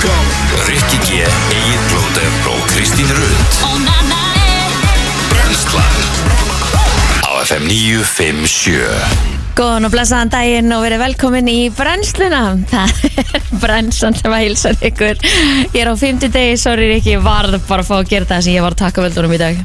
Rikki 0.00 0.98
G, 1.04 1.18
Egil 1.52 1.80
Blóter 1.90 2.28
og 2.48 2.60
Kristín 2.70 3.10
Rund 3.12 3.42
Brenslan 5.28 5.98
Á 7.20 7.30
FM 7.44 7.66
957 7.68 8.80
Góðan 9.58 9.84
og 9.90 9.92
blessaðan 9.92 10.32
daginn 10.32 10.72
og 10.72 10.86
verið 10.86 11.02
velkomin 11.02 11.50
í 11.52 11.58
brennsluna. 11.76 12.40
Það 12.70 12.94
er 13.10 13.48
brennslan 13.60 14.16
sem 14.16 14.32
að 14.32 14.44
hilsa 14.46 14.72
ykkur. 14.88 15.20
Ég 15.74 15.80
er 15.82 15.90
á 15.92 15.94
50 16.00 16.32
degi, 16.32 16.56
sorry 16.56 16.88
Rikki, 16.94 17.18
ég 17.18 17.24
varð 17.26 17.58
bara 17.68 17.84
að 17.84 17.90
fá 17.90 17.96
að 17.98 18.08
gera 18.14 18.30
það 18.30 18.46
sem 18.46 18.56
ég 18.56 18.64
var 18.64 18.78
að 18.78 18.82
taka 18.86 19.04
völdunum 19.04 19.36
í 19.36 19.42
dag. 19.42 19.60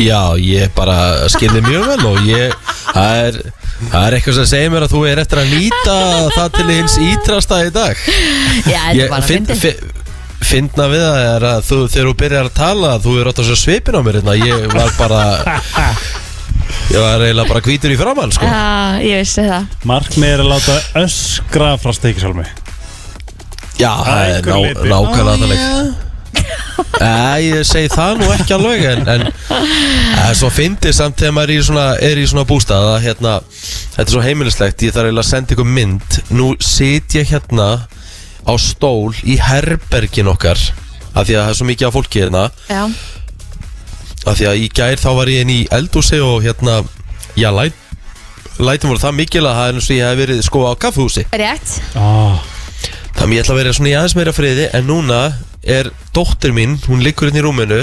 Já, 0.00 0.22
ég 0.40 0.72
bara 0.72 1.28
skilði 1.28 1.66
mjög 1.68 1.90
vel 1.90 2.06
og 2.14 2.22
ég, 2.30 2.56
það 2.94 3.24
er, 3.26 3.42
það 3.88 4.04
er 4.06 4.16
eitthvað 4.18 4.36
sem 4.40 4.48
segir 4.52 4.70
mér 4.74 4.84
að 4.86 4.92
þú 4.94 5.00
er 5.10 5.22
eftir 5.24 5.40
að 5.42 5.54
nýta 5.54 5.96
það 6.36 6.52
til 6.58 6.68
hins 6.74 6.96
ítrasta 7.06 7.60
í 7.66 7.72
dag. 7.74 8.04
Já, 8.68 8.80
þetta 8.90 9.04
er 9.04 9.08
bara 9.14 9.22
að 9.22 9.28
finn- 9.32 9.46
fyndi 9.46 9.60
fi- 9.64 9.98
Fyndna 10.50 10.86
við 10.88 11.02
það 11.04 11.18
er 11.36 11.44
að 11.50 11.58
þú, 11.68 11.76
þegar 11.92 12.06
þú 12.08 12.12
byrjar 12.22 12.46
að 12.48 12.54
tala 12.56 12.90
þú 13.04 13.12
er 13.20 13.28
átt 13.28 13.40
að 13.42 13.48
svo 13.50 13.56
svipin 13.60 13.98
á 13.98 14.00
mér 14.06 14.16
hérna. 14.20 14.36
Ég 14.40 14.72
var 14.72 14.94
bara 14.96 15.20
Ég 16.90 16.96
var 17.02 17.20
eiginlega 17.22 17.48
bara 17.50 17.60
hvítur 17.66 17.92
í 17.92 17.98
framann 18.00 18.32
sko. 18.34 18.46
Já, 18.48 18.98
ég 19.04 19.20
vissi 19.20 19.44
það. 19.46 19.66
Markmið 19.90 20.32
er 20.32 20.42
að 20.42 20.48
láta 20.54 20.76
öskra 21.02 21.68
frá 21.82 21.92
steikisálmi 21.94 22.46
Já, 23.80 23.92
það 24.00 24.22
er 24.24 24.48
nákvæmlega 24.90 25.36
þannig 25.44 25.60
Nei, 27.00 27.50
ég 27.50 27.64
segi 27.68 27.90
það 27.92 28.18
nú 28.20 28.28
ekki 28.34 28.54
alveg 28.56 28.84
En, 28.90 29.06
en 29.08 29.24
það 29.30 30.26
er 30.26 30.36
svo 30.38 30.50
fyndið 30.52 30.94
samt 30.96 31.20
þegar 31.20 31.34
maður 31.36 31.52
er 31.54 31.60
í 31.60 31.64
svona, 31.68 31.86
er 32.10 32.20
í 32.20 32.26
svona 32.30 32.44
bústað 32.48 32.88
að, 32.90 32.98
hérna, 33.06 33.32
Þetta 33.94 34.06
er 34.06 34.14
svo 34.14 34.24
heimilislegt 34.24 34.84
Ég 34.86 34.94
þarf 34.96 35.08
eiginlega 35.10 35.24
að 35.26 35.30
senda 35.30 35.56
ykkur 35.56 35.70
mynd. 35.78 36.18
Nú 36.34 36.50
sit 36.64 37.16
ég 37.18 37.32
hérna 37.32 37.68
á 38.40 38.52
stól 38.60 39.12
í 39.28 39.36
herbergin 39.40 40.30
okkar 40.32 40.60
Af 41.10 41.26
því 41.26 41.34
að 41.36 41.42
það 41.42 41.50
er 41.52 41.58
svo 41.58 41.66
mikið 41.68 41.88
af 41.88 41.96
fólki 41.98 42.22
hérna. 42.24 42.44
Já, 42.70 42.82
Af 44.30 44.36
því 44.38 44.46
að 44.50 44.60
í 44.62 44.70
gær 44.76 45.00
þá 45.00 45.10
var 45.16 45.30
ég 45.32 45.44
inn 45.44 45.52
í 45.54 45.60
eldhúsi 45.74 46.20
og 46.24 46.42
hérna 46.44 46.80
Já, 47.38 47.48
læt, 47.54 47.76
lætum 48.60 48.90
voru 48.92 49.00
það 49.02 49.16
mikil 49.18 49.44
að 49.46 49.56
það 49.58 49.68
er 49.70 49.76
eins 49.78 49.90
og 49.90 49.96
ég 49.96 50.08
hef 50.10 50.18
verið 50.20 50.40
sko 50.44 50.64
á 50.68 50.72
kaffhúsi 50.82 51.22
rétt. 51.32 51.76
Oh. 51.96 52.40
Þannig 53.16 53.36
ég 53.38 53.44
ætla 53.44 53.54
að 53.54 53.60
vera 53.60 53.72
svona 53.76 53.90
í 53.90 53.94
aðeins 53.98 54.16
meira 54.18 54.32
friði 54.34 54.66
En 54.76 54.86
núna 54.88 55.20
er 55.64 55.90
dóttir 56.16 56.52
mín 56.56 56.78
Hún 56.88 57.02
liggur 57.04 57.28
hérna 57.30 57.42
í 57.42 57.46
rúminu 57.46 57.82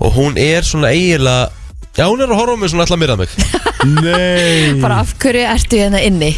Og 0.00 0.14
hún 0.16 0.36
er 0.40 0.62
svona 0.66 0.92
eiginlega 0.94 1.50
Já, 1.98 2.06
hún 2.06 2.20
er 2.22 2.30
að 2.30 2.38
horfa 2.38 2.54
á 2.54 2.60
mig 2.60 2.70
svona 2.70 2.84
alltaf 2.86 3.00
mér 3.02 3.10
að 3.12 3.18
mig. 3.24 3.32
Nei. 4.06 4.78
Bara 4.80 5.00
af 5.02 5.10
hverju 5.18 5.42
ertu 5.50 5.80
hérna 5.80 5.98
inni? 6.06 6.30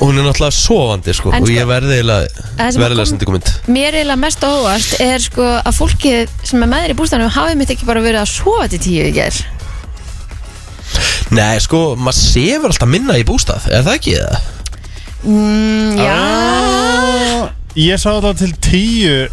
Og 0.00 0.08
hún 0.08 0.16
er 0.16 0.24
náttúrulega 0.24 0.56
sofandi 0.56 1.12
sko 1.14 1.34
En 1.34 1.42
Og 1.44 1.50
sko- 1.50 1.56
ég 1.58 1.68
verði 1.68 1.98
eiginlega 1.98 2.46
Það 2.56 2.70
sem 2.72 2.82
Verðilega 2.82 3.04
kom- 3.04 3.10
sendi 3.12 3.28
komment 3.28 3.50
Mér 3.68 3.98
eiginlega 3.98 4.22
mest 4.24 4.46
óvart 4.48 4.94
er 5.04 5.20
sko 5.26 5.44
að 5.60 5.76
fólkið 5.76 6.32
sem 6.48 6.64
er 6.64 6.70
með 6.72 6.86
þér 6.86 6.94
í 6.94 6.98
bústanum 7.02 7.34
hafið 7.36 7.60
mitt 7.60 7.74
ekki 7.76 7.88
bara 7.90 8.02
verið 8.06 8.22
að 8.24 8.32
sofa 8.32 8.70
til 8.72 8.80
tíu 8.86 9.04
í 9.10 9.12
ger 9.18 9.42
Nei, 11.30 11.60
sko, 11.62 11.80
maður 12.00 12.18
sefur 12.18 12.72
alltaf 12.72 12.90
minna 12.90 13.14
í 13.20 13.26
bústað 13.28 13.68
Er 13.70 13.84
það 13.86 13.98
ekki 14.00 14.16
það? 14.16 14.48
mm, 15.28 16.00
Já, 16.00 16.16
Ah, 16.16 17.50
Ég 17.78 18.00
sá 18.02 18.10
þetta 18.16 18.32
til 18.40 18.54
tíu 18.64 19.28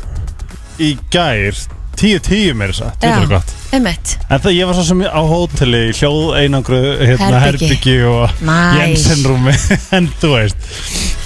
í 0.84 0.94
gær 1.14 1.58
Tíu 1.98 2.20
tíu 2.22 2.52
meira 2.54 2.76
satt, 2.78 3.00
þetta 3.02 3.10
er 3.10 3.24
Já. 3.26 3.30
gott 3.32 3.54
emitt 3.74 4.12
En 4.30 4.42
það 4.44 4.54
ég 4.54 4.68
var 4.70 4.76
svo 4.78 4.84
sem 4.86 5.00
á 5.02 5.22
hóteli 5.26 5.80
í 5.90 5.94
hljóð 5.98 6.36
einangru 6.44 6.82
hérna 7.02 7.40
Herbyggi. 7.42 7.96
og 8.06 8.36
Nice. 8.46 8.78
Jensenrúmi 8.84 9.56
en 9.98 10.10
þú 10.22 10.30
veist 10.36 10.68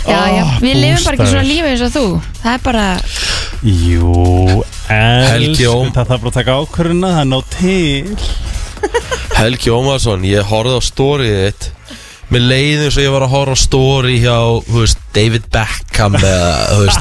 Já, 0.07 0.21
já, 0.31 0.45
Ó, 0.47 0.53
við 0.63 0.77
lifum 0.79 1.03
bara 1.09 1.17
ekki 1.19 1.27
svona 1.33 1.43
lífi 1.49 1.73
eins 1.73 1.83
og 1.85 1.91
þú 1.97 2.05
Það 2.39 2.53
er 2.55 2.63
bara, 2.69 2.85
Jú, 3.61 4.13
Helgi 4.87 5.67
Óm. 5.69 5.91
Það 5.93 6.07
þarf 6.07 6.23
bara 6.23 6.31
að 6.31 6.37
taka 6.39 6.55
ákvörðuna, 6.63 7.11
það 7.17 7.21
er 7.21 7.29
nóg 7.29 7.51
til 7.57 8.15
Helgi 9.37 9.75
Ómarsson, 9.75 10.23
ég 10.25 10.47
horfði 10.49 10.79
á 10.79 10.81
storyið 10.87 11.43
þitt 11.43 11.69
Mér 12.31 12.45
leiði 12.47 12.85
eins 12.87 12.95
og 12.95 13.03
ég 13.03 13.11
var 13.11 13.25
að 13.27 13.33
horfa 13.35 13.57
á 13.59 13.63
story 13.65 14.15
hjá, 14.23 14.37
þú 14.71 14.77
veist, 14.79 15.01
David 15.11 15.49
Beckham 15.51 16.15
eða, 16.15 16.95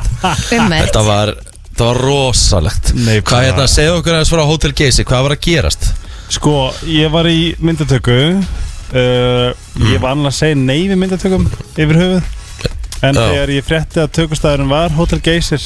Þetta 0.50 1.04
var, 1.06 1.32
þetta 1.80 1.94
var 1.94 2.00
rosalegt. 2.04 2.90
Nei, 2.94 3.20
Hvað 3.20 3.30
bara- 3.30 3.46
hérna, 3.48 3.66
segðu 3.72 3.98
okkur 4.00 4.12
aðeins 4.16 4.30
frá 4.34 4.42
Hotel 4.44 4.72
Geysi 4.76 5.04
Hvað 5.08 5.22
var 5.24 5.32
að 5.32 5.40
gerast? 5.46 5.86
Sko, 6.30 6.54
ég 6.86 7.10
var 7.10 7.24
í 7.26 7.54
myndatöku 7.58 8.16
uh, 8.36 9.52
Ég 9.88 10.00
var 10.02 10.12
annað 10.12 10.28
að 10.30 10.36
segja 10.36 10.58
nei 10.60 10.82
við 10.90 10.98
myndatökum 11.00 11.46
yfir 11.80 11.96
höfuð. 11.96 12.26
En 13.00 13.16
Já. 13.16 13.22
þegar 13.30 13.52
ég 13.54 13.64
frétti 13.64 14.02
að 14.02 14.10
tökustæðurinn 14.18 14.68
var 14.68 14.92
Hotel 14.92 15.20
Geysir 15.24 15.62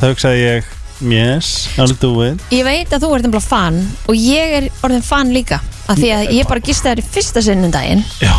þá 0.00 0.06
hugsaði 0.08 0.40
ég 0.46 0.70
Yes, 1.02 1.66
I'll 1.82 1.92
do 1.98 2.22
it. 2.22 2.38
Ég 2.54 2.62
veit 2.62 2.92
að 2.94 3.02
þú 3.02 3.08
ert 3.16 3.24
ennbla 3.26 3.40
fan 3.42 3.80
og 4.06 4.14
ég 4.14 4.52
er 4.60 4.68
orðin 4.86 5.02
fan 5.02 5.32
líka 5.34 5.58
af 5.90 5.98
því 5.98 6.12
að 6.14 6.28
ég 6.38 6.46
bara 6.48 6.62
gist 6.62 6.86
þær 6.86 7.02
í 7.02 7.04
fyrsta 7.04 7.42
sinnum 7.42 7.72
daginn. 7.74 8.04
Já. 8.22 8.32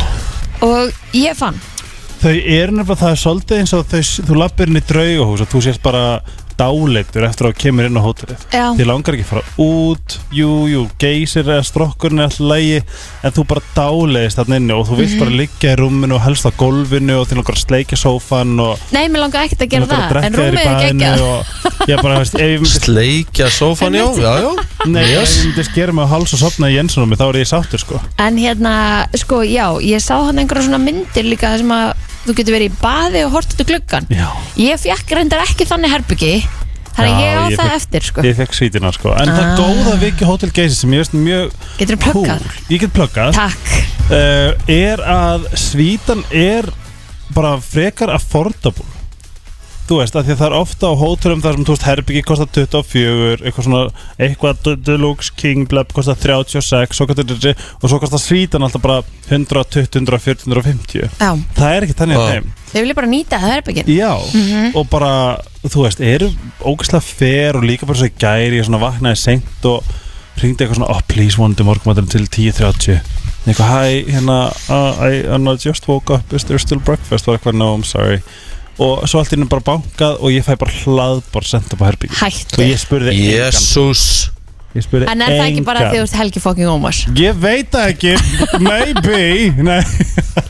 Og 0.63 0.93
ég 1.11 1.33
er 1.33 1.35
fan. 1.35 1.59
Þau 2.23 2.31
eru 2.31 2.71
nefnilega, 2.77 2.95
það 3.01 3.11
er 3.11 3.19
svolítið 3.19 3.59
eins 3.59 3.73
og 3.75 3.83
þau, 3.91 3.99
þú 4.29 4.37
lappir 4.39 4.71
inn 4.71 4.79
í 4.79 4.83
draugahús 4.87 5.43
og 5.43 5.51
þú 5.51 5.61
sést 5.67 5.83
bara 5.83 6.05
dáleitur 6.59 7.25
eftir 7.27 7.49
að 7.49 7.57
kemur 7.63 7.87
inn 7.89 7.99
á 7.99 8.03
hótelið. 8.05 8.45
Þið 8.53 8.89
langar 8.89 9.17
ekki 9.17 9.25
að 9.25 9.31
fara 9.33 9.43
út, 9.65 10.17
jú, 10.33 10.51
jú, 10.71 10.83
geysir 11.01 11.47
eða 11.49 11.65
strokkurinn 11.67 12.21
er 12.23 12.29
alltaf 12.29 12.47
lægi 12.53 12.79
en 13.23 13.35
þú 13.37 13.45
bara 13.49 13.65
dáleiðist 13.77 14.39
þarna 14.41 14.59
inni 14.61 14.77
og 14.77 14.87
þú 14.89 14.99
vilt 15.01 15.17
bara 15.21 15.37
liggja 15.41 15.73
í 15.73 15.79
rúminu 15.81 16.17
og 16.17 16.23
helst 16.27 16.47
á 16.47 16.51
gólfinu 16.59 17.19
og 17.19 17.27
þið 17.29 17.39
langar 17.41 17.57
að 17.57 17.63
sleikja 17.65 17.99
sófan 18.03 18.55
og 18.63 18.85
nei, 18.95 19.05
mér 19.09 19.25
langar 19.25 19.47
ekkert 19.47 19.63
að 19.63 19.67
þið 19.67 19.73
gera 19.73 19.83
að 19.83 19.89
það 19.93 20.23
en 20.23 20.39
rúmið 20.39 20.63
er 20.63 20.83
geggjað. 20.83 21.19
ef 22.43 22.67
Sleikja 22.83 23.49
sófan, 23.49 23.93
já, 23.97 24.05
já, 24.17 24.33
já. 24.43 24.51
Nei, 24.85 25.03
ef 25.03 25.23
Yes. 25.23 25.45
myndi 25.45 25.63
skera 25.63 25.93
mig 25.93 26.05
á 26.05 26.11
háls 26.11 26.33
og 26.35 26.39
sopna 26.39 26.69
í 26.71 26.75
Jensenrúmi 26.77 27.17
þá 27.19 27.25
er 27.29 27.39
ég 27.43 27.49
sáttur 27.49 27.79
sko. 27.81 27.99
En 28.19 28.37
hérna, 28.37 29.07
sko, 29.15 29.41
já, 29.47 29.67
ég 29.81 30.01
sá 30.03 30.17
hann 30.25 30.39
einhverja 30.41 30.67
svona 30.67 30.81
myndir 30.83 31.27
líka 31.27 31.57
sem 31.57 31.71
að 31.71 31.93
þú 32.25 32.35
getur 32.37 32.55
verið 32.57 32.71
í 32.71 32.75
baði 32.81 33.23
og 33.27 33.31
hort 33.37 33.53
út 33.53 33.63
úr 33.63 33.69
gluggan 33.73 34.07
Já, 34.13 34.27
Ég 34.57 34.79
fekk 34.79 35.11
reyndar 35.17 35.43
ekki 35.45 35.65
þannig 35.69 35.91
herbyggi 35.97 36.33
Þannig 36.93 37.09
að 37.09 37.21
Já, 37.23 37.25
ég 37.25 37.33
á 37.33 37.43
ég 37.49 37.57
það 37.57 37.69
fékk- 37.69 37.75
eftir, 37.79 38.03
sko. 38.05 38.21
ég 38.21 38.35
fekk 38.37 38.53
svítina 38.53 38.91
sko. 38.93 39.13
En 39.17 39.29
það 39.33 39.47
Ah. 39.47 39.57
góða 39.57 39.93
viki 40.03 40.25
Hotel 40.29 40.51
Geysir 40.53 40.75
sem 40.77 40.91
ég 40.93 41.01
veist 41.01 41.13
mjög 41.17 41.51
Getur 41.79 41.95
þú 41.97 42.01
cool, 42.03 42.13
pluggað? 42.13 42.43
ég 42.69 42.79
get 42.83 42.93
pluggað. 42.93 43.33
Takk. 43.33 43.71
Uh, 44.13 44.53
er 44.69 45.01
að 45.01 45.47
svítan 45.57 46.21
er 46.29 46.69
bara 47.33 47.55
frekar 47.57 48.11
affordable 48.13 48.85
þú 49.83 49.97
veist, 49.99 50.15
að 50.15 50.27
því 50.29 50.33
að 50.33 50.39
það 50.41 50.47
er 50.47 50.55
ofta 50.57 50.89
á 50.89 50.93
hótelum 51.01 51.41
þar 51.43 51.55
sem 51.57 51.65
þú 51.67 51.73
veist, 51.75 51.85
herbyggi 51.89 52.21
kostar 52.27 52.49
24 52.55 53.43
eitthvað 53.49 53.65
svona, 53.67 53.81
eitthvað 54.27 54.61
de- 54.67 54.75
deluxe 54.87 55.33
king 55.39 55.65
blab 55.71 55.91
kostar 55.95 56.15
36 56.23 56.95
svo 56.95 57.07
kostar, 57.09 57.55
og 57.81 57.91
svo 57.91 57.99
kostar 57.99 58.21
svítan 58.23 58.63
alltaf 58.63 58.83
bara 58.85 59.01
120, 59.27 59.83
140, 59.91 60.45
150 60.47 61.09
Já, 61.19 61.31
það 61.57 61.75
er 61.77 61.87
ekki 61.87 61.97
þannig 61.99 62.21
að 62.21 62.29
þeim 62.31 62.47
þau 62.73 62.79
vilja 62.81 62.97
bara 63.01 63.11
nýta 63.11 63.41
það 63.43 63.51
herbyggin 63.53 63.91
já, 63.93 64.11
og 64.79 64.87
bara 64.93 65.11
þú 65.67 65.83
veist, 65.85 65.99
eru 66.13 66.31
ógæslega 66.63 67.03
fer 67.03 67.59
og 67.59 67.67
líka 67.67 67.85
bara 67.89 67.99
svo 67.99 68.09
gæri, 68.23 68.57
ég 68.61 68.65
svona 68.69 68.81
vaknaði 68.81 69.19
seint 69.19 69.67
og 69.69 69.91
ringdi 70.41 70.63
eitthvað 70.63 70.79
svona 70.79 70.89
oh 70.95 71.03
please 71.11 71.37
vonandi 71.37 71.67
morgumaturinn 71.67 72.09
til 72.09 72.25
10.30 72.25 73.03
eitthvað 73.43 73.75
hi, 73.75 73.99
hérna 74.15 74.39
uh, 74.71 75.03
I, 75.03 75.21
I 75.27 75.57
just 75.59 75.85
woke 75.91 76.09
up, 76.15 76.31
is 76.33 76.47
there 76.47 76.57
still 76.63 76.79
breakfast? 76.79 77.27
Og 77.27 77.35
eitthvað 77.37 77.59
no, 77.59 77.73
I'm 77.75 77.83
sorry 77.85 78.21
og 78.81 79.03
svo 79.09 79.21
allt 79.21 79.33
í 79.33 79.37
henni 79.37 79.49
bara 79.51 79.65
bankað 79.67 80.19
og 80.19 80.33
ég 80.33 80.45
fæ 80.45 80.55
bara 80.59 80.73
hlaðbar 80.83 81.45
senda 81.45 81.77
på 81.77 81.85
herbyggi 81.87 82.15
og 82.15 82.23
Hættu. 82.23 82.63
Ég 82.65 82.81
spurði 82.81 83.13
Jésús 83.19 84.03
ég 84.73 84.85
spurði 84.85 85.09
En 85.11 85.21
er 85.21 85.35
það 85.37 85.47
ekki 85.51 85.65
bara 85.67 85.87
því 85.89 86.01
þú 86.01 86.07
ert 86.07 86.19
Helgi 86.21 86.43
fucking 86.43 86.71
Ómars? 86.71 87.03
ég 87.19 87.37
veit 87.37 87.69
það 87.73 87.89
ekki, 87.93 88.13
maybe. 88.69 89.23
Nei, 89.61 89.81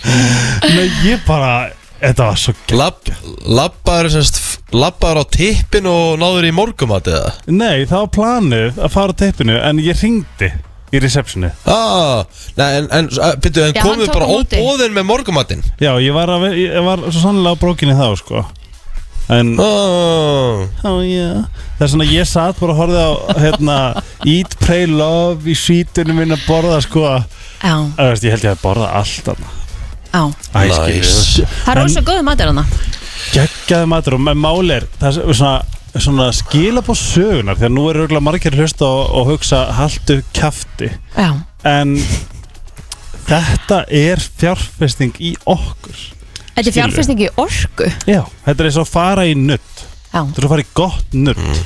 nei 0.78 0.86
ég 1.10 1.24
bara 1.28 1.54
þetta 2.00 2.30
var 2.30 2.40
svo 2.40 2.56
Lapp, 2.80 3.12
Lappaður 3.48 4.14
semst 4.18 4.42
Lappaður 4.74 5.24
á 5.24 5.26
tippin 5.36 5.88
og 5.92 6.20
náður 6.22 6.48
í 6.50 6.54
morgumat 6.56 7.10
eða? 7.12 7.34
Nei, 7.52 7.84
það 7.86 8.00
var 8.06 8.14
planið 8.18 8.80
að 8.80 8.96
fara 8.96 9.16
á 9.16 9.20
teipinu 9.20 9.58
en 9.60 9.84
ég 9.84 10.00
ringdi 10.00 10.50
í 10.94 11.00
receptioni 11.02 11.50
ah, 11.66 12.24
en, 12.62 12.88
en, 12.94 13.08
byrju, 13.42 13.64
en 13.66 13.74
Já, 13.74 13.82
hann 13.82 13.88
komið 13.88 14.10
tók 14.10 14.18
bara 14.18 14.28
á 14.30 14.34
móti. 14.34 14.60
óbóðin 14.62 14.94
með 14.98 15.08
morgumatinn 15.10 15.64
Já, 15.82 15.92
ég 16.04 16.14
var, 16.16 16.30
að, 16.36 16.46
ég 16.60 16.78
var 16.86 17.02
svo 17.10 17.24
sannlega 17.24 17.58
á 17.58 17.62
brókinni 17.64 17.96
þá 17.98 18.08
sko. 18.22 18.44
En, 19.34 19.54
ah, 19.64 20.68
ó 20.84 20.92
já. 21.08 21.30
Það 21.80 21.86
er 21.86 21.92
svona, 21.94 22.08
ég 22.12 22.28
satt 22.28 22.58
bara 22.60 22.74
að 22.76 22.80
horfði 22.82 23.04
á 23.08 23.12
hérna, 23.40 23.78
Eat, 24.28 24.58
Pray, 24.60 24.84
Love 24.92 25.48
í 25.50 25.56
sítunum 25.58 26.20
minn 26.20 26.36
að 26.36 26.44
borða 26.46 26.82
sko. 26.84 27.06
Já, 27.64 27.76
að, 27.96 28.10
veist, 28.12 28.26
Ég 28.28 28.36
held 28.36 28.44
ég 28.50 28.52
að 28.58 28.62
borða 28.66 28.90
allt 29.00 29.30
þarna. 29.30 29.54
Já. 30.14 30.24
Nice. 30.54 31.46
Það 31.64 31.72
er 31.72 31.80
En- 31.80 31.88
rosa 31.88 32.04
góðu 32.06 32.26
matur 32.28 32.52
hana 32.52 32.66
Geggjaði 33.34 33.88
matur 33.90 34.14
og 34.20 34.22
með 34.28 34.36
máli 34.44 34.76
er 34.76 34.84
Það 35.00 35.16
er 35.24 35.38
svona, 35.40 35.54
svona 36.02 36.32
skila 36.34 36.82
på 36.86 36.96
sögunar 36.98 37.60
Þegar 37.60 37.74
nú 37.76 37.84
er 37.92 38.00
auðvitað 38.02 38.26
margir 38.26 38.56
að 38.56 38.64
hlusta 38.64 38.88
og, 38.88 39.04
og 39.20 39.28
hugsa 39.34 39.60
Haltu 39.78 40.22
kjafti. 40.34 40.90
Já, 41.18 41.30
En 41.70 41.94
þetta 43.28 43.84
er 43.94 44.20
fjárfesting 44.20 45.14
í 45.24 45.34
okkur 45.48 45.96
þetta 46.54 46.68
er 46.70 46.76
fjárfesting 46.76 47.22
í 47.24 47.30
orku. 47.40 47.88
Já, 48.10 48.22
þetta 48.46 48.58
er 48.60 48.68
eins 48.70 48.78
og 48.82 48.88
að 48.88 48.94
fara 48.94 49.28
í 49.30 49.36
nutt 49.38 49.86
Já. 50.14 50.20
Þú 50.22 50.38
ert 50.38 50.46
að 50.46 50.52
fara 50.52 50.62
í 50.64 50.72
gott 50.78 51.16
nutt 51.18 51.62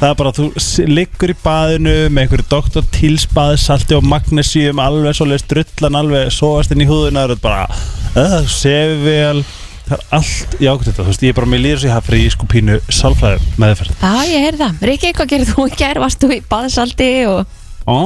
Það 0.00 0.06
er 0.08 0.16
bara 0.18 0.30
að 0.32 0.38
þú 0.40 0.86
liggur 0.90 1.30
í 1.30 1.36
baðinu 1.44 1.92
með 2.10 2.24
einhverju 2.24 2.46
doktor 2.50 2.86
tilsbaði 2.96 3.60
salti 3.62 3.94
og 3.94 4.06
magnesium 4.10 4.80
alveg 4.82 5.14
svo 5.14 5.28
leist 5.30 5.46
drullan 5.52 5.98
alveg 6.00 6.32
sóast 6.34 6.74
inn 6.74 6.82
í 6.82 6.88
húðuna 6.88 7.28
það 7.28 7.36
er 7.36 7.42
bara 7.44 7.68
uh, 7.68 8.40
sefi 8.50 8.96
vel 9.04 9.44
það 9.88 9.94
er 9.96 10.04
allt 10.18 10.56
jákvæmt 10.62 10.88
þetta. 10.88 11.02
Þú 11.02 11.08
veist 11.10 11.24
ég 11.26 11.32
er 11.32 11.38
bara 11.38 11.50
með 11.52 11.62
líður 11.66 11.80
sem 11.82 11.90
ég 11.90 11.96
hafa 11.96 12.08
fyrir 12.08 12.24
í 12.26 12.32
sko 12.34 12.48
pínu 12.52 12.78
salfræði 12.88 13.52
meðferð. 13.62 13.96
Já, 14.02 14.12
ég 14.32 14.46
heyrði 14.46 14.62
það. 14.62 14.84
Rikki, 14.90 15.12
hvað 15.18 15.32
gerir 15.32 15.50
þú 15.52 15.66
í 15.68 15.76
gær? 15.82 16.00
Varst 16.02 16.22
þú 16.22 16.30
í 16.36 16.40
baðsalti 16.52 17.10
og 17.30 17.58
Ó, 17.82 17.98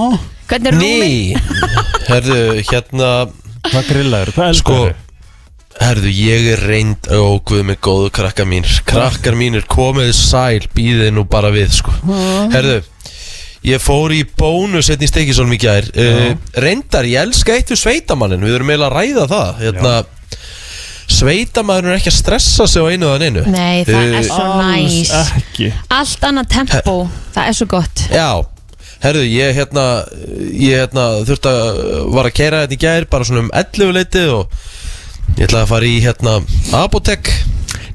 hvernig 0.49 0.71
er 0.71 0.79
rúmið? 0.79 1.03
Ný, 1.05 1.75
herðu, 2.09 2.39
hérna 2.71 3.11
hvað 3.67 3.91
grillaður, 3.91 4.33
hvað 4.37 4.53
elskar 4.55 4.79
Sko, 4.81 5.05
herðu, 5.83 6.13
ég 6.17 6.51
er 6.55 6.63
reynd 6.71 7.09
Ó, 7.13 7.37
guð 7.45 7.65
mig 7.69 7.81
góðu 7.85 8.11
krakkar 8.17 8.49
mínir. 8.49 8.79
Krakkar 8.89 9.37
mínir, 9.37 9.67
komið 9.69 10.15
sæl 10.17 10.65
Býðið 10.73 11.13
nú 11.19 11.27
bara 11.29 11.53
við, 11.53 11.75
sko. 11.77 11.93
Herðu, 12.55 12.79
ég 13.69 13.85
fór 13.85 14.17
í 14.17 14.23
bónus 14.39 14.89
Hérna 14.89 15.05
í 15.05 15.13
Stekisólm 15.13 15.53
í 15.53 15.61
gær. 15.61 15.91
Uh, 15.93 16.33
Reyndar, 16.57 17.05
ég 17.11 17.27
elska 17.27 17.59
eitt 17.59 17.75
við 17.75 17.83
sveitamannin. 17.83 18.45
Við 18.47 18.57
erum 18.57 18.73
eiginlega 18.73 18.89
að 18.89 18.97
ræða 18.97 19.29
það. 19.35 19.65
Hérna, 19.67 19.95
Sveitamaður 21.07 21.93
er 21.93 21.99
ekki 22.01 22.11
að 22.11 22.17
stressa 22.19 22.67
sig 22.71 22.83
á 22.83 22.87
einu 22.91 23.07
eða 23.13 23.29
einu 23.31 23.43
Nei, 23.53 23.85
það 23.87 24.15
er 24.19 24.27
svo 24.27 24.47
næs. 24.59 25.13
ekki 25.39 25.69
Allt 25.95 26.27
annað 26.27 26.49
tempo, 26.57 26.95
það 27.37 27.51
er 27.53 27.57
svo 27.61 27.67
gott. 27.71 28.03
Já, 28.11 28.31
herðu, 29.05 29.23
ég 29.31 29.55
hérna 29.61 29.85
Ég 30.51 30.81
hérna 30.83 31.05
þurfti 31.29 31.53
að 31.53 31.83
Var 32.17 32.31
að 32.31 32.37
keira 32.41 32.63
þetta 32.65 32.77
í 32.79 32.81
gær 32.87 33.07
bara 33.13 33.29
svona 33.29 33.45
um 33.47 33.53
11 33.63 33.95
leitið 34.01 34.33
Og 34.35 34.59
ég 35.37 35.47
ætlaði 35.47 35.63
að 35.63 35.71
fara 35.75 35.91
í 35.93 35.97
hérna 36.05 36.37
Apotek 36.83 37.31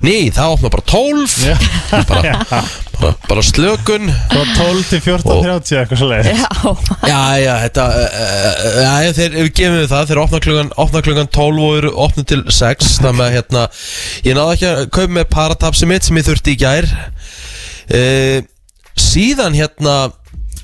Ný, 0.02 0.16
það 0.34 0.56
opna 0.56 0.72
bara 0.74 0.88
12 0.90 1.36
Já. 1.46 1.56
bara, 2.10 2.32
bara, 3.28 3.42
slökun. 3.46 4.10
Frá 4.32 4.42
12 4.58 4.84
til 4.92 5.02
14.30 5.06 5.80
eitthvað 5.82 6.02
svo 6.02 6.10
leið 6.12 6.30
Já, 7.08 7.22
Já, 7.42 7.54
þetta 7.66 7.86
uh, 7.98 8.68
Já, 8.84 9.12
þeir, 9.18 9.36
við 9.40 9.52
gefum 9.58 9.78
við 9.80 9.90
það 9.92 10.08
Þeir 10.12 10.22
opna 10.24 10.42
klukkan, 10.46 10.72
opna 10.86 11.02
klukkan 11.06 11.32
12 11.40 11.66
og 11.66 11.76
eru 11.82 11.92
opna 12.06 12.26
til 12.32 12.42
6 12.62 12.94
Þannig 13.04 13.26
að 13.28 13.36
hérna 13.40 13.66
Ég 14.28 14.38
náði 14.40 14.56
ekki 14.58 14.70
að 14.72 14.82
kaupa 14.98 15.16
með 15.20 15.30
paratapsi 15.36 15.90
mitt 15.90 16.08
sem 16.08 16.20
ég 16.22 16.28
þurfti 16.30 16.56
í 16.56 16.60
gær. 16.62 16.90
Uh, 17.92 18.40
Síðan 19.00 19.56
hérna 19.58 20.00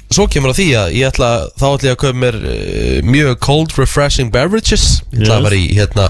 Svo 0.07 0.23
kemur 0.31 0.53
að 0.53 0.59
því 0.61 0.65
að 0.79 0.93
ég 0.95 1.09
ætla 1.09 1.29
Þá 1.59 1.65
ætla 1.73 1.89
ég 1.89 1.95
að 1.97 2.01
kaupa 2.05 2.19
mér 2.21 2.35
uh, 2.39 2.99
Mjög 3.03 3.33
cold 3.43 3.73
refreshing 3.75 4.29
beverages. 4.31 4.85
Ég 5.11 5.25
ætla 5.25 5.27
Yes. 5.27 5.35
að 5.35 5.47
vera 5.49 5.57
í 5.59 5.65
hérna 5.75 6.05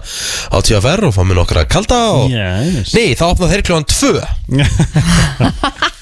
Á 0.53 0.57
TFR 0.67 1.07
og 1.09 1.15
fá 1.15 1.21
mér 1.25 1.39
nokkra 1.41 1.63
kalda 1.69 1.97
og 2.19 2.29
Yes. 2.33 2.93
Nei, 2.93 3.15
þá 3.17 3.25
opna 3.31 3.49
þeir 3.49 3.65
klukkan 3.65 3.89
2 3.89 4.13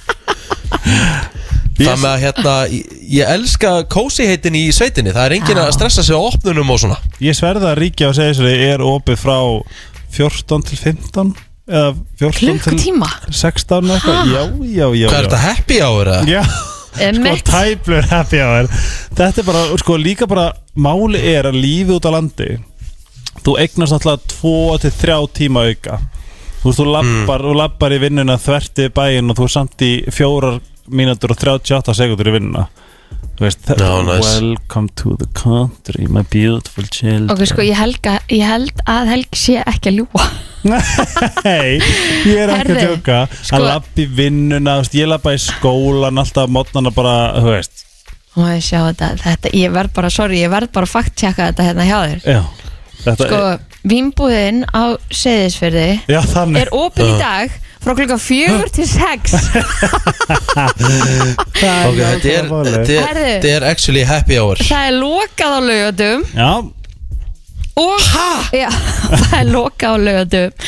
Það 1.81 2.01
með 2.01 2.09
að 2.11 2.19
hérna 2.21 2.55
Ég, 2.71 3.23
elska 3.25 3.69
cozy 3.91 4.27
heitin 4.29 4.57
í 4.59 4.65
sveitinni. 4.75 5.13
Það 5.15 5.25
er 5.27 5.35
enginn 5.37 5.59
Já. 5.59 5.63
að 5.65 5.73
stressa 5.77 6.03
sig 6.05 6.15
á 6.15 6.21
opnunum 6.21 6.69
og 6.73 6.81
svona. 6.83 6.97
Ég 7.23 7.37
sverða 7.37 7.71
að 7.73 7.79
ríkja 7.81 8.11
og 8.11 8.17
segja 8.17 8.35
svo 8.37 8.51
er 8.51 8.83
opið 8.85 9.17
frá 9.19 9.37
14 10.11 10.67
til 10.67 10.77
15 10.79 11.33
eða 11.71 11.93
14 12.19 12.37
til 12.37 12.51
klukkutíma. 12.51 13.09
16 13.31 13.91
eitthvað? 13.95 14.31
Já, 14.31 14.41
já, 14.67 14.85
já 15.01 15.07
Hvað 15.09 15.17
er 15.17 15.27
þetta 15.29 15.41
happy 15.45 15.79
hour 15.81 16.11
eða? 16.11 16.23
Já, 16.29 16.43
sko 16.91 17.05
Emmett. 17.07 17.43
tæplur 17.47 18.09
happy 18.11 18.41
hour. 18.43 18.67
Þetta 19.15 19.41
er 19.43 19.47
bara, 19.47 19.65
sko 19.79 19.97
líka 19.99 20.27
bara 20.27 20.49
Máli 20.75 21.19
er 21.33 21.49
að 21.49 21.59
lífið 21.59 21.97
út 21.97 22.07
á 22.07 22.11
landi 22.15 22.49
Þú 23.41 23.55
eignast 23.63 23.95
alltaf 23.95 24.23
2 24.41 24.77
til 24.83 24.93
3 25.01 25.17
tíma 25.35 25.63
auka 25.71 25.99
Þú 26.61 26.69
veist, 26.69 26.79
þú 26.81 26.85
lappar, 26.93 27.41
þú 27.47 27.53
lappar 27.57 27.95
í 27.95 27.99
vinnuna 28.03 28.35
þverti 28.41 28.89
bæinn 28.93 29.31
og 29.33 29.39
þú 29.39 29.47
er 29.47 29.53
samt 29.55 29.81
í 29.87 29.91
4 30.13 30.51
mínútur 30.93 31.33
og 31.33 31.39
38 31.41 31.95
sekundur 31.97 32.29
í 32.29 32.35
vinnuna 32.37 32.67
Þú 33.39 33.45
veist, 33.47 33.65
Já, 33.79 33.89
nice. 34.05 34.27
welcome 34.37 34.89
to 35.01 35.15
the 35.17 35.25
country 35.33 36.05
my 36.07 36.21
beautiful 36.29 36.85
children 36.93 37.31
Ok, 37.33 37.41
sko, 37.49 37.63
ég, 37.65 37.73
helga, 37.79 38.19
ég 38.29 38.45
held 38.45 38.83
að 38.85 39.09
Helgi 39.15 39.39
sé 39.41 39.55
ekki 39.65 39.89
að 39.89 39.97
ljúa. 40.01 40.25
Nei, 41.47 41.79
ég 42.29 42.37
er 42.43 42.51
ekki 42.53 42.75
að 42.75 42.81
tjóka 42.85 43.17
sko- 43.39 43.57
Að 43.57 43.65
lappa 43.65 44.03
í 44.03 44.05
vinnuna, 44.21 44.75
þú 44.77 44.83
veist, 44.85 44.97
ég 45.01 45.09
lappa 45.09 45.33
í 45.33 45.39
skólan 45.41 46.21
Alltaf 46.21 46.51
mótnana 46.53 46.93
bara, 46.93 47.15
þú 47.41 47.55
veist 47.55 47.87
Og 48.37 48.45
ég 48.47 48.61
sjá 48.63 48.79
þetta, 48.91 49.09
þetta, 49.25 49.49
ég 49.57 49.73
verð 49.75 49.91
bara, 49.97 50.09
sorry, 50.13 50.37
ég 50.45 50.53
verð 50.53 50.69
bara 50.77 50.87
að 50.87 50.93
fakt-tjekka 50.93 51.49
þetta 51.49 51.65
hérna 51.67 51.87
hjá 51.89 51.97
þér. 52.05 52.21
Já, 52.23 52.43
þetta 53.07 53.25
Sko, 53.27 53.41
vínbúðin 53.87 54.63
á 54.69 54.93
Seyðisfyrði 55.09 55.89
Já, 56.11 56.21
þannig. 56.33 56.61
er 56.65 56.73
opin 56.77 57.05
í 57.15 57.17
dag 57.19 57.53
frá 57.81 57.95
klukka 57.97 58.17
fjögur 58.21 58.69
til 58.69 58.85
sex. 58.85 59.33
Ok, 60.61 61.97
þetta 61.97 62.29
er, 62.29 62.47
þetta 62.47 62.93
er, 62.93 63.05
Herðu. 63.05 63.25
þetta 63.25 63.49
er 63.55 63.65
actually 63.69 64.03
happy 64.07 64.37
hour. 64.39 64.59
Það 64.61 64.87
er 64.89 64.95
lokað 64.97 65.55
á 65.55 65.59
laugatum 65.65 66.23
Já, 66.35 66.51
og 67.81 68.07
Já, 68.55 68.67
það 69.25 69.37
er 69.39 69.49
lokað 69.51 69.95
á 69.95 69.97
laugatum 70.05 70.67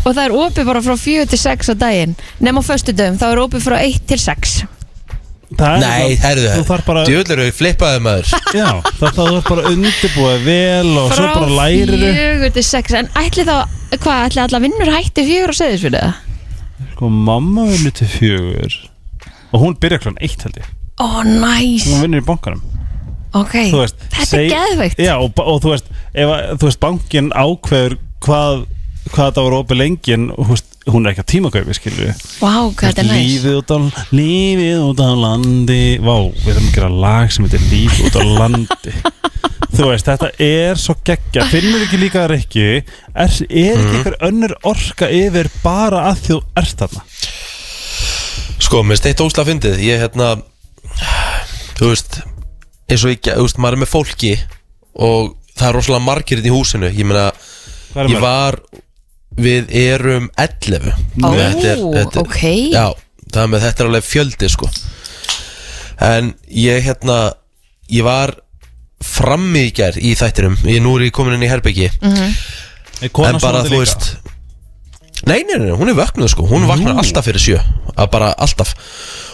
og 0.00 0.14
það 0.16 0.22
er 0.24 0.34
opið 0.40 0.68
bara 0.70 0.80
frá 0.84 0.94
fjögur 0.96 1.28
til 1.28 1.38
sex 1.40 1.68
á 1.68 1.74
daginn. 1.76 2.14
Nema 2.40 2.62
á 2.64 2.68
föstudöfum, 2.68 3.18
þá 3.20 3.26
er 3.34 3.42
opið 3.42 3.66
frá 3.66 3.76
eitt 3.84 4.06
til 4.08 4.16
sex 4.20 4.62
það 5.58 5.80
Nei, 5.82 6.14
það- 6.14 6.24
herðu 6.24 6.50
Þú 6.54 6.64
þarf 6.70 6.84
bara, 6.86 7.04
Djúðlur 7.08 7.42
eru 7.44 7.52
flippaði 7.58 8.00
maður. 8.04 8.32
Já, 8.60 8.68
það 8.86 9.00
það 9.00 9.14
þú 9.18 9.26
þarf 9.34 9.48
bara 9.50 9.62
að 9.64 9.70
undirbúa 9.76 10.34
vel 10.44 10.90
og 11.02 11.10
svo 11.10 11.24
frá 11.24 11.34
bara 11.34 11.56
lærir 11.58 11.92
þú 11.94 12.10
fjögur 12.20 12.52
til 12.58 12.64
sex. 12.70 12.96
En 13.00 13.08
ætli 13.24 13.44
þá, 13.48 13.56
hvað, 13.96 14.24
ætli 14.28 14.42
alla 14.46 14.60
vinnur 14.66 14.92
hætti 14.94 15.24
fjögur 15.26 15.54
á 15.54 15.56
Seyðisfyrði 15.60 16.02
það? 16.06 16.26
Sko, 16.94 17.10
mamma 17.30 17.66
vinnur 17.70 17.96
til 18.00 18.08
fjögur 18.14 18.76
og 19.50 19.64
hún 19.64 19.74
byrja 19.82 19.98
kláðan 20.04 20.20
eitt 20.22 20.44
held 20.46 20.60
ég. 20.62 20.68
Ó, 21.00 21.06
næs, 21.26 21.88
Hún 21.90 22.04
vinnur 22.06 22.22
í 22.22 22.26
bankanum. 22.28 22.62
Ok 23.34 23.52
Þú 23.70 23.78
veist, 23.82 23.98
Þetta 24.10 24.22
er 24.22 24.30
seg- 24.30 24.50
geðveikt. 24.54 24.98
Já, 25.02 25.12
og, 25.22 25.30
ba- 25.38 25.44
og 25.50 25.60
þú 25.64 25.72
veist, 25.74 25.90
ef 26.14 26.30
að, 26.34 26.40
þú 26.60 26.66
veist, 26.68 26.80
bankin 26.82 27.30
ákveður 27.34 27.94
hvað, 28.26 28.64
hvað 29.10 29.28
þetta 29.30 29.44
var 29.46 29.56
opið 29.60 29.78
lengi 29.82 30.14
en 30.16 30.24
þú 30.34 30.46
veist, 30.54 30.69
hún 30.94 31.06
er 31.06 31.14
ekki 31.14 31.24
að 31.24 31.30
tímakaupi, 31.34 31.76
skilju 31.76 32.10
Vá, 32.40 32.54
hvað 32.74 32.84
þetta 32.90 33.02
er 33.04 33.10
Lífið 33.10 33.56
út 33.60 33.72
á, 33.74 33.78
lífið 34.14 34.82
út 34.88 35.00
á 35.02 35.10
landi. 35.24 35.82
Vá, 36.02 36.14
við 36.44 36.52
erum 36.54 36.68
að 36.68 36.76
gera 36.76 36.92
lag 37.06 37.32
sem 37.34 37.46
heitir 37.46 37.66
Lífið 37.70 38.06
út 38.08 38.20
á 38.20 38.22
landi. 38.40 38.94
Þú 39.70 39.86
veist, 39.86 40.08
þetta 40.08 40.30
er 40.42 40.80
svo 40.80 40.96
geggja 41.06 41.44
Finnur 41.50 41.84
ekki 41.84 42.00
líka 42.00 42.24
ekki 42.34 42.64
Er, 42.66 42.82
er 43.14 43.28
ekki 43.30 43.60
einhver 43.70 44.16
önnur 44.26 44.54
orka 44.66 45.08
yfir 45.14 45.48
bara 45.62 46.08
að 46.10 46.24
þú 46.26 46.38
ert 46.58 46.82
þarna? 46.82 47.04
Sko, 48.60 48.82
mér 48.86 48.98
steitt 49.00 49.22
ósla 49.22 49.46
fyndið. 49.46 49.78
Ég 49.86 50.02
hérna 50.02 50.34
Þú 51.78 51.92
veist 51.92 52.20
eins 52.90 53.04
og 53.06 53.14
ég, 53.14 53.22
þú 53.22 53.46
veist, 53.46 53.60
maður 53.62 53.78
er 53.78 53.82
með 53.84 53.92
fólki 53.94 54.32
Og 54.98 55.32
það 55.54 55.66
er 55.68 55.78
rosalega 55.78 56.04
margir 56.04 56.40
hérna 56.40 56.50
í 56.50 56.56
húsinu. 56.56 56.90
Ég 56.90 57.06
meina, 57.06 57.30
er 57.94 58.10
ég 58.10 58.22
var 58.22 58.58
Við 59.36 59.70
erum 59.70 60.30
11 60.36 60.90
Ó, 61.22 61.30
Þetta 61.30 61.68
er- 61.70 61.84
þetta 61.94 62.18
er- 62.18 62.24
ok. 62.24 62.40
Já, 62.72 62.86
það 63.32 63.50
með 63.52 63.60
þetta 63.66 63.80
er 63.84 63.86
alveg 63.90 64.04
fjöldi 64.08 64.48
sko. 64.50 64.70
En 66.00 66.34
ég 66.48 66.82
hérna 66.86 67.18
Ég 67.90 68.04
var 68.06 68.34
frammi 69.02 69.64
í 69.66 69.72
gær 69.74 69.96
í 69.98 70.12
þættinum. 70.14 70.56
Ég 70.68 70.82
nú 70.84 70.92
er 70.98 71.06
ég 71.08 71.12
komin 71.16 71.34
inn 71.34 71.42
í 71.42 71.48
herbyggi 71.50 71.88
Er 73.02 73.08
konan 73.10 73.34
En 73.34 73.40
bara 73.40 73.62
sofandi 73.64 73.68
þú 73.68 73.72
líka? 73.72 73.84
veist 73.84 74.16
Nei, 75.26 75.42
nei, 75.44 75.58
nei, 75.60 75.72
hún 75.76 75.90
er 75.90 75.96
vöknuð 75.98 76.30
sko. 76.32 76.46
Hún 76.48 76.62
vaknar 76.64 76.96
alltaf 76.96 77.26
fyrir 77.26 77.42
sjö. 77.42 77.58
Að 77.92 78.06
Bara 78.10 78.30
alltaf. 78.40 78.70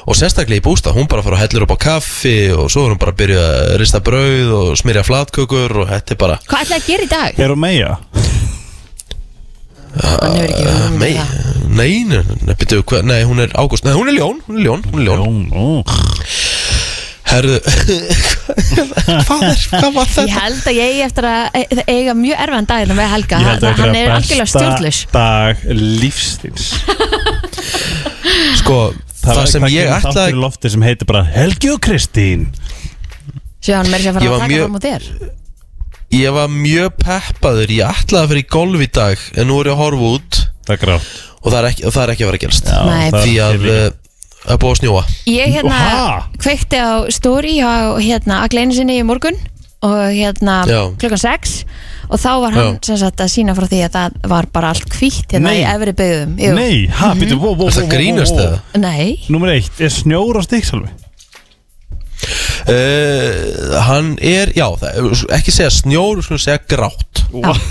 Og 0.08 0.16
sérstaklega 0.18 0.58
í 0.58 0.64
bústa 0.64 0.90
Hún 0.94 1.06
bara 1.08 1.22
fara 1.22 1.36
að 1.36 1.44
hellir 1.46 1.62
upp 1.66 1.76
á 1.78 1.78
kaffi 1.78 2.50
Og 2.56 2.70
svo 2.70 2.86
er 2.86 2.94
hún 2.94 2.98
bara 2.98 3.12
að 3.12 3.20
byrja 3.20 3.44
að 3.44 3.76
rista 3.78 4.00
brauð 4.00 4.50
Og 4.56 4.76
smyrja 4.80 5.04
flatkökur 5.06 5.76
Og 5.82 5.88
þetta 5.92 6.10
er 6.16 6.16
bara 6.24 6.38
Hvað 6.46 6.64
ætlaði 6.64 6.80
að 6.80 6.86
gera 6.90 7.02
í 7.06 7.10
dag? 7.12 7.38
Er 7.40 7.54
hún 7.54 7.62
meja? 7.62 7.96
Hann 9.96 10.36
hefur 10.36 10.50
ekki 10.50 10.64
verið 10.66 10.86
um 10.86 10.98
Nei, 11.00 11.12
það. 11.16 11.28
nei, 11.76 11.92
nei, 12.04 12.22
nei, 12.46 12.54
byrju, 12.60 12.82
hva, 12.90 12.98
nei, 13.06 13.20
hún 13.28 13.40
er 13.44 13.50
ágúst 13.56 13.84
Nei, 13.86 13.94
hún 13.96 14.08
er 14.10 14.16
ljón, 14.18 14.40
hún 14.46 14.58
er 14.60 14.64
ljón, 14.66 14.82
hún 14.90 15.00
er 15.00 15.06
ljón. 15.08 15.18
Jón, 15.24 15.38
ó. 15.52 15.56
Herðu 17.26 17.56
Hvað 19.26 19.40
er, 19.48 19.62
hvað 19.72 19.88
var 19.96 20.06
Ég 20.06 20.12
þetta? 20.14 20.34
held 20.36 20.68
að 20.70 20.76
ég 20.76 20.90
eigi 20.92 21.00
eftir 21.06 21.26
að 21.26 21.56
e- 21.58 21.86
eiga 21.90 22.12
mjög 22.14 22.42
erfiðan 22.44 22.68
daginn 22.70 22.94
með 23.00 23.08
Helga. 23.14 23.40
Ég 23.42 23.48
held 23.50 23.64
að 23.66 23.72
Hann 23.80 23.80
þetta 23.82 24.02
er 24.02 24.12
algjörlega 24.16 24.50
stjórnlaus. 24.52 25.00
dag 25.16 25.64
lífstíls 25.80 26.68
Sko, 28.60 28.78
það, 29.24 29.40
er- 29.42 29.50
sem 29.50 29.66
ég 29.72 29.88
kemur 29.88 29.96
þáttur 29.96 30.12
ætlaði 30.12 30.36
í 30.36 30.38
lofti 30.44 30.72
sem 30.76 30.86
heitir 30.86 31.10
bara 31.10 31.24
Helgi 31.34 31.72
og 31.74 31.80
Kristín. 31.86 32.46
Sjá 33.64 33.80
hann 33.80 33.90
meira 33.90 34.04
sér 34.06 34.20
að 34.20 34.22
Ég 34.22 34.30
fara 34.30 34.30
var 34.30 34.38
að 34.38 34.46
taka 34.46 34.52
mjög- 34.54 34.64
fram 34.68 34.78
á 34.78 34.80
þér 34.86 35.02
Ég 36.14 36.30
var 36.36 36.50
mjög 36.52 36.92
peppaður 37.02 37.72
Ég 37.74 37.88
ætlaði 38.02 38.22
að 38.22 38.30
fyrir 38.32 38.44
í 38.44 38.48
golf 38.54 38.84
í 38.84 38.90
dag 38.94 39.24
En 39.34 39.48
nú 39.50 39.56
er 39.60 39.70
ég 39.72 39.74
að 39.74 39.80
horfa 39.82 40.10
út 40.16 40.38
Það 40.66 40.74
er 40.76 40.82
grátt 40.84 41.08
Og 41.42 41.48
það 41.50 41.58
er 41.58 41.68
ekki, 41.70 41.84
og 41.86 41.94
það 41.94 42.04
er 42.04 42.12
ekki 42.14 42.26
að 42.26 42.30
vera 42.30 42.50
Já, 42.52 42.78
Nei. 42.86 43.08
það 43.10 43.26
Því 43.26 43.34
að 43.46 43.66
uh, 43.66 43.82
Það 44.46 44.54
er 44.54 44.62
búið 44.62 44.72
að 44.76 44.80
snjóa 44.82 45.02
Ég 45.32 45.52
hérna 45.56 45.82
Ha? 45.82 46.06
kveikti 46.38 46.78
á 46.78 46.92
story 47.10 47.54
á 47.66 47.74
hérna 47.98 48.40
að 48.44 48.52
gleinu 48.54 48.76
sinni 48.76 49.00
í 49.00 49.06
morgun 49.06 49.38
og 49.86 49.96
hérna 50.14 50.60
Já. 50.66 50.80
klukkan 50.98 51.20
6 51.20 51.56
og 52.06 52.20
þá 52.22 52.30
var 52.42 52.54
hann 52.56 52.76
sem 52.86 52.98
sagt 53.00 53.20
að 53.20 53.32
sína 53.32 53.54
frá 53.58 53.66
því 53.68 53.80
að 53.86 53.96
það 53.96 54.14
var 54.32 54.48
bara 54.54 54.70
allt 54.72 54.94
hvítt 54.96 55.34
hérna 55.34 55.50
Nei. 55.50 55.58
í 55.60 55.66
efri 55.68 55.94
byggðum 55.98 56.36
Jú. 56.40 56.52
Nei, 56.56 56.76
ha, 56.96 57.10
býttu, 57.18 57.36
wow, 57.42 57.52
wow, 57.58 57.68
Er 57.68 57.74
það 57.76 57.82
wow, 57.82 57.90
wow, 57.90 57.92
grínast 57.92 58.38
wow. 58.38 58.46
eða? 58.46 58.80
Nei, 58.82 59.26
Númer 59.34 59.52
eitt, 59.56 59.82
er 59.82 59.92
snjór 59.92 60.38
á 60.38 60.42
stíksalvi? 60.46 60.88
Uh, 62.66 63.76
hann 63.86 64.12
er, 64.20 64.52
já, 64.56 64.66
það, 64.80 65.24
ekki 65.38 65.54
segja 65.54 65.72
snjór, 65.74 66.18
við 66.20 66.26
skulum 66.28 66.42
segja 66.42 66.62
grátt. 66.74 67.24
What? 67.32 67.62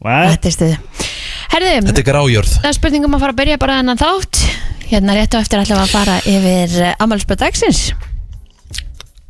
þetta 0.00 0.48
er 0.48 0.54
stuði 0.54 0.76
Herðu, 1.50 1.72
Þetta 1.90 2.00
er 2.00 2.06
grájörð. 2.06 2.52
það 2.62 2.68
er 2.70 2.76
spurningum 2.78 3.16
að 3.18 3.24
fara 3.24 3.34
að 3.34 3.40
byrja 3.42 3.56
bara 3.60 3.78
þennan 3.80 4.00
þátt. 4.00 4.40
Hérna 4.90 5.14
rétt 5.18 5.34
og 5.36 5.42
eftir 5.44 5.60
ætlum 5.60 5.80
við 5.80 5.84
að 5.84 5.92
fara 5.94 6.14
yfir 6.30 6.76
ammálspöð 7.02 7.40
dagsins. 7.42 7.80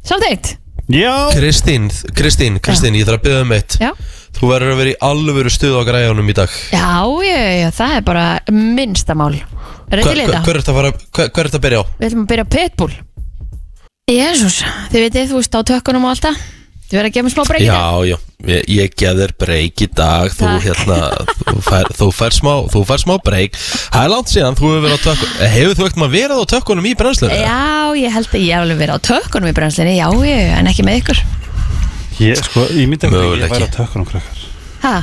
Samþýtt 0.07 0.57
Já, 0.91 1.31
Kristín, 1.31 1.85
Kristín, 2.19 2.57
Kristín, 2.59 2.97
ég 2.99 3.07
þarf 3.07 3.21
að 3.21 3.27
byggja 3.29 3.43
um 3.45 3.53
eitt. 3.55 3.77
Já, 3.79 3.91
Þú 4.35 4.49
verður 4.51 4.73
að 4.73 4.79
vera 4.81 4.91
í 4.91 4.97
alvöru 5.07 5.51
stuð 5.55 5.77
á 5.79 5.83
græjunum 5.87 6.31
í 6.31 6.35
dag. 6.35 6.55
Já, 6.75 6.87
já, 7.27 7.37
já, 7.61 7.69
það 7.77 7.95
er 7.97 8.05
bara 8.09 8.25
minnstamál 8.51 9.37
Er 9.91 10.01
þetta 10.01 10.07
Hver, 10.07 10.11
í 10.11 10.19
hver, 10.19 10.19
lita? 10.21 10.41
hver 10.47 10.59
er 10.59 10.63
þetta 10.65 10.73
að 10.75 10.79
fara, 10.81 10.91
hver, 10.99 11.31
hver 11.31 11.43
er 11.45 11.51
þetta 11.51 11.61
að 11.61 11.65
byrja 11.67 11.79
á? 11.83 11.85
Við 12.01 12.09
ætlum 12.09 12.25
að 12.25 12.31
byrja 12.33 12.45
á 12.47 12.53
Pitbull 12.57 12.93
Jésús, 14.11 14.61
þið 14.91 15.05
veitir, 15.07 15.29
þú 15.31 15.39
veist 15.41 15.55
á 15.55 15.61
tökkunum 15.71 16.05
og 16.09 16.13
allt 16.15 16.25
það. 16.27 16.41
Þið 16.91 16.97
verður 16.99 17.07
að 17.07 17.15
gefa 17.15 17.25
mér 17.27 17.33
smá 17.37 17.45
breykið 17.47 17.69
Já, 17.69 17.83
já, 18.11 18.17
ég, 18.51 18.63
ég 18.75 18.95
gef 18.99 19.19
þér 19.21 19.33
breyk 19.39 19.83
í 19.85 19.87
dag. 19.95 20.33
Þú 20.35 20.47
Takk. 20.49 20.65
hérna, 20.65 20.97
þú 21.47 21.61
fær, 21.63 21.91
þú 22.01 22.09
fær 22.19 22.35
smá, 22.35 22.51
þú 22.73 22.81
fær 22.89 23.03
smá 23.05 23.13
breyk 23.23 23.55
Það 23.61 24.01
er 24.03 24.11
langt 24.11 24.33
síðan, 24.33 24.57
þú 24.59 24.71
hefur 24.73 24.83
verið 24.89 24.97
á 24.99 25.03
tökkunum. 25.05 25.37
Hefur 25.55 25.77
þú 25.79 25.85
ekkert 25.87 26.01
maður 26.03 26.15
verið 26.17 26.41
á 26.43 26.45
tökkunum 26.51 26.89
í 26.91 26.95
brennslunum? 26.99 27.37
Já, 27.45 27.61
ég 28.01 28.17
held 28.17 28.27
að 28.35 28.43
ég 28.43 28.51
hef 28.57 28.65
alveg 28.65 28.81
verið 28.83 28.99
á 28.99 29.07
tökkunum 29.07 29.53
í 29.53 29.55
brennslinni 29.61 29.95
Já, 30.01 30.09
ég, 30.27 30.43
en 30.59 30.71
ekki 30.73 30.87
með 30.91 30.99
ykkur. 31.05 31.23
Ég, 32.27 32.43
sko, 32.51 32.67
ég 32.75 32.91
myndi 32.91 33.07
ekki 33.07 33.15
að 33.15 33.23
ég 33.23 33.31
Möguleiki. 33.31 33.55
væri 33.55 33.71
á 33.71 33.77
tökkunum 33.79 34.11
krakkar. 34.11 34.45
Ha, 34.83 34.97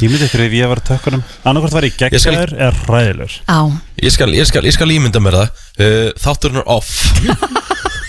Ég 0.00 0.10
myndi 0.10 0.26
ekki 0.26 0.40
að 0.42 0.54
ég 0.58 0.66
var 0.72 0.80
á 0.82 0.84
tökkunum 0.88 1.20
Annarkvort 1.46 1.72
var 1.76 1.84
ég 1.86 1.92
Ég 1.94 2.18
skal- 2.18 2.34
geggjaður 2.34 2.54
eða 2.56 2.88
ræðilegur 2.88 3.34
á. 3.46 3.58
Ég 4.02 4.10
skal, 4.16 4.26
ég 4.34 4.48
skal, 4.48 4.64
ég 4.66 4.74
skal 4.74 4.88
ímynda 4.90 5.20
mér 5.22 5.36
það. 5.38 5.52
Uh, 5.78 6.08
Þátturinn 6.18 6.58
er 6.64 6.66
off 6.66 6.90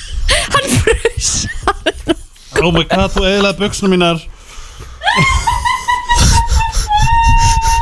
Hann 0.55 0.69
frus 0.81 1.29
Oh 2.63 2.71
my 2.71 2.85
god, 2.89 3.11
þú 3.13 3.25
eðlaði 3.29 3.59
buksuna 3.61 3.91
mínar? 3.91 4.21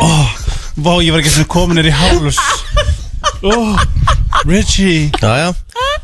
Oh, 0.03 0.27
Vá, 0.83 0.93
ég 1.05 1.13
var 1.13 1.21
ekki 1.21 1.31
sem 1.37 1.45
komin 1.47 1.79
er 1.79 1.87
í 1.87 1.93
háls 1.93 2.39
oh, 3.45 3.77
Richie. 4.49 5.11
Jæja, 5.21 5.51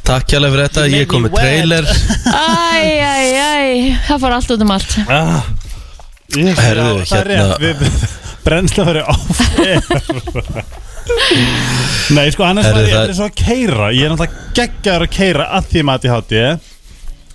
takk 0.08 0.30
hjálpa 0.32 0.52
fyrir 0.54 0.68
þetta. 0.68 0.84
Ég 0.94 1.08
kom 1.10 1.26
með 1.26 1.34
trailer. 1.40 1.88
Æ, 1.90 2.38
æ, 3.04 3.16
æ, 3.36 3.98
það 4.08 4.22
fór 4.24 4.36
allt 4.38 4.54
út 4.56 4.64
um 4.64 4.74
allt. 4.76 4.94
Ah, 5.10 5.42
Herðu, 6.38 7.04
það 7.10 7.20
er 7.20 7.32
hérna- 7.34 7.58
rétt, 7.58 7.64
við 7.66 7.78
Brennsla 8.46 8.86
fyrir 8.88 9.04
off 9.10 9.28
Nei, 12.16 12.26
sko, 12.34 12.44
annars 12.48 12.70
var 12.74 12.82
ég 12.86 12.94
það- 12.96 13.14
svo 13.20 13.28
að 13.30 13.36
keira 13.38 13.90
Ég 13.94 14.06
er 14.08 14.14
náttúrulega 14.16 14.54
geggjaður 14.58 15.06
að 15.06 15.12
keira 15.18 15.46
að 15.60 15.68
því 15.74 15.84
mati 15.90 16.12
hátti 16.14 16.42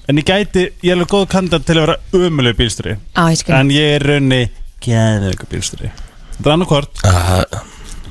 En 0.04 0.18
ég 0.20 0.24
gæti, 0.28 0.64
ég 0.84 0.90
er 0.92 0.96
alveg 0.98 1.08
góð 1.14 1.28
kandidat 1.32 1.64
til 1.64 1.76
að 1.78 1.86
vera 1.86 1.96
umölu 2.12 2.52
bílsturi 2.58 2.96
Á, 3.16 3.22
ég 3.32 3.38
skil 3.40 3.54
En 3.56 3.70
ég 3.72 3.94
er 3.96 4.04
raunni 4.10 4.42
geðveikur 4.84 5.48
bílsturi 5.54 5.90
Þetta 6.34 6.50
er 6.50 6.56
annarkvort 6.56 7.04
uh, 7.06 7.44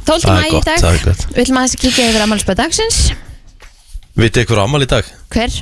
12. 0.08 0.24
Það 0.24 0.24
er 0.24 0.40
mæ 0.40 0.48
í 0.48 0.52
gott, 0.56 0.66
dag 0.68 0.80
það 0.84 0.94
er 0.98 1.04
gott. 1.08 1.22
Við 1.36 1.44
ætlum 1.44 1.60
aðeins 1.62 1.76
að 1.78 1.84
kíkja 1.84 2.08
yfir 2.10 2.24
ammálspöð 2.26 2.60
dagsins 2.64 2.98
Vitið 4.20 4.44
ykkur 4.46 4.62
ámæli 4.64 4.88
í 4.88 4.92
dag? 4.94 5.08
Hver? 5.34 5.60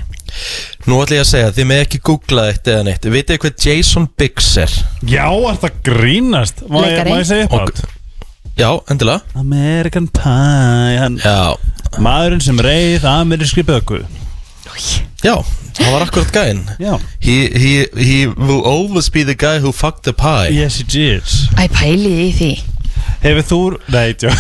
Nú 0.88 0.98
ætla 1.04 1.18
ég 1.20 1.24
að 1.26 1.30
segja, 1.32 1.52
þið 1.56 1.68
með 1.72 1.82
ekki 1.86 2.00
googla 2.08 2.46
þetta 2.52 2.74
eða 2.78 2.86
neitt 2.88 3.06
Vitið 3.14 3.38
ykkur 3.38 3.54
Jason 3.66 4.08
Biggs 4.18 4.50
er? 4.64 4.74
Já, 5.08 5.26
er 5.52 5.60
það 5.66 5.78
grínast 5.90 6.64
Má 6.68 6.80
ég, 6.82 6.88
Leikari. 6.88 7.12
má 7.12 7.20
ég 7.22 7.28
segja 7.32 7.48
Og, 7.52 7.58
eitthvað? 7.60 7.98
Já, 8.58 8.70
endilega. 8.90 9.22
American 9.36 10.08
Pie 10.08 10.98
hann, 11.00 11.18
Já, 11.24 11.56
Maðurinn 12.00 12.42
sem 12.44 12.60
reið 12.64 13.04
amerískri 13.06 13.64
böku. 13.68 14.00
Já, 15.24 15.36
það 15.76 15.90
var 15.92 16.06
akkurat 16.06 16.32
gæinn. 16.36 16.62
Já. 16.80 16.94
He, 17.20 17.36
he, 17.52 17.74
he 17.98 18.20
will 18.28 18.62
always 18.66 19.10
be 19.12 19.24
the 19.24 19.36
guy 19.36 19.60
who 19.60 19.72
fucked 19.74 20.04
the 20.04 20.14
pie. 20.14 20.50
Yes, 20.56 20.78
he 20.80 20.84
did. 20.88 21.24
Æ, 21.60 21.68
pælið 21.68 22.22
í 22.28 22.30
því. 22.40 22.52
Hefur 23.22 23.44
þú 23.52 23.60
Nei, 23.92 24.14
tjó 24.18 24.32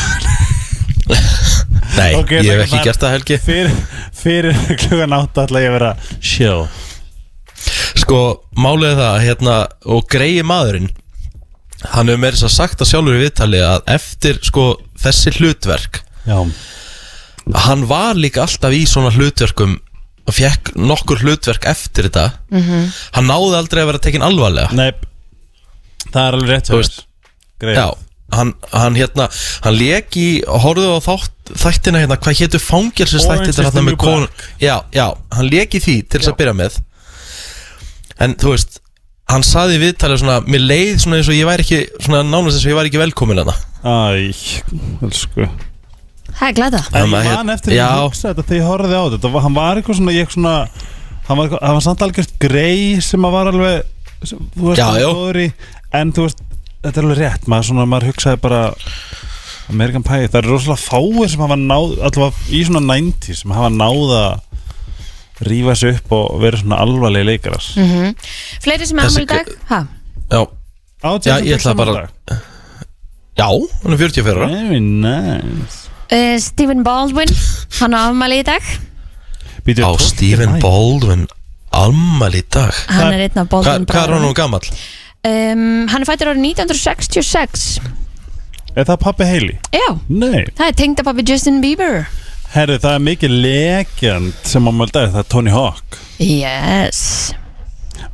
Nei, 1.98 2.13
Ok, 2.15 2.32
ég 2.39 2.46
hef 2.48 2.56
það- 2.56 2.63
ekki 2.63 2.77
það- 2.77 2.84
gert 2.88 3.01
það 3.03 3.12
Helgi. 3.18 3.38
Fyrir, 3.38 3.72
fyrir 4.13 4.56
klukkan 4.80 5.13
átta 5.18 5.44
ætla 5.46 5.60
ég 5.62 5.70
að 5.70 5.75
vera 5.75 5.91
chill. 6.22 6.68
Sko, 8.00 8.22
málið 8.58 8.94
er 8.94 8.98
það, 9.01 9.18
hérna 9.27 9.56
Og 9.86 10.08
greiði 10.10 10.44
maðurinn 10.48 10.89
Hann 11.82 12.12
hefur 12.12 12.22
meira 12.22 12.38
þess 12.38 12.48
að 12.48 12.56
sagt 12.56 12.84
að 12.84 12.92
sjálfur 12.92 13.18
í 13.18 13.22
viðtali 13.24 13.62
Að 13.66 13.88
eftir, 13.96 14.40
sko, 14.46 14.66
þessi 15.02 15.34
hlutverk 15.40 16.04
Já. 16.28 16.38
Hann 17.66 17.88
var 17.90 18.20
líka 18.20 18.44
alltaf 18.46 18.76
í 18.76 18.84
svona 18.90 19.10
hlutverkum 19.16 19.80
Og 20.30 20.36
fekk 20.38 20.76
nokkur 20.78 21.24
hlutverk 21.24 21.66
eftir 21.66 22.06
þetta. 22.08 22.28
-hmm. 22.54 22.90
Hann 23.18 23.26
náði 23.26 23.58
aldrei 23.58 23.82
að 23.82 23.88
vera 23.90 24.02
tekin 24.06 24.22
alvarlega. 24.22 24.70
Nei. 24.78 24.92
Það 26.12 26.22
er 26.28 26.38
alveg 26.38 26.50
rétt 26.52 26.70
Þú 26.70 26.78
veist, 26.78 27.00
Já, 27.62 27.88
hann, 28.38 28.54
hann 28.72 28.96
hérna 28.96 29.28
Hann 29.66 29.76
lék 29.80 30.16
í, 30.18 30.44
horfðu 30.46 30.94
á 30.94 31.00
þátt 31.02 31.52
Þættina 31.52 32.00
hérna, 32.04 32.18
hvað 32.22 32.38
hérna 33.82 33.98
konu 33.98 34.28
black. 34.28 34.46
Já, 34.62 34.76
já, 34.94 35.08
hann 35.36 35.50
lék 35.52 35.76
í 35.76 35.82
því 35.84 35.96
til 36.08 36.22
þess 36.22 36.32
að 36.32 36.38
byrja 36.40 36.54
með. 36.56 36.78
En 38.24 38.36
þú 38.40 38.54
veist 38.54 38.80
Hann 39.32 39.44
saði 39.48 39.78
í 39.78 39.82
viðtalið 39.86 40.22
svona 40.24 40.38
Mér 40.52 40.64
leið 40.68 40.94
svona 41.04 41.20
eins 41.22 41.30
og 41.32 41.38
ég 41.38 41.48
væri 41.48 41.64
ekki 41.66 41.82
Svona 42.06 42.22
nánast 42.28 42.58
eins 42.58 42.66
og 42.66 42.72
ég 42.74 42.80
væri 42.80 42.92
ekki 42.92 43.02
velkomin 43.02 43.42
hana 43.44 43.56
Æ, 43.82 43.94
elsku. 45.08 45.46
Það 46.38 46.48
er 46.50 46.56
glada 46.58 46.82
En 46.94 47.08
ég 47.10 47.26
hér- 47.26 47.38
man 47.40 47.50
eftir 47.56 47.74
já. 47.78 47.86
að 47.88 48.04
hugsa 48.06 48.30
þetta 48.34 48.46
þegar 48.50 48.60
ég 48.62 48.68
horfði 48.70 49.00
á 49.00 49.04
þetta. 49.16 49.32
Var, 49.34 49.42
Hann 49.48 49.56
var 49.58 49.80
eitthvað 49.82 49.98
svona, 50.02 50.14
ég 50.16 50.30
svona 50.36 50.54
Hann 51.28 51.38
var, 51.38 51.48
eitthvað- 51.48 51.64
hann 51.66 51.78
var 51.80 51.86
samt 51.88 52.04
algjört 52.06 52.36
grei 52.44 53.02
sem 53.02 53.26
að 53.26 53.32
var 53.38 53.50
alveg 53.52 53.84
sem, 54.24 54.38
Þú 54.58 54.68
veist, 54.70 54.82
Já, 54.82 54.90
í 55.48 55.54
En 55.94 56.12
þú 56.14 56.28
veist, 56.28 56.44
þetta 56.84 56.98
er 56.98 57.04
alveg 57.08 57.20
rétt. 57.24 57.48
Maður, 57.52 57.68
svona, 57.72 57.86
maður 57.90 58.12
hugsaði 58.12 58.42
bara 58.42 58.62
American 59.72 60.04
Pie, 60.04 60.28
það 60.28 60.40
eru 60.44 60.54
rosalega 60.56 60.84
fáir 60.84 61.30
sem 61.32 61.40
hafa 61.44 61.58
náð 61.60 61.98
Allavega 62.04 62.34
í 62.52 62.62
svona 62.68 62.82
90 62.86 63.36
sem 63.42 63.52
hafa 63.56 63.70
náð 63.72 64.16
rífa 65.48 65.75
sig 65.75 65.95
upp 65.98 66.12
og 66.17 66.41
vera 66.41 66.57
svona 66.62 66.77
alvarlega 66.83 67.25
leikarar. 67.31 67.63
Mm 67.77 68.15
Fleiri 68.63 68.86
sem 68.89 69.00
er 69.00 69.10
í 69.21 69.25
dag? 69.29 69.48
Ha, 69.69 69.81
Já, 70.31 70.41
Á 71.03 71.10
Já, 71.25 71.36
ég 71.41 71.57
ætla 71.57 71.74
bara- 71.75 72.10
já, 73.38 73.48
hann 73.83 73.93
er 73.93 73.98
44 73.98 74.38
ára. 74.38 74.48
Very 74.48 74.79
nice. 74.79 75.88
Uh, 76.12 76.38
Stephen 76.39 76.83
Baldwin 76.83 77.29
Hann 77.79 77.93
á 77.95 78.10
ammál 78.12 78.33
í 78.36 78.43
dag. 78.43 78.62
Býtu, 79.65 79.81
Á 79.81 79.91
12. 79.95 80.01
Stephen. 80.12 80.60
Baldwin 80.60 81.27
Almal 81.71 82.33
í 82.36 82.41
dag. 82.51 82.74
Hann 82.89 83.13
er 83.13 83.21
einn 83.29 83.38
af 83.39 83.48
Baldwin 83.50 83.86
Hvað 83.88 84.03
er 84.10 84.13
hann 84.17 84.25
nú 84.27 84.33
gamall? 84.36 84.67
um, 85.24 85.88
Hann 85.88 86.01
er 86.01 86.05
fættur 86.10 86.31
árið 86.33 86.43
1966 86.51 87.79
Er 88.75 88.86
það 88.88 88.98
pappi 89.03 89.24
Hailey? 89.27 89.57
Já, 89.75 89.98
Nei. 90.10 90.45
Það 90.55 90.67
er 90.67 90.75
tengdapappi 90.79 91.24
Justin 91.27 91.62
Bieber 91.63 92.05
Herru, 92.51 92.75
það 92.84 92.96
er 92.98 93.03
mikið 93.05 93.36
legend 93.46 94.39
sem 94.48 94.65
ámæli 94.67 94.91
dag, 94.96 95.12
það 95.13 95.22
er 95.24 95.27
Tony 95.31 95.51
Hawk. 95.55 95.98
Yes. 96.20 97.01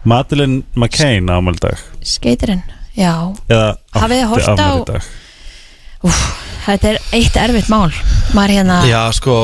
Madeleine 0.07 0.59
McCain 0.77 1.29
ámæli 1.33 1.61
dag. 1.63 1.79
Skeitirinn, 2.05 2.61
já. 2.97 3.13
Hafið 3.97 4.19
þið 4.21 4.27
horft 4.33 4.51
á- 4.61 4.85
dag. 4.91 5.07
Þetta 6.67 6.91
er 6.91 6.99
eitt 7.15 7.39
erfitt 7.41 7.69
mál. 7.71 7.89
Maður 8.35 8.53
hérna 8.59 8.81
Já, 8.85 8.99
sko 9.15 9.37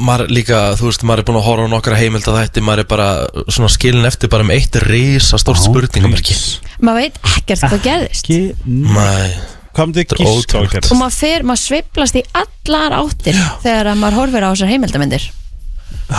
maður 0.00 0.30
líka, 0.32 0.58
þú 0.80 0.88
veist, 0.88 1.02
maður 1.04 1.18
er 1.22 1.26
búin 1.28 1.38
að 1.40 1.46
horfa 1.46 1.66
á 1.68 1.72
nokkra 1.74 1.98
heimild 2.00 2.26
að 2.30 2.38
þetta, 2.40 2.62
maður 2.64 2.82
er 2.82 2.88
bara 2.90 3.08
svona 3.52 3.68
skilin 3.70 4.08
eftir 4.08 4.30
bara 4.32 4.46
með 4.48 4.56
eitt 4.62 4.78
risa 4.88 5.36
stórt 5.38 5.60
spurningamarki 5.62 6.34
Maður 6.80 7.02
veit 7.04 7.18
ekkert 7.36 7.60
hvað 7.68 7.82
gerðist. 7.84 8.24
Ekki 8.24 8.54
Nei, 8.64 9.34
Hvað 9.80 9.90
myndi 9.90 10.04
Þetta 10.04 10.16
er 10.16 10.24
gíska 10.26 10.36
á 10.36 10.60
ótrúlegt. 10.60 10.72
gerð? 10.76 10.90
Og 10.92 11.00
maður 11.00 11.16
fer, 11.16 11.44
maður 11.48 11.62
sveiflast 11.64 12.18
í 12.20 12.24
allar 12.36 12.96
áttir 13.00 13.38
Þegar 13.64 13.92
að 13.94 14.02
maður 14.02 14.18
horfir 14.20 14.44
á 14.44 14.50
þessar 14.52 14.74
heimildamindir 14.74 15.30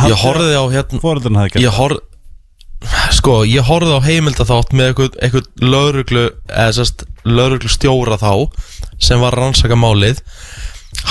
ég 0.08 0.22
horfði 0.24 0.56
á 0.58 0.66
hérna 0.72 1.02
Fóröldan 1.04 1.38
hafði 1.38 1.54
gert 1.54 1.66
Ég 1.68 1.76
horfði 1.78 2.08
Sko, 3.14 3.44
ég 3.46 3.68
horfði 3.68 3.94
á 3.94 4.02
heimilda 4.02 4.46
þátt 4.50 4.72
með 4.74 4.88
eitthvað, 4.90 5.18
eitthvað 5.22 5.50
lauruglu 5.62 6.24
eða 6.50 6.72
sérst 6.80 7.04
lauruglu 7.30 7.70
stjóra 7.70 8.18
þá 8.18 8.32
sem 8.98 9.22
var 9.22 9.36
að 9.38 9.44
rannsaka 9.44 9.78
málið. 9.78 10.24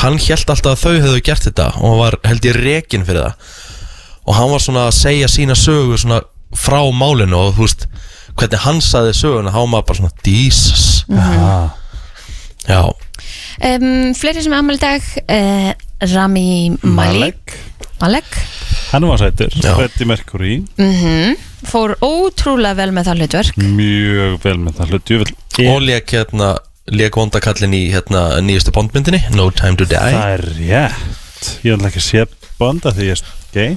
Hann 0.02 0.19
hélt 0.19 0.50
alltaf 0.50 0.75
að 0.75 0.83
þau 0.83 1.04
hefðu 1.04 1.23
gert 1.28 1.47
þetta 1.47 1.69
og 1.78 2.00
var 2.00 2.16
held 2.26 2.49
ég 2.49 2.59
rekin 2.59 3.07
fyrir 3.07 3.28
það. 3.28 3.54
Og 4.26 4.35
hann 4.40 4.50
var 4.50 4.64
svona 4.64 4.88
að 4.88 4.97
segja 4.99 5.30
sína 5.30 5.54
sögu 5.59 5.99
svona 6.00 6.21
frá 6.59 6.80
málinu 6.90 7.38
og 7.38 7.54
þú 7.54 7.69
veist 7.69 7.87
hvernig 8.35 8.64
hann 8.64 8.83
saði 8.83 9.14
söguna, 9.14 9.54
hann 9.54 9.69
var 9.69 9.73
maður 9.76 9.88
bara 9.92 10.00
svona 10.00 10.26
Jesus. 10.26 10.88
Já, 11.07 11.71
um, 12.78 14.14
Fleiri 14.16 14.44
sem 14.44 14.54
er 14.54 14.62
ammæli 14.62 14.80
í 14.80 14.84
dag 14.84 15.12
uh, 15.26 15.70
Rami 16.14 16.48
Malek. 16.82 16.94
Malek. 16.94 17.60
Malek. 18.00 18.40
Hann 18.90 19.06
var 19.06 19.20
sættur 19.20 19.52
Já. 19.54 19.74
Freddie 19.76 20.08
Mercury. 20.08 20.58
Mm 20.80 21.38
fór 21.68 21.92
ótrúlega 22.00 22.78
vel 22.78 22.92
með 22.96 23.10
það 23.10 23.20
hlutverk. 23.20 23.60
Mjög 23.76 24.38
vel 24.44 24.56
með 24.62 24.78
það 24.78 24.94
hlut 24.94 25.10
Djúvill 25.10 25.68
Og 25.68 25.82
lék 25.84 26.14
hérna 26.16 26.54
Lék 26.90 27.18
vondakallin 27.20 27.76
í 27.76 27.82
hérna 27.92 28.40
nýjustu 28.42 28.72
bondmyndinni 28.74 29.20
No 29.36 29.50
Time 29.54 29.76
to 29.78 29.86
Die. 29.86 30.00
Það 30.00 30.32
er 30.38 30.46
rétt. 30.56 31.52
Ég 31.66 31.76
ætla 31.76 31.92
ekki 31.92 32.00
að 32.02 32.08
sé 32.08 32.24
bonda 32.60 32.94
því 32.96 33.12
ég 33.12 33.20
er 33.20 33.24
gay 33.54 33.76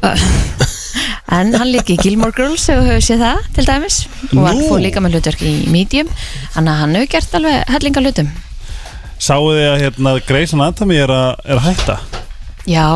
En 1.28 1.52
hann 1.54 1.70
líka 1.70 1.92
í 1.94 1.98
Gilmore 2.00 2.32
Girls 2.34 2.64
ef 2.72 2.78
þú 2.80 2.86
hefur 2.88 3.04
séð 3.06 3.20
það 3.24 3.42
til 3.54 3.64
dæmis. 3.68 3.98
Og 4.32 4.44
hann 4.46 4.58
Nú. 4.58 4.68
fór 4.70 4.80
líka 4.82 5.02
með 5.04 5.18
hlutverk 5.18 5.42
í 5.46 5.54
Medium. 5.70 6.08
Þannig 6.56 6.72
að 6.72 6.80
hann 6.80 6.94
hefur 6.98 7.10
gert 7.14 7.34
alveg 7.38 7.74
hellinga 7.74 8.00
hlutum. 8.04 8.30
Sáu 9.20 9.50
þið 9.52 9.66
að 9.68 9.80
hérna 9.84 10.14
Grey's 10.26 10.54
Anatomy 10.56 10.96
er 10.96 11.12
að, 11.12 11.30
er 11.44 11.58
að 11.60 11.66
hætta? 11.68 11.96
Já, 12.70 12.86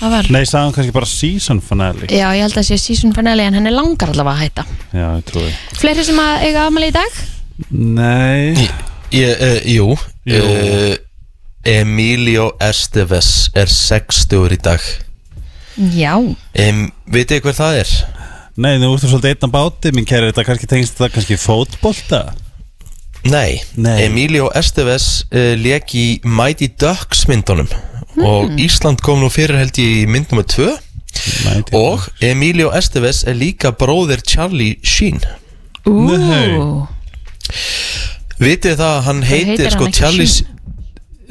það 0.00 0.10
var 0.16 0.28
Nei, 0.32 0.42
sagði 0.48 0.62
hann 0.64 0.74
kannski 0.76 0.94
bara 0.96 1.08
season 1.10 1.60
finale? 1.64 2.08
Já, 2.08 2.26
ég 2.36 2.42
held 2.46 2.56
að 2.60 2.66
sé 2.70 2.78
season 2.80 3.12
finale 3.16 3.44
en 3.44 3.56
henni 3.58 3.72
langar 3.74 4.12
allavega 4.12 4.36
að 4.36 4.44
hætta. 4.46 4.64
Já, 4.96 5.06
ég 5.18 5.24
trúi 5.28 5.50
Fleiri 5.76 6.04
sem 6.08 6.20
að 6.22 6.46
eiga 6.48 6.66
afmæli 6.66 6.88
í 6.90 6.96
dag? 6.96 7.18
Nei. 7.70 8.68
Ég, 9.12 9.36
uh, 9.36 9.60
jú, 9.68 9.92
Jú. 10.26 10.40
Uh, 10.42 10.96
Emilio 11.66 12.50
Estevez 12.62 13.50
er 13.58 13.68
60 13.70 14.54
í 14.56 14.58
dag. 14.62 14.82
Já, 15.92 16.14
um, 16.16 16.82
Vitið 17.12 17.44
hver 17.44 17.54
það 17.56 17.78
er? 17.82 17.92
Nei, 18.56 18.72
þú 18.80 18.88
ert 18.96 19.04
svolítið 19.04 19.34
einn 19.34 19.46
á 19.52 19.56
báti 19.56 19.92
Minn 19.94 20.08
kæri 20.08 20.30
þetta 20.30 20.44
kannski 20.48 20.68
tengst 20.70 20.96
þetta 20.96 21.12
kannski 21.14 21.38
fótbolta 21.40 22.22
Nei, 23.26 23.58
Nei. 23.74 24.04
Emilio 24.06 24.48
Estevez 24.54 25.26
uh, 25.34 25.54
lék 25.58 25.94
í 25.98 26.06
Mighty 26.24 26.68
Ducks 26.78 27.26
myndunum 27.30 27.68
og 28.16 28.54
Ísland 28.62 29.02
kom 29.04 29.20
nú 29.20 29.28
fyrir 29.28 29.58
held 29.60 29.76
ég 29.76 30.04
í 30.04 30.04
mynd 30.08 30.30
nummer 30.32 30.46
2 30.48 30.68
Mighty 31.44 31.76
og 31.76 32.06
Emilio 32.24 32.70
Estevez 32.76 33.24
er 33.28 33.36
líka 33.36 33.74
bróðir 33.76 34.22
Charlie 34.24 34.78
Sheen 34.86 35.20
ú 35.86 35.96
Nei. 36.16 36.56
Vitið 38.40 38.78
það 38.80 38.92
að 38.92 39.02
hann 39.08 39.22
heitir 39.26 39.52
heitir 39.52 39.74
sko 39.74 39.84
hann 39.84 39.92
ekki 39.92 40.00
Charlie 40.00 40.30
Sheen? 40.32 40.54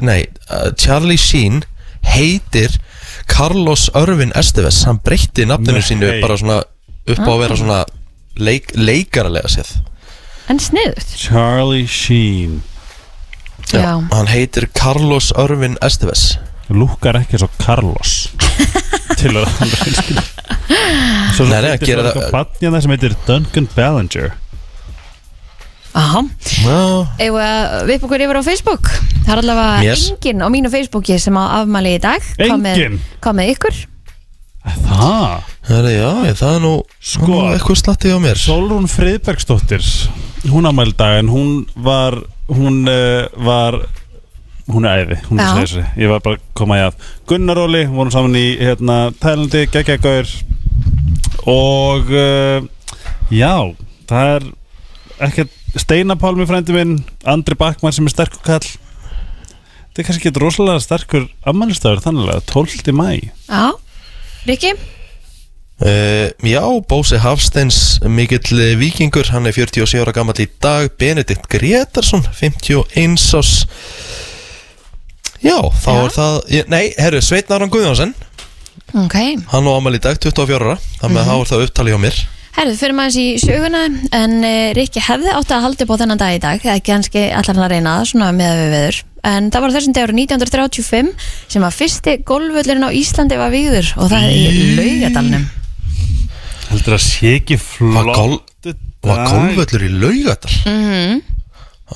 Nei, 0.05 0.21
uh, 0.51 0.69
Charlie 0.77 1.19
Sheen 1.21 1.63
heitir 2.05 2.75
Carlos 3.27 3.89
Örvin 3.97 4.31
Estevez 4.37 4.83
hann 4.87 4.99
breytti 5.03 5.45
nafninu 5.49 5.79
Nei. 5.79 5.87
sínu 5.87 6.09
bara 6.21 6.37
svona 6.39 6.59
upp 7.05 7.19
á 7.25 7.31
að 7.33 7.39
vera 7.43 7.57
svona 7.59 7.79
leik, 8.37 8.71
leikaralega 8.75 9.49
séð. 9.51 9.71
En 10.49 10.59
sniðut 10.61 11.15
Charlie 11.17 11.87
Sheen. 11.89 12.61
Já. 13.71 13.97
hann 14.13 14.27
heitir 14.29 14.67
Carlos 14.77 15.31
Örvin 15.35 15.77
Estevez. 15.81 16.37
Lúkar 16.69 17.17
ekki 17.21 17.37
svo 17.41 17.49
Carlos. 17.61 18.29
Til 19.19 19.31
að 19.37 19.45
hann 19.59 19.69
reynskil 19.79 20.21
Svo 21.35 21.45
Nei, 21.45 21.59
nei, 21.61 21.75
gera 21.77 22.03
það- 22.09 22.15
það 22.17 22.31
Batnjana 22.33 22.79
sem 22.81 22.91
heitir 22.95 23.13
Duncan 23.27 23.67
Ballinger 23.75 24.31
Eigum 25.95 26.29
við 27.87 28.03
okkur 28.03 28.23
yfir 28.25 28.39
á 28.39 28.43
Facebook? 28.43 28.89
Það 29.25 29.31
er 29.35 29.41
allavega 29.41 29.83
Yes. 29.85 30.09
enginn 30.11 30.43
á 30.43 30.47
mínu 30.51 30.69
Facebooki 30.73 31.17
sem 31.19 31.33
á 31.39 31.61
afmæli 31.63 31.95
í 31.95 32.01
dag. 32.03 32.21
Enginn? 32.37 32.99
Hvað 33.23 33.37
með 33.39 33.51
ykkur? 33.55 33.75
Það? 34.65 35.43
Herri, 35.69 35.93
já, 35.95 36.09
ég- 36.25 36.37
það 36.39 36.55
er 36.55 36.61
nú 36.61 36.73
Sko. 37.01 37.39
eitthvað 37.53 37.79
slattið 37.81 38.15
á 38.17 38.19
mér. 38.19 38.35
Solrún 38.37 38.87
Friðbergsdóttir 38.89 39.83
Hún 40.49 40.65
ámæli 40.65 40.93
dag 40.97 41.19
en 41.19 41.27
hún 41.29 41.65
var 41.75 42.13
Hún 42.49 42.87
uh, 42.87 43.27
var 43.43 43.87
Hún 44.67 44.85
er 44.85 45.05
æði, 45.05 45.17
hún 45.29 45.39
er 45.39 45.53
þessi 45.61 45.85
Ég 45.97 46.09
var 46.09 46.19
bara 46.19 46.35
að 46.37 46.41
koma 46.55 46.75
í 46.77 46.81
að. 46.87 46.93
Gunnar 47.27 47.57
Óli, 47.57 47.85
vorum 47.85 48.11
saman 48.11 48.35
í 48.35 48.57
hérna, 48.59 49.11
Tælandi, 49.21 49.67
geggjagaur 49.69 50.25
Og 51.45 52.09
uh, 52.09 52.61
Já, 53.29 53.73
það 54.09 54.35
er 54.35 54.43
ekkert 55.29 55.49
Steinar 55.75 56.17
Pálmi 56.19 56.45
frændi 56.47 56.75
minn 56.75 56.97
Andri 57.27 57.57
Bakmann 57.59 57.93
sem 57.95 58.07
er 58.07 58.13
sterkur 58.13 58.43
kall. 58.45 58.65
Þetta 58.65 60.01
er 60.03 60.07
kannski 60.09 60.29
ekki 60.29 60.41
rosalega 60.43 60.83
sterkur 60.83 61.25
ammælistafur 61.47 62.03
þannig 62.03 62.31
að 62.33 62.45
12. 62.51 62.93
mæ 62.95 63.07
Já, 63.47 63.71
Rikki? 64.47 64.73
Uh, 65.75 66.29
já, 66.47 66.61
Bósi 66.87 67.17
Hafsteins 67.19 67.99
mikill 68.07 68.59
eh, 68.63 68.77
vikingur, 68.79 69.27
hann 69.33 69.43
er 69.49 69.51
47 69.57 69.99
ára 70.05 70.13
gammal 70.15 70.37
í 70.39 70.47
dag. 70.63 70.87
Benedikt 70.99 71.49
Gretarsson 71.51 72.23
51 72.23 73.19
ás 73.35 73.65
Já, 75.43 75.59
þá 75.59 75.89
Já. 75.91 75.97
er 76.05 76.15
það 76.15 76.37
ég, 76.55 76.69
Nei, 76.71 76.85
herru, 76.97 77.19
Sveitn 77.21 77.51
Aron 77.53 77.69
Guðjónsson. 77.73 78.15
Ok, 78.95 79.17
Hann 79.51 79.67
á 79.67 79.71
ámæli 79.75 79.99
í 79.99 80.05
dag, 80.07 80.15
24 80.23 80.55
ára. 80.63 80.77
Þannig 81.01 81.19
að 81.21 81.27
þá 81.27 81.35
er 81.35 81.51
það 81.51 81.65
upptali 81.67 81.91
hjá 81.91 81.99
mér 82.05 82.21
herðu, 82.55 82.75
fyrir 82.79 82.95
maður 82.97 83.17
í 83.21 83.25
söguna 83.41 83.81
en 84.15 84.33
uh, 84.43 84.69
Rikki 84.77 85.01
hefði 85.03 85.33
átt 85.35 85.51
að 85.55 85.65
halda 85.65 85.85
upp 85.85 85.91
á 85.93 85.99
þennan 86.01 86.21
dag 86.21 86.37
í 86.37 86.41
dag 86.43 86.63
eða 86.65 86.77
kannski 86.87 87.25
allar 87.31 87.51
hann 87.55 87.65
að 87.65 87.73
reyna 87.75 87.95
það 87.99 88.09
svona 88.11 88.29
með 88.37 88.55
við 88.61 88.73
veður. 88.75 88.99
En 89.25 89.47
það 89.53 89.63
var 89.65 89.73
þessum 89.75 89.93
dagur 89.97 90.13
1935 90.13 91.13
sem 91.55 91.63
að 91.65 91.77
fyrsti 91.79 92.11
golfvöllurinn 92.29 92.85
á 92.85 92.89
Íslandi 92.93 93.39
var 93.41 93.49
víður 93.53 93.87
og 93.97 94.11
það 94.11 94.27
er 94.27 94.35
í 94.35 94.65
Laugadalnum 94.77 95.47
Heldur 96.69 96.95
að 96.97 97.01
sé 97.05 97.31
ekki 97.39 97.57
Var 97.57 97.65
flott 97.65 98.11
gol- 98.19 98.75
Var 99.05 99.23
golfvöllur 99.29 99.85
í 99.85 99.89
laugadal 100.01 100.53
mm 100.69 101.23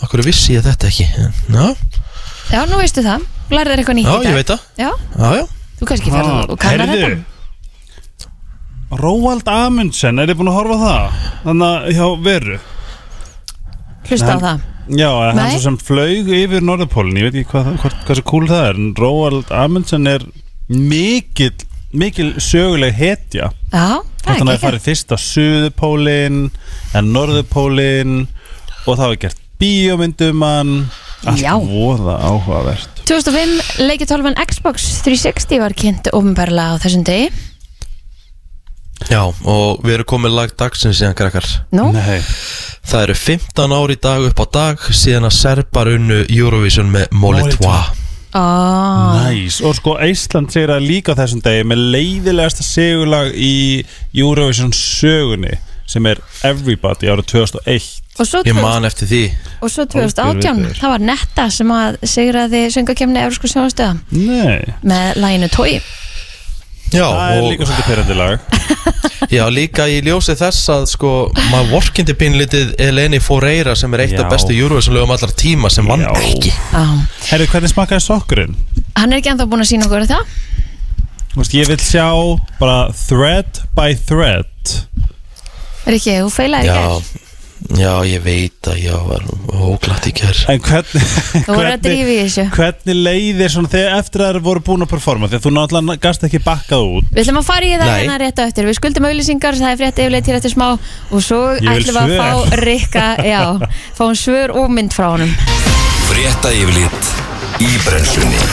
Akkur 0.01 0.21
vissi 0.25 0.53
ég 0.57 0.65
þetta 0.65 0.89
ekki? 0.89 1.05
Já, 1.49 1.69
Já, 2.49 2.59
nú 2.69 2.77
veistu 2.81 3.01
það, 3.05 3.23
lærið 3.53 3.71
þér 3.75 3.81
eitthvað 3.83 3.97
nýtt 3.99 4.09
já 4.09 4.13
í 4.13 4.19
dag? 4.19 4.29
ég 4.29 4.37
veit 4.39 4.49
það. 4.49 4.61
Já, 4.77 4.89
Já, 4.89 5.29
já. 5.37 5.45
Þú 5.79 5.87
kannski 5.89 6.13
ferð 6.13 6.29
Ah, 6.33 6.43
og 6.49 6.59
kannar 6.61 6.91
þetta 6.93 7.09
Róald 8.89 9.45
Amundsen, 9.53 10.17
er 10.17 10.31
þið 10.31 10.39
búin 10.39 10.49
að 10.49 10.57
horfa 10.57 10.75
á 10.75 10.81
það? 10.81 11.17
Þannig 11.43 11.65
að 11.69 11.89
hjá 11.93 12.05
veru? 12.25 12.59
Hlusta 14.09 14.33
á 14.33 14.39
það. 14.41 14.63
Já, 14.89 15.09
hann 15.13 15.51
svo 15.53 15.59
sem 15.61 15.75
flaug 15.85 16.29
yfir 16.33 16.63
Norðupólun 16.65 17.17
Ég 17.19 17.27
veit 17.27 17.35
ekki 17.37 17.51
hvað, 17.51 17.67
hvað, 17.83 17.97
hvað 18.07 18.17
svo 18.17 18.23
cool 18.31 18.47
það 18.49 18.63
er 18.71 18.79
Róald 18.97 19.51
Amundsen 19.53 20.09
er 20.09 20.23
mikil, 20.65 21.51
mikil 21.93 22.31
söguleg 22.41 22.97
hetja. 22.97 23.51
Já, 23.69 24.01
það 24.01 24.25
Þannig 24.25 24.33
að 24.33 24.39
er 24.39 24.41
það 24.47 24.55
ekki 24.55 24.63
farið 24.65 24.87
fyrst 24.87 25.13
á 25.13 25.17
Suðupólin 25.21 26.39
En 26.97 27.11
Norðupólin 27.13 28.15
Og 28.87 28.97
það 28.97 29.05
var 29.05 29.21
gert 29.27 29.45
bíómyndum 29.59 30.41
hann. 30.41 30.73
Allt 31.27 31.41
Já. 31.43 31.51
voða 31.59 32.15
áhugavert. 32.23 33.01
2005 33.05 33.81
leikitólfan 33.83 34.37
Xbox 34.47 34.85
360 35.03 35.59
var 35.59 35.75
kynnt 35.75 36.07
ofinbarlega 36.15 36.79
á 36.79 36.81
þessum 36.81 37.03
degi 37.03 37.27
Já, 39.07 39.21
og 39.23 39.79
við 39.85 39.93
erum 39.99 40.09
komið 40.11 40.35
lag 40.35 40.51
dagsins 40.59 40.99
síðan 40.99 41.15
krakkar. 41.17 41.47
Nú, 41.71 41.87
Nei. 41.95 42.19
Það 42.89 43.05
eru 43.05 43.15
15 43.21 43.73
ár 43.79 43.93
í 43.93 43.97
dag 44.01 44.25
upp 44.27 44.43
á 44.43 44.45
dag 44.57 44.85
síðan 44.91 45.29
að 45.29 45.35
Serbar 45.37 45.89
unnu 45.93 46.19
Eurovision 46.27 46.89
með 46.91 47.07
Molitois 47.15 47.95
ó, 48.33 48.43
Næs, 49.29 49.59
og 49.65 49.73
sko 49.77 49.95
Ísland 50.05 50.51
segir 50.53 50.71
að 50.73 50.85
líka 50.85 51.15
þessum 51.17 51.41
degi 51.45 51.65
með 51.69 51.81
leiðilegasta 51.95 52.65
segurlag 52.65 53.31
í 53.33 53.83
Eurovision 54.13 54.73
sögunni 54.75 55.55
sem 55.89 56.05
er 56.05 56.19
Everybody 56.45 57.09
árið 57.09 57.31
2001 57.31 57.87
og 58.19 58.27
svo, 58.27 58.41
Ég 58.45 58.53
2000 58.53 58.61
man 58.61 58.85
eftir 58.85 59.09
því. 59.09 59.21
Og 59.63 59.71
svo 59.71 59.85
Hálfgerður 59.85 60.11
2018 60.13 60.59
viðbjóður. 60.59 60.81
það 60.81 60.93
var 60.93 61.05
Netta 61.09 61.45
sem 61.55 61.71
að 61.73 61.97
sigraði 62.13 62.61
söngakefni 62.75 63.23
Eurósku 63.23 63.49
sjónastöða 63.49 63.97
Nei, 64.11 64.75
með 64.85 65.21
læginu 65.23 65.49
Tói 65.55 65.79
Já, 66.89 67.05
það 67.05 67.33
er 67.35 67.41
og, 67.43 67.49
líka 67.53 67.67
svolítið 67.69 67.89
perandi 67.89 68.17
lag. 68.17 68.39
Já, 69.35 69.43
líka 69.53 69.85
í 69.91 69.99
ljósi 70.05 70.33
þess 70.39 70.69
að 70.73 70.85
sko, 70.89 71.11
maður 71.51 71.71
vorkindi 71.75 72.15
pínlítið 72.17 72.71
Eleni 72.81 73.19
Foreira 73.21 73.75
sem 73.77 73.93
er 73.93 74.05
eitt 74.07 74.15
Já. 74.17 74.23
af 74.23 74.31
bestu 74.33 74.55
Eurovision 74.57 74.97
lögum 74.97 75.13
allar 75.13 75.33
tíma 75.37 75.69
sem 75.73 75.85
vann. 75.85 76.07
Já. 76.07 76.13
ekki. 76.31 76.53
Herru, 77.29 77.49
hvernig 77.51 77.73
smakkaði 77.75 78.05
sokkurinn? 78.07 78.57
hann 78.99 79.13
er 79.13 79.21
ekki 79.21 79.31
ennþá 79.31 79.47
búin 79.49 79.63
að 79.63 79.71
sína 79.71 79.87
okkur 79.87 80.07
það 80.09 80.37
Þú 81.29 81.43
veist, 81.43 81.53
ég 81.53 81.67
vil 81.69 81.77
sjá 81.77 82.07
bara 82.57 82.77
thread 82.97 83.59
by 83.77 83.93
thread. 84.09 84.71
Er 85.85 85.95
ekki, 85.95 86.15
þú 86.23 86.31
feilaði 86.33 86.71
Já, 86.71 86.79
ekki 86.97 87.28
já, 87.79 87.91
ég 88.07 88.21
veit 88.23 88.69
að 88.71 88.79
ég 88.81 89.07
var 89.09 89.25
óglætt 89.69 90.07
í 90.09 90.13
kær 90.15 90.39
En 90.51 90.61
hvernig 90.63 91.03
að 91.49 91.87
þessu. 92.09 92.45
Hvernig 92.55 92.99
leiðir 92.99 93.53
svona 93.53 93.71
þegar 93.73 93.97
eftir 93.99 94.23
að 94.23 94.31
það 94.37 94.47
voru 94.47 94.63
búin 94.69 94.85
að 94.85 94.91
performa? 94.93 95.29
Þegar 95.31 95.43
þú 95.45 95.53
náttúrulega 95.55 96.03
gast 96.05 96.25
ekki 96.27 96.41
bakkað 96.45 96.85
út. 96.95 97.09
Við 97.13 97.23
ætlum 97.23 97.41
að 97.41 97.47
fara 97.49 97.69
í 97.69 97.73
það 97.75 97.93
hérna 97.93 98.19
rétt 98.23 98.41
á 98.41 98.43
eftir. 98.45 98.69
Við 98.69 98.79
skuldum 98.79 99.09
auðlýsingar, 99.09 99.59
það 99.59 99.73
er 99.73 99.79
frétt 99.83 100.03
yfirleitt 100.03 100.31
hér 100.31 100.39
eftir 100.39 100.55
smá 100.55 100.67
og 100.71 101.25
svo 101.25 101.41
ætlum 101.59 101.99
við 101.99 102.01
að 102.03 102.15
fá 102.19 102.59
Rikka, 102.63 103.07
já, 103.27 103.41
fáum 103.99 104.17
svör 104.17 104.55
og 104.59 104.69
mynd 104.73 104.95
frá 104.95 105.09
honum. 105.13 105.33
Frétta 106.09 106.53
yfirlit 106.55 107.13
í 107.63 107.71
brennslunni. 107.85 108.43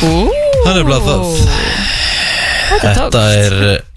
Það 0.00 0.76
er 0.80 0.86
bara 0.88 1.00
það 1.04 1.24
Þetta 2.70 2.90
Þetta 2.94 3.22
er, 3.34 3.54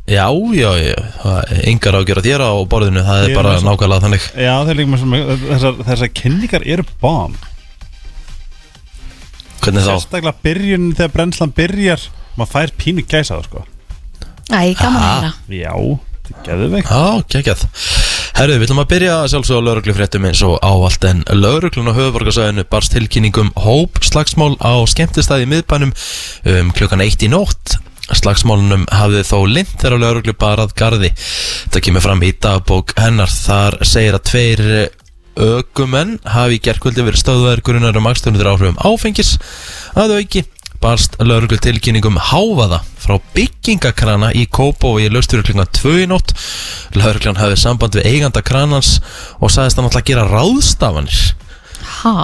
já, 0.09 0.25
já, 0.53 0.69
já 0.83 0.95
það 1.23 1.37
er 1.53 1.63
Engar 1.71 1.97
ágjör 1.99 2.19
að 2.21 2.27
þér 2.27 2.43
á 2.43 2.51
borðinu 2.69 3.03
Það 3.07 3.23
er 3.23 3.29
er 3.29 3.37
bara 3.39 3.53
nákvæmlega 3.63 4.05
þannig. 4.05 4.29
Já, 4.35 4.53
þeir 4.67 4.79
líka 4.79 4.93
með 4.93 5.03
svona 5.03 5.37
Þessar, 5.43 5.77
þessar 5.89 6.13
kynningar 6.21 6.65
eru 6.75 6.87
bomb. 7.01 7.49
Hvernig 9.63 9.85
þá? 9.85 9.91
Sérstaklega 9.93 10.35
byrjun 10.43 10.89
þegar 10.97 11.13
brennslan 11.13 11.53
byrjar 11.55 12.07
Maður 12.33 12.51
fær 12.55 12.73
pínu 12.81 13.05
gæsa 13.05 13.37
það 13.37 13.45
sko. 13.47 13.67
Æ, 14.49 14.73
gaman 14.75 14.97
að 14.97 15.13
heyra. 15.13 15.31
Já, 15.53 15.75
Geðveik 16.43 16.87
Já, 16.87 17.23
geggjað. 17.29 17.63
Herðu, 18.33 18.55
við 18.57 18.65
ætlum 18.65 18.81
að 18.81 18.89
byrja 18.93 19.15
að 19.19 19.25
sjálfsögða 19.33 19.59
á 19.61 19.65
lauruglufréttum 19.67 20.27
eins 20.29 20.41
og 20.47 20.55
ávallt 20.65 21.05
en 21.05 21.19
lauruglun 21.37 21.91
á 21.91 21.97
höfuborgarsæðinu 21.99 22.63
barst 22.71 22.95
tilkynningum 22.95 23.51
hóp 23.61 23.99
slagsmál 24.01 24.55
á 24.57 24.73
skemmtistæði 24.89 25.49
miðbænum 25.51 25.91
um 26.49 26.71
klukkan 26.73 27.03
eitt 27.05 27.21
í 27.21 27.29
nótt 27.29 27.75
Slagsmálunum 28.11 28.83
hafði 28.91 29.21
þó 29.27 29.37
lind 29.47 29.69
þegar 29.77 30.01
lauruglu 30.01 30.33
barað 30.35 30.73
garði. 30.79 31.13
Það 31.71 31.85
kemur 31.87 32.03
fram 32.03 32.25
í 32.25 32.33
dagbók 32.43 32.91
hennar. 32.99 33.31
Þar 33.31 33.79
segir 33.87 34.17
að 34.17 34.25
tveir 34.31 34.65
ökumenn 35.43 36.17
hafi 36.29 36.59
í 36.59 36.63
gerkvöldi 36.63 37.05
verið 37.05 37.23
stöðvæður 37.23 37.63
grunar 37.65 37.97
um 37.97 38.09
akstunir 38.11 38.49
áhrifum 38.51 38.81
áfengis. 38.83 39.37
Að 39.97 40.17
auki 40.19 40.43
barst 40.83 41.15
lauruglu 41.23 41.57
tilkynningum 41.63 42.19
háfaða 42.19 42.81
frá 42.99 43.15
byggingakrana 43.35 44.33
í 44.35 44.43
Kópó 44.51 44.97
í 44.99 45.07
lögstur 45.11 45.43
klukkan 45.45 45.71
2 45.79 46.03
í 46.03 46.07
nótt. 46.11 46.35
Lauruglan 46.97 47.39
hafði 47.39 47.59
samband 47.61 47.95
við 47.97 48.09
eiganda 48.11 48.43
kranans 48.43 48.97
og 49.39 49.51
sagðist 49.53 49.79
hann 49.79 49.87
alltaf 49.87 50.03
að 50.03 50.09
gera 50.11 50.27
ráðstafanir. 50.27 51.21
Ha, 52.03 52.15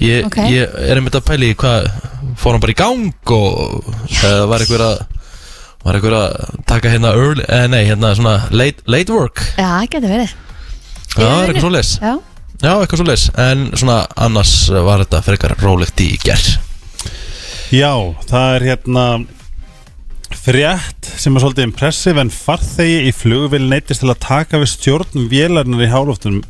ég, 0.00 0.24
Ok. 0.26 0.36
ég 0.50 0.74
er 0.88 0.96
einmitt 1.00 1.14
að 1.18 1.24
pæli 1.28 1.54
hvað 1.54 1.90
fór 2.36 2.52
hann 2.56 2.60
bara 2.60 2.72
í 2.72 2.78
gang 2.80 3.12
og 3.36 3.84
eða 4.22 4.48
var 4.50 4.60
einhver 4.64 4.84
að 4.86 4.96
var 5.86 5.94
einhver 6.00 6.16
að 6.18 6.64
taka 6.66 6.90
hérna 6.90 7.12
early, 7.14 7.44
eh, 7.48 7.66
nei, 7.70 7.84
hérna 7.86 8.14
svona 8.18 8.48
late, 8.50 8.82
late 8.86 9.12
work? 9.12 9.38
Já, 9.56 9.86
getur 9.86 10.08
verið. 10.10 10.32
Já, 11.16 11.22
það 11.22 11.42
er 11.42 11.48
eitthvað 11.48 11.60
svo 11.64 11.70
leis 11.76 11.92
Já, 12.02 12.14
Já, 12.62 12.72
eitthvað 12.80 12.96
svo 13.00 13.06
leis 13.06 13.24
En 13.38 13.70
svona 13.76 14.06
annars 14.16 14.54
var 14.70 15.04
þetta 15.04 15.22
frekar 15.24 15.54
rólegt 15.62 16.00
í 16.04 16.10
gerð 16.24 16.58
Já, 17.72 17.92
það 18.28 18.56
er 18.56 18.66
hérna 18.70 19.04
frétt 20.38 21.08
sem 21.16 21.34
er 21.36 21.42
svolítið 21.42 21.66
impressiv 21.66 22.18
en 22.20 22.30
farþegi 22.32 22.98
í 23.08 23.12
flugvill 23.14 23.64
neytist 23.70 24.02
til 24.02 24.12
að 24.12 24.20
taka 24.24 24.60
við 24.62 24.72
stjórn 24.74 25.28
vélarnar 25.30 25.84
í 25.86 25.88
hálóftunum 25.90 26.42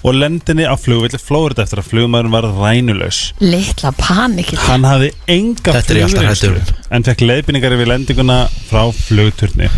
og 0.00 0.16
lendinni 0.16 0.64
á 0.64 0.72
flugvilli 0.80 1.20
Flórida 1.20 1.64
eftir 1.66 1.82
að 1.82 1.90
flugmaðurinn 1.90 2.32
var 2.32 2.46
rænulaus. 2.56 3.18
litla 3.42 3.92
panikil 3.98 4.58
Hann 4.64 4.86
hafði 4.88 5.10
enga 5.28 5.74
er 5.76 6.54
um. 6.56 6.72
en 6.96 7.06
fekk 7.06 7.24
leiðbynningar 7.26 7.76
yfir 7.76 7.90
lendinguna 7.90 8.38
frá 8.70 8.88
flugturni. 8.96 9.68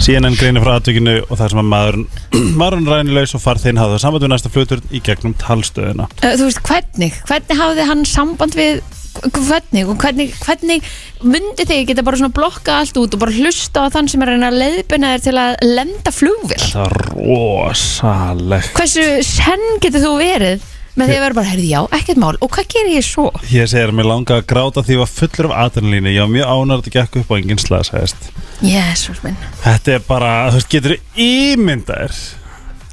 Síðan 0.00 0.30
hann 0.30 0.38
greinir 0.40 0.64
frá 0.64 0.76
aðtökinu 0.78 1.18
og 1.26 1.36
þar 1.36 1.52
sem 1.52 1.62
að 1.62 1.70
maðurinn 1.72 2.56
var 2.62 2.76
hann 2.78 2.88
rænulaus 2.88 3.36
og 3.36 3.44
farþegin 3.44 3.80
hafði 3.82 3.98
það 3.98 4.04
samband 4.06 4.26
við 4.26 4.34
næsta 4.34 4.54
flugturn 4.54 4.92
í 4.92 5.02
gegnum 5.04 5.36
talstöðuna. 5.40 6.08
Þú 6.24 6.48
veist, 6.48 6.62
hvernig? 6.66 7.20
Hvernig 7.28 7.60
hafði 7.60 7.88
hann 7.90 8.06
samband 8.08 8.56
við 8.56 8.80
hvernig? 9.24 9.82
Og 9.88 9.96
hvernig, 10.02 10.28
hvernig 10.44 10.78
myndi 11.26 11.64
þig 11.68 11.86
geta 11.90 12.04
bara 12.06 12.18
svona 12.20 12.34
blokka 12.36 12.78
allt 12.82 12.96
út 13.00 13.14
og 13.16 13.22
bara 13.22 13.34
hlusta 13.36 13.86
á 13.86 13.92
þann 13.94 14.08
sem 14.12 14.22
er 14.22 14.30
að 14.32 14.36
reyna 14.36 14.50
að 14.52 14.58
leiðbina 14.62 15.12
þér 15.16 15.24
til 15.26 15.36
að 15.42 15.68
lenda 15.76 16.12
flugvill 16.14 16.62
Það 16.62 16.80
var 16.82 16.96
rosalegt. 17.16 18.72
hversu 18.76 19.06
senn 19.26 19.66
getur 19.84 20.04
þú 20.06 20.14
verið 20.20 20.66
með 20.96 21.10
því 21.10 21.16
að 21.18 21.24
vera 21.26 21.36
bara, 21.36 21.50
herði 21.52 21.66
já, 21.68 21.80
ekkert 21.92 22.20
mál 22.22 22.36
og 22.40 22.48
hvað 22.54 22.68
gerir 22.72 22.94
ég 22.96 23.04
svo? 23.04 23.26
Ég 23.52 23.68
segir 23.68 23.90
að 23.92 23.98
mér 23.98 24.06
langa 24.08 24.38
að 24.38 24.46
gráta 24.48 24.80
því 24.86 24.94
ég 24.94 25.02
var 25.02 25.10
fullur 25.12 25.48
af 25.50 25.58
adrenalínu 25.66 26.14
Ég 26.14 26.22
var 26.24 26.30
mjög 26.32 26.48
ánægður 26.48 26.72
að 26.78 26.86
þetta 26.86 26.94
gekk 26.96 27.18
upp 27.20 27.28
á 27.28 27.34
enginn 27.36 27.60
slagsæðist 27.60 28.30
Jésús 28.64 29.18
minn. 29.20 29.36
Þetta 29.60 29.92
er 29.98 30.06
bara, 30.08 30.30
þú 30.48 30.56
veist, 30.62 30.70
getur 30.72 30.94
ímyndaðir 31.20 32.16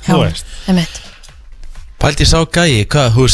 Þú 0.03 0.17
veist. 0.25 0.49
einmitt. 0.67 0.99
Pældi 2.03 2.27
sá 2.27 2.41
gæi, 2.51 2.83
hvað, 2.91 3.13
þú 3.15 3.27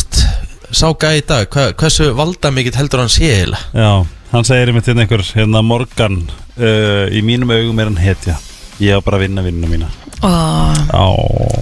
veist 0.69 0.79
Sá 0.79 0.91
gæi 0.93 1.19
í 1.19 1.25
dag, 1.25 1.47
hvað, 1.49 1.73
hversu 1.81 2.11
valda 2.17 2.51
mikill 2.53 2.77
heldur 2.77 3.01
hann 3.03 3.09
sé 3.09 3.29
eiginlega? 3.31 3.63
Já, 3.73 4.05
hann 4.33 4.45
segir 4.45 4.69
einmitt 4.69 4.89
hérna 4.89 5.05
einhver 5.05 5.25
hérna 5.33 5.63
Morgan 5.65 6.21
uh, 6.59 7.07
Í 7.09 7.23
mínum 7.25 7.49
augum 7.55 7.81
er 7.81 7.89
hann 7.89 7.97
hetja. 7.97 8.37
Ég 8.79 8.95
á 8.95 9.03
bara 9.03 9.17
að 9.17 9.25
vinna 9.27 9.43
vinnuna 9.43 9.71
mína 9.71 9.89
Á, 10.19 11.05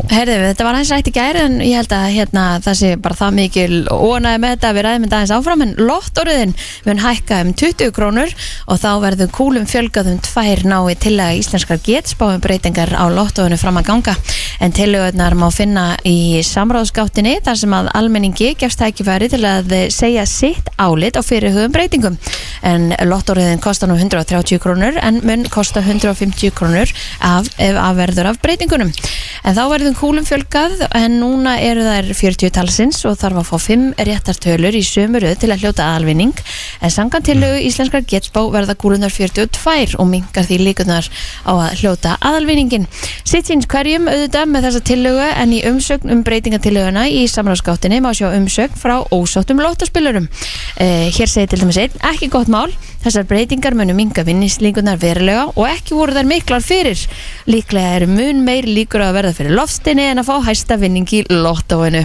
Herðu, 0.07 0.37
þetta 0.47 0.65
var 0.65 0.77
aðeins 0.77 0.91
rætt 0.93 1.09
í 1.09 1.13
gæri 1.13 1.41
en 1.43 1.57
ég 1.61 1.77
held 1.77 1.91
að 1.93 2.05
hérna, 2.15 2.43
það 2.65 2.77
sé 2.79 2.89
bara 3.03 3.17
það 3.19 3.35
mikil 3.37 3.73
óanæði 3.91 4.39
með 4.41 4.53
þetta 4.55 4.69
að 4.69 4.77
við 4.77 4.85
ræðum 4.87 5.03
þetta 5.05 5.17
aðeins 5.17 5.33
áfram 5.35 5.63
en 5.65 5.73
lottorðin 5.77 6.53
mun 6.87 7.01
hækka 7.03 7.41
um 7.43 7.51
20 7.61 7.93
krónur 7.93 8.33
og 8.65 8.79
þá 8.81 8.87
verður 9.03 9.29
kúlum 9.35 9.67
fjölgað 9.69 10.09
um 10.13 10.21
tvær 10.25 10.63
nái 10.71 10.95
til 11.03 11.13
að 11.21 11.41
íslenskar 11.41 11.81
getspáum 11.85 12.41
breytingar 12.41 12.95
á 12.97 13.05
lottorðinu 13.13 13.59
fram 13.61 13.77
að 13.81 13.89
ganga. 13.91 14.15
En 14.63 14.73
tilögurnar 14.73 15.35
má 15.37 15.45
finna 15.53 15.85
í 16.07 16.41
samráðsgáttinni 16.41 17.35
þar 17.45 17.61
sem 17.61 17.75
að 17.77 17.91
almenningi 17.99 18.55
gefst 18.57 18.81
tækifæri 18.81 19.29
til 19.29 19.43
að 19.45 19.75
segja 19.93 20.25
sitt 20.25 20.71
álit 20.81 21.19
á 21.19 21.21
fyrirhugum 21.21 21.75
breytingum. 21.75 22.17
En 22.65 22.89
lottorðin 23.05 23.61
kostar 23.61 23.91
nú 23.91 23.99
130 23.99 24.57
krónur 24.63 24.97
en 25.03 25.21
mun 25.27 25.45
kosta 25.53 25.83
150 25.85 26.55
krónur 26.57 26.89
af, 27.21 27.51
að 27.61 28.01
verður 28.01 28.31
af 28.31 28.41
breytingunum. 28.47 28.93
En 29.47 29.55
þá 29.55 29.61
verðum 29.71 29.95
kúlum 29.95 30.25
fjölgað 30.27 30.81
en 30.97 31.19
núna 31.21 31.57
eru 31.63 31.85
þær 31.85 32.09
40 32.17 32.53
talsins 32.55 33.03
og 33.07 33.19
þarf 33.21 33.41
að 33.43 33.49
fá 33.51 33.57
5 33.67 33.85
réttartölur 34.07 34.75
í 34.75 34.83
sömuröð 34.83 35.37
til 35.43 35.51
að 35.53 35.63
hljóta 35.63 35.85
aðalvinning. 35.91 36.33
En 36.81 36.93
sangan 36.93 37.25
til 37.27 37.37
íslenskar 37.43 38.07
getspá 38.07 38.41
verða 38.53 38.75
kúlunar 38.79 39.13
42 39.13 39.97
og 39.99 40.09
mingar 40.09 40.47
því 40.47 40.59
líkunar 40.65 41.07
á 41.47 41.53
að 41.53 41.83
hljóta 41.83 42.17
aðalvinningin. 42.17 42.87
Sitt 43.27 43.51
síns 43.51 43.69
hverjum 43.69 44.09
auðvitað 44.09 44.51
með 44.51 44.67
þessa 44.67 44.83
tillögu 44.89 45.29
en 45.29 45.55
í 45.55 45.61
umsögn 45.69 46.13
um 46.13 46.23
breytingatillöguna 46.27 47.07
í 47.11 47.25
samráðsgáttinni 47.31 48.01
má 48.03 48.11
sjá 48.15 48.29
umsögn 48.31 48.77
frá 48.79 48.99
ósáttum 49.13 49.61
lótaspilurum 49.63 50.27
eh, 50.79 51.07
hér 51.13 51.31
segir 51.31 51.51
til 51.51 51.61
dæmis 51.63 51.79
einn 51.81 52.05
ekki 52.11 52.31
gott 52.33 52.51
mál 52.51 52.71
þessar 53.07 53.27
breytingar 53.29 53.75
munu 53.77 53.95
minga 53.97 54.23
vinnislíkunar 54.27 54.99
verulega 55.01 55.47
og 55.53 55.65
ekki 55.69 55.95
voru 55.97 56.15
þær 56.17 56.27
miklar 56.29 56.63
fyrir. 56.65 56.99
Líklega 57.49 57.97
eru 58.01 58.09
mun 58.11 58.43
meir 58.45 58.67
líkur 58.67 59.03
að 59.05 59.17
verða 59.21 59.35
fyrir 59.39 59.55
lofstinni 59.57 60.05
en 60.11 60.21
að 60.21 60.29
fá 60.29 60.35
hæsta 60.49 60.77
vinning 60.81 61.07
í 61.15 61.23
lottóinu. 61.31 62.03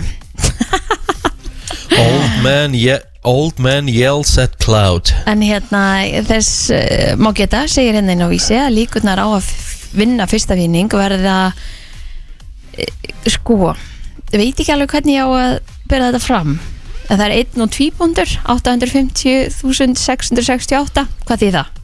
Old 2.02 2.36
man, 2.42 2.74
ye 2.74 2.96
old 3.28 3.58
man 3.62 3.86
yells 3.90 4.34
at 4.40 4.56
cloud. 4.62 5.12
En 5.30 5.42
hérna 5.44 6.02
þess 6.26 6.72
uh, 6.74 7.12
má 7.20 7.30
geta, 7.36 7.66
segir 7.70 7.94
hérna 7.98 8.16
inn 8.16 8.24
á 8.24 8.32
vísi 8.32 8.56
að 8.58 8.74
líkurnar 8.80 9.20
á 9.22 9.28
að 9.28 9.50
vinna 9.94 10.26
fyrsta 10.26 10.56
vinning 10.58 10.90
verða 10.90 11.52
uh, 11.52 13.12
sko 13.28 13.74
veit 14.32 14.56
ekki 14.56 14.72
alveg 14.72 14.94
hvernig 14.94 15.18
ég 15.18 15.28
á 15.28 15.28
að 15.28 15.58
byrja 15.90 16.08
þetta 16.08 16.24
fram 16.24 16.56
en 17.12 17.20
það 17.20 17.28
er 17.28 17.36
einn 17.42 17.60
og 17.66 17.70
tvíbúndur 17.76 18.30
850.668 18.56 21.06
hvað 21.28 21.40
þýð 21.44 21.56
það? 21.60 21.81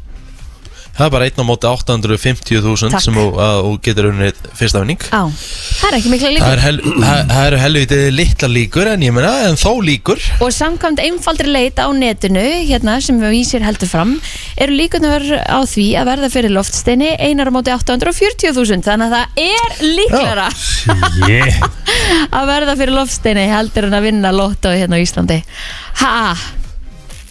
Það 0.98 1.04
er 1.06 1.10
bara 1.14 1.26
einn 1.28 1.38
á 1.38 1.44
móti 1.46 1.68
850.000 1.70 2.90
Takk. 2.90 3.02
sem 3.04 3.14
þú, 3.14 3.24
þú 3.38 3.72
getur 3.86 4.08
unnið 4.10 4.38
fyrsta 4.58 4.80
vinning. 4.82 4.98
Á, 5.14 5.22
það 5.30 5.86
er 5.92 5.96
ekki 6.00 6.10
mikla 6.10 6.28
Það 6.28 6.34
líkur. 6.34 6.50
er 6.56 6.62
hel, 6.64 6.78
það- 7.04 7.28
það 7.30 7.46
eru 7.46 7.60
helvitið 7.62 8.02
litla 8.18 8.48
líkur 8.50 8.90
en 8.92 9.04
ég 9.06 9.12
meina, 9.14 9.30
en 9.46 9.54
þó 9.60 9.72
líkur. 9.86 10.18
Og 10.42 10.50
samkvæmt 10.52 10.98
einfaldri 11.04 11.46
leit 11.54 11.78
á 11.78 11.86
netinu 11.94 12.42
hérna 12.66 12.98
sem 13.00 13.20
við 13.22 13.30
vísir 13.36 13.62
heldur 13.62 13.86
fram 13.88 14.16
eru 14.58 14.74
líkunar 14.74 15.22
á 15.46 15.58
því 15.62 15.86
að 16.02 16.10
verða 16.10 16.30
fyrir 16.34 16.50
loftsteini 16.58 17.12
einar 17.22 17.46
á 17.46 17.52
móti 17.54 17.70
840.000 17.70 18.82
þannig 18.82 19.06
að 19.06 19.14
það 19.14 19.26
er 19.38 19.70
líklara 19.94 20.48
að 22.38 22.46
verða 22.50 22.74
fyrir 22.78 22.94
loftsteini 22.96 23.46
heldur 23.50 23.86
en 23.88 23.94
að 23.98 24.06
vinna 24.10 24.32
lottói 24.34 24.74
hérna 24.82 24.98
á 24.98 25.04
Íslandi. 25.04 25.38
Ha, 26.02 26.34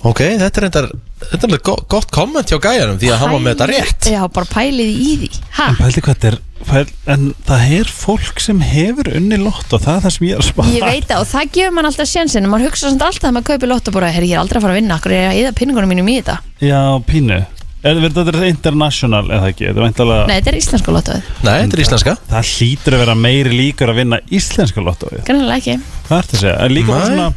Ok, 0.08 0.22
þetta 0.40 0.62
er 0.62 0.66
reyndar 0.68 0.88
Þetta 1.18 1.38
er 1.42 1.48
alveg 1.50 1.64
go- 1.66 1.82
gott 1.90 2.12
komment 2.14 2.52
hjá 2.52 2.60
gæjanum 2.62 3.00
Því 3.02 3.10
að 3.12 3.22
hann 3.24 3.32
var 3.34 3.42
með 3.42 3.56
þetta 3.56 3.68
rétt. 3.72 4.08
Já, 4.14 4.20
bara 4.36 4.48
pælið 4.52 4.92
í 5.02 5.14
því. 5.24 5.30
Ha, 5.58 5.66
En 5.72 5.80
pældi 5.82 6.04
hvað 6.06 6.18
þetta 6.20 6.30
er 6.30 6.38
pæl, 6.70 6.92
En 7.16 7.24
það 7.48 7.74
er 7.80 7.90
fólk 7.90 8.40
sem 8.44 8.62
hefur 8.62 9.10
unni 9.18 9.40
lott 9.42 9.74
og 9.74 9.82
það 9.84 9.96
er 9.98 10.06
það 10.06 10.16
sem 10.18 10.28
ég 10.28 10.38
er 10.38 10.44
að 10.44 10.48
spara. 10.52 10.74
Ég 10.78 10.86
veit 10.86 11.10
það 11.10 11.24
og 11.24 11.28
það 11.34 11.52
gefur 11.58 11.76
mann 11.78 11.90
alltaf 11.90 12.12
sjensin 12.12 12.46
og 12.48 12.54
maður 12.54 12.70
hugsa 12.70 12.92
samt 12.92 13.06
alltaf 13.10 13.28
að 13.32 13.36
maður 13.40 13.50
kaupi 13.52 13.72
lottó 13.74 13.94
bara, 13.98 14.12
herri, 14.14 14.30
ég 14.32 14.38
er 14.38 14.44
aldrei 14.46 14.62
að 14.62 14.68
fara 14.68 14.76
að 14.78 14.82
vinna 14.82 14.98
okkur 15.02 15.16
er 15.18 15.22
ég 15.26 15.30
að 15.34 15.42
eða 15.44 15.58
pinningunum 15.58 15.94
mínum 15.96 16.12
í 16.14 16.18
þetta? 16.22 16.38
Já, 16.62 16.82
pínu. 17.10 17.40
Er 17.88 18.00
þetta 18.04 18.24
er 18.34 18.48
international 18.50 19.26
eða 19.32 19.52
ekki? 19.52 19.68
Þetta 19.70 19.80
er 19.82 19.86
væntalega 19.86 20.24
nei, 20.28 20.38
þetta 20.40 20.50
er 20.54 20.58
íslensku 20.62 20.94
lottóið, 20.96 21.28
Nei, 21.46 21.54
þetta 21.62 21.78
er 21.78 21.84
íslenska. 21.84 22.16
Það 22.32 22.50
hlýtur 22.54 22.96
að 22.98 23.04
vera 23.06 23.16
meiri 23.16 23.54
líkur 23.54 23.92
að 23.94 24.00
vinna 24.02 24.20
íslenska 24.34 24.82
lottóið. 24.84 25.22
Kannilega 25.30 25.62
ekki. 25.62 25.76
Hvað 26.10 26.24
ertu 26.24 26.36
að 26.38 26.42
segja? 26.42 26.56
Er 26.66 26.74
líka 26.74 26.92
bara 26.92 27.06
svona 27.12 27.30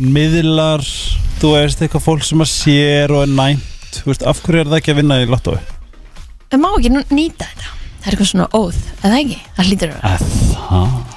miðlar, 0.00 0.82
þú 1.42 1.52
veist, 1.56 1.82
eitthvað 1.84 2.04
fólk 2.06 2.24
sem 2.26 2.40
að 2.44 2.50
sér 2.52 3.12
og 3.16 3.22
er 3.26 3.32
nænt. 3.36 3.68
Þú 4.00 4.08
veist, 4.12 4.22
af 4.26 4.40
hverju 4.44 4.60
er 4.64 4.70
það 4.70 4.78
ekki 4.80 4.92
að 4.94 5.00
vinna 5.02 5.20
í 5.22 5.28
lottóið? 5.30 5.70
það 6.52 6.60
má 6.60 6.68
ekki 6.76 6.90
nú- 6.92 7.06
nýta 7.16 7.46
þetta. 7.48 7.68
Það 8.02 8.06
er 8.08 8.12
eitthvað 8.16 8.30
svona 8.32 8.48
óð, 8.58 8.78
eða 9.04 9.18
ekki? 9.22 9.38
Það 9.56 9.68
hlýtur 9.68 9.88
að 9.88 9.94
vera, 9.94 10.08
Að 10.12 10.18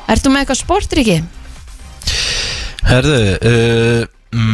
það 0.05 0.13
ertu 0.15 0.29
með 0.31 0.41
eitthvað 0.43 0.59
sportriki? 0.61 1.17
Herðu, 2.85 3.19
uh, 3.49 4.05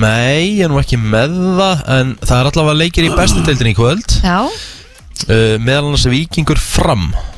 nei, 0.02 0.58
ég 0.58 0.64
er 0.66 0.72
nú 0.72 0.80
ekki 0.80 0.98
með 1.02 1.34
það 1.60 1.82
En 1.98 2.14
það 2.22 2.38
er 2.38 2.50
allavega 2.52 2.78
leikir 2.80 3.08
í 3.10 3.12
bestu 3.18 3.44
deildin 3.44 3.72
í 3.74 3.76
kvöld. 3.76 4.16
Já, 4.24 4.38
uh, 4.48 5.58
Meðal 5.60 5.90
annars 5.92 6.06
vikingur 6.08 6.58
fram. 6.62 7.10
Já, 7.14 7.31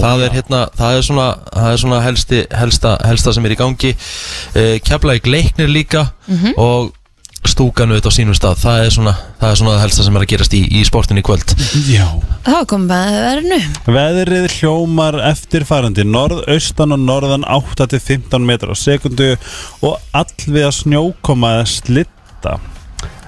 Það 0.00 0.24
er 0.26 0.30
hérna, 0.38 0.62
það 0.78 0.96
er 1.00 1.02
svona, 1.08 1.26
það 1.56 1.72
er 1.72 1.82
svona 1.82 2.00
helsti, 2.04 2.40
helsta, 2.62 2.94
helsta 3.08 3.32
sem 3.34 3.44
er 3.50 3.56
í 3.56 3.60
gangi. 3.60 3.92
Uh, 4.54 4.78
Keflavík 4.86 5.26
leiknir 5.26 5.68
líka 5.68 6.10
Mhm. 6.30 6.54
Og 6.56 6.92
stúkan 7.48 7.88
auðvitað 7.90 8.12
á 8.12 8.18
sínum 8.18 8.36
stað. 8.36 8.58
Það 8.60 8.84
er 8.84 8.90
svona 8.94 9.12
það 9.40 9.50
er 9.50 9.56
svona 9.56 9.72
það 9.74 9.80
helsta 9.80 10.04
sem 10.04 10.16
er 10.16 10.22
að 10.22 10.28
gerast 10.28 10.54
í, 10.54 10.60
í 10.76 10.82
sportinu 10.84 11.22
í 11.22 11.24
kvöld. 11.24 11.54
Já. 11.88 12.06
Þá 12.44 12.58
komum 12.68 12.88
við 12.88 13.00
að 13.00 13.22
verðinu 13.24 13.60
Veðrið 13.96 14.46
hljómar 14.60 15.16
eftirfærandi 15.30 16.04
norðaustan 16.04 16.92
og 16.92 17.00
norðan 17.00 17.44
8-15 17.48 18.44
metrar 18.44 18.76
á 18.76 18.78
sekundu 18.78 19.30
og 19.82 19.96
allvið 20.12 20.68
að 20.68 20.76
snjókoma 20.82 21.54
eða 21.56 21.66
slitta 21.72 22.58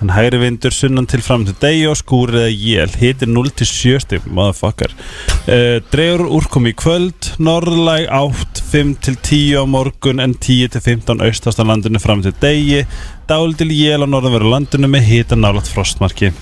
en 0.03 0.11
hægri 0.11 0.41
vindur 0.43 0.75
sunnan 0.75 1.07
til 1.07 1.23
fram 1.23 1.45
til 1.47 1.57
degi 1.63 1.85
og 1.91 1.99
skúrið 2.01 2.43
eða 2.43 2.53
jél 2.53 2.97
hitir 2.99 3.31
0-7 3.31 4.01
stig, 4.03 4.27
motherfucker. 4.27 4.95
Uh, 5.47 5.79
dregur 5.93 6.27
úrkomi 6.39 6.73
í 6.73 6.79
kvöld. 6.79 7.33
Norðlæg 7.43 8.09
átt 8.11 8.63
5-10 8.73 9.63
á 9.63 9.65
morgun 9.69 10.23
en 10.23 10.35
10-15 10.35 11.23
austast 11.23 11.63
á 11.63 11.65
landinu 11.69 12.03
fram 12.03 12.25
til 12.25 12.35
degi. 12.43 12.83
Dál 13.31 13.55
til 13.59 13.71
jél 13.71 14.03
á 14.03 14.07
norðanveru 14.09 14.51
landinu 14.51 14.91
með 14.91 15.09
hita 15.11 15.39
nálat 15.39 15.71
frostmarki. 15.71 16.33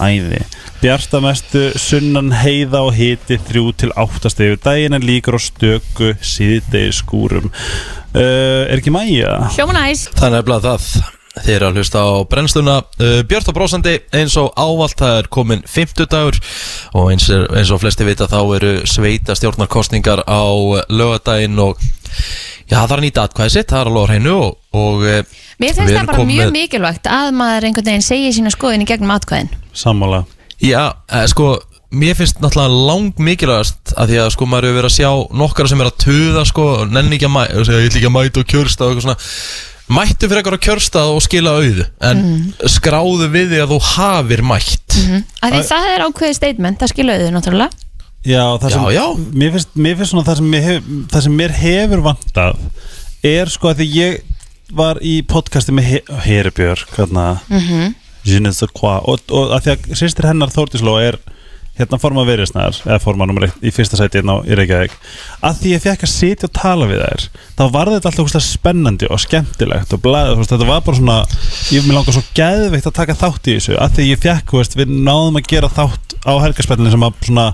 Æði. 0.00 0.40
Bjartamestu 0.80 1.68
sunnan 1.78 2.32
heiða 2.40 2.80
og 2.86 2.94
hiti 2.96 3.36
3 3.36 3.64
til 3.78 3.92
8 3.92 4.32
stegi 4.32 4.54
við 4.54 4.62
daginn 4.64 4.96
en 4.96 5.04
líkur 5.04 5.36
á 5.36 5.40
stöku 5.42 6.14
síðdegi 6.24 6.94
skúrum. 6.96 7.52
Uh, 8.12 8.68
er 8.68 8.80
ekki 8.80 8.92
mæja? 8.92 9.36
Hljóma 9.54 9.76
næs 9.76 10.08
Það 10.12 10.26
er 10.28 10.34
nefnilega 10.40 10.72
það 10.72 11.20
Þið 11.32 11.54
eru 11.54 11.68
að 11.70 11.78
hlusta 11.80 12.02
á 12.04 12.12
brennsluna. 12.28 12.74
Uh, 13.00 13.22
Björn 13.28 13.48
og 13.48 13.56
brósandi 13.56 13.94
eins 14.12 14.34
og 14.40 14.50
ávallt 14.52 14.98
það 15.00 15.18
er 15.22 15.28
komin 15.32 15.62
50 15.64 16.10
dagur 16.12 16.38
og 16.92 17.08
eins, 17.14 17.28
er, 17.32 17.46
eins 17.56 17.72
og 17.72 17.80
flesti 17.80 18.04
vita 18.04 18.28
þá 18.28 18.40
eru 18.58 18.72
sveita 18.88 19.36
stjórnarkostningar 19.38 20.26
á 20.28 20.44
lögadaginn 20.92 21.56
og 21.62 21.80
já 22.68 22.76
það 22.76 22.92
er 22.92 22.98
að 22.98 23.04
nýta 23.06 23.26
atkvæði 23.26 23.54
sitt, 23.56 23.72
það 23.72 23.80
er 23.80 23.90
alveg 23.90 24.04
á 24.04 24.10
hreinu 24.12 24.36
og, 24.36 24.54
og 24.76 25.08
eh, 25.08 25.24
Mér 25.62 25.74
finnst 25.76 25.96
það 25.96 26.06
bara 26.10 26.20
komin 26.20 26.36
mjög 26.36 26.54
mikilvægt 26.58 27.08
að 27.08 27.34
maður 27.40 27.68
einhvern 27.68 27.90
veginn 27.90 28.06
segja 28.06 28.36
sína 28.36 28.52
skoðin 28.52 28.84
í 28.84 28.88
gegnum 28.92 29.16
atkvæðin. 29.16 29.52
Sammála. 29.72 30.24
já, 30.60 30.92
eh, 31.08 31.26
sko 31.32 31.54
mér 31.92 32.16
finnst 32.16 32.40
náttúrulega 32.40 32.86
lang 32.88 33.20
mikilvægast 33.20 33.92
að 33.96 34.12
því 34.12 34.22
að 34.22 34.30
sko 34.36 34.48
maður 34.48 34.68
hefur 34.68 34.78
verið 34.80 34.90
að 34.90 34.96
sjá 34.96 35.10
nokkara 35.42 35.72
sem 35.72 35.82
er 35.82 35.90
að 35.90 35.98
tuða 36.06 36.44
sko, 36.48 36.66
nenni 36.88 37.18
ekki 37.18 37.28
að 37.28 37.34
mæta 37.36 37.58
ég 37.58 37.88
ætla 37.88 38.00
ekki 38.00 38.08
að 38.08 38.16
mæta 38.16 38.42
og 38.42 38.48
kjörsta 38.52 38.86
og 38.86 38.92
eitthvað 38.92 39.06
svona 39.08 39.18
mættu 39.90 40.28
fyrir 40.28 40.40
eitthvað 40.40 40.58
að 40.58 40.64
kjörsta 40.66 41.04
og 41.10 41.22
skila 41.24 41.54
auðu 41.58 41.86
en 42.08 42.20
skráðu 42.70 43.28
við 43.32 43.54
því 43.54 43.62
að 43.64 43.72
þú 43.74 43.78
hafir 43.92 44.42
mætt. 44.46 44.98
Af 45.42 45.54
því 45.54 45.62
það 45.70 45.88
er 45.92 46.04
ákveðið 46.06 46.36
statement, 46.38 46.80
það 46.80 46.92
skilur 46.94 47.24
þau 47.24 47.32
náttúrulega. 47.36 47.88
Já, 48.22 48.44
það 48.62 48.68
sem, 48.70 48.82
Já, 48.82 48.92
já. 48.94 49.06
Mér, 49.34 49.54
finnst, 49.56 49.72
mér 49.74 49.96
finnst 49.98 50.12
svona 50.14 50.26
það 50.28 50.38
sem, 50.38 50.50
mér 50.52 50.62
hef, 50.62 50.90
það 51.10 51.24
sem 51.26 51.40
mér 51.40 51.56
hefur 51.58 52.04
vantað 52.04 52.60
er 53.32 53.50
sko 53.50 53.72
að 53.72 53.80
því 53.82 53.88
ég 53.96 54.20
var 54.72 55.00
í 55.02 55.16
podcasti 55.28 55.74
með 55.74 55.88
He 55.88 56.20
Heribjörg 56.26 56.94
hérna. 56.96 57.26
Mm 57.50 57.66
-hmm. 57.66 58.86
og, 59.02 59.20
og 59.30 59.52
að 59.56 59.64
því 59.64 59.72
að 59.74 59.98
sýstir 59.98 60.28
hennar 60.30 60.54
Þórtísló 60.54 60.96
er 61.02 61.18
hérna 61.78 61.98
forma 62.00 62.22
veriðsnar 62.28 62.76
eða 62.84 62.98
forma 63.00 63.24
nummer 63.26 63.46
eitt 63.46 63.62
í 63.64 63.70
fyrsta 63.72 63.96
sæti 63.96 64.20
hérna 64.20 64.34
á- 64.36 64.44
í 64.44 64.56
Reykjavík. 64.58 64.96
Að 65.42 65.60
því 65.62 65.70
ég 65.72 65.82
fekk 65.86 66.02
að 66.04 66.12
sitja 66.12 66.48
og 66.48 66.52
tala 66.58 66.86
við 66.90 67.00
þær 67.04 67.26
þá 67.58 67.62
var 67.72 67.90
þetta 67.94 68.10
alltaf 68.12 68.42
spennandi 68.44 69.08
og 69.10 69.22
skemmtilegt 69.24 69.92
og 69.96 70.02
blæð, 70.04 70.32
veist, 70.36 70.52
þetta 70.52 70.68
var 70.68 70.82
bara 70.84 70.96
svona 71.00 71.18
ég 71.72 71.86
mér 71.86 71.96
langar 71.96 72.12
svo 72.18 72.24
geðveikt 72.36 72.90
að 72.90 72.98
taka 73.00 73.16
þátt 73.22 73.48
í 73.48 73.56
þessu. 73.56 73.78
Að 73.80 73.96
því 73.96 74.08
ég 74.12 74.20
fekk, 74.26 74.52
veist, 74.58 74.76
við 74.76 74.92
náðum 74.92 75.40
að 75.40 75.48
gera 75.54 75.72
þátt 75.72 76.18
á 76.28 76.32
helgarspenninu 76.44 76.90
sem 76.92 77.06
að 77.08 77.14
svona 77.24 77.46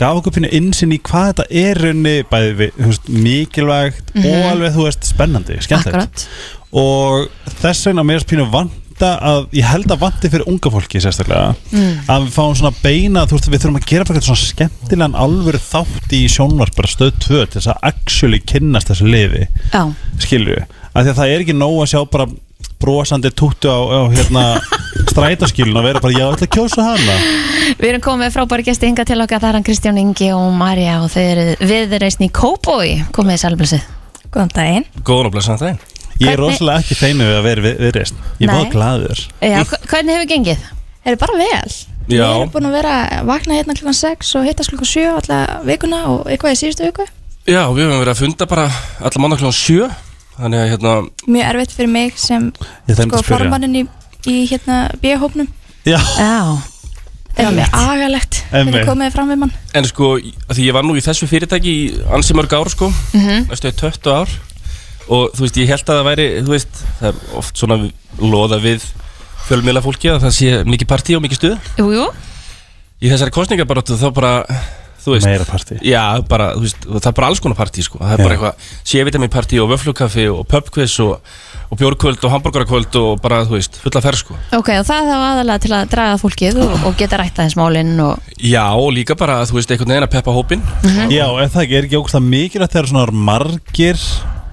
gaf 0.00 0.16
okkur 0.18 0.32
pínu 0.32 0.50
insinn 0.56 0.92
í 0.96 0.98
hvað 1.04 1.26
þetta 1.30 1.44
er 1.62 1.78
raunni 1.84 2.16
bæði 2.30 2.52
við, 2.56 2.70
þú 2.80 2.90
veist, 2.90 3.08
mikilvægt 3.28 4.12
og 4.16 4.46
alveg, 4.50 4.72
þú 4.74 4.86
veist, 4.88 5.04
spennandi, 5.14 5.58
skemmtilegt. 5.62 6.26
Og 6.72 7.28
þess 7.60 7.86
vegna 7.90 8.02
mér 8.06 8.22
er 8.22 8.28
pínu 8.30 8.46
vanta 9.00 9.18
að 9.24 9.46
ég 9.56 9.64
held 9.68 9.92
að 9.92 10.02
vanti 10.02 10.30
fyrir 10.30 10.48
unga 10.50 10.72
fólki 10.72 11.00
sérstaklega. 11.00 11.54
Að 12.10 12.26
við 12.26 12.34
fáum 12.34 12.56
svona 12.58 12.72
beina 12.82 13.24
þú 13.28 13.38
veist 13.38 13.48
við 13.48 13.62
þurfum 13.62 13.80
að 13.80 13.88
gera 13.88 14.04
bara 14.04 14.20
eitthvað 14.20 14.28
svona 14.28 14.50
skemmtilegan 14.50 15.16
alvöru 15.24 15.62
þátt 15.64 16.14
í 16.16 16.20
sjónvart 16.28 16.76
bara 16.76 16.90
stöð 16.90 17.16
2 17.24 17.40
til 17.46 17.56
þess 17.56 17.72
að 17.72 17.88
actually 17.90 18.40
kynnast 18.44 18.92
þessu 18.92 19.08
liði. 19.08 19.46
Já, 19.72 19.82
skilju, 20.20 20.62
af 20.92 21.04
því 21.04 21.12
að 21.12 21.20
það 21.20 21.34
er 21.34 21.44
ekki 21.44 21.56
nóg 21.56 21.76
að 21.80 21.92
sjá 21.94 22.00
bara 22.12 22.28
brosandi 22.80 23.30
tuttu 23.36 23.68
á, 23.72 23.78
á 23.80 24.00
hérna 24.12 24.44
strætaskilun 25.10 25.80
og 25.80 25.86
vera 25.86 26.00
bara 26.00 26.16
já, 26.16 26.24
ég 26.26 26.34
ætla 26.36 26.48
að 26.48 26.54
kjósa 26.56 26.88
hana. 26.90 27.16
Við 27.80 27.88
erum 27.92 28.04
komið 28.04 28.24
með 28.24 28.34
frábæri 28.36 28.66
gesti 28.68 28.88
hinga 28.88 29.06
til 29.08 29.20
okkar, 29.20 29.40
það 29.40 29.50
er 29.50 29.58
hann 29.58 29.68
Kristján 29.68 30.00
Ingi 30.00 30.32
og 30.36 30.50
Marja 30.56 30.98
og 31.04 31.12
þau 31.12 31.22
eru 31.22 31.46
viðreisn 31.60 32.26
í 32.28 32.32
Kópói 32.32 33.00
komið 33.16 33.36
í 33.38 33.42
sælblössu 33.44 33.80
Góðan 34.30 34.52
daginn. 34.54 34.84
Góðan 35.02 35.30
og 35.30 35.34
blessaðan 35.34 35.64
daginn 35.64 35.99
ég 36.20 36.32
er 36.34 36.40
rosalega 36.40 36.82
ekki 36.84 36.96
feinu 37.00 37.24
við 37.28 37.38
að 37.38 37.46
vera 37.48 37.64
við, 37.66 37.78
viðreist 37.84 38.14
ég 38.40 38.48
er 38.48 38.52
bara 38.54 38.70
glaður. 38.74 39.22
Já, 39.40 39.62
hvernig 39.90 40.14
hefur 40.16 40.28
gengið? 40.34 40.66
Er 41.10 41.16
bara 41.16 41.38
vel? 41.40 41.72
Við 42.10 42.18
Já, 42.18 42.26
erum 42.34 42.50
búin 42.52 42.66
að 42.68 42.74
vera 42.76 42.94
vakna 43.28 43.54
hérna 43.56 43.74
klukkan 43.78 43.96
6 43.96 44.34
og 44.40 44.44
hittast 44.48 44.72
klukkan 44.72 44.88
7 44.90 45.04
alla 45.14 45.40
vikuna 45.64 46.00
og 46.10 46.26
eitthvað 46.28 46.56
í 46.56 46.58
síðustu 46.60 46.88
viku. 46.88 47.06
já, 47.46 47.62
við 47.72 47.84
höfum 47.86 48.00
verið 48.02 48.12
að 48.14 48.20
funda 48.24 48.46
bara 48.50 48.66
alla 49.00 49.22
mánu 49.22 49.38
kljóðan 49.40 49.56
sjö. 49.60 49.86
Þannig 50.40 50.60
að 50.64 50.68
hérna, 50.72 50.92
Mjög 51.28 51.46
erfitt 51.52 51.72
fyrir 51.76 51.90
mig 51.92 52.12
sem 52.18 52.50
Ég 52.88 52.96
sko, 53.00 53.22
formannin 53.26 53.74
í, 53.76 53.86
í 54.26 54.36
hérna 54.50 54.82
B-hópnum. 55.02 55.48
já, 55.84 55.98
Já, 56.00 56.58
Það 57.30 57.40
er 57.40 57.46
alveg 57.46 57.74
agalegt 57.78 58.38
þegar 58.50 58.86
komið 58.88 59.12
fram 59.14 59.28
við 59.30 59.38
mann. 59.38 59.52
en 59.74 59.84
sko, 59.86 60.08
því 60.50 60.64
ég 60.66 60.74
var 60.74 60.82
nú 60.84 60.96
í 60.98 61.00
þessu 61.04 61.28
fyrirtæki 61.30 61.70
í 61.70 61.84
ansi 62.12 62.34
mörg 62.34 62.52
ár 62.52 62.68
sko. 62.72 62.88
Næstu 63.14 63.70
20 63.70 64.10
ár 64.12 64.28
Og 65.08 65.30
þú 65.34 65.46
veist, 65.46 65.56
ég 65.58 65.70
held 65.72 65.86
að 65.88 66.00
það 66.00 66.08
væri, 66.10 66.26
þú 66.44 66.52
veist, 66.54 66.82
það 67.00 67.08
er 67.12 67.38
oft 67.40 67.62
svona 67.62 67.78
loða 68.20 68.60
við 68.62 68.84
fjölmiðla 69.48 69.82
fólki 69.84 70.10
að 70.12 70.26
það 70.26 70.36
sé 70.36 70.58
mikið 70.68 70.90
partí 70.90 71.16
og 71.16 71.24
mikið 71.24 71.40
stuð 71.40 71.72
jú, 71.80 71.88
jú 71.96 72.04
Í 73.00 73.08
þessari 73.08 73.32
kostningabaróttu 73.32 73.96
þá 73.96 74.10
bara, 74.12 74.32
þú 75.00 75.14
veist 75.14 75.26
meira 75.26 75.46
partí 75.48 75.78
Já, 75.88 76.02
bara, 76.28 76.50
þú 76.52 76.66
veist, 76.66 76.82
það 76.84 77.06
er 77.08 77.14
bara 77.16 77.30
alls 77.32 77.40
konar 77.40 77.56
partí 77.56 77.84
sko. 77.86 77.96
Það 78.02 78.12
er 78.12 78.20
Já. 78.20 78.24
bara 78.26 78.36
eitthvað 78.36 78.66
C-vitamin 78.90 79.32
partí 79.32 79.60
og 79.62 79.70
vöflukaffi 79.72 80.26
og 80.28 80.42
pubquiz 80.50 80.98
og, 81.00 81.30
og 81.72 81.80
bjórkvöld 81.80 82.26
og 82.28 82.34
hambúrgarakvöld 82.34 82.98
og 83.00 83.22
bara, 83.24 83.40
þú 83.48 83.56
veist, 83.56 83.78
fulla 83.80 84.02
ferð 84.04 84.20
sko. 84.20 84.36
Ok, 84.58 84.68
og 84.76 84.84
það 84.84 85.00
er 85.00 85.08
þá 85.08 85.24
aðalega 85.30 85.64
til 85.64 85.72
að 85.78 85.94
draga 85.96 86.18
fólkið 86.20 86.60
og, 86.66 86.74
og 86.90 86.98
geta 87.00 87.22
rætt 87.22 87.40
aðeins 87.40 87.56
málinn 87.58 87.94
og 88.04 88.28
Já, 88.36 88.66
og 88.76 88.92
líka 88.98 89.16
bara, 89.18 89.40
þú 89.48 89.56
veist, 89.58 89.72
einhvern 89.72 89.94
veginn 89.96 90.08
að 90.10 90.12
peppa 90.18 90.36
hópin 90.36 90.66
Já, 91.08 91.24
ef 91.40 91.56
það 91.56 91.64
ekki 91.64 91.80
er 91.80 91.88
ekki 91.88 92.02
ógust 92.02 92.20
að 92.20 92.28
mikilvægt 92.36 92.76
þegar 92.76 92.92
svona 92.92 93.24
margir 93.32 94.04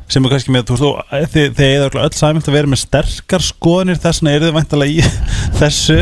sem 0.08 0.24
er 0.24 0.32
kannski 0.34 0.54
með, 0.56 0.67
þú 0.70 0.76
veist, 0.78 0.86
og 0.88 1.32
þið, 1.34 1.48
þið 1.58 1.74
eða 1.78 2.04
öll 2.06 2.13
sæmilt 2.15 2.48
að 2.48 2.58
vera 2.58 2.72
með 2.72 2.82
sterkar 2.84 3.43
skoðanir 3.43 4.00
þess 4.04 4.22
vegna 4.22 4.36
er 4.36 4.46
þið 4.46 4.56
væntalega 4.58 4.93
í 4.93 5.10
þessu? 5.60 5.98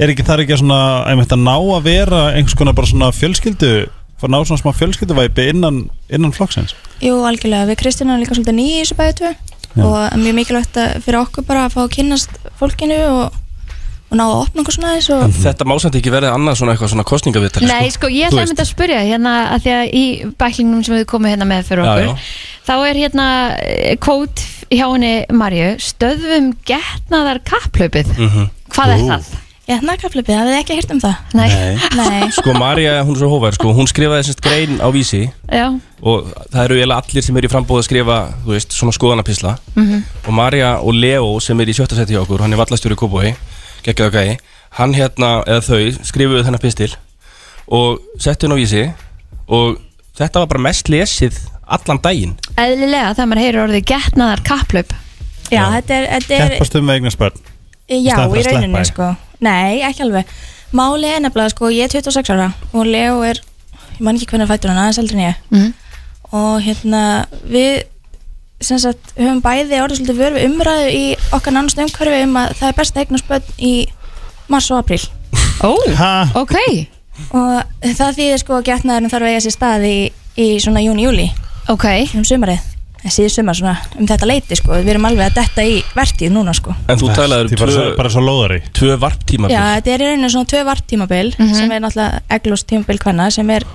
Er 0.00 0.12
ekki 0.12 0.26
þar 0.26 0.44
ekki 0.44 0.56
að 0.56 0.62
svona 0.62 0.80
að 1.04 1.42
ná 1.44 1.54
að 1.54 1.84
vera 1.90 2.22
einhvers 2.32 2.56
konar 2.58 2.76
bara 2.76 2.90
svona 2.90 3.12
fjölskyldu 3.14 3.72
fara 4.20 4.30
að 4.30 4.34
ná 4.34 4.48
svona 4.48 4.62
smá 4.62 4.72
fjölskylduvæpi 4.78 5.48
innan, 5.52 5.82
innan 6.08 6.32
flokksins? 6.34 6.74
Jú, 7.04 7.18
algjörlega. 7.26 7.68
Við 7.68 7.80
Kristján 7.82 8.12
erum 8.12 8.22
líka 8.22 8.36
svolítið 8.38 8.56
nýi 8.56 8.70
í 8.72 8.82
þessu 8.84 9.12
tvö 9.20 9.34
og 9.84 9.96
er 10.06 10.20
mjög 10.22 10.36
mikilvægt 10.38 10.76
fyrir 11.02 11.18
okkur 11.18 11.46
bara 11.48 11.64
að 11.66 11.74
fá 11.74 11.80
að 11.82 11.94
kynnast 11.96 12.36
fólkinu 12.60 12.98
og, 13.10 13.38
og 14.14 14.18
ná 14.20 14.24
að 14.30 14.40
opna 14.44 14.62
okkur 14.64 14.76
svona 14.78 14.94
þess 14.94 15.12
og 15.18 15.36
Þetta 15.42 15.66
má 15.68 15.74
samt 15.82 15.98
ekki 16.00 16.12
verið 16.14 16.32
annað 16.32 16.58
svona 16.60 16.74
eitthvað 16.76 16.92
svona 16.94 17.06
kostningavittali 17.10 17.68
Nei, 17.70 17.90
sko, 17.94 18.10
ég 18.14 18.30
Þú 18.30 18.38
ætla 18.38 18.44
að 18.46 18.50
mynda 18.54 18.64
að 18.66 18.72
spyrja 18.72 19.04
hérna 19.10 19.34
að 19.54 19.64
því 19.66 19.74
að 19.76 19.94
í 20.00 20.04
bæklingnum 20.44 20.82
sem 20.86 20.96
við 21.00 21.06
komum 21.10 21.30
hérna 21.34 21.48
með 21.50 21.68
fyrir 21.70 21.84
Já, 21.84 21.92
okkur 21.92 22.10
já. 22.10 22.26
þá 22.70 22.74
er 22.88 23.00
hérna 23.04 23.28
eh, 23.60 23.94
kvót 24.00 24.44
hjá 24.74 24.86
henni 24.88 25.14
Marju 25.36 25.70
stöðum 25.90 26.52
getnaðar 26.70 27.42
kapplaupið 27.46 28.14
Mhm. 28.18 28.52
Hvað 28.74 28.94
er 28.96 29.02
Ú. 29.04 29.08
það? 29.12 29.32
ég 29.64 29.78
hérna 29.80 29.94
kaflipið, 29.96 30.34
hafið 30.36 30.50
þið 30.52 30.58
ekki 30.60 30.74
heyrt 30.76 30.90
um 30.92 30.98
það? 31.00 31.20
Nei, 31.38 31.78
Nei, 31.96 32.26
Sko, 32.36 32.52
Marja, 32.60 32.98
hún 33.06 33.14
er 33.16 33.20
svo 33.22 33.28
hófær, 33.32 33.54
sko, 33.56 33.70
hún 33.72 33.86
skrifaði 33.88 34.26
semst 34.28 34.42
grein 34.44 34.74
á 34.76 34.88
vísi 34.92 35.22
já, 35.48 35.70
og 36.04 36.26
það 36.52 36.58
eru 36.66 36.76
eiginlega 36.76 36.98
allir 37.00 37.24
sem 37.24 37.38
eru 37.40 37.48
í 37.48 37.52
frambóð 37.54 37.80
að 37.80 37.86
skrifa, 37.86 38.18
þú 38.44 38.52
veist, 38.52 38.76
svona 38.76 38.92
skoðanapisla 38.92 39.54
og 39.80 40.28
Marja 40.36 40.74
og 40.84 40.92
Leo 41.00 41.30
sem 41.40 41.60
er 41.64 41.72
í 41.72 41.76
sjötta 41.80 41.96
seti 41.96 42.12
hjá 42.12 42.20
okkur, 42.26 42.44
hann 42.44 42.52
er 42.52 42.60
vallastjóri 42.60 42.92
í 42.98 43.00
Kópói 43.84 43.92
geggjað 43.92 44.06
og 44.08 44.14
gæi, 44.16 44.38
hann 44.78 44.94
hérna 44.96 45.30
eða 45.44 45.62
þau 45.66 46.04
skrifuðu 46.08 46.44
þennan 46.46 46.62
pistil 46.62 46.94
og 47.68 48.00
settu 48.20 48.46
hann 48.46 48.56
á 48.56 48.60
vísi 48.60 48.84
og 49.48 49.76
þetta 50.16 50.40
var 50.40 50.48
bara 50.48 50.64
mest 50.64 50.88
lesið 50.88 51.36
allan 51.64 52.00
daginn. 52.00 52.34
Eðlilega 52.56 53.12
þegar 53.14 53.28
maður 53.28 53.42
heyrir 53.42 53.62
orðið 53.64 53.86
getnaðar 53.90 54.42
kapplaup. 54.44 54.94
Já, 55.52 55.62
þetta 55.76 55.94
er, 55.98 56.08
þetta 56.14 56.34
er 56.38 56.54
Keppast 56.54 56.76
um 56.78 56.86
með 56.88 56.98
eignast 56.98 57.20
börn 57.20 57.40
Já, 57.92 58.16
í 58.24 58.44
rauninni 58.46 58.84
sko. 58.88 59.10
Nei, 59.44 59.82
ekki 59.84 60.06
alveg. 60.06 60.30
Máli 60.74 61.10
er 61.12 61.20
nefnilega 61.20 61.52
sko, 61.52 61.68
ég 61.68 61.84
er 61.84 61.92
26 61.92 62.32
ára 62.32 62.48
og 62.72 62.88
Leo 62.88 63.20
er, 63.28 63.42
ég 63.98 64.00
man 64.00 64.16
ekki 64.16 64.30
hvernig 64.32 64.48
fættur 64.48 64.72
hann 64.72 64.80
aðeins 64.80 65.02
eldri 65.02 65.20
en 65.20 65.26
ég. 65.28 65.42
Mhm. 65.52 65.72
og 66.34 66.62
hérna 66.64 67.02
við 67.46 67.84
sagt, 68.64 69.12
höfum 69.18 69.40
bæði 69.44 69.80
orðið 69.84 70.00
svolítið 70.00 70.20
vör 70.22 70.34
við 70.38 70.46
umræðu 70.50 70.88
í 70.94 71.04
okkar 71.36 71.54
nánast 71.56 71.80
umhverfi 71.84 72.22
um 72.26 72.36
að 72.42 72.52
það 72.60 72.68
er 72.72 72.76
best 72.80 72.96
að 72.96 73.04
eignast 73.04 73.28
börn 73.30 73.54
í 73.58 73.72
mars 74.52 74.70
og 74.74 74.82
apríl. 74.82 75.00
Ó, 75.64 75.72
Ha? 76.00 76.12
ok. 76.34 76.54
Og 77.30 77.88
það 77.94 78.14
þýðir 78.18 78.40
sko 78.42 78.58
að 78.58 78.68
getnaðurinn 78.72 79.12
þarf 79.12 79.26
að 79.28 79.32
eiga 79.34 79.42
sér 79.44 79.54
stað 79.54 79.84
í, 79.88 79.96
í 80.40 80.46
svona 80.62 80.82
júni-júli 80.82 81.28
Ok, 81.70 81.84
um 82.18 82.24
sumarið. 82.26 82.70
Síðu 83.04 83.28
sumar 83.28 83.52
svona 83.56 83.74
um 84.00 84.06
þetta 84.08 84.24
leiti 84.26 84.56
sko. 84.56 84.78
Við 84.80 84.94
erum 84.94 85.04
alveg 85.04 85.26
að 85.28 85.34
detta 85.36 85.64
í 85.68 85.74
vertíð 85.92 86.30
núna 86.32 86.54
sko. 86.56 86.72
En 86.88 86.96
þú 86.96 87.10
talaður 87.12 87.50
um 87.52 87.58
bara, 87.60 87.72
tvö, 87.74 87.82
bara 87.98 88.10
svo 88.14 88.22
lóðari. 88.24 88.58
tvö 88.72 88.94
varptíma 89.00 89.50
Já, 89.52 89.60
þetta 89.76 89.92
er 89.92 90.04
í 90.04 90.06
rauninu 90.08 90.30
svona 90.32 90.48
tvö 90.48 90.62
vartímabil 90.64 91.32
sem 91.36 91.72
er 91.76 91.82
náttúrulega 91.84 92.22
eglust 92.38 92.66
tímabil 92.70 92.96
hvenna 93.04 93.26
sem 93.30 93.50
er, 93.52 93.66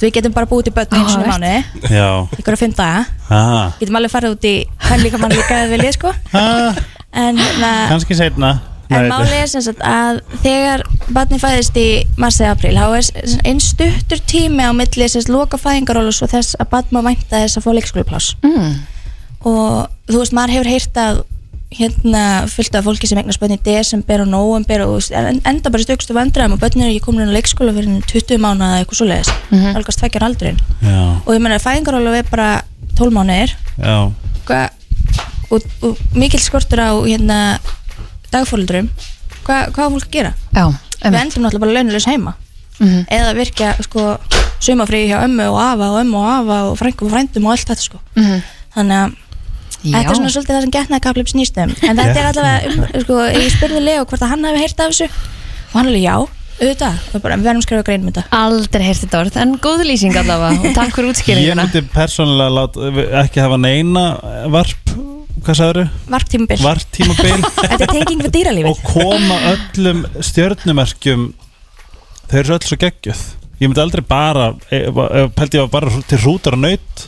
við 0.00 0.14
getum 0.16 0.34
bara 0.36 0.48
búið 0.50 0.68
til 0.68 0.74
börn 0.76 0.96
Áhugavert. 0.96 1.30
mánuði, 1.30 1.90
Já. 1.92 2.08
Ykkur 2.38 2.56
að 2.56 2.62
fimm 2.64 2.74
daga 2.78 3.04
ah. 3.28 3.76
getum 3.80 4.00
alveg 4.00 4.14
farið 4.14 4.34
út 4.36 4.48
í 4.48 4.54
hvern 4.86 5.04
líka 5.04 5.20
mann 5.20 5.36
líka 5.36 5.62
að 5.64 5.76
vilja 5.76 5.94
sko. 5.96 6.12
Ah, 6.32 6.82
en 7.12 7.40
hérna 7.40 7.72
Kannski 7.92 8.18
seinna. 8.18 8.58
En 8.90 9.04
Nei, 9.04 9.10
máli 9.12 9.36
er 9.38 9.46
sem 9.46 9.62
sagt 9.62 9.82
að 9.86 10.18
þegar 10.42 10.82
barni 11.14 11.38
fæðist 11.38 11.76
í 11.78 11.88
marsi 12.18 12.46
april 12.48 12.72
þá 12.74 12.96
er 12.98 13.36
einn 13.46 13.60
stuttur 13.62 14.22
tími 14.26 14.66
á 14.66 14.74
milli 14.74 15.06
sem 15.06 15.22
sagt 15.22 15.30
loka 15.30 15.60
fæðingarólu 15.62 16.10
og 16.10 16.32
þess 16.32 16.58
að 16.58 16.72
barn 16.72 16.96
má 16.96 17.04
vænta 17.06 17.38
þess 17.44 17.60
að 17.60 17.68
fá 17.68 17.70
leikskólapláss 17.76 18.32
mm. 18.42 18.72
og 19.46 19.86
þú 20.10 20.24
veist, 20.24 20.34
maður 20.34 20.56
hefur 20.56 20.72
heyrt 20.72 20.98
að 21.04 21.22
hérna 21.70 22.22
fullt 22.50 22.74
af 22.74 22.84
fólki 22.84 23.06
sem 23.06 23.18
eignast 23.20 23.40
börn 23.40 23.54
í 23.54 23.60
desember 23.62 24.24
og 24.24 24.30
nóvember 24.30 24.82
og 24.88 25.06
enda 25.14 25.70
bara 25.70 25.82
í 25.82 25.86
stökstu 25.86 26.16
vandræðum 26.16 26.56
og 26.56 26.62
börn 26.62 26.82
eru 26.82 26.90
ekki 26.90 27.04
komin 27.04 27.22
inn 27.24 27.30
á 27.30 27.36
leikskóla 27.36 27.74
fyrir 27.76 28.02
20 28.10 28.42
mánuða 28.42 28.72
eða 28.72 28.80
eitthvað 28.82 28.98
svoleiðis. 29.00 29.30
Mm 29.50 29.58
-hmm. 29.58 29.76
algast 29.76 30.02
tvekjar 30.02 30.26
aldrin 30.26 30.58
Já, 30.82 31.22
og 31.26 31.34
ég 31.34 31.40
meina 31.40 31.58
fæðingarólu 31.62 32.16
er 32.18 32.26
bara 32.30 32.62
12 32.98 33.12
mánuðir. 33.14 33.54
Já. 33.78 34.12
Hva, 34.46 34.70
og, 35.50 35.62
og 35.82 35.98
mikill 36.14 36.42
skortur 36.42 36.80
á 36.80 36.90
hérna 37.06 37.58
dagfóruldurum 38.32 38.90
Hva, 39.44 39.70
hvað 39.70 39.86
á 39.86 39.92
fólk 39.94 40.06
að 40.06 40.10
gera? 40.12 40.32
Já, 40.54 40.74
við 41.02 41.20
endum 41.20 41.42
náttúrulega 41.42 41.60
bara 41.60 41.72
launulegs 41.72 42.06
heima. 42.06 42.34
Mhm. 42.80 43.04
eða 43.12 43.34
virkja 43.36 43.74
sko 43.84 44.18
sumafrí 44.60 45.06
hjá 45.08 45.20
ömmu 45.24 45.50
og 45.52 45.60
afa 45.60 45.90
og 45.92 46.00
ömmu 46.00 46.16
og 46.16 46.28
afa 46.32 46.62
og 46.70 46.78
frængum 46.78 47.06
og 47.06 47.12
frændum 47.12 47.46
og 47.46 47.52
allt 47.52 47.68
þetta 47.68 47.82
sko. 47.82 47.98
Mhm. 48.16 48.42
þannig 48.74 48.96
að 49.04 49.16
þetta 49.84 50.02
er 50.10 50.18
svona 50.18 50.32
svolítið 50.34 50.54
það 50.56 50.64
sem 50.66 50.74
getnaði 50.76 51.04
kaplið 51.06 51.30
snýstum 51.34 51.72
en 51.88 52.00
þetta 52.00 52.18
er 52.20 52.28
allavega 52.30 52.72
um, 52.72 53.04
sko, 53.04 53.18
ég 53.36 53.48
spurði 53.54 53.80
Leo 53.86 54.04
hvort 54.04 54.24
að 54.26 54.32
hann 54.34 54.44
hefði 54.50 54.62
heyrt 54.64 54.84
af 54.84 54.92
þessu. 54.92 55.08
Og 55.70 55.76
hann 55.78 55.90
alveg 55.90 56.02
já, 56.04 56.14
auðvitað. 56.60 56.96
Bara, 57.22 57.36
við 57.38 57.46
verðum 57.46 57.60
að 57.62 57.66
skrifa 57.68 57.84
grein 57.86 58.02
um 58.04 58.10
þetta. 58.10 58.24
Aldrei 58.40 58.84
heyrst 58.88 59.04
þetta 59.06 59.20
orð, 59.22 59.36
en 59.44 59.52
góð 59.64 59.84
lýsing 59.88 60.16
allavega. 60.20 60.58
Og 60.60 60.74
takk 60.76 60.96
fyrir 60.96 61.08
Ég 61.08 61.14
útskýringuna 61.14 61.66
myndi 61.68 61.82
persónulega 61.94 62.56
lát, 62.58 62.80
ekki 63.24 63.44
hafa 63.44 63.60
neina 63.62 64.04
varp 64.52 64.96
Hvað 65.40 65.56
sagður 65.56 65.86
varptímabil, 66.12 66.58
Vartímabil 66.60 67.44
þetta 67.70 67.84
er 67.86 67.92
tenging 67.94 68.24
við 68.26 68.32
dýralífið. 68.34 68.66
Og 68.74 68.80
koma 68.84 69.38
öllum 69.54 70.02
stjörnumerkjum 70.26 71.22
þau 72.28 72.34
eru 72.42 72.56
öll 72.58 72.66
svo 72.66 72.76
geggjöð 72.82 73.22
ég 73.60 73.70
myndi 73.70 73.80
aldrei 73.82 74.04
bara 74.04 74.50
e, 74.68 74.82
ef- 74.90 75.32
pældi 75.38 75.56
ég 75.60 75.64
var 75.64 75.72
bara 75.78 76.02
til 76.10 76.20
hrútar 76.26 76.58
og 76.58 76.62
naut 76.66 77.06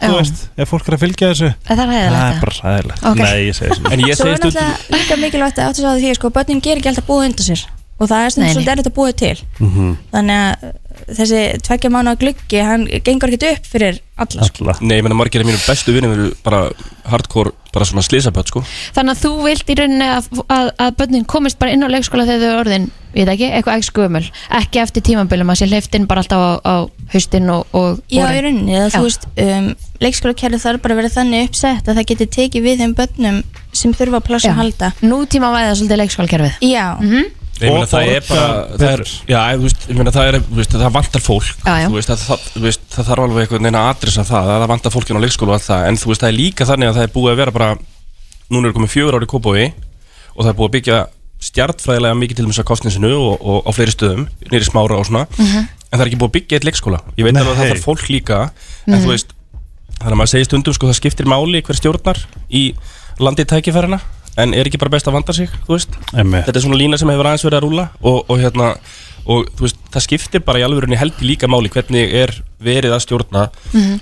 þú 0.00 0.12
veist, 0.18 0.42
ef 0.58 0.70
fólk 0.70 0.88
er 0.88 0.96
að 0.96 1.02
fylgja 1.04 1.30
þessu 1.32 1.50
Það 1.68 1.82
er 1.84 2.04
er 2.04 2.38
bara 2.42 2.54
ræðilegt 2.58 3.06
Ok. 3.10 3.20
nei, 3.22 3.40
ég 3.48 3.56
segi 3.56 3.70
þessu. 3.70 3.92
En 3.92 4.04
ég 4.04 4.18
Svo 4.18 4.28
er 4.28 4.38
náttúrulega 4.38 4.94
líka 4.94 5.18
mikilvægt 5.22 5.58
að 5.58 5.70
áttu 5.70 5.82
svo 5.82 5.90
að 5.92 6.00
því 6.04 6.14
sko, 6.18 6.30
börnin 6.34 6.62
ger 6.64 6.80
ekki 6.80 6.90
alltaf 6.92 7.08
búið 7.08 7.28
undan 7.30 7.48
sér. 7.48 7.66
Og 7.94 8.10
það 8.10 8.24
er 8.24 8.32
svolítið 8.34 8.72
erfitt 8.74 8.90
að 8.90 8.96
búið 8.98 9.14
til. 9.22 9.36
Mhm. 9.60 9.92
þannig 10.14 10.40
að 10.40 10.64
uh, 10.68 10.72
þessi 11.18 11.42
tveggja 11.66 11.90
mánu 11.94 12.14
gluggi, 12.18 12.62
hann 12.64 12.86
gengur 13.06 13.30
ekkert 13.30 13.46
upp 13.50 13.68
fyrir 13.70 14.00
alla 14.18 14.48
sko. 14.48 14.64
alla. 14.64 14.76
Nei, 14.80 14.96
ég 14.98 15.06
meina 15.06 15.18
margir 15.18 15.44
af 15.44 15.48
mínum 15.48 15.62
bestu 15.66 15.94
vinnum 15.94 16.14
eru 16.16 16.30
bara 16.46 16.64
hardcore, 17.10 17.52
bara 17.74 17.88
svona 17.88 18.04
slísaböld 18.06 18.50
sko. 18.50 18.64
Þannig 18.96 19.16
að 19.16 19.22
þú 19.24 19.32
vilt 19.44 19.70
í 19.72 19.78
rauninni 19.80 20.10
að, 20.14 20.28
að, 20.46 20.70
að 20.86 20.98
börnin 21.00 21.26
komist 21.30 21.58
bara 21.60 21.74
inn 21.74 21.84
á 21.84 21.88
leikskóla 21.90 22.26
þegar 22.28 22.40
þau 22.44 22.48
eru 22.50 22.62
orðin, 22.64 22.88
veit 23.14 23.30
ekki, 23.34 23.50
eitthvað 23.50 23.78
ekki 23.78 23.88
skumul 23.90 24.22
ekki 24.58 24.82
eftir 24.82 25.04
tímabilum 25.06 25.52
að 25.52 25.60
sé 25.60 25.68
hleyftin 25.70 26.08
bara 26.10 26.24
alltaf 26.24 26.42
á, 26.42 26.50
á 26.66 26.74
haustin 27.14 27.50
og, 27.54 27.68
og 27.76 28.00
Já, 28.10 28.24
í 28.30 28.42
rauninni, 28.42 28.74
Já. 28.74 28.88
þú 28.96 29.04
veist 29.06 29.28
um, 29.44 29.70
leikskólakerfið 30.02 30.64
þarf 30.66 30.82
bara 30.82 30.96
að 30.96 31.02
vera 31.02 31.14
þannig 31.14 31.46
uppsett 31.48 31.88
að 31.88 32.00
það 32.00 32.10
geti 32.10 32.30
tekið 32.38 32.66
við 32.66 32.82
þeim 32.82 32.96
börnum 32.98 33.40
sem 33.74 33.94
þurfa 33.94 34.20
að 34.20 34.28
plássa 34.28 34.52
að 34.52 34.60
halda. 34.62 34.92
Nútíma 35.06 35.50
væða 35.54 35.78
svolítið 35.78 36.02
leikskólakerfið. 36.02 36.60
Já, 36.70 36.86
Ég 37.54 37.70
meina 37.70 37.84
Og 37.84 37.90
það 37.92 38.08
er 38.10 38.24
bara 38.26 38.46
það 38.74 38.88
er. 38.90 39.02
Já, 39.30 39.38
þú 39.54 39.62
veist, 39.68 39.84
ég 39.86 39.98
meina 40.00 40.12
það 40.14 40.28
er 40.30 40.38
þú 40.42 40.56
veist, 40.58 40.72
það 40.74 40.94
vantar 40.96 41.22
fólk 41.22 41.50
Já, 41.64 41.74
já. 41.84 41.86
Þú 41.86 41.94
veist, 41.98 42.10
það, 42.10 42.22
það, 42.28 42.46
þú 42.54 42.62
veist, 42.64 42.86
það 42.94 43.08
þarf 43.10 43.24
alveg 43.24 43.44
einhvern 43.44 43.66
veginn 43.68 43.78
að 43.78 43.90
adressa 43.92 44.24
það 44.26 44.48
að 44.54 44.62
það 44.64 44.70
vantar 44.74 44.94
fólkinn 44.96 45.18
á 45.18 45.24
leikskólu 45.24 45.52
og 45.52 45.58
allt 45.58 45.68
það. 45.68 45.84
En 45.90 45.98
þú 46.02 46.10
veist, 46.10 46.24
það 46.24 46.32
er 46.32 46.38
líka 46.40 46.66
þannig 46.70 46.90
að 46.90 46.98
það 46.98 47.06
er 47.06 47.12
búið 47.14 47.30
að 47.34 47.38
vera 47.44 47.54
bara 47.54 47.68
núna 48.54 48.68
er 48.70 48.74
komið 48.74 48.92
fjögur 48.96 49.18
ári 49.20 49.28
kópói 49.30 49.64
og 50.34 50.40
það 50.42 50.50
er 50.50 50.58
búið 50.58 50.68
að 50.68 50.74
byggja 50.78 50.98
stjartfræðilega 51.44 52.18
mikið 52.18 52.38
til 52.40 52.46
þess 52.48 52.62
að 52.62 52.68
kostninsinu 52.72 53.12
og, 53.20 53.32
og 53.44 53.68
á 53.68 53.70
fleiri 53.76 53.92
stöðum 53.94 54.26
nýri 54.50 54.66
smára 54.66 54.98
og 54.98 55.06
svona. 55.08 55.26
En 55.38 55.98
það 55.98 56.04
er 56.04 56.10
ekki 56.10 56.18
búið 56.20 56.30
að 56.30 56.36
byggja 56.38 56.58
eitt 56.58 56.66
leikskóla. 56.68 57.00
Ég 57.20 57.26
veit 57.28 57.36
alveg 57.36 57.52
að 57.52 57.58
það 57.60 57.70
þarf 57.74 57.84
fólk 57.86 58.08
líka 58.10 58.38
en 58.88 59.02
þú 59.04 59.10
veist, 59.12 59.34
þannig 60.00 60.14
að 60.14 60.18
maður 60.20 60.32
segir 60.32 60.48
stundum 60.48 60.76
sko, 60.76 60.88
það 60.90 60.98
skiptir 61.00 61.28
máli 61.30 61.60
hver 61.66 61.78
stjórnar 61.78 62.20
í 62.50 62.62
landi 63.22 63.44
tækifærina 63.50 64.00
en 64.40 64.54
er 64.54 64.68
ekki 64.68 64.80
bara 64.82 64.94
best 64.96 65.08
að 65.08 65.18
vanda 65.18 65.34
sig, 65.36 65.50
þetta 66.44 66.58
er 66.58 66.64
svona 66.64 66.78
lína 66.80 66.98
sem 67.00 67.10
hefur 67.12 67.30
aðeins 67.30 67.46
verið 67.46 67.58
að 67.60 67.66
rúla 67.66 67.88
og, 68.02 68.24
og 68.28 68.40
hérna 68.42 68.70
og 69.24 69.46
veist, 69.60 69.78
það 69.92 70.04
skiptir 70.04 70.42
bara 70.44 70.60
í 70.60 70.64
alvörunni 70.66 70.98
heldur 71.00 71.24
líka 71.24 71.48
máli 71.48 71.70
hvernig 71.72 72.12
er 72.12 72.34
verið 72.60 72.92
að 72.92 73.04
stjórna 73.06 73.46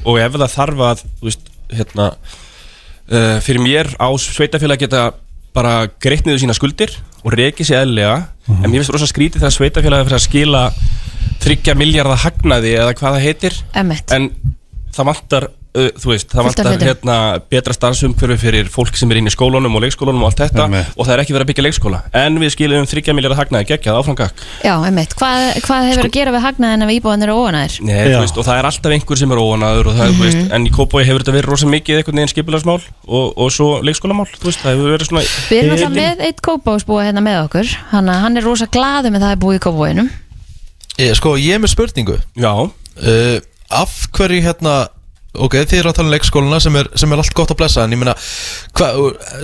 og 0.08 0.18
ef 0.18 0.38
það 0.38 0.54
þarf 0.56 0.82
að 0.88 1.04
veist, 1.22 1.52
hérna 1.70 2.08
uh, 2.16 3.38
fyrir 3.44 3.62
mér 3.62 3.92
á 4.02 4.08
sveitafélag 4.18 4.82
geta 4.82 5.12
bara 5.54 5.86
greitt 6.02 6.26
niður 6.26 6.42
sína 6.42 6.56
skuldir 6.56 6.94
og 7.22 7.36
reikið 7.36 7.68
sér 7.68 7.84
eðlega 7.84 8.16
en 8.48 8.68
mér 8.70 8.80
finnst 8.80 8.94
rosa 8.96 9.08
skrítið 9.10 9.44
þegar 9.44 9.56
sveitafélagi 9.56 10.08
fyrir 10.08 10.18
að 10.18 10.26
skila 10.26 10.62
þryggja 11.42 11.74
miljardar 11.78 12.22
hagnaði 12.22 12.76
eða 12.78 12.94
hvað 12.98 13.16
það 13.16 13.26
heitir. 13.26 13.58
Emmett 13.78 14.14
en 14.14 14.28
það 14.94 15.08
vantar 15.10 15.48
uh, 15.74 15.88
þú 15.98 16.10
veist, 16.12 16.28
það 16.32 16.46
vantar 16.48 16.68
hérna 16.82 17.16
betra 17.52 17.72
starfsumhverfi 17.76 18.36
fyrir 18.42 18.68
fólk 18.72 18.96
sem 18.98 19.10
er 19.12 19.20
inn 19.20 19.28
í 19.30 19.32
skólunum 19.32 19.74
og 19.78 19.82
leikskólunum 19.86 20.22
og 20.22 20.30
allt 20.30 20.40
þetta 20.44 20.66
Einmitt. 20.66 20.92
og 20.96 21.06
það 21.08 21.14
er 21.16 21.22
ekki 21.24 21.34
verið 21.36 21.44
að 21.46 21.50
byggja 21.52 21.64
leikskóla 21.66 22.00
en 22.22 22.38
við 22.42 22.52
skilum 22.54 22.86
þryggja 22.90 23.14
miljardar 23.16 23.40
hagnaði 23.42 23.68
geggjað 23.72 23.98
áframgak 24.02 24.34
Já, 24.64 24.74
Emmett, 24.88 25.12
hvað, 25.18 25.40
hvað 25.66 25.88
hefur 25.90 26.08
að 26.08 26.14
gera 26.18 26.34
við 26.36 26.44
hagnaðin 26.46 26.86
ef 26.86 26.90
íbúðan 26.96 27.26
eru 27.26 27.36
óanæður? 27.42 27.76
Nei, 27.88 27.94
Já. 27.96 28.16
þú 28.16 28.22
veist, 28.26 28.38
og 28.42 28.46
það 28.48 28.58
er 28.62 28.68
alltaf 28.70 28.96
einhver 28.96 29.18
sem 29.22 29.32
er 29.32 29.42
óanaður 29.42 29.86
og 29.92 29.94
það, 29.98 30.08
mm 30.08 30.10
Mhm. 30.12 30.22
veist, 30.22 30.52
en 30.52 30.66
í 30.66 30.70
Kópói 30.72 31.02
hefur 31.08 31.22
þetta 31.24 31.34
verið 31.36 31.48
rosa 31.50 31.66
mikið 31.66 31.96
einhvern 32.02 32.18
veginn 32.20 32.32
skipilagsmál 32.32 32.80
og, 33.08 33.32
og 33.38 33.48
svo 33.52 33.68
leikskólamál 33.82 34.28
þú 34.36 34.44
veist, 34.50 34.60
það 34.62 34.76
hefur 34.76 34.92
verið 34.92 35.06
svona 35.08 35.22
Við 35.48 35.58
erum 35.58 35.72
alltaf 35.76 35.94
með 35.96 36.20
eitt 36.28 36.40
Ok, 45.32 45.54
þið 45.64 45.78
eru 45.78 45.88
að 45.88 45.94
tala 45.96 46.08
um 46.10 46.12
leikskóluna 46.12 46.58
sem 46.60 46.74
er, 46.76 46.88
sem 47.00 47.12
er 47.14 47.20
allt 47.22 47.32
gott 47.38 47.52
að 47.54 47.56
blessa 47.62 47.84
En 47.86 47.94
ég 47.94 48.00
meina 48.02 48.12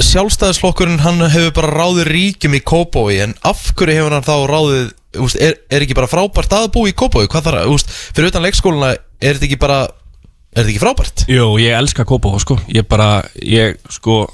Sjálfstæðisflokkurinn 0.05 1.01
hann 1.01 1.23
hefur 1.33 1.55
bara 1.57 1.71
ráðið 1.73 2.11
ríkjum 2.13 2.57
í 2.59 2.61
Kópói 2.61 3.21
En 3.25 3.33
af 3.49 3.71
hverju 3.79 3.97
hefur 3.97 4.17
hann 4.19 4.27
þá 4.27 4.35
ráðið 4.51 4.91
úst, 5.25 5.39
er, 5.41 5.57
er 5.73 5.85
ekki 5.87 5.97
bara 5.97 6.11
frábært 6.11 6.53
að 6.59 6.67
búa 6.77 6.91
í 6.91 6.97
Kópói 6.97 7.25
Hvað 7.31 7.49
þarf 7.49 7.73
úst, 7.73 7.95
fyrir 8.13 8.29
utan 8.33 8.45
leikskóluna 8.45 8.91
Er 8.97 9.39
þetta 9.39 9.49
ekki 9.49 9.61
bara 9.65 9.79
Er 10.53 10.61
þetta 10.65 10.73
ekki 10.75 10.83
frábært? 10.83 11.25
jú, 11.31 11.49
ég 11.63 11.77
elska 11.79 12.05
Kópói 12.09 12.41
sko, 12.43 12.59
ég 12.73 12.87
bara, 12.89 13.23
ég 13.41 13.77
sko 13.93 14.27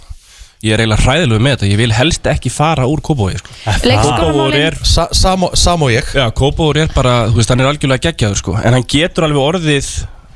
ég 0.65 0.73
er 0.73 0.81
eiginlega 0.81 1.05
hræðilegu 1.05 1.43
með 1.45 1.57
þetta. 1.59 1.67
Ég 1.69 1.81
vil 1.83 1.93
helst 1.93 2.29
ekki 2.31 2.49
fara 2.55 2.87
úr 2.89 3.03
Kópói 3.05 3.35
sko. 3.37 3.53
Leikskólamálin 3.85 4.63
er 4.71 4.77
Sa, 4.87 5.09
sam, 5.13 5.45
og- 5.45 5.93
ég. 5.93 6.07
Já, 6.17 6.25
Kópói 6.33 6.79
er 6.87 6.89
bara, 6.95 7.27
þú 7.29 7.37
veist, 7.37 7.51
hann 7.53 7.61
er 7.61 7.69
algjörlega 7.69 8.07
geggjaður 8.07 8.41
sko. 8.41 8.55
En 8.63 8.73
hann 8.79 8.87
getur 8.89 9.27
alveg 9.27 9.43
orðið 9.43 9.91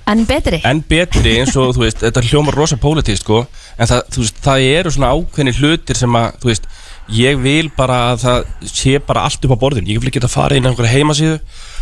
En 0.09 0.25
betri. 0.29 0.61
Enn 0.65 0.83
betri 0.89 1.39
eins 1.43 1.57
og, 1.61 1.75
þú 1.77 1.85
veist, 1.85 2.01
þetta 2.01 2.25
hljómar 2.25 2.57
rosa 2.57 2.79
pólitíst, 2.81 3.27
sko, 3.27 3.43
en 3.77 3.91
það, 3.91 4.05
þú 4.15 4.23
veist, 4.25 4.39
það 4.45 4.69
eru 4.73 4.93
svona 4.95 5.11
ákveðni 5.13 5.57
hlutir 5.59 6.01
sem 6.01 6.17
að, 6.17 6.29
þú 6.43 6.51
veist, 6.53 6.69
ég 7.19 7.41
vil 7.41 7.71
bara 7.77 7.99
að 8.13 8.23
það 8.25 8.69
sé 8.69 8.99
bara 9.05 9.25
allt 9.29 9.45
upp 9.45 9.57
á 9.57 9.63
borðin, 9.63 9.89
ég 9.89 10.01
vil 10.01 10.11
ekki 10.11 10.21
geta 10.21 10.33
farið 10.33 10.61
inn 10.61 10.69
á 10.69 10.71
einhverja 10.73 10.97
heimasíðu 10.97 11.39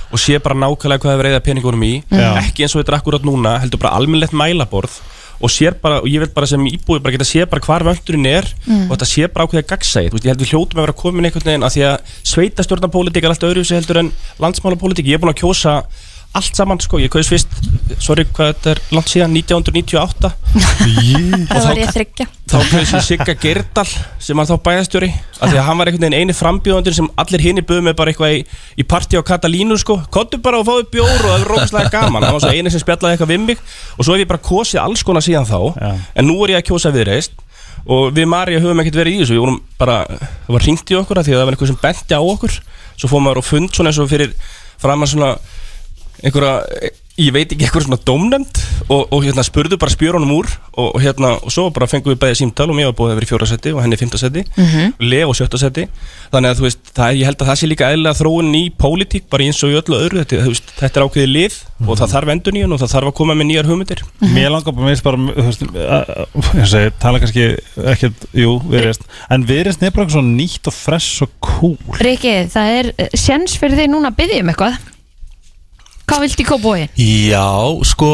og 0.07 0.23
sé 0.23 0.39
bara 0.43 0.59
nákvæmlega 0.59 1.03
hvað 1.03 1.13
það 1.13 1.21
verið 1.23 1.35
eða 1.35 1.45
peningunum 1.49 1.87
í, 1.87 1.93
Já. 2.15 2.29
ekki 2.45 2.67
eins 2.67 2.75
og 2.77 2.83
þetta 2.83 2.95
er 2.95 2.99
akkurat 3.01 3.27
núna, 3.27 3.57
heldur 3.63 3.83
bara 3.83 3.97
almennlegt 3.99 4.37
mælaborð 4.37 5.01
og 5.37 5.53
sér 5.53 5.75
bara, 5.83 5.99
og 6.01 6.09
ég 6.09 6.23
vil 6.23 6.31
bara 6.33 6.49
sem 6.49 6.63
íbúi 6.71 7.03
bara 7.03 7.13
geta 7.13 7.27
sé 7.29 7.45
bara 7.51 7.61
hvar 7.61 7.85
vöndurinn 7.85 8.29
er 8.31 8.47
og 8.87 8.95
þetta 8.95 9.09
sé 9.11 9.27
bara 9.29 9.45
ákveðið 9.45 9.67
gagsæði, 9.73 10.13
þú 10.13 10.17
veist, 10.17 10.25
ég 10.25 10.33
held 10.33 10.45
við 10.45 10.53
hljótum 10.55 10.79
að 10.79 10.87
vera 10.87 10.97
komin 11.03 11.29
einhvern 11.29 11.51
veginn 11.51 11.67
að 11.67 11.75
því 11.75 11.83
að 11.91 12.15
sveitastjórnarpólitík 12.31 13.27
er 13.27 13.35
allt 13.35 13.45
öðru 13.51 13.65
heldur 13.69 14.01
en 14.01 14.13
landsmálapólitík, 14.41 15.11
ég 15.11 15.19
er 15.19 15.25
búin 15.25 15.35
að 15.35 15.43
kjósa 15.43 15.75
allt 16.37 16.59
saman, 16.59 16.81
sko, 16.83 17.01
ég 17.03 17.13
kaus 17.13 17.31
fyrst 17.33 17.53
sorry, 18.03 18.27
hvað 18.37 18.53
þetta 18.53 18.73
er 18.75 18.83
langt 18.97 19.13
síðan, 19.13 19.37
1998 19.41 20.33
það 21.51 21.69
var 21.71 21.81
ég 21.81 21.95
þryggja 21.97 22.27
þá 22.47 22.59
kaus 22.71 22.93
ég 22.95 23.07
Sigga 23.07 23.35
Gerdal 23.43 23.87
sem 24.23 24.39
var 24.39 24.49
þá 24.49 24.57
bæðastjóri 24.69 25.09
af 25.41 25.51
því 25.51 25.59
að 25.59 25.67
hann 25.67 25.81
var 25.81 25.91
einhvern 25.91 26.07
veginn 26.07 26.19
eini 26.27 26.37
frambjóðandur 26.37 26.97
sem 26.97 27.09
allir 27.21 27.43
hinni 27.43 27.65
buðu 27.67 27.87
með 27.89 27.97
bara 27.99 28.13
eitthvað 28.13 28.37
í, 28.37 28.43
í 28.79 28.87
partí 28.87 29.19
á 29.19 29.23
Katalínu 29.27 29.79
sko, 29.81 29.99
kottu 30.13 30.39
bara 30.43 30.61
og 30.61 30.69
fáðu 30.69 30.87
bjór 30.93 31.11
og 31.17 31.27
það 31.27 31.41
er 31.41 31.49
rókislega 31.51 31.93
gaman, 31.93 32.27
hann 32.27 32.37
var 32.37 32.45
svo 32.45 32.53
eini 32.55 32.73
sem 32.73 32.83
spjallaði 32.83 33.17
eitthvað 33.17 33.33
við 33.33 33.43
mig. 33.47 33.65
Og 33.97 34.07
svo 34.07 34.15
hef 34.17 34.23
ég 34.23 34.31
bara 34.31 34.43
kosið 34.47 34.83
alls 34.83 35.05
konar 35.07 35.25
síðan 35.25 35.49
þá 35.49 35.59
Já. 35.75 35.91
en 36.17 36.29
nú 36.29 36.39
er 36.45 36.55
ég 36.55 36.63
að 36.63 36.69
kjósa 36.71 36.93
viðreist 36.95 37.37
og 37.87 38.15
við 38.17 38.31
Marja 38.31 38.63
höfum 38.63 38.83
ekkert 38.83 39.01
verið 39.01 39.19
í 39.19 39.21
þessu. 39.23 39.37
Við 39.37 39.45
vorum 39.45 39.61
bara, 39.79 39.99
það 40.47 40.57
var 40.57 40.67
ringt 40.67 40.91
í 40.91 40.99
okkur 40.99 41.21
af 41.21 41.27
því 41.27 41.35
að 41.35 41.41
það 41.41 41.49
var 41.49 41.57
einhver 41.57 41.71
sem 41.71 41.83
benti 41.83 42.19
á 42.19 42.23
okkur. 42.23 42.57
Svo 42.97 43.11
fóðum 43.13 43.29
maður 43.29 43.43
á 43.43 43.45
fund 43.47 43.77
svona 43.77 43.93
eins 43.93 44.01
og 44.03 44.11
fyrir 44.11 44.33
fram 44.83 45.05
að 45.07 45.13
svona 45.13 45.31
einhverja 46.23 46.93
ég 47.17 47.33
veit 47.33 47.49
ekki 47.49 47.65
eitthvað 47.65 47.87
svona 47.87 47.97
dómnefnd 48.05 48.59
og, 48.93 49.07
og 49.09 49.23
hérna 49.25 49.41
spurðu 49.47 49.79
bara 49.81 49.89
spjörunum 49.89 50.35
úr 50.37 50.51
og, 50.77 50.91
og 50.91 51.01
hérna, 51.01 51.31
og 51.41 51.53
svo 51.55 51.71
bara 51.73 51.87
fengum 51.89 52.13
við 52.13 52.19
bæðið 52.21 52.37
símtal 52.43 52.67
og 52.69 52.77
mér 52.77 52.91
var 52.91 52.97
búið 52.99 53.13
að 53.15 53.17
vera 53.17 53.25
í 53.25 53.31
fjóra 53.31 53.47
seti 53.49 53.71
og 53.73 53.81
henni 53.81 53.97
í 53.97 54.01
fymta 54.03 54.19
seti 54.21 54.43
Mhm. 54.57 54.91
og 54.99 55.07
Leo 55.09 55.33
sjötta 55.33 55.57
seti 55.63 55.87
þannig 56.33 56.51
að 56.53 56.59
þú 56.61 56.67
veist, 56.67 56.83
það, 56.93 57.07
er- 57.09 57.17
ég 57.17 57.25
held 57.31 57.39
að 57.41 57.49
það 57.49 57.57
sé 57.63 57.69
líka 57.71 57.89
eðlilega 57.89 58.19
þróun 58.21 58.51
í 58.59 58.63
pólitík, 58.77 59.25
bara 59.33 59.45
eins 59.47 59.63
og 59.65 59.73
í 59.73 59.79
öllu 59.81 59.97
öðru 60.03 60.21
þetta, 60.27 60.43
veist, 60.45 60.69
þetta 60.77 61.01
er 61.01 61.07
ákveðið 61.07 61.33
lið 61.33 61.57
og 61.89 61.97
það 62.03 62.13
þarf 62.13 62.33
endur 62.35 62.53
nýjun 62.57 62.73
og 62.77 62.81
það 62.85 62.93
þarf 62.97 63.09
að 63.09 63.17
koma 63.17 63.35
með 63.37 63.49
nýjar 63.49 63.69
hugmyndir. 63.71 64.03
Mér 64.37 64.51
langar 64.53 64.73
bara, 64.77 64.85
mér 64.87 64.93
finnst 64.93 65.05
bara, 65.05 65.17
þú 65.17 65.47
veist, 65.49 65.63
að- 65.97 66.11
ég 66.61 66.69
segi, 66.75 66.91
tala 67.01 67.21
kannski 67.25 67.47
ekkert, 67.95 68.29
jú, 68.37 68.59
viðreist 68.69 69.09
En 69.31 69.45
viðreist 69.49 69.83
er 69.83 69.91
bara 69.91 70.05
eitthvað 70.05 70.21
Hvað 76.07 76.23
viltu 76.23 76.43
í 76.45 76.47
kópói? 76.47 76.83
Já, 77.03 77.47
sko 77.91 78.11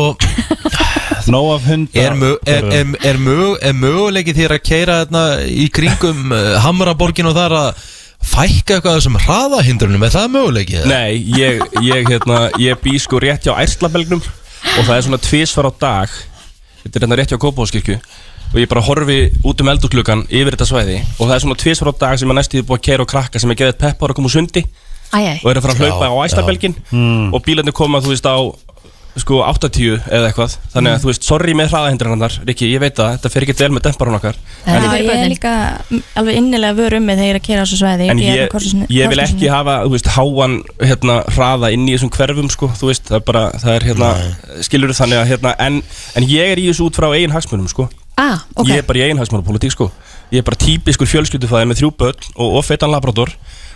Nó 1.28 1.43
af 1.53 1.66
hunda 1.68 2.01
Er, 2.01 2.14
mö, 2.16 2.30
er, 2.49 2.64
er, 2.72 2.93
er, 3.05 3.18
mö, 3.20 3.53
er 3.61 3.74
möguleiki 3.76 4.32
þér 4.36 4.55
að 4.57 4.62
keira 4.64 4.97
þarna 5.03 5.24
í 5.45 5.66
kringum 5.72 6.32
uh, 6.32 6.57
Hamraborgin 6.64 7.28
og 7.28 7.36
þar 7.36 7.55
að 7.59 7.82
fækka 8.32 8.78
eitthvað 8.78 8.95
af 8.95 8.99
þessum 9.01 9.18
hraðahindrunum, 9.20 10.07
er 10.07 10.14
það 10.14 10.28
möguleiki? 10.38 10.78
eða? 10.80 10.88
Nei, 10.88 11.20
ég, 11.36 11.62
ég, 11.84 12.09
hérna, 12.09 12.43
ég 12.62 12.80
bý 12.80 12.97
sko 13.03 13.20
rétt 13.22 13.45
hjá 13.45 13.55
Ærslabelgnum 13.61 14.22
og 14.22 14.84
það 14.86 14.95
er 14.97 15.07
svona 15.09 15.22
tvisvar 15.22 15.68
á 15.68 15.72
dag 15.84 16.20
Þetta 16.82 16.97
er 16.97 17.05
hérna 17.05 17.18
rétt 17.20 17.34
hjá 17.34 17.40
Kópavóðskirkju 17.43 17.99
og 18.53 18.61
ég 18.61 18.68
bara 18.68 18.84
horfi 18.84 19.18
út 19.49 19.61
um 19.64 19.70
eldurklukkan 19.72 20.26
yfir 20.28 20.57
þetta 20.57 20.68
svæði 20.68 20.97
og 21.16 21.26
það 21.26 21.34
er 21.36 21.45
svona 21.45 21.61
tvisvar 21.61 21.93
á 21.93 21.95
dag 22.03 22.18
sem 22.20 22.32
er 22.32 22.36
næstíð 22.36 22.66
búið 22.68 22.80
að 22.80 22.88
keira 22.88 23.05
og 23.05 23.12
krakka 23.12 23.40
sem 23.40 23.53
er 23.53 23.61
geðið 23.62 23.78
peppar 23.80 24.12
að 24.12 24.18
koma 24.18 24.28
úr 24.28 24.34
sundi 25.12 25.22
Æjæj, 25.28 25.38
og 25.44 25.50
er 25.50 25.56
að 25.58 25.62
fara 25.62 25.74
að 25.74 25.80
hlaupa 25.86 26.08
á 26.08 26.22
Ærslabelgin 26.26 26.74
og 27.34 27.42
bílarnir 27.44 27.72
koma, 27.76 28.00
þú 28.00 28.08
veist, 28.14 28.26
á 28.26 28.36
sko 29.12 29.42
80 29.44 29.98
eða 30.08 30.28
eitthvað. 30.30 30.54
Þannig 30.72 30.94
að 30.94 31.02
þú 31.02 31.08
veist, 31.10 31.24
sorry 31.28 31.52
með 31.52 31.66
hraðahindrannar 31.68 32.32
Rikki, 32.48 32.70
ég 32.72 32.80
veit 32.80 32.94
það, 32.96 33.10
þetta 33.18 33.30
fer 33.34 33.44
ekki 33.44 33.56
vel 33.60 33.68
með 33.76 33.82
demparun 33.84 34.14
okkar. 34.16 34.38
En- 34.64 34.72
Já, 34.72 34.88
fyrir 34.88 35.04
ég 35.04 35.18
er 35.20 35.28
líka 35.28 35.52
alveg 36.16 36.38
innilega 36.40 36.72
vör 36.78 36.96
um 36.96 37.04
mig 37.04 37.18
þegar 37.18 37.28
ég 37.28 37.34
er 37.34 37.40
að 37.40 37.44
kera 37.44 37.60
á 37.60 37.64
þessu 37.68 37.76
svæði. 37.82 38.08
En 38.08 38.18
ég, 38.24 38.48
Korsusinni- 38.48 38.88
ég 38.88 39.08
vil 39.12 39.18
ekki 39.20 39.50
hafa, 39.52 39.74
þú 39.84 39.90
veist, 39.92 40.08
háan 40.16 40.54
hérna, 40.80 41.18
hraða 41.28 41.72
inn 41.76 41.84
í 41.84 41.92
þessum 41.98 42.10
hverfum, 42.16 42.48
sko, 42.50 42.68
þú 42.80 42.88
veist, 42.88 43.04
það 43.10 43.16
er 43.20 43.26
bara, 43.28 43.44
það 43.52 43.76
er 43.76 43.86
hérna, 43.90 44.10
skilur 44.64 44.88
þannig 44.96 45.20
að, 45.20 45.26
hérna, 45.28 45.54
en, 45.58 45.82
en 46.16 46.22
ég 46.32 46.52
er 46.52 46.56
í 46.56 46.66
þessu 46.72 46.88
út 46.88 46.96
frá 46.96 47.12
eigin 47.12 47.36
hagsmunum, 47.36 47.68
sko, 47.68 47.90
ah, 48.16 48.40
ok. 48.56 48.66
Ég 48.66 48.78
er 48.80 48.88
bara 48.88 48.98
í 48.98 49.02
eigin 49.04 49.18
hagsmunapolítík, 49.20 49.72
sko, 49.76 49.90
ég 50.32 50.40
er 50.40 50.46
bara 50.46 50.60
típiskur 50.60 51.10
fjölskyldufæði 51.10 51.68
með 51.68 51.82
þrjú 51.82 51.90
börn 52.00 52.30
og, 52.34 52.56
og 52.58 52.64
feitan 52.66 52.92
labrador. 52.92 53.32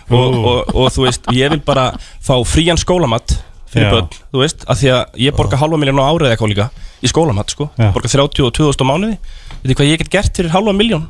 Og, 0.07 0.37
og, 0.39 0.71
og, 0.71 0.87
þú 0.95 1.03
veist, 1.03 1.27
ég 1.35 1.51
vil 1.51 1.59
bara 1.67 1.89
fá 2.23 2.33
frían 2.47 2.79
skólamatt 2.79 3.35
fyrir 3.67 3.89
Já. 3.89 3.93
börn, 3.97 4.07
þú 4.31 4.41
veist, 4.43 4.63
að 4.63 4.81
því 4.81 4.93
að 4.95 5.19
ég 5.25 5.35
borga 5.35 5.59
halva 5.59 5.79
miljón 5.81 5.99
á 5.99 6.07
árið 6.07 6.31
eitthvað 6.31 6.53
líka 6.53 6.69
í 7.03 7.11
skólamatt, 7.11 7.51
sko, 7.51 7.67
Já. 7.75 7.89
borga 7.91 8.11
32.000 8.13 8.71
á 8.79 8.85
mánuði, 8.87 9.17
veit 9.59 9.67
þið 9.67 9.77
hvað 9.81 9.91
ég 9.91 10.01
get 10.01 10.11
gert 10.15 10.39
fyrir 10.39 10.55
halva 10.55 10.73
miljón? 10.77 11.09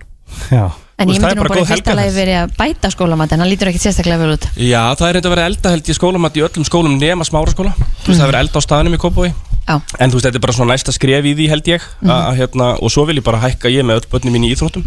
Já, 0.49 0.65
En 0.97 1.11
ég 1.13 1.21
myndi 1.21 1.37
nú 1.37 1.43
bara 1.43 1.51
bara 1.53 1.61
í 1.61 1.61
góð 1.61 1.69
fyrsta 1.69 1.93
lagi 1.93 2.13
verið 2.15 2.35
að 2.39 2.53
bæta 2.57 2.89
skólamat 2.89 3.33
en 3.35 3.43
hann 3.43 3.51
lítur 3.51 3.69
ekki 3.69 3.83
sérstaklega 3.83 4.17
vel 4.17 4.31
út. 4.33 4.47
Já, 4.57 4.81
það 4.97 5.07
er 5.07 5.13
reynda 5.19 5.29
að 5.29 5.35
vera 5.35 5.45
elda 5.51 5.73
held 5.75 5.91
í 5.93 5.95
skólamatt 5.95 6.39
í 6.39 6.43
öllum 6.47 6.65
skólum 6.65 6.95
nema 6.97 7.27
smáraskóla. 7.27 7.75
Þú 7.77 8.09
veist, 8.09 8.17
það 8.17 8.23
er 8.25 8.31
verið 8.31 8.41
elda 8.41 8.57
á 8.57 8.65
staðnum 8.65 8.97
í 8.97 9.33
Já, 9.67 9.75
En 9.99 10.09
þú 10.09 10.17
veist, 10.17 10.25
þetta 10.25 10.39
er 10.39 10.43
bara 10.47 10.55
svona 10.57 10.73
næsta 10.73 10.93
skref 10.95 11.25
í 11.27 11.35
því 11.37 11.47
held 11.51 11.69
ég 11.69 11.85
að, 12.07 12.37
hérna, 12.39 12.69
Og 12.79 12.89
svo 12.89 13.03
vil 13.05 13.19
ég 13.19 13.25
bara 13.27 13.41
hækka 13.43 13.69
ég 13.69 13.83
með 13.85 13.99
öll 13.99 14.09
börnin 14.13 14.33
mín 14.33 14.47
í 14.47 14.53
íþróttum 14.55 14.85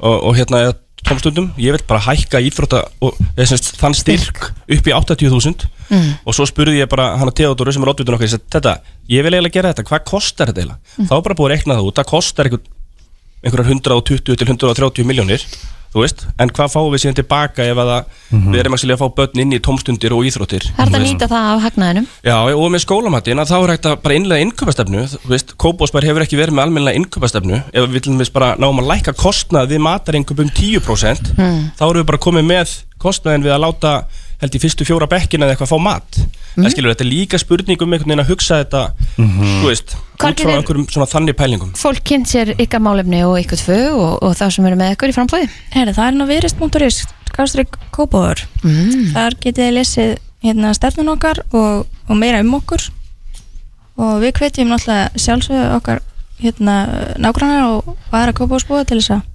Og, 0.00 0.16
og 0.30 0.36
hérna, 0.38 0.62
eða 0.64 0.76
tómstundum 1.06 1.50
Ég 1.60 1.74
vil 1.76 1.84
bara 1.88 2.02
hækka 2.04 2.40
íþrótta 2.48 2.82
og, 3.04 3.18
semst, 3.38 3.74
þann 3.80 3.96
styrk 3.96 4.50
upp 4.50 4.88
í 4.90 4.94
80.000 4.96 5.66
Og 6.24 6.36
svo 6.36 6.46
spurði 6.48 6.82
ég 6.82 6.90
bara 6.92 7.14
hana 7.20 7.34
Theodóru 7.34 7.72
sem 7.74 7.84
er 7.84 7.92
oddvitun 7.92 8.16
okkar 8.16 8.28
Ég 8.28 8.34
segi, 8.34 8.46
þetta, 8.52 8.76
ég 9.10 9.26
vil 9.26 9.34
eiginlega 9.34 9.56
gera 9.58 9.72
þetta, 9.74 9.86
hvað 9.90 10.06
kostar 10.12 10.52
þetta 10.52 10.64
eiginlega? 10.64 11.08
Þá 11.08 11.14
er 11.18 11.26
bara 11.28 11.38
búið 11.40 11.50
að 11.50 11.54
rekna 11.56 11.78
það 11.78 11.90
út, 11.90 11.98
það 12.00 12.10
kostar 12.12 12.50
einhver, 12.50 12.62
einhverjar 13.44 13.72
120 13.76 14.24
til 14.30 14.48
130 14.48 15.08
miljónir 15.08 15.46
þú 15.90 16.04
veist, 16.04 16.24
en 16.38 16.52
hvað 16.54 16.72
fáum 16.74 16.90
við 16.92 17.02
síðan 17.02 17.18
tilbaka 17.18 17.66
ef 17.66 17.80
að 17.82 17.90
það, 17.90 18.18
við 18.30 18.60
erum 18.62 18.76
að 18.76 18.84
að 18.94 19.00
fá 19.00 19.06
börn 19.18 19.42
inn 19.42 19.54
í 19.56 19.60
tómstundir 19.66 20.14
og 20.14 20.26
íþróttir? 20.28 20.66
Það 20.76 20.86
er 20.86 20.98
að 21.00 21.06
nýta 21.06 21.28
það 21.30 21.48
af 21.50 21.64
hagnaðinum. 21.66 22.06
Já, 22.26 22.36
og 22.54 22.68
með 22.70 22.84
skólamatinn 22.84 23.42
að 23.42 23.50
þá 23.50 23.56
er 23.58 23.72
hægt 23.74 23.88
að 23.90 23.96
bara 24.04 24.18
innlega 24.20 24.46
innköpastefnu 24.46 25.04
þú 25.16 25.32
veist, 25.32 25.54
Kópásbær 25.60 26.06
hefur 26.06 26.24
ekki 26.26 26.38
verið 26.38 26.56
með 26.56 26.68
almennilega 26.68 27.00
innköpastefnu 27.02 27.58
ef 27.66 27.88
við 27.88 27.96
viljum 27.98 28.22
við 28.22 28.32
bara 28.38 28.52
náum 28.60 28.82
að 28.84 28.90
lækka 28.94 29.16
kostnað 29.18 29.74
við 29.74 29.82
matarinköp 29.88 30.44
um 30.44 30.54
10% 30.60 31.34
þá 31.34 31.84
erum 31.88 32.02
við 32.02 32.10
bara 32.12 32.22
komið 32.22 32.46
með 32.52 32.76
kostnaðin 33.00 33.46
við 33.48 33.56
að 33.56 33.64
láta 33.66 33.94
held 34.40 34.56
í 34.56 34.62
fyrstu 34.62 34.86
fjóra 34.88 35.08
bekkina 35.10 35.46
eða 35.46 35.56
eitthvað 35.56 35.68
að 35.68 35.74
fá 35.74 35.84
mat 35.84 36.20
mm. 36.56 36.68
skilur, 36.72 36.92
þetta 36.92 37.06
er 37.06 37.10
líka 37.10 37.40
spurning 37.40 37.80
um 37.84 37.94
einhvern 37.94 38.12
veginn 38.12 38.24
að 38.24 38.32
hugsa 38.32 38.60
þetta 38.62 38.82
þú 39.16 39.68
veist, 39.68 39.96
út 40.16 40.42
frá 40.42 40.52
einhverjum 40.56 40.88
svona 40.90 41.08
þannig 41.10 41.38
pælingum. 41.38 41.72
Fólk 41.78 42.02
kynnt 42.10 42.30
sér 42.30 42.54
ykkar 42.56 42.82
málefni 42.84 43.22
og 43.26 43.38
ykkar 43.40 43.62
tvö 43.62 43.80
og, 43.94 44.12
og 44.26 44.36
það 44.38 44.54
sem 44.56 44.68
eru 44.70 44.80
með 44.80 44.94
ykkur 44.96 45.12
í 45.12 45.16
frambóði 45.16 45.50
Herri, 45.74 45.96
það 45.96 46.10
er 46.10 46.18
nú 46.18 46.28
viðrist.is 46.30 47.00
skástrík 47.30 47.78
kópáður 47.94 48.44
mm. 48.64 49.12
þar 49.14 49.38
getið 49.40 49.64
þið 49.64 49.76
lesið 49.78 50.14
hérna 50.44 50.72
stefnun 50.76 51.12
okkar 51.14 51.42
og, 51.52 51.86
og 52.08 52.18
meira 52.18 52.40
um 52.44 52.54
okkur. 52.58 52.86
Og 54.00 54.22
við 54.22 54.38
hvetjum 54.38 54.70
náttúrulega 54.72 55.20
sjálfsögðu 55.20 55.66
okkar 55.76 56.00
hérna 56.40 56.76
nágrannar 57.20 57.66
og, 57.76 57.92
aðra 58.10 58.36
kópáðsbúa 58.38 58.86
til 58.88 59.00
þess 59.00 59.18
að 59.18 59.26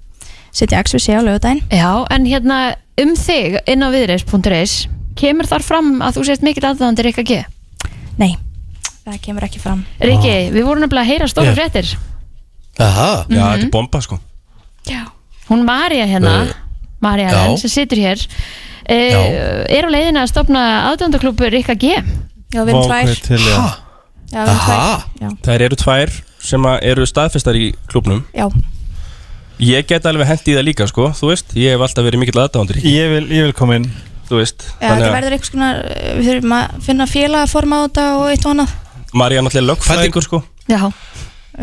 setja 0.56 0.82
XVC 0.82 1.20
á 1.20 1.22
lögudaginn 1.22 1.62
Já, 1.70 1.90
en 2.10 2.26
hérna 2.26 2.58
um 3.00 3.14
þig 3.18 3.60
inn 3.68 3.84
á 3.84 3.88
viðreis.is 3.92 4.86
kemur 5.16 5.48
þar 5.50 5.64
fram 5.66 5.88
að 6.04 6.18
þú 6.18 6.24
sést 6.28 6.44
mikill 6.46 6.66
aðdáðandir 6.68 7.08
Rikka 7.10 7.24
G? 7.26 7.38
Nei, 8.20 8.36
það 9.06 9.18
kemur 9.24 9.46
ekki 9.48 9.60
fram. 9.62 9.84
Rikki, 10.00 10.34
við 10.54 10.64
vorum 10.66 10.84
nefnilega 10.84 11.04
að 11.06 11.10
heyra 11.12 11.28
stóra 11.32 11.50
Ég- 11.52 11.58
fréttir. 11.58 11.94
Aha, 12.78 13.24
Já, 13.30 13.40
þetta 13.56 13.64
er 13.66 13.70
bomba 13.72 14.00
sko. 14.04 14.18
Já, 14.86 15.02
Hún 15.48 15.62
Marja 15.64 16.06
hérna 16.10 16.32
Eh, 16.48 16.54
Marja. 17.00 17.28
Ellen 17.30 17.58
sem 17.58 17.70
situr 17.70 17.98
hér 18.02 18.18
e, 18.88 18.96
Já. 18.96 19.20
er 19.78 19.84
á 19.86 19.90
leiðina 19.94 20.22
að 20.24 20.30
stopna 20.32 20.62
aðdöndaklúpur 20.92 21.50
Rikka 21.54 21.74
G? 21.78 21.94
Já 22.52 22.62
við 22.64 22.68
erum 22.74 22.86
tvær. 22.88 23.20
til, 23.22 23.38
já. 23.38 23.60
Við 24.32 24.40
erum 24.42 24.48
Aha. 24.48 25.04
tvær 25.06 25.22
Já, 25.22 25.28
Þær 25.46 25.60
eru 25.68 25.76
tvær 25.76 26.10
sem 26.42 26.62
að 26.62 26.78
eru 26.82 27.06
staðfestar 27.06 27.54
í 27.56 27.74
klubnum 27.88 28.24
já, 28.34 28.48
Ég 29.58 29.86
get 29.88 30.04
alveg 30.04 30.26
hendi 30.28 30.52
í 30.52 30.56
það 30.58 30.64
líka 30.66 30.86
sko, 30.86 31.08
þú 31.16 31.30
veist. 31.30 31.54
Ég 31.56 31.72
hef 31.72 31.80
alltaf 31.80 32.04
verið 32.04 32.20
mikill 32.20 32.42
aðdáðandur 32.42 32.76
í 32.76 32.92
Ég 32.92 33.08
vil, 33.14 33.24
ég 33.32 33.46
vil 33.46 33.52
koma 33.56 33.76
inn 33.78 33.86
Þú 34.26 34.40
veist, 34.40 34.64
já 34.80 34.88
þetta 34.90 35.12
verður 35.14 35.36
einhvers 35.36 35.52
konar 35.54 35.76
við 36.18 36.26
þurfum 36.30 36.54
að 36.56 36.80
finna 36.86 37.06
félagaforma 37.10 37.78
á 37.78 37.80
þetta 37.86 38.06
og 38.16 38.26
eitt 38.32 38.46
og 38.46 38.54
annað. 38.56 38.74
Marja 39.16 39.38
er 39.38 39.46
náttúrulega 39.46 39.70
lögfræðingur 39.70 40.26
sko. 40.26 40.40
Já, 40.66 40.80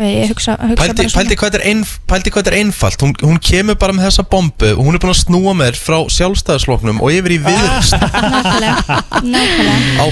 ég 0.00 0.32
hugsa, 0.32 0.56
hugsa 0.58 0.80
Pældi, 0.80 1.06
pældi, 1.12 1.36
hvað 1.38 1.50
þetta 1.52 1.60
er 1.60 1.66
einf, 1.70 1.92
pældi 2.08 2.32
hvað 2.32 2.46
þetta 2.46 2.54
er 2.54 2.58
einfalt. 2.62 3.04
Hún, 3.04 3.12
hún 3.20 3.42
kemur 3.50 3.76
bara 3.78 3.94
með 3.94 4.08
þessa 4.08 4.24
bombu 4.32 4.72
og 4.72 4.80
hún 4.88 4.96
er 4.96 5.04
búin 5.04 5.12
að 5.12 5.20
snúa 5.20 5.54
mér 5.60 5.76
frá 5.78 5.98
sjálfstæðasloknum 6.16 7.04
og 7.04 7.12
yfir 7.14 7.36
í 7.36 7.38
viðrist 7.44 7.94
Nákvæmlega, 8.00 8.98
nákvæmlega. 9.28 9.78
Á, 10.02 10.06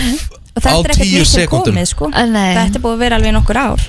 Og 0.52 0.60
þetta 0.60 0.76
er 0.76 0.90
ekkert 0.92 0.98
nýtt 1.00 1.16
til 1.16 1.28
sekundum 1.30 1.72
komið 1.72 1.86
sko. 1.88 2.10
Eh, 2.12 2.26
nei. 2.28 2.50
Þetta 2.58 2.76
er 2.76 2.82
búið 2.84 2.96
að 2.98 3.04
vera 3.06 3.18
alveg 3.18 3.32
nokkur 3.38 3.60
ár. 3.62 3.84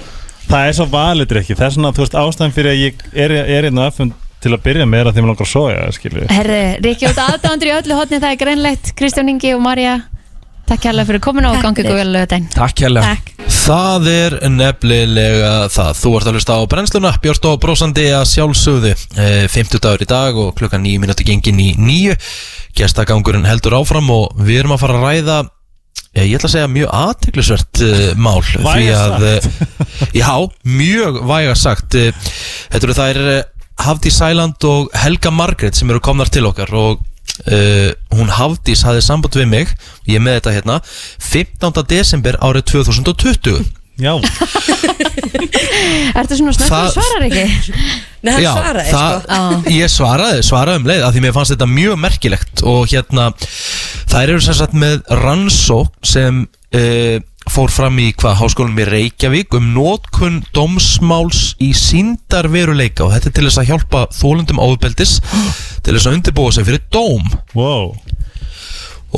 Það 0.47 0.68
er 0.70 0.76
svo 0.78 0.86
valitur 0.91 1.39
ekki 1.41 1.55
Það 1.59 1.66
er 1.66 1.74
svona, 1.76 1.91
þú 1.95 2.03
veist, 2.03 2.16
ástæðan 2.20 2.53
fyrir 2.55 2.72
að 2.72 2.80
ég 2.80 3.03
er, 3.26 3.34
er 3.57 3.68
einn 3.68 3.80
á 3.80 3.84
FM 3.91 4.14
til 4.43 4.53
að 4.53 4.63
byrja 4.67 4.87
með 4.89 5.03
er 5.03 5.11
að 5.11 5.19
þeim 5.19 5.29
langar 5.31 5.47
að 5.47 5.53
soja, 5.53 5.91
skilju 5.95 6.29
herri, 6.31 6.63
Rikki 6.83 7.11
út 7.11 7.21
aðdándur 7.27 7.71
í 7.71 7.77
öllu 7.81 7.99
hotni 7.99 8.19
það 8.19 8.33
er 8.35 8.41
greinlegt, 8.43 8.95
Kristján 8.99 9.31
Ingi 9.31 9.55
og 9.57 9.63
Marja 9.63 10.01
Takk 10.63 10.85
hérlega 10.87 11.09
fyrir 11.09 11.19
komin 11.23 11.45
og 11.45 11.57
Takk. 11.57 11.63
gangi 11.65 11.81
fyrir. 11.81 11.89
ykkur 11.89 11.99
vel 11.99 12.13
lögudaginn 12.15 12.51
Takk 12.53 12.83
hérlega 12.85 13.15
Það 13.63 14.07
er 14.11 14.33
nefnilega 14.51 15.51
það. 15.71 15.97
Þú 15.99 16.11
ert 16.17 16.27
að 16.29 16.37
hlusta 16.37 16.55
á 16.55 16.61
brennsluna 16.71 17.11
Björst 17.23 17.47
og 17.47 17.59
brósandi 17.63 18.05
að 18.11 18.25
sjálfsögðu. 18.31 18.93
E, 19.15 19.27
50 19.51 19.83
dagur 19.83 20.03
í 20.03 20.07
dag 20.09 20.39
og 20.39 20.53
klukkan 20.57 20.83
9 20.83 20.99
minúti 21.03 21.27
gengin 21.27 21.59
í 21.63 21.69
9 21.79 22.15
Gestagangurinn 22.79 23.47
heldur 23.47 23.77
áfram 23.79 24.09
og 24.11 24.39
við 24.39 24.63
erum 24.63 24.75
að 24.75 24.83
fara 24.83 24.97
að 24.99 25.05
ræða 25.07 25.37
e, 25.43 26.25
Ég 26.25 26.35
ætla 26.39 26.49
að 26.49 26.55
segja 26.55 26.71
mjög 26.75 26.93
aðteglisvert 26.99 27.83
e, 27.83 27.91
mál 28.19 28.41
Því 28.47 28.89
að, 28.97 29.27
e, 29.29 29.35
Já, 30.23 30.31
mjög 30.63 31.21
væga 31.27 31.57
sagt. 31.59 31.99
E, 31.99 32.11
Þetta 32.73 32.87
eru 32.87 32.97
þær 32.99 33.21
Hafdís 33.82 34.17
Sæland 34.19 34.63
og 34.69 34.89
Helga 34.95 35.32
Margrét 35.34 35.76
sem 35.80 35.89
eru 35.89 35.99
komnar 36.03 36.30
til 36.32 36.45
okkar 36.45 36.69
og 36.78 36.99
uh, 37.01 37.89
hún 38.13 38.30
Hafdís 38.32 38.84
hafði 38.86 39.01
samband 39.05 39.36
við 39.39 39.47
mig 39.49 39.67
ég 40.07 40.15
er 40.19 40.24
með 40.26 40.34
þetta 40.39 40.53
hérna 40.59 40.76
15. 41.19 41.84
desember 41.89 42.34
árið 42.41 42.63
2020 42.76 43.63
Já, 44.01 44.15
Ertu 46.17 46.34
svona 46.38 46.53
snöggur 46.55 46.71
Það- 46.71 46.88
að 46.88 46.93
svara 46.95 47.26
ekki? 47.28 47.43
Nei, 48.24 48.32
hann 48.34 48.41
Já, 48.41 48.53
svaraði 48.55 48.91
það, 48.95 49.13
sko 49.19 49.74
Ég 49.76 49.88
svaraði, 49.93 50.39
svaraði 50.47 50.80
um 50.82 50.88
leið 50.89 51.03
af 51.05 51.11
því 51.13 51.21
mér 51.26 51.36
fannst 51.36 51.53
þetta 51.53 51.67
mjög 51.69 51.95
merkilegt 52.01 52.55
og 52.74 52.82
hérna 52.89 53.24
þær 54.09 54.28
eru 54.34 54.41
sem 54.45 54.57
sagt 54.57 54.74
með 54.74 54.95
rannsók 55.21 55.91
sem 56.09 56.34
uh, 56.47 57.17
fór 57.51 57.71
fram 57.71 57.97
í 58.01 58.11
hvað 58.15 58.37
háskólum 58.39 58.79
í 58.79 58.85
Reykjavík 58.87 59.57
um 59.57 59.73
nótkun 59.75 60.39
dómsmáls 60.55 61.53
í 61.63 61.73
síndarveruleika 61.77 63.05
og 63.05 63.13
þetta 63.15 63.29
er 63.29 63.35
til 63.35 63.45
þess 63.47 63.61
að 63.61 63.69
hjálpa 63.71 64.05
þólundum 64.15 64.61
áðbeldis 64.63 65.17
til 65.83 65.95
þess 65.95 66.07
að 66.07 66.17
undirbúa 66.17 66.55
sig 66.55 66.67
fyrir 66.67 66.83
dóm. 66.93 67.27
Wow. 67.57 67.93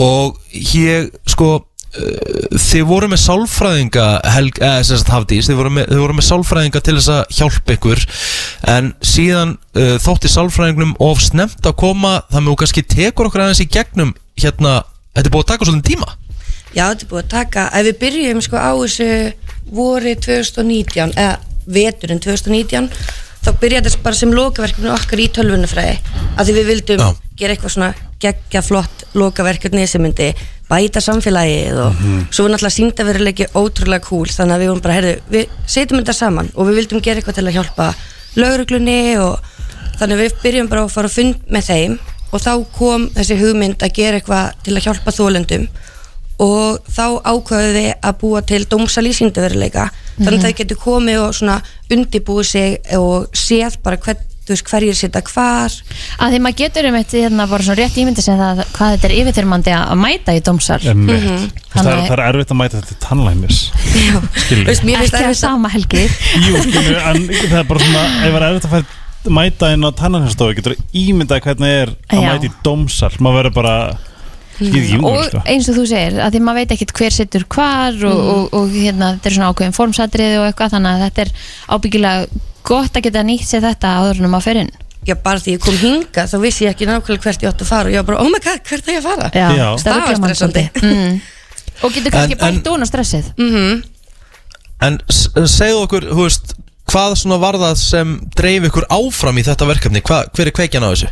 Og 0.01 0.41
ég 0.51 1.13
sko 1.29 1.51
uh, 1.61 2.57
þið 2.59 2.87
voru 2.89 3.11
með 3.13 3.23
sálfræðinga 3.23 4.07
helg, 4.33 4.59
eða 4.59 4.83
sem 4.89 4.99
sagt 4.99 5.13
hafdís, 5.13 5.47
þið 5.51 5.61
voru 5.61 5.75
með, 5.77 5.87
þið 5.93 6.03
voru 6.03 6.17
með 6.17 6.29
sálfræðinga 6.31 6.83
til 6.83 6.97
þess 6.97 7.13
að 7.13 7.39
hjálpa 7.39 7.77
ykkur 7.77 8.03
en 8.73 8.91
síðan 9.05 9.55
uh, 9.77 9.95
þótti 10.01 10.33
sálfræðingnum 10.33 10.97
of 11.05 11.23
snemt 11.23 11.61
að 11.63 11.77
koma 11.85 12.17
þannig 12.33 12.49
að 12.49 12.51
þú 12.51 12.59
kannski 12.63 12.87
tekur 12.97 13.29
okkur 13.29 13.45
aðeins 13.45 13.63
í 13.63 13.71
gegnum 13.71 14.15
hérna, 14.41 14.79
þetta 15.13 15.27
er 15.29 15.35
búið 15.37 15.45
að 15.45 15.51
taka 15.53 15.69
svolítið 15.69 15.91
tíma 15.93 16.15
Já, 16.75 16.89
þetta 16.89 17.05
er 17.05 17.11
búið 17.11 17.21
að 17.21 17.29
taka, 17.31 17.61
ef 17.71 17.85
við 17.87 17.99
byrjum 18.01 18.41
sko 18.43 18.59
á 18.59 18.71
þessu 18.75 19.05
voru 19.75 20.15
2019, 20.25 21.13
eða 21.15 21.37
veturinn 21.65 22.19
2019, 22.19 22.89
þá 23.45 23.49
byrjaði 23.61 23.87
þetta 23.87 24.03
bara 24.03 24.19
sem 24.19 24.33
lokaverkefni 24.35 24.91
okkar 24.91 25.21
í 25.23 25.29
tölvunafræði, 25.37 25.95
að 26.35 26.49
því 26.49 26.55
við 26.57 26.67
vildum 26.73 27.03
Já. 27.05 27.07
gera 27.39 27.55
eitthvað 27.55 27.73
svona 27.77 27.93
geggja 28.25 28.63
flott 28.65 29.05
lokaverkefni 29.15 29.85
sem 29.87 30.03
myndi 30.03 30.33
bæta 30.67 31.01
samfélagið 31.03 31.79
og 31.79 31.97
svo 32.33 32.45
var 32.45 32.55
náttúrulega 32.55 32.75
síndaveruleiki 32.75 33.49
ótrúlega 33.53 34.05
cool, 34.09 34.27
þannig 34.27 34.55
að 34.57 34.63
við 34.63 34.71
vorum 34.71 34.83
bara, 34.83 34.97
herðu, 34.99 35.15
við 35.31 35.55
setjum 35.69 36.01
þetta 36.01 36.17
saman 36.17 36.51
og 36.55 36.69
við 36.69 36.79
vildum 36.81 37.03
gera 37.05 37.21
eitthvað 37.21 37.39
til 37.39 37.45
að 37.45 37.57
hjálpa 37.59 37.89
lauruglunni 38.35 38.99
og 39.21 39.51
þannig 40.01 40.23
við 40.25 40.37
byrjum 40.43 40.71
bara 40.71 40.83
að 40.83 40.95
fara 40.97 41.11
að 41.11 41.17
fund 41.21 41.51
með 41.53 41.69
þeim 41.69 41.97
og 42.33 42.41
þá 42.43 42.53
kom 42.75 43.09
þessi 43.15 43.37
hugmynd 43.39 43.85
að 43.85 43.93
gera 43.95 44.19
eitthvað 44.19 44.63
til 44.65 44.75
að 44.75 44.87
hjálpa 44.89 45.13
þólendum 45.15 45.67
og 46.43 46.79
þá 46.91 47.05
ákvaðu 47.31 47.73
við 47.77 47.89
að 48.03 48.15
búa 48.21 48.41
til 48.43 48.63
dómsal 48.67 49.05
í 49.07 49.13
síndaveruleika 49.15 49.89
þannig 50.19 50.39
að 50.39 50.45
þau 50.49 50.57
getur 50.61 50.79
komið 50.83 51.19
og 51.23 51.35
svona 51.37 51.59
undibúið 51.91 52.47
sig 52.49 52.95
og 52.99 53.27
séð 53.35 53.77
bara 53.83 53.97
hvern, 54.03 54.19
veist, 54.49 54.65
hverjir 54.67 54.97
sita 54.99 55.21
hvar 55.25 55.71
að 56.21 56.33
því 56.35 56.39
maður 56.45 56.57
getur 56.59 56.87
um 56.89 56.97
eitt 56.99 57.15
hérna 57.15 57.47
bara 57.49 57.65
svona 57.65 57.77
rétt 57.79 57.95
ímyndi 58.01 58.21
sem 58.25 58.37
það 58.39 58.61
hvað 58.75 58.91
þetta 58.95 59.07
er 59.09 59.15
yfirþyrmandi 59.21 59.73
að 59.77 59.95
mæta 60.03 60.35
í 60.37 60.43
dómsal 60.45 60.79
Einmitt. 60.83 61.23
Mhm. 61.23 61.47
það, 61.73 61.89
er, 61.93 62.03
það 62.09 62.13
er 62.17 62.23
erfitt 62.27 62.51
að 62.53 62.59
mæta 62.61 62.77
þetta 62.81 62.91
til 62.91 62.99
tannlæknis 63.07 63.61
Já, 63.95 64.19
Skilur. 64.43 64.67
veist, 64.69 64.85
mér 64.85 65.01
finnst 65.01 65.17
ekki 65.21 65.31
að 65.31 65.39
sama 65.39 65.71
helgi 65.73 66.03
Jú, 66.05 66.61
skilur, 66.67 66.99
en 67.09 67.25
það 67.31 67.57
er 67.63 67.69
bara 67.71 67.87
svona 67.87 68.05
ef 68.05 68.27
það 68.27 68.37
er 68.41 68.47
erfitt 68.51 68.69
að 68.69 68.75
færa 68.75 69.01
mæta 69.39 69.71
inn 69.73 69.87
á 69.87 69.91
tannlæknisstofu 69.97 70.53
getur 70.59 70.75
ímyndað 70.93 71.41
hvernig 71.47 71.71
er 71.81 71.95
að 72.13 72.19
Já. 72.21 72.27
mæta 72.35 72.45
í 72.45 72.51
dómsal 72.67 73.09
maður 73.17 73.39
verður 73.41 73.55
bara 73.57 73.75
ekki 74.59 74.99
og 75.01 75.19
sko. 75.27 75.43
eins 75.45 75.69
og 75.69 75.77
þú 75.79 75.85
segir 75.89 76.17
að 76.23 76.35
því 76.35 76.41
maður 76.45 76.59
veit 76.61 76.73
ekkit 76.75 76.95
hver 76.99 77.15
sittur 77.15 77.45
hvar 77.55 77.99
og, 78.07 78.23
og, 78.33 78.55
og 78.55 78.73
hérna 78.75 79.11
þetta 79.15 79.29
er 79.29 79.37
svona 79.37 79.51
ákveðin 79.51 79.77
formsatrið 79.77 80.37
og 80.39 80.47
eitthvað 80.49 80.75
þannig 80.75 80.95
að 80.95 81.05
þetta 81.05 81.25
er 81.25 81.31
ábyggilega 81.75 82.41
gott 82.65 82.97
að 82.97 83.07
geta 83.07 83.23
nýtt 83.27 83.47
sér 83.49 83.65
þetta 83.67 83.93
áður 83.99 84.21
en 84.23 84.31
maður 84.33 84.47
fer 84.49 84.61
inn 84.63 84.73
Já, 85.05 85.13
bara 85.21 85.37
því 85.37 85.53
ég 85.53 85.61
kom 85.61 85.75
hinga 85.77 86.23
þá 86.25 86.37
vissi 86.41 86.65
ég 86.65 86.73
ekki 86.73 86.87
nákvæmlega 86.89 87.27
hvert 87.27 87.43
ég 87.45 87.51
átti 87.51 87.65
að 87.65 87.69
fara 87.69 87.89
og 87.89 87.93
ég 87.93 88.01
var 88.01 88.07
bara, 88.07 88.23
oh 88.23 88.31
my 88.33 88.39
god, 88.41 88.61
hvert 88.65 88.87
er 88.87 88.95
ég 88.95 89.03
að 89.03 89.09
fara? 89.11 89.27
Já, 89.35 89.47
Já. 89.53 89.67
það 89.83 89.99
var 90.01 90.15
stressandi. 90.17 90.63
mm. 90.81 91.19
og 91.85 91.93
getur 91.93 92.15
kannski 92.15 92.39
bætt 92.41 92.71
á 92.71 92.87
stressið 92.89 93.33
Mm 93.37 93.83
En 94.83 94.97
segðu 95.07 95.85
okkur, 95.85 96.05
þú 96.11 96.25
veist, 96.25 96.51
hvað 96.91 97.13
svona 97.21 97.37
var 97.39 97.55
það 97.61 97.77
sem 97.79 98.09
dreif 98.35 98.65
ykkur 98.67 98.87
áfram 98.91 99.37
í 99.39 99.45
þetta 99.47 99.67
verkefni? 99.69 100.01
Hva, 100.03 100.17
hver 100.35 100.49
er 100.51 100.55
kveikjan 100.57 100.83
á 100.83 100.89
þessu? 100.91 101.11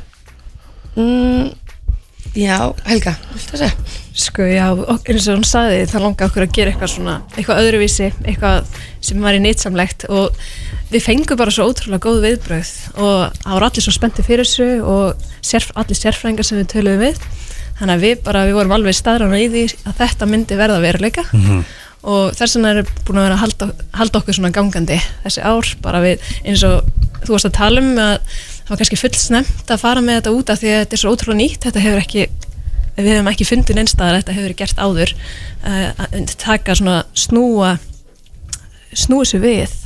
mm, 1.00 1.48
Já, 2.34 2.58
Helga, 2.88 3.14
viltu 3.34 3.58
að 3.58 3.62
segja? 3.62 4.00
Sko 4.14 4.46
já, 4.46 4.68
og 4.74 5.08
eins 5.10 5.26
og 5.30 5.40
hún 5.40 5.46
saði 5.46 5.86
það 5.90 6.04
langa 6.06 6.28
okkur 6.28 6.46
að 6.46 6.54
gera 6.54 6.72
eitthvað 6.74 6.92
svona 6.94 7.16
eitthvað 7.34 7.62
öðruvísi, 7.64 8.10
eitthvað 8.30 8.76
sem 9.06 9.22
var 9.26 9.38
í 9.38 9.42
nýtsamlegt 9.42 10.06
og 10.14 10.38
við 10.94 11.06
fengum 11.06 11.38
bara 11.40 11.54
svo 11.54 11.66
ótrúlega 11.70 12.04
góð 12.06 12.20
viðbröð 12.28 12.74
og 13.02 13.38
það 13.40 13.56
voru 13.56 13.68
allir 13.70 13.86
svo 13.86 13.94
spennti 13.96 14.26
fyrir 14.26 14.50
þessu 14.50 14.68
og 14.86 15.26
sérf, 15.46 15.72
allir 15.78 15.98
sérfræðingar 15.98 16.46
sem 16.46 16.62
við 16.62 16.70
töluðum 16.76 17.06
við 17.08 17.24
þannig 17.80 17.96
að 17.96 18.06
við 18.06 18.24
bara, 18.26 18.46
við 18.46 18.58
vorum 18.60 18.76
alveg 18.78 18.98
staðrána 18.98 19.42
í 19.42 19.48
því 19.54 19.64
að 19.90 19.98
þetta 20.02 20.30
myndi 20.30 20.60
verða 20.62 20.84
veruleika 20.84 21.26
og 22.04 22.34
þess 22.38 22.58
vegna 22.58 22.74
er 22.76 22.94
búin 23.08 23.18
að 23.22 23.28
vera 23.30 23.38
að 23.38 23.44
halda, 23.46 23.70
halda 23.98 24.20
okkur 24.22 24.38
svona 24.38 24.54
gangandi 24.54 25.00
þessi 25.24 25.42
ár, 25.42 25.74
bara 25.82 26.02
við 26.04 26.22
eins 26.44 26.66
og 26.68 26.84
þú 27.24 27.34
varst 27.34 27.50
að 27.50 27.58
tala 27.58 27.82
um 27.82 27.94
að 27.98 28.18
það 28.20 28.53
var 28.74 28.82
kannski 28.82 29.00
full 29.00 29.14
snemt 29.18 29.72
að 29.72 29.84
fara 29.84 30.04
með 30.04 30.20
þetta 30.20 30.34
út 30.38 30.52
af 30.54 30.62
því 30.62 30.72
að 30.74 30.82
þetta 30.84 30.98
er 30.98 31.04
svo 31.04 31.14
ótrúlega 31.14 31.40
nýtt, 31.40 31.62
þetta 31.68 31.84
hefur 31.84 32.04
ekki 32.04 32.28
við 32.94 33.10
hefum 33.10 33.30
ekki 33.32 33.48
fundið 33.50 33.80
neinstæðar 33.80 34.20
þetta 34.20 34.36
hefur 34.36 34.48
verið 34.48 34.60
gert 34.62 34.82
áður 34.82 35.14
uh, 35.16 36.04
að 36.06 36.34
taka 36.42 36.76
svona 36.78 36.98
snúa 37.18 37.76
snúa 38.94 39.26
sér 39.26 39.42
við 39.44 39.78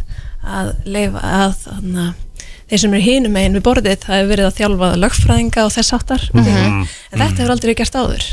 að 0.48 0.74
leifa 0.88 1.24
að 1.24 1.54
þannig 1.64 2.24
þeir 2.68 2.82
sem 2.82 2.96
eru 2.98 3.06
hinum 3.06 3.36
megin 3.36 3.56
við 3.56 3.64
borðið 3.64 4.02
það 4.04 4.18
hefur 4.18 4.32
verið 4.34 4.48
að 4.50 4.58
þjálfa 4.58 4.90
lögfræðinga 5.04 5.64
og 5.64 5.74
þess 5.78 5.96
áttar 5.96 6.26
en 6.36 6.88
þetta 7.14 7.30
hefur 7.40 7.54
aldrei 7.56 7.76
gert 7.80 7.96
áður 7.96 8.26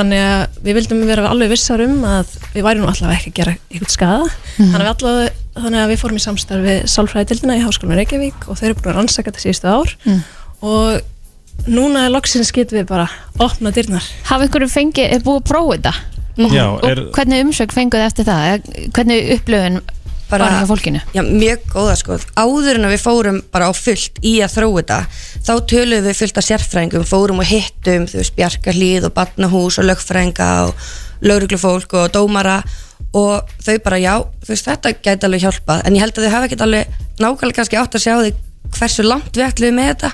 þannig 0.00 0.24
að 0.24 0.58
við 0.66 0.78
vildum 0.80 1.04
vera 1.08 1.30
alveg 1.30 1.52
vissar 1.52 1.84
um 1.84 2.02
að 2.08 2.34
við 2.54 2.66
værum 2.66 2.84
nú 2.84 2.90
allavega 2.90 3.18
ekki 3.20 3.30
að 3.30 3.38
gera 3.40 3.54
eitthvað 3.70 3.94
skada 3.94 4.28
þannig, 4.56 4.80
að 4.80 4.90
allavega, 4.94 5.32
þannig 5.60 5.80
að 5.84 5.92
við 5.92 6.02
fórum 6.02 6.20
í 6.20 6.24
samstarf 6.26 6.66
við 6.66 6.82
Sálfræðidildina 6.94 7.56
í 7.58 7.64
Háskólanum 7.64 8.00
Reykjavík 8.00 8.46
og 8.48 8.60
þeir 8.60 8.70
eru 8.70 8.78
búin 8.80 8.92
að 8.92 8.98
rannsaka 9.00 9.30
þetta 9.30 9.44
síðustu 9.44 9.70
ár. 9.70 9.94
Og 10.60 11.68
núna 11.70 12.06
er 12.06 12.14
loksins 12.14 12.52
getum 12.56 12.80
við 12.80 12.88
bara 12.90 13.08
opna 13.42 13.72
dyrnar. 13.74 14.06
Hafa 14.28 14.48
ykkur 14.48 14.66
fengið, 14.70 15.12
er 15.16 15.24
búið 15.24 15.42
að 15.42 15.48
prófa 15.50 15.76
þetta? 15.76 15.94
Já, 16.40 16.64
og 16.70 16.84
er, 16.88 17.00
hvernig 17.12 17.42
umsögn 17.44 17.74
fenguð 17.74 18.04
eftir 18.06 18.28
það? 18.28 18.44
Eða 18.48 18.84
hvernig 18.96 19.32
upplöfun 19.36 19.80
Bara- 20.30 20.46
Já, 21.14 21.22
mjög 21.26 21.64
góða 21.74 21.96
sko. 21.98 22.18
Áður 22.38 22.78
en 22.78 22.86
að 22.88 22.94
við 22.94 23.02
fórum 23.04 23.40
bara 23.52 23.68
á 23.68 23.72
fullt 23.74 24.20
í 24.22 24.34
að 24.44 24.54
þróa 24.56 24.82
þetta 24.82 24.98
þá 25.46 25.52
töluðum 25.72 26.06
við 26.10 26.18
fullt 26.20 26.38
af 26.38 26.46
sérfræðingum. 26.48 27.06
Fórum 27.10 27.42
og 27.42 27.48
hittum, 27.50 28.06
þú 28.10 28.20
veist, 28.22 28.36
Bjarkarlíð 28.38 29.08
og 29.10 29.14
Barnahús 29.16 29.78
og 29.82 29.88
lögfræðinga 29.90 30.50
og 30.68 30.74
lauruglufólk 31.22 31.94
og 31.98 32.12
dómara. 32.14 32.62
Og 33.12 33.42
þau 33.64 33.78
bara, 33.82 33.98
já, 33.98 34.14
þú 34.44 34.52
veist, 34.54 34.68
þetta 34.70 34.92
gæti 35.02 35.26
alveg 35.26 35.42
hjálpað, 35.42 35.82
en 35.86 35.96
ég 35.96 36.00
held 36.04 36.14
að 36.18 36.24
þau 36.28 36.34
hafa 36.36 36.46
ekkert 36.46 36.60
alveg 36.62 36.86
nákvæmlega 37.18 37.56
kannski 37.58 37.76
átt 37.80 37.96
að 37.98 38.04
sjá 38.04 38.14
því 38.22 38.30
hversu 38.76 39.02
langt 39.02 39.34
við 39.34 39.46
ætlum 39.48 39.74
með 39.74 39.88
þetta. 39.90 40.10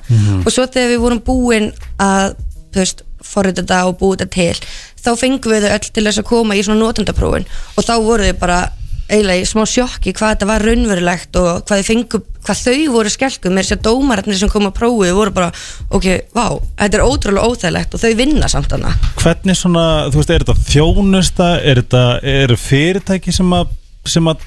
Og 0.47 0.49
svo 0.55 0.65
þegar 0.67 0.89
við 0.95 1.03
vorum 1.05 1.21
búin 1.27 1.67
að 2.01 2.37
þú 2.73 2.81
veist, 2.81 3.03
forrið 3.27 3.59
þetta 3.61 3.79
og 3.91 3.99
búið 4.01 4.23
þetta 4.23 4.33
til 4.33 4.57
þá 5.03 5.11
fengum 5.19 5.53
við 5.53 5.65
þau 5.67 5.73
öll 5.77 5.89
til 5.93 6.05
þess 6.07 6.19
að 6.23 6.27
koma 6.31 6.55
í 6.57 6.63
svona 6.63 6.79
notendaprófin 6.81 7.47
og 7.77 7.85
þá 7.85 7.95
voru 8.03 8.25
þau 8.31 8.39
bara 8.41 8.59
eiginlega 9.07 9.43
í 9.43 9.49
smá 9.49 9.63
sjokki 9.69 10.15
hvað 10.17 10.33
þetta 10.35 10.49
var 10.51 10.65
raunverulegt 10.67 11.39
og 11.41 11.51
hvað 11.67 11.83
þau 11.83 11.89
fengu, 11.91 12.23
hvað 12.47 12.63
þau 12.67 12.95
voru 12.95 13.13
skelkuð. 13.13 13.55
Með 13.55 13.67
þess 13.67 13.77
að 13.77 13.85
dómararnir 13.87 14.41
sem 14.41 14.53
kom 14.53 14.69
að 14.69 14.77
prófið 14.81 15.15
voru 15.17 15.35
bara, 15.37 15.51
ok, 15.95 16.09
vá, 16.35 16.47
þetta 16.81 16.99
er 16.99 17.07
ótrúlega 17.07 17.51
óþægilegt 17.51 17.97
og 17.97 18.03
þau 18.03 18.13
vinna 18.19 18.51
samt 18.51 18.75
hana 18.75 18.95
hvernig 19.27 19.59
svona, 19.59 19.87
þú 20.13 20.21
veist, 20.21 20.33
er 20.33 20.45
þetta 20.45 20.71
þjónusta 20.71 21.49
er 21.67 21.81
þetta, 21.83 22.05
eru 22.31 22.59
fyrirtæki 22.61 23.35
sem 23.35 23.57
að, 23.57 23.75
sem 24.07 24.31
að 24.31 24.45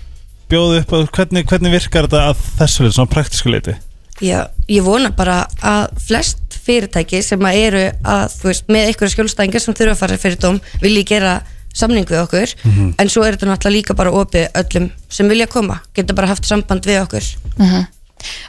bjóða 0.49 0.81
upp 0.81 1.13
hvernig, 1.17 1.45
hvernig 1.49 1.75
virkar 1.75 2.07
þetta 2.07 2.29
að 2.31 2.43
þessu 2.61 2.85
leiti, 2.85 2.97
svona 2.97 3.13
praktísku 3.13 3.53
leiti 3.53 3.75
Já, 4.19 4.49
ég 4.67 4.83
vona 4.83 5.11
bara 5.15 5.45
að 5.63 5.93
flest 6.03 6.57
fyrirtæki 6.65 7.21
sem 7.23 7.45
að 7.47 7.59
eru 7.59 7.85
að, 7.87 8.35
þú 8.35 8.49
veist, 8.49 8.65
með 8.71 8.89
einhverja 8.89 9.15
skjólstæðingar 9.15 9.63
sem 9.63 9.77
þurfa 9.77 9.95
að 9.95 10.01
fara 10.03 10.19
fyrir 10.19 10.41
dóm 10.43 10.59
vilji 10.83 11.05
gera 11.13 11.37
samning 11.73 12.05
við 12.09 12.21
okkur 12.23 12.53
en 12.97 13.09
svo 13.09 13.23
er 13.23 13.35
þetta 13.37 13.49
náttúrulega 13.51 13.75
líka 13.77 13.93
bara 13.95 14.11
opið 14.11 14.47
öllum 14.55 14.89
sem 15.09 15.29
vilja 15.29 15.47
koma, 15.47 15.79
geta 15.93 16.13
bara 16.13 16.27
haft 16.27 16.45
samband 16.45 16.85
við 16.85 17.01
okkur. 17.03 17.23
Mhm. 17.57 17.85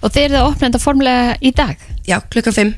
og 0.02 0.10
þeir 0.12 0.24
eru 0.24 0.34
það 0.34 0.48
opnað 0.50 0.70
þetta 0.70 0.80
formlega 0.82 1.36
í 1.42 1.54
dag? 1.54 1.76
Já, 2.06 2.20
klukkan 2.30 2.52
5 2.52 2.74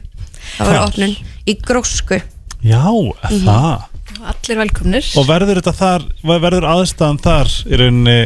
það 0.59 0.66
var 0.66 0.82
opnun 0.86 1.16
í 1.47 1.55
grósku. 1.62 2.20
Já, 2.62 2.82
það? 3.22 3.88
Allir 4.22 4.59
velkomnir. 4.61 5.07
Og 5.18 5.26
verður 5.26 5.59
þetta 5.59 5.72
þar, 5.74 6.05
verður 6.22 6.66
aðstæðan 6.68 7.20
þar 7.24 7.49
í 7.66 7.78
rauninni, 7.80 8.18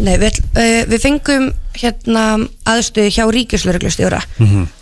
Nei, 0.00 0.14
við, 0.22 0.38
uh, 0.54 0.82
við 0.88 1.02
fengum 1.02 1.50
hérna 1.80 2.24
aðstöðu 2.68 3.10
hjá 3.14 3.24
ríkislauruglustjóra 3.34 4.20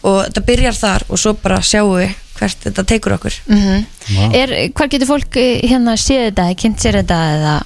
og 0.07 0.19
þetta 0.27 0.43
byrjar 0.47 0.77
þar 0.77 1.05
og 1.09 1.21
svo 1.21 1.33
bara 1.43 1.61
sjáum 1.65 1.97
við 1.99 2.13
hvert 2.39 2.69
þetta 2.69 2.85
tekur 2.87 3.17
okkur. 3.19 3.35
Mm 3.51 3.85
Vá. 4.09 4.29
er, 4.37 4.55
hvar 4.73 4.89
getur 4.93 5.11
fólk 5.11 5.37
eh, 5.41 5.65
hérna 5.69 5.97
séð 6.01 6.29
þetta, 6.31 6.47
kynnt 6.61 6.81
sér 6.81 7.01
þetta 7.03 7.19
eða? 7.35 7.57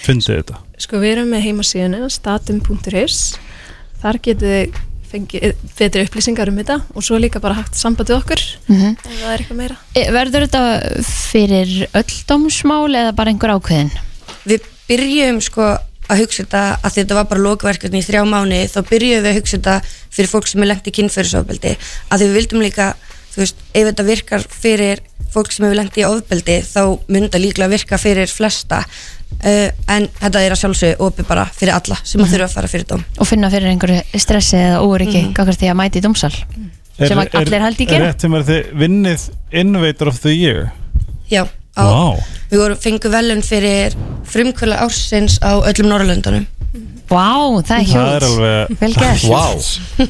Fyndið 0.00 0.36
þetta. 0.40 0.60
Sko 0.80 1.00
við 1.00 1.14
erum 1.16 1.32
með 1.34 1.46
heimasíðuna 1.48 2.10
statum.is 2.12 3.18
þar 4.00 4.20
getið 4.24 4.54
þið 4.54 4.78
fengið 5.10 5.62
betri 5.74 6.04
upplýsingar 6.06 6.50
um 6.52 6.58
þetta 6.60 6.76
og 6.94 7.02
svo 7.02 7.18
líka 7.18 7.40
bara 7.42 7.58
hægt 7.58 7.78
samband 7.78 8.12
við 8.12 8.20
okkur. 8.20 8.44
Mm 8.70 8.92
ef 8.94 9.08
það 9.08 9.32
er 9.32 9.42
eitthvað 9.42 9.60
meira. 9.62 9.78
Eh, 9.94 10.10
verður 10.14 10.46
þetta 10.46 10.64
fyrir 11.10 11.72
öll 11.90 12.18
dómsmál 12.30 12.90
eða 12.94 13.14
bara 13.18 13.34
einhver 13.34 13.56
ákveðin? 13.56 13.90
Við 14.46 14.68
byrjum 14.86 15.40
sko 15.42 15.72
að 16.10 16.24
hugsa 16.24 16.44
þetta 16.44 16.62
að 16.80 16.96
þetta 16.98 17.18
var 17.18 17.28
bara 17.30 17.44
lokverkefni 17.44 18.02
í 18.02 18.06
þrjá 18.06 18.24
mánu 18.28 18.58
þá 18.70 18.80
byrjuðum 18.90 19.24
við 19.24 19.30
að 19.30 19.38
hugsa 19.38 19.56
þetta 19.58 19.76
fyrir 20.10 20.32
fólk 20.32 20.50
sem 20.50 20.64
er 20.64 20.70
lengt 20.70 20.90
í 20.90 20.96
kynferðisofbeldi. 20.98 21.76
Að 22.10 22.18
því 22.18 22.28
við 22.28 22.38
vildum 22.40 22.64
líka, 22.64 22.88
þú 23.30 23.42
veist, 23.44 23.62
ef 23.70 23.88
þetta 23.90 24.08
virkar 24.10 24.46
fyrir 24.50 25.02
fólk 25.30 25.54
sem 25.54 25.66
hefur 25.66 25.78
lengt 25.78 26.00
í 26.00 26.06
ofbeldi 26.08 26.58
þá 26.66 26.82
mun 27.06 27.26
þetta 27.28 27.42
líklega 27.44 27.72
virka 27.74 28.00
fyrir 28.00 28.30
flesta. 28.30 28.82
Uh, 29.40 29.70
en 29.88 30.08
þetta 30.18 30.42
er 30.42 30.52
að 30.52 30.58
sjálfsögðu 30.64 31.06
opið 31.06 31.28
bara 31.28 31.46
fyrir 31.54 31.76
alla 31.76 31.96
sem 32.02 32.20
að 32.20 32.34
þurfa 32.34 32.48
að 32.48 32.56
fara 32.58 32.70
fyrir 32.72 32.88
dóm. 32.90 33.04
Og 33.16 33.28
finna 33.30 33.50
fyrir 33.52 33.70
einhverju 33.70 34.20
stressi 34.20 34.58
eða 34.58 34.82
óryggi 34.82 35.22
mm 35.22 35.32
-hmm. 35.32 35.56
því 35.60 35.70
að 35.70 35.78
mæti 35.78 36.00
í 36.00 36.04
dómsal 36.04 36.32
sem 37.08 37.20
að 37.20 37.38
allir 37.40 37.64
held 37.64 37.80
í 37.80 37.86
er 37.86 37.92
gera 37.94 38.10
rétt 38.10 38.24
sem 38.24 38.36
er 38.36 38.44
þið 38.48 38.70
vinnið 38.82 39.26
Innovator 39.62 40.10
of 40.10 40.20
the 40.24 40.34
Year? 40.34 40.70
Já, 41.30 41.46
á, 41.76 41.84
Vá, 41.84 42.22
við 42.50 42.62
vorum 42.64 42.80
fengið 42.80 43.14
velun 43.14 43.44
fyrir 43.46 43.98
frumkvöla 44.30 44.80
ársins 44.84 45.38
á 45.42 45.58
öllum 45.58 45.90
Norrlöndunum 45.90 46.46
Vá, 47.10 47.60
það 47.66 47.76
er 47.76 47.86
Það 47.90 48.08
er 48.14 48.26
alveg 48.28 48.80
Vel 48.80 48.92
gert. 48.94 49.24
Vá, 49.26 49.44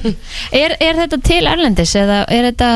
er, 0.62 0.74
er 0.76 0.98
þetta 1.04 1.18
til 1.24 1.42
Erlendis 1.48 1.94
eða 1.96 2.22
er 2.28 2.50
þetta 2.50 2.70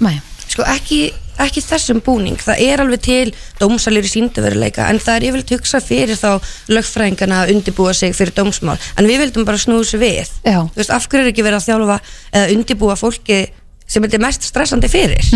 Mæ, 0.00 0.12
sko 0.48 0.64
ekki, 0.70 1.00
ekki 1.42 1.62
þessum 1.66 1.98
búning. 2.06 2.38
Það 2.38 2.60
er 2.64 2.80
alveg 2.84 3.00
til 3.02 3.32
dómsalir 3.58 4.06
í 4.06 4.10
sínduveruleika 4.12 4.86
en 4.92 5.00
það 5.02 5.16
er 5.16 5.26
yfirleitt 5.28 5.52
hugsað 5.56 5.88
fyrir 5.88 6.20
þá 6.20 6.52
lögfræðingana 6.70 7.40
að 7.42 7.56
undibúa 7.56 7.92
sig 7.98 8.14
fyrir 8.16 8.36
dómsmál. 8.36 8.78
En 8.94 9.10
við 9.10 9.24
vildum 9.24 9.46
bara 9.48 9.58
snúðu 9.58 9.88
sig 9.90 10.00
við. 10.04 10.30
Já. 10.46 10.60
þú 10.70 10.78
veist, 10.78 10.94
af 10.94 11.08
hverju 11.10 11.26
er 11.26 11.32
ekki 11.32 11.46
verið 11.48 11.58
að 11.58 11.66
þjálfa 11.66 11.98
eða 12.30 12.54
undibúa 12.54 12.96
fólki 13.00 13.40
sem 13.88 14.04
þetta 14.06 14.20
er 14.20 14.24
mest 14.28 14.48
stressandi 14.48 14.92
fyrir 14.92 15.34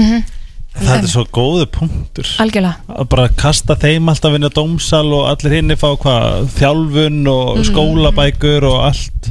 Það 0.72 0.94
er 0.96 1.10
svo 1.12 1.22
góðu 1.28 1.66
punktur. 1.74 2.28
Algjörlega. 2.42 2.80
Að 2.96 3.08
bara 3.12 3.26
kasta 3.38 3.76
þeim 3.78 4.08
alltaf 4.08 4.36
inn 4.38 4.48
á 4.48 4.50
dómsal 4.56 5.08
og 5.12 5.26
allir 5.28 5.58
hinni 5.58 5.76
fá 5.78 5.90
hvað 6.00 6.48
þjálfun 6.56 7.20
og 7.32 7.60
skólabækur 7.68 8.62
og 8.70 8.78
allt. 8.88 9.30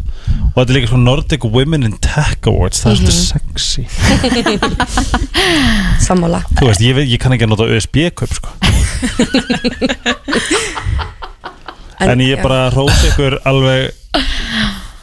Og 0.51 0.57
þetta 0.59 0.69
er 0.69 0.75
líka 0.77 0.91
svona 0.91 1.07
Nordic 1.07 1.43
Women 1.47 1.87
in 1.87 1.95
Tech 2.03 2.47
Awards 2.51 2.83
það 2.83 2.91
er 2.91 2.97
svona 3.01 3.17
sexy. 3.25 3.83
Sammála. 6.07 6.43
Þú 6.59 6.69
veist, 6.69 6.83
ég, 6.85 7.01
ég 7.09 7.19
kann 7.21 7.33
ekki 7.35 7.47
að 7.47 7.53
nota 7.55 7.69
USB-kaup 7.71 8.31
sko. 8.37 8.49
En 12.01 12.17
ég 12.19 12.37
já. 12.37 12.41
bara 12.41 12.69
róti 12.73 13.11
ykkur 13.11 13.35
alveg 13.45 13.91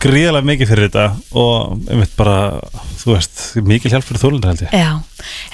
gríðarlega 0.03 0.46
mikið 0.46 0.70
fyrir 0.70 0.88
þetta 0.88 1.05
og 1.40 1.88
einmitt 1.90 2.12
bara, 2.18 2.36
þú 3.01 3.14
veist 3.16 3.40
mikið 3.66 3.94
hjálp 3.94 4.07
fyrir 4.09 4.22
þólundar 4.22 4.53
held 4.53 4.62
ég. 4.66 4.74
Já, 4.78 4.92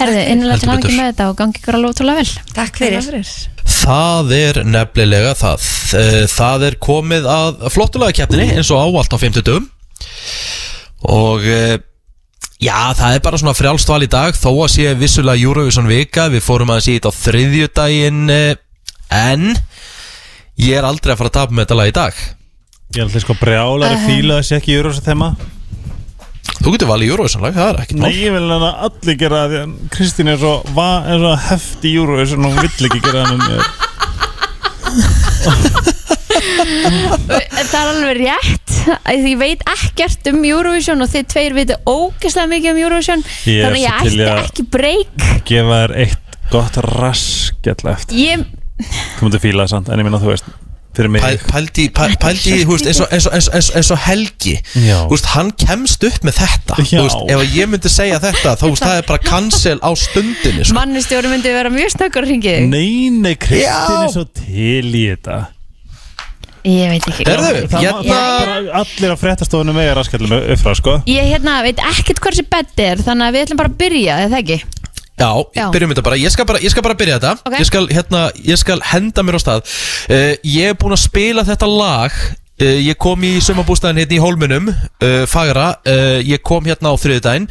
herðu, 0.01 0.21
innilega 0.35 0.59
til 0.63 0.71
betur. 0.71 0.95
með 0.99 1.09
þetta 1.13 1.29
og 1.31 1.39
gangi 1.41 1.61
ykkur 1.61 1.79
alveg 1.79 1.95
ótrúlega 1.95 2.21
vel. 2.21 2.45
Takk 2.59 2.81
fyrir. 2.83 3.33
Það 3.75 4.35
er 4.39 4.61
nefnilega 4.69 5.33
það. 5.41 5.67
Eh, 6.01 6.21
Það 6.35 6.67
er 6.69 6.77
komið 6.83 7.27
að 7.31 7.65
flottulega 7.75 8.17
keppninni 8.21 8.59
eins 8.59 8.71
og 8.75 8.83
áallt 8.85 9.17
á 9.17 9.19
50 9.21 9.45
dögum 9.47 9.67
Og 11.05 11.45
eh, 11.45 11.77
já, 12.65 12.79
það 12.97 13.17
er 13.19 13.25
bara 13.25 13.39
svona 13.41 13.55
frjálst 13.57 13.91
val 13.93 14.03
í 14.05 14.09
dag 14.11 14.37
Þó 14.37 14.49
að 14.65 14.71
sé 14.73 14.95
vissulega 14.99 15.41
Eurovision 15.45 15.89
vika. 15.91 16.29
Við 16.33 16.45
fórum 16.47 16.73
að 16.73 16.81
sé 16.87 16.97
þetta 16.97 17.13
á 17.13 17.21
þriðjudaginn 17.21 18.23
eh, 18.33 18.55
En 19.13 19.53
ég 20.61 20.79
er 20.79 20.87
aldrei 20.89 21.13
að 21.15 21.21
fara 21.21 21.31
að 21.33 21.37
tapa 21.41 21.55
með 21.55 21.65
þetta 21.67 21.79
lag 21.81 21.91
í 21.93 21.95
dag 22.01 22.25
ég 22.95 23.01
er 23.03 23.07
alltaf 23.09 23.23
sko 23.27 23.35
brjálari 23.41 23.97
uh 23.99 24.05
fíla 24.09 24.39
þessi 24.41 24.57
ekki 24.59 24.73
í 24.73 24.79
Eurovision 24.79 25.05
þema. 25.09 25.29
Þú 26.65 26.73
getur 26.75 26.89
valið 26.89 27.11
Eurovision 27.13 27.43
lag, 27.45 27.55
það 27.57 27.69
er 27.73 27.81
ekkert 27.83 27.99
Nei, 27.99 28.05
mál 28.05 28.21
ég 28.21 28.33
vil 28.33 28.49
að 28.55 28.63
allir 28.87 29.17
gera 29.21 29.41
það 29.43 29.51
því 29.55 29.59
að 29.65 29.69
Kristín 29.97 30.31
er 30.33 30.39
svo, 30.41 30.53
va, 30.77 30.89
er 31.11 31.19
svo 31.25 31.33
hefti 31.49 31.91
í 31.91 31.97
Eurovision 32.01 32.45
og 32.47 32.55
hún 32.55 32.63
vill 32.65 32.89
ekki 32.89 33.01
gera 33.05 33.25
hann 33.27 33.43
mér 33.45 33.63
Það 36.55 37.75
er 37.75 37.91
alveg 37.91 38.19
rétt. 38.21 38.75
Að 39.09 39.15
Ég 39.25 39.39
veit 39.41 39.63
ekkert 39.75 40.29
um 40.31 40.43
Eurovision 40.45 41.01
og 41.05 41.09
þið 41.13 41.25
tveir 41.33 41.55
veitu 41.57 41.77
ógeðslega 41.89 42.51
mikið 42.51 42.71
um 42.75 42.81
Eurovision. 42.85 43.25
Ég 43.49 43.61
er 43.61 43.65
Þannig 43.65 43.79
að 43.79 43.85
ég 43.85 43.89
í 43.89 44.13
ætti 44.13 44.27
að- 44.29 44.43
ekki 44.45 44.67
breyk 44.77 45.19
gefa 45.49 45.79
þér 45.85 45.95
eitt 46.05 46.39
gott 46.53 46.77
raskjall 46.85 47.93
eftir. 47.95 48.19
Ég, 48.21 48.45
þú 49.19 49.27
myndir 49.27 49.41
fíla 49.43 49.65
það 49.65 49.73
samt, 49.75 49.89
en 49.89 49.99
ég 49.99 50.05
minna 50.09 50.21
þú 50.21 50.31
veist 50.33 50.45
pældi, 50.95 51.89
pæl, 51.95 52.17
pældi 52.23 52.61
þú 52.65 52.77
veist, 52.77 52.87
eins, 52.91 53.01
og, 53.01 53.09
eins, 53.13 53.27
og, 53.27 53.35
eins, 53.35 53.49
og, 53.49 53.55
eins, 53.59 53.71
og, 53.71 53.77
eins 53.81 53.91
og 53.95 54.03
Helgi. 54.05 54.55
Þú 54.75 55.11
veist, 55.15 55.31
hann 55.35 55.51
kemst 55.59 56.05
upp 56.07 56.27
með 56.27 56.39
þetta. 56.43 56.79
Þú 56.81 57.03
veist, 57.05 57.25
ef 57.35 57.57
ég 57.57 57.71
myndi 57.73 57.93
segja 57.93 58.21
þetta 58.23 58.55
þá 58.61 58.65
veist, 58.69 58.85
það 58.85 59.01
er 59.01 59.09
bara 59.09 59.25
cancel 59.25 59.79
á 59.83 59.91
stundinni 59.99 60.65
sko. 60.67 60.77
mannustjóri 60.79 61.31
myndi 61.33 61.53
vera 61.55 61.73
mjög 61.73 61.93
snöggur 61.95 62.27
að 62.27 62.33
ringi 62.35 62.55
þig 62.55 62.71
Nei, 62.71 63.11
nei, 63.15 63.35
Kristín 63.41 63.67
Já. 63.67 64.05
er 64.05 64.15
svo 64.15 64.25
til 64.39 64.91
í 64.91 65.05
þetta 65.13 65.41
Ég 66.65 66.95
veit 66.95 67.09
ekki 67.11 67.27
Herðu, 67.29 67.67
hérna 67.77 68.21
allir 68.81 69.13
á 69.13 69.17
fréttastofunum 69.21 69.77
með 69.77 69.91
raskjallum 69.99 70.33
upp 70.39 70.63
frá, 70.63 70.73
sko 70.79 70.97
Ég 71.11 71.29
hérna 71.29 71.59
veit 71.67 71.83
ekkert 71.93 72.23
hvað 72.25 72.39
þessi 72.39 72.47
bett 72.55 72.85
er 72.87 73.03
Þannig 73.05 73.27
að 73.29 73.37
við 73.37 73.47
ætlum 73.47 73.61
bara 73.61 73.73
að 73.73 73.79
byrja, 73.83 74.17
eða 74.29 74.41
ekki? 74.41 74.59
Já, 75.15 75.31
Já. 75.55 75.69
byrjum 75.71 75.93
þetta 75.95 76.03
bara 76.09 76.17
Ég 76.19 76.33
skal 76.35 76.47
bara, 76.49 76.59
ég 76.59 76.73
skal 76.75 76.83
bara 76.83 76.97
byrja 76.99 77.19
þetta 77.21 77.35
Ok. 77.47 77.59
ég, 77.61 77.67
skal, 77.69 77.85
hérna, 77.95 78.23
ég 78.43 78.59
skal 78.59 78.81
henda 78.83 79.23
mér 79.23 79.39
á 79.39 79.41
stað 79.45 79.61
uh, 80.11 80.33
Ég 80.43 80.73
er 80.73 80.79
búinn 80.81 80.97
að 80.97 81.05
spila 81.07 81.45
þetta 81.47 81.69
lag 81.71 82.17
uh, 82.63 82.79
Ég 82.85 82.99
kom 83.01 83.25
í 83.27 83.37
sumabústæðin 83.45 84.03
hérna 84.05 84.19
í 84.19 84.23
Hólmunum 84.25 84.69
uh, 84.73 85.25
Fagra. 85.31 85.71
Uh, 85.87 86.19
Ég 86.25 86.43
kom 86.47 86.67
hérna 86.69 86.93
á 86.93 87.01
þriðudaginn 87.01 87.49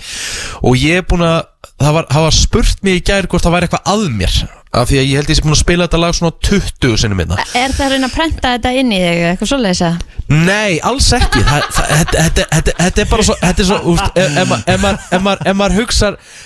Og 0.63 0.77
ég 0.79 1.01
er 1.03 1.07
búinn 1.09 1.25
að 1.27 1.41
Það 1.83 1.95
var, 1.95 2.05
það 2.11 2.23
var 2.23 2.35
spurt 2.37 2.83
mig 2.85 2.99
í 2.99 3.01
gær 3.07 3.25
hvort 3.27 3.43
það 3.43 3.53
væri 3.55 3.67
eitthvað 3.67 3.89
að 3.91 4.03
mér 4.15 4.35
Af 4.73 4.87
því 4.89 4.97
að 4.99 5.07
ég 5.09 5.19
held 5.19 5.31
ég 5.31 5.37
sé 5.37 5.43
búinn 5.43 5.53
að 5.55 5.59
spila 5.59 5.85
þetta 5.87 5.99
lag 6.01 6.15
svona 6.17 6.33
20 6.47 6.93
sinnum 7.01 7.19
minna 7.19 7.37
Er 7.59 7.73
það 7.73 7.83
að 7.85 7.91
reyna 7.93 8.07
að 8.09 8.13
prenta 8.15 8.51
þetta 8.55 8.71
inn 8.79 8.93
í 8.93 8.99
þig 9.01 9.23
eitthvað 9.29 9.49
svoleiðis 9.51 9.81
að? 9.87 9.97
Nei, 10.33 10.77
alls 10.87 11.09
ekki. 11.17 11.41
Þetta, 11.43 13.03
er 13.03 13.09
bara 13.11 13.25
svo 13.27 13.35
Þetta 13.41 13.63
er 13.65 13.67
svo, 13.69 13.79
úst, 13.93 14.21
ef, 14.21 14.37
ef, 14.43 14.47
ma- 14.49 14.59
ef, 14.63 14.79
maður, 14.85 15.19
maður, 15.27 15.43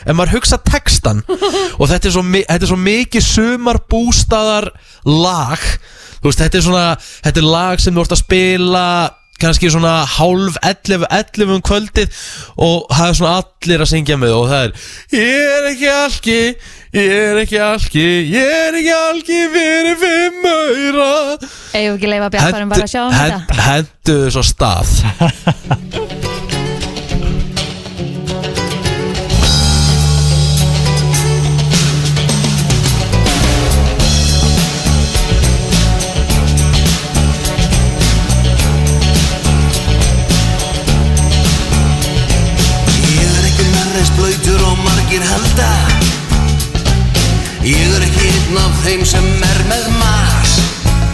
ef 0.07 0.17
maður 0.17 0.33
hugsa 0.37 0.59
textan 0.71 1.21
Og 1.77 1.85
þetta 1.91 2.09
er 2.09 2.15
svo, 2.17 2.25
þetta 2.39 2.59
er 2.61 2.71
svo 2.71 2.79
mikið 2.87 3.27
sumarbústaðar 3.27 4.71
lag 5.07 5.67
veist, 6.30 6.43
þetta 6.43 6.59
er 6.59 6.67
svona 6.67 6.89
Þetta 6.99 7.41
er 7.43 7.47
lag 7.57 7.84
sem 7.84 7.95
þú 7.95 8.05
ert 8.05 8.17
að 8.17 8.23
spila 8.25 8.86
kannski 9.38 9.69
svona 9.69 10.01
hálf 10.17 10.57
11, 10.65 11.05
11 11.13 11.53
um 11.53 11.61
kvöldið 11.65 12.21
og 12.63 12.88
það 12.89 13.11
er 13.11 13.17
svona 13.19 13.34
allir 13.43 13.84
að 13.86 13.91
syngja 13.91 14.17
með 14.19 14.34
og 14.38 14.47
það 14.51 14.63
er 14.63 14.71
Ég 15.17 15.51
er 15.57 15.67
ekki 15.71 15.91
alki, 15.93 16.39
ég 16.97 17.13
er 17.17 17.41
ekki 17.43 17.61
alki, 17.61 18.07
ég 18.34 18.55
er 18.63 18.80
ekki 18.82 18.95
alki 18.97 19.43
fyrir 19.53 20.01
fimm 20.01 20.49
öyra 20.53 21.11
við 21.43 21.91
ekki 21.93 22.11
leifa 22.15 22.32
bjartarum 22.34 22.73
bara 22.73 22.89
að 22.89 22.95
sjá 22.95 23.03
um 23.05 23.13
þetta? 23.19 23.61
Hendu 23.67 24.19
svo 24.34 24.45
stað 24.47 26.34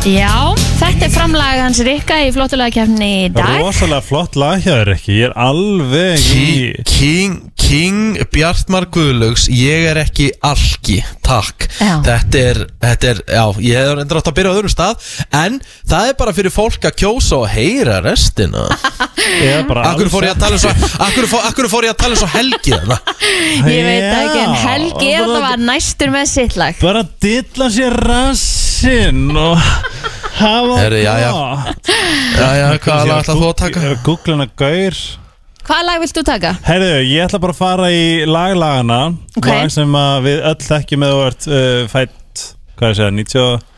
Já, 0.04 0.52
þetta 0.82 1.06
er 1.08 1.12
framlag 1.14 1.60
hans 1.64 1.78
Rikka 1.88 2.18
í 2.26 2.32
flottulega 2.36 2.74
kefni 2.76 3.08
í 3.24 3.28
dag. 3.32 3.62
Rosalega 3.62 4.04
flott 4.04 4.36
lag 4.36 4.60
hjá 4.60 4.74
þér 4.82 4.90
ekki 4.98 5.14
Ég 5.16 5.30
er 5.30 5.36
alveg 5.40 6.26
í 6.36 6.48
King, 6.90 7.38
King, 7.64 8.18
Bjartmar 8.34 8.86
Guðlaugs 8.94 9.46
Ég 9.50 9.86
er 9.90 9.98
ekki 10.02 10.28
alki, 10.46 10.98
takk. 11.26 11.66
Já. 11.80 11.94
Þetta 12.06 12.42
er, 12.50 12.60
þetta 12.84 13.10
er, 13.14 13.22
já, 13.34 13.44
ég 13.66 13.80
hef 13.80 14.02
endur 14.04 14.20
átt 14.20 14.30
að 14.30 14.36
byrja 14.40 14.52
á 14.52 14.56
öðrum 14.58 14.74
stað 14.74 15.08
En 15.40 15.56
það 15.90 16.10
er 16.12 16.18
bara 16.20 16.34
fyrir 16.36 16.54
fólk 16.54 16.88
að 16.90 16.98
kjósa 17.02 17.40
og 17.40 17.48
heyra 17.54 17.98
restina. 18.06 18.66
Ég 19.24 19.62
er 19.62 19.66
bara 19.70 19.86
Akkur 19.94 20.12
fór 20.12 20.28
ég 20.28 20.36
að 20.36 20.44
tala 20.44 20.58
um 20.60 20.64
svo 20.66 20.92
Akkur 21.08 21.30
fór, 21.32 21.46
akkur 21.48 21.70
fór 21.72 21.88
ég 21.88 21.94
að 21.96 22.00
tala 22.04 22.18
um 22.18 22.22
svo 22.22 22.30
helgi 22.34 22.76
þarna? 22.76 23.00
Ég 23.74 23.88
veit 23.88 24.06
það 24.10 24.22
ekki, 24.28 24.44
en 24.44 24.54
Já, 24.54 24.62
Helgi 24.68 25.10
er 25.14 25.26
það 25.32 25.44
var 25.48 25.66
næstur 25.72 26.14
með 26.14 26.30
sitt 26.34 26.60
lag. 26.60 26.78
Bara 26.84 27.04
dilla 27.24 27.72
sér 27.74 27.98
rassinn 28.04 29.26
og 29.40 29.58
hafa 30.38 30.78
já, 31.00 31.14
já. 31.24 31.34
Já, 32.38 32.48
já, 32.60 32.68
hvað 32.84 33.10
lag 33.10 33.20
ætla 33.24 33.38
þú 33.40 33.50
að 33.50 33.60
taka? 33.64 33.84
Ég 33.84 33.92
er 33.92 33.98
að 33.98 34.08
googla 34.10 34.38
hana 34.38 34.50
gaur 34.60 35.02
Hvaða 35.64 35.84
lag 35.88 36.02
vilt 36.04 36.18
þú 36.18 36.24
taka? 36.28 36.50
Herðu, 36.68 36.90
ég 37.08 37.24
ætla 37.24 37.40
bara 37.44 37.54
að 37.56 37.60
fara 37.62 37.86
í 37.96 38.02
laglagana 38.28 38.98
Ok. 39.40 39.48
Lag 39.48 39.70
sem 39.72 39.94
að 39.96 40.26
við 40.28 40.42
öll 40.50 40.58
þekkjum 40.68 41.02
með 41.06 41.14
þú 41.14 41.22
ert 41.28 41.48
uh, 41.48 41.86
fætt 41.94 42.42
Hvað 42.74 42.88
er 42.88 42.92
að 42.92 42.98
segja, 43.00 43.14
90 43.20 43.46
og- 43.46 43.70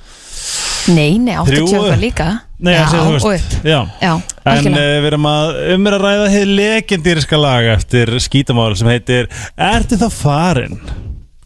Nei, 0.95 1.17
nei, 1.17 1.33
80 1.41 1.49
Þrjú. 1.49 1.77
okkar 1.81 2.01
líka 2.01 2.25
Nei, 2.65 2.73
Já, 2.75 2.83
þú 2.89 2.99
og 3.01 3.13
veist 3.15 3.53
upp 3.55 3.65
Já, 3.69 3.77
Já, 4.01 4.11
En 4.13 4.19
uh, 4.21 4.51
algjörlega 4.53 4.99
við 5.01 5.07
erum 5.11 5.27
að 5.29 5.53
um 5.75 5.87
er 5.89 5.95
að 5.97 6.03
ræða 6.05 6.27
hér 6.35 6.51
legendýriska 6.59 7.39
lag 7.41 7.69
eftir 7.75 8.11
skítamál 8.21 8.75
sem 8.79 8.89
heitir 8.93 9.29
Ertu 9.57 9.97
þá 10.01 10.07
farin? 10.13 10.77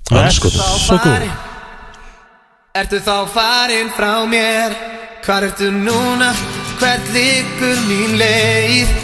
Andskotinn. 0.10 0.64
Svo 0.86 0.98
góð 1.04 1.28
Ertu 2.80 3.00
þá 3.04 3.16
farinn 3.36 3.92
frá 3.96 4.12
mér? 4.30 4.76
Hvar 5.26 5.46
ertu 5.50 5.68
núna? 5.74 6.32
Hvert 6.80 7.12
liggur 7.16 7.80
mín 7.90 8.16
leið? 8.20 8.98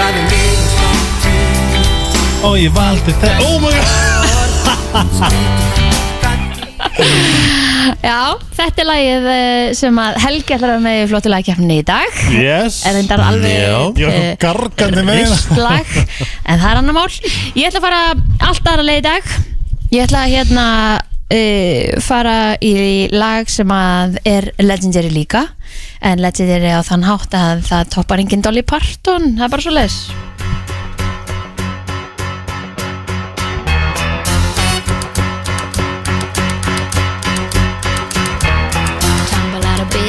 Það 0.00 0.16
er 0.16 0.22
mjög 0.30 0.60
slátt 0.72 1.24
Og 2.48 2.54
ég 2.56 2.72
valdi 2.72 3.12
það 3.20 3.42
Oh 3.44 3.56
my 3.60 3.68
god. 3.76 3.90
Já, 8.00 8.22
þetta 8.56 8.82
er 8.82 8.88
lagið 8.88 9.26
eh, 9.32 9.72
sem 9.76 10.00
að 10.00 10.16
Helgi 10.24 10.54
ætlar 10.56 10.72
að 10.72 10.72
vera 10.72 10.84
með 10.84 10.96
í 11.02 11.04
flottu 11.10 11.30
lagkeppninni 11.32 11.76
í 11.80 11.84
dag. 11.86 12.18
Yes. 12.32 12.80
Er 12.88 12.96
þetta 12.96 13.18
alveg 13.26 13.52
Já. 13.52 13.76
Ég 14.00 14.08
var 14.08 14.16
eh, 14.16 14.32
gargandi 14.40 15.04
með 15.06 15.20
hérna 15.20 15.60
lag 15.66 15.94
En 16.00 16.60
það 16.62 16.66
er 16.70 16.80
annar 16.80 16.96
mál. 16.96 17.06
Ég 17.60 17.68
ætla 17.68 17.80
að 17.80 17.86
fara 17.86 18.00
allt 18.48 18.72
aðra 18.72 18.88
leið 18.88 19.00
í 19.02 19.06
dag. 19.10 19.24
Ég 19.90 20.06
ætla 20.06 20.24
að 20.24 20.34
hérna 20.38 20.66
uh, 21.30 22.00
fara 22.02 22.38
í 22.60 23.08
lag 23.12 23.50
sem 23.50 23.70
að 23.74 24.18
er 24.28 24.50
legendary 24.62 25.12
líka 25.14 25.46
En 26.00 26.20
legendary 26.22 26.72
á 26.72 26.82
þann 26.82 27.06
hátt 27.06 27.36
að 27.36 27.62
það 27.68 27.94
toppar 27.94 28.24
enginn 28.24 28.42
Dolly 28.44 28.66
Parton 28.66 29.36
Það 29.38 29.46
er 29.46 29.54
bara 29.54 29.64
svo 29.68 30.30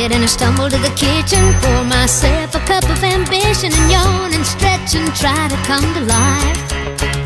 bed 0.01 0.11
and 0.15 0.23
I 0.23 0.27
stumble 0.27 0.69
to 0.69 0.77
the 0.77 0.93
kitchen. 0.95 1.43
Pour 1.61 1.83
myself 1.83 2.55
a 2.55 2.59
cup 2.65 2.83
of 2.89 3.03
ambition 3.03 3.71
and 3.73 3.91
yawn 3.91 4.33
and 4.33 4.45
stretch 4.45 4.95
and 4.95 5.07
try 5.15 5.47
to 5.47 5.57
come 5.67 5.87
to 5.93 6.01
life. 6.01 7.20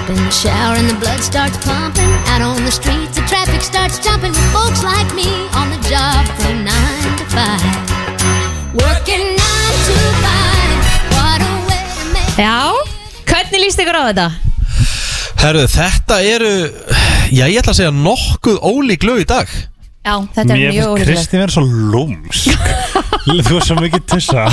Jump 0.00 0.16
in 0.16 0.24
the 0.24 0.30
shower 0.30 0.76
and 0.76 0.88
the 0.88 0.94
blood 0.96 1.20
starts 1.20 1.58
pumping. 1.58 2.08
Out 2.32 2.40
on 2.40 2.64
the 2.64 2.70
streets, 2.72 3.16
the 3.16 3.24
traffic 3.28 3.60
starts 3.60 3.98
jumping 3.98 4.32
with 4.32 4.52
folks 4.52 4.82
like 4.82 5.12
me 5.14 5.28
on 5.52 5.68
the 5.68 5.76
job 5.92 6.24
from 6.40 6.64
nine 6.64 7.12
to 7.20 7.24
five. 7.28 7.60
Working 8.72 9.36
nine 9.36 9.76
to 9.88 9.96
five. 10.24 10.78
What 11.12 11.40
a 11.44 11.52
way 11.68 11.84
to 11.84 12.04
make 12.16 12.32
Já, 12.40 12.72
hvernig 13.28 13.60
líst 13.60 13.82
ykkur 13.84 14.00
á 14.00 14.02
þetta? 14.08 14.28
Herðu, 15.42 15.66
þetta 15.68 16.20
eru 16.24 16.54
Já, 17.28 17.44
ég 17.44 17.60
ætla 17.60 17.74
að 17.74 17.80
segja 17.82 17.92
nokkuð 17.92 18.56
ólík 18.72 19.04
lög 19.04 19.20
í 19.26 19.28
dag 19.28 19.52
Já, 20.00 20.14
þetta 20.32 20.40
er 20.40 20.56
Mér 20.56 20.70
mjög 20.72 20.72
finnst 20.72 20.88
ólíklegt. 20.88 21.10
Kristín 21.10 21.40
vera 21.42 21.52
svo 21.52 21.64
lúmsk. 21.92 22.60
Þú 23.20 23.56
er 23.60 23.64
svo 23.66 23.74
mikið 23.76 24.04
tussa 24.08 24.46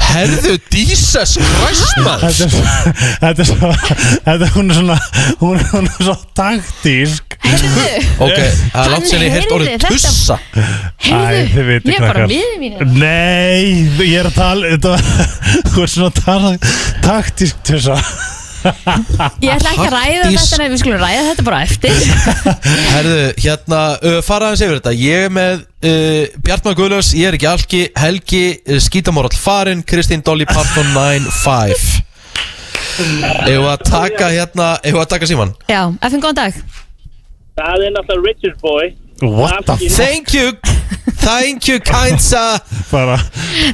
Herðu, 0.00 0.54
Jesus 0.72 1.34
Christ 1.36 1.98
maður. 2.00 2.32
Þetta 2.32 2.46
er 2.46 2.54
svo 2.54 2.62
Þetta 3.20 3.44
er 3.44 3.48
svo 3.50 3.70
Þetta 4.24 4.46
er 4.46 4.54
hún 4.54 4.72
er 4.72 4.78
svona 4.78 4.96
Hún 5.42 5.58
er, 5.60 5.66
hún 5.74 5.90
er 5.90 6.06
svo 6.08 6.14
taktísk. 6.40 7.36
Ok, 8.24 8.38
það 8.40 8.80
er 8.80 8.94
langt 8.94 9.10
sem 9.10 9.24
ég 9.26 9.36
heilt 9.36 9.52
orðið 9.58 9.84
tussa. 9.84 10.38
vitið 11.04 11.92
Ég 11.92 12.00
er 12.00 12.06
bara 12.06 12.24
miðið 12.32 12.56
mínu 12.64 12.88
Nei, 12.96 13.84
ég 14.00 14.16
er 14.22 14.30
að 14.30 14.38
tala 14.40 14.72
þetta, 14.72 14.96
var- 14.96 15.04
Þú 15.74 15.84
er 15.84 15.92
svona 15.92 16.56
taktísk 17.04 17.60
tussa 17.68 18.00
Ég 19.44 19.52
ætla 19.52 19.72
ekki 19.72 19.86
að 19.86 19.94
ræða 19.94 20.22
Taktísk. 20.22 20.42
þetta 20.46 20.58
Nei, 20.60 20.68
við 20.72 20.80
skulum 20.82 21.02
ræða 21.02 21.22
þetta 21.28 21.44
bara 21.46 21.60
eftir. 21.66 21.94
Herðu, 22.94 23.20
hérna, 23.44 23.80
uh, 24.00 24.18
fara 24.26 24.50
aðeins 24.50 24.64
yfir 24.66 24.80
þetta. 24.80 24.94
Ég 25.02 25.26
er 25.26 25.34
með 25.36 25.54
uh, 25.60 26.40
Bjartmar 26.46 26.76
Guðlaus 26.78 27.12
Ég 27.16 27.30
er 27.30 27.38
ekki 27.38 27.48
alki 27.50 27.82
Helgi, 28.00 28.44
uh, 28.66 28.80
Skítamorall 28.82 29.36
Farin 29.38 29.84
Kristín 29.86 30.24
Dolly 30.26 30.46
Parton 30.48 30.88
9-5 30.96 32.02
Eða 33.46 33.74
að 33.74 33.82
taka 33.86 34.30
hérna 34.32 34.68
Eða 34.86 35.02
að 35.04 35.10
taka 35.12 35.28
síman 35.28 35.52
Já, 35.68 35.82
FN, 36.08 36.22
góðan 36.22 36.38
dag. 36.40 36.62
Það 37.56 37.86
er 37.86 37.92
náttúrulega 37.94 38.26
Richard 38.28 38.56
Boy. 38.60 38.90
What 39.22 39.64
the 39.64 39.72
f... 39.80 39.96
Thank 39.96 40.34
you. 40.36 40.52
Thank 41.24 41.68
you 41.68 41.80
kind 41.80 42.20
sir 42.20 42.58
Bara 42.90 43.16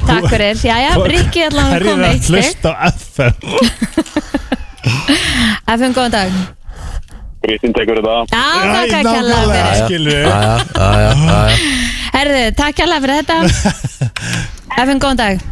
Takk 0.07 0.29
fyrir. 0.31 0.55
Jæja, 0.63 0.93
Rikki 1.03 1.43
allan 1.49 1.73
kom 1.83 1.91
er 1.91 1.99
með 1.99 2.07
að 2.07 2.15
eitt 2.15 2.29
hlusta 2.31 2.73
á 2.73 2.89
FM 2.95 3.35
FN, 4.83 5.95
góðan 5.95 6.11
dag. 6.11 6.35
Kristín 7.43 7.73
tekur 7.75 7.99
þetta. 7.99 8.17
Já, 8.31 8.43
takk 8.67 8.93
að 8.99 9.07
nákvæmlega, 9.07 9.47
fyrir. 9.53 9.87
skilur 9.87 10.19
Já, 10.23 10.29
já, 10.29 10.59
já, 10.75 10.91
já, 11.03 11.13
já. 11.23 11.57
Herðu, 12.17 12.43
takk 12.59 12.77
kella 12.81 12.99
fyrir 13.03 13.23
þetta. 13.23 13.39
FN, 14.83 15.03
góðan 15.03 15.21
dag. 15.21 15.49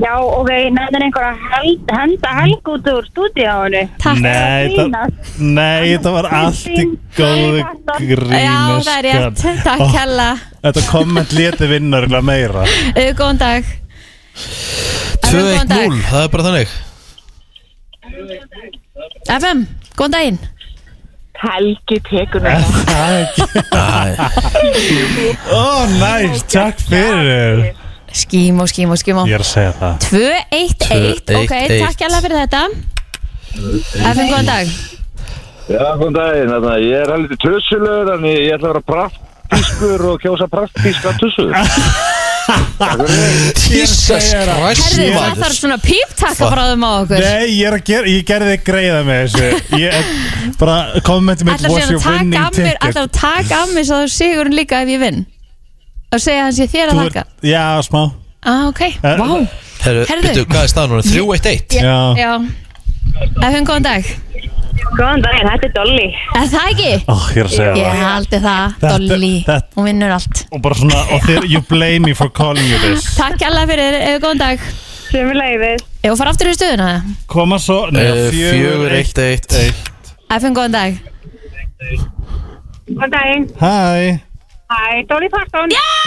Já, 0.00 0.12
ok, 0.20 0.50
nefnir 0.74 1.04
einhver 1.04 1.26
að 1.28 1.42
held, 1.52 1.92
henda 1.92 2.30
helg 2.38 2.70
út 2.72 2.88
úr 2.92 3.08
stúdíáinu. 3.10 3.82
Takk. 4.00 4.22
Nei, 4.24 4.72
það, 4.72 5.12
nei, 5.38 5.92
þetta 5.92 6.14
var 6.16 6.30
allt 6.40 6.70
í 6.72 6.86
góðu 7.18 7.66
grínu 8.00 8.40
Já, 8.40 8.56
það 8.88 8.94
er 8.96 9.06
rétt. 9.10 9.44
Takk 9.68 9.84
kella. 9.92 10.30
Þetta 10.64 10.86
komment 10.88 11.36
leti 11.36 11.70
vinnar 11.72 12.08
meira. 12.24 12.64
Góðan 12.96 13.44
dag. 13.44 13.70
Góðan 15.28 15.70
dag. 15.70 15.84
2-1-0, 15.84 16.02
það 16.08 16.24
er 16.24 16.34
bara 16.36 16.48
þannig 16.48 16.74
FM, 19.28 19.64
góðan 19.98 20.14
daginn. 20.14 20.38
Helgi 21.44 21.98
tekur 22.06 22.44
þetta. 22.44 23.00
Ó, 25.52 25.84
næst, 25.98 26.46
takk 26.52 26.78
fyrir. 26.88 27.64
Skímó, 28.14 28.62
skímó, 28.70 28.94
skímó 28.94 29.24
Ég 29.26 29.34
er 29.34 29.42
að 29.42 29.48
segja 29.50 29.72
það. 29.80 29.94
2-1-1 30.06 31.32
Ok, 31.40 31.50
2-1-1. 31.50 31.80
takk 31.82 31.96
kella 32.04 32.20
fyrir 32.24 32.38
þetta. 32.44 32.62
FN, 33.54 34.28
góðan 34.30 34.48
dag. 34.52 34.66
Já, 35.64 35.84
góðan 35.98 36.18
daginn, 36.20 36.52
þarna, 36.54 36.74
ég 36.84 36.96
er 37.02 37.12
heldur 37.16 37.40
tussulur 37.42 38.14
en 38.14 38.28
ég 38.30 38.54
ætla 38.54 38.70
að 38.70 38.74
vera 38.76 38.84
praktískur 38.94 40.06
og 40.12 40.22
kjósa 40.22 40.46
praktíska 40.52 41.16
tussur 41.20 41.50
Jesus 42.44 44.00
Christ 44.06 44.34
Herðu, 44.34 45.06
það 45.14 45.38
þarf 45.40 45.56
svona 45.56 45.76
píptakka 45.82 46.48
frá 46.50 46.62
þeim 46.70 46.84
á 46.84 46.90
okkur. 47.00 47.22
Nei, 47.24 47.44
ég 47.56 47.68
er 47.70 47.76
að 47.78 47.84
gera, 47.88 48.10
ég 48.10 48.24
gerði 48.28 48.50
þig 48.54 48.64
greiða 48.66 48.98
með 49.06 49.20
þessu. 49.22 49.78
Ég, 49.80 50.10
bara 50.60 50.76
kommenti 51.06 51.46
mitt 51.48 51.56
Ætlar 51.56 51.72
was 51.74 51.88
your 51.88 52.00
að 52.00 52.04
taka 52.04 52.18
winning 52.18 52.50
ticket. 52.58 52.98
að 53.00 53.10
taka 53.16 53.60
af 53.62 53.72
mér 53.76 53.86
svo 53.88 54.00
þú 54.04 54.10
sigurinn 54.16 54.56
líka 54.58 54.82
ef 54.84 54.92
ég 54.94 55.00
vinn? 55.04 55.22
Og 56.14 56.22
segja 56.22 56.44
hans 56.46 56.60
ég 56.62 56.70
þér 56.74 56.92
að 56.92 56.98
Þú 56.98 57.06
þakka? 57.06 57.24
ert- 57.24 57.48
Já, 57.50 57.64
smá. 57.88 58.02
Ah, 58.44 58.66
ok, 58.68 58.80
Eh, 58.84 58.98
vá. 59.02 59.48
Herru, 59.84 60.04
Herðu. 60.08 60.28
byrju, 60.28 60.44
hvað 60.52 60.62
er 60.62 60.68
staðan 60.68 60.90
núna? 60.90 61.02
3-1-1 61.08 61.80
Já. 61.80 61.96
já. 62.20 62.32
FN, 63.40 63.64
góðan 63.68 63.82
dag 63.88 64.04
Góðan 64.98 65.22
daginn, 65.22 65.48
þetta 65.48 65.66
er 65.68 65.72
Dolly. 65.74 66.06
Er 66.38 66.46
það 66.50 66.70
ekki? 66.72 66.90
Ó, 67.08 67.14
ég 67.34 67.38
er 67.42 67.48
að 67.48 67.52
segja 67.54 67.74
Ég 67.78 67.86
það 67.94 68.04
haldi 68.08 68.40
það, 68.44 68.74
Þetta- 68.80 68.98
Dolly 69.04 69.30
þetta- 69.46 69.74
Hún 69.76 69.84
vinnur 69.88 70.14
allt 70.16 70.42
Og 70.50 70.62
bara 70.64 70.74
svona, 70.80 71.00
og 71.14 71.20
þér, 71.28 71.46
you 71.50 71.60
blame 71.68 71.98
me 72.08 72.14
for 72.14 72.28
calling 72.28 72.66
you 72.68 72.78
this 72.82 73.06
Takk 73.16 73.42
alveg 73.48 73.68
fyrir, 73.74 73.94
eh, 74.00 74.18
góðan 74.18 74.38
dag 74.42 74.58
Sumi 75.10 75.34
leiðis. 75.38 75.84
Ég 76.02 76.10
var 76.10 76.16
fara 76.16 76.30
aftur 76.34 76.50
í 76.50 76.54
stöðuna 76.58 76.88
Koma 77.30 77.56
svo, 77.62 77.78
nei, 77.94 78.02
Eh, 78.02 78.30
fjögur, 78.34 78.90
eitt 78.98 79.14
4-1-1 79.14 79.74
FN, 80.40 80.54
góðan 80.54 80.72
dag 80.72 80.98
Góðan 82.90 83.10
daginn. 83.14 83.48
Hæ 83.60 84.20
Hæ, 84.74 85.06
Dolly 85.06 85.28
Parton. 85.30 85.68
Já! 85.70 86.03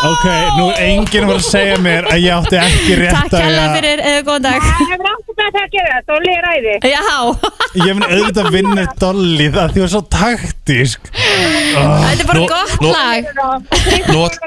Ok, 0.00 0.24
nú 0.56 0.66
er 0.72 0.78
enginn 0.86 1.26
var 1.28 1.36
að 1.36 1.44
segja 1.44 1.76
mér 1.82 2.06
að 2.08 2.22
ég 2.24 2.32
átti 2.32 2.56
ekki 2.60 2.94
rétt 3.00 3.12
Takk 3.16 3.34
að 3.36 3.42
alveg 3.46 3.74
fyrir, 3.76 4.00
eh, 4.08 4.18
góðan 4.24 4.44
dag. 4.46 4.62
Það 4.64 4.90
hefur 4.90 5.08
átt 5.10 5.26
með 5.40 5.50
það 5.56 5.60
að 5.60 5.74
gera, 5.74 5.98
Dolly 6.08 6.32
er 6.36 6.46
æði. 6.50 6.74
Já, 6.88 7.02
Ég 7.84 7.94
mun 7.98 8.06
auðvitað 8.08 8.48
vinna 8.54 8.84
Dolly 9.02 9.48
það 9.54 9.74
því 9.74 9.82
hún 9.82 9.86
er 9.88 9.92
svo 9.94 10.00
taktísk. 10.16 11.10
Þetta 11.12 12.12
er 12.14 12.26
bara 12.30 12.38
Nú- 12.38 12.48
gott 12.48 12.74
nú- 12.80 12.92
lag. 12.92 13.22
Nú 14.08 14.24
ætla- 14.24 14.40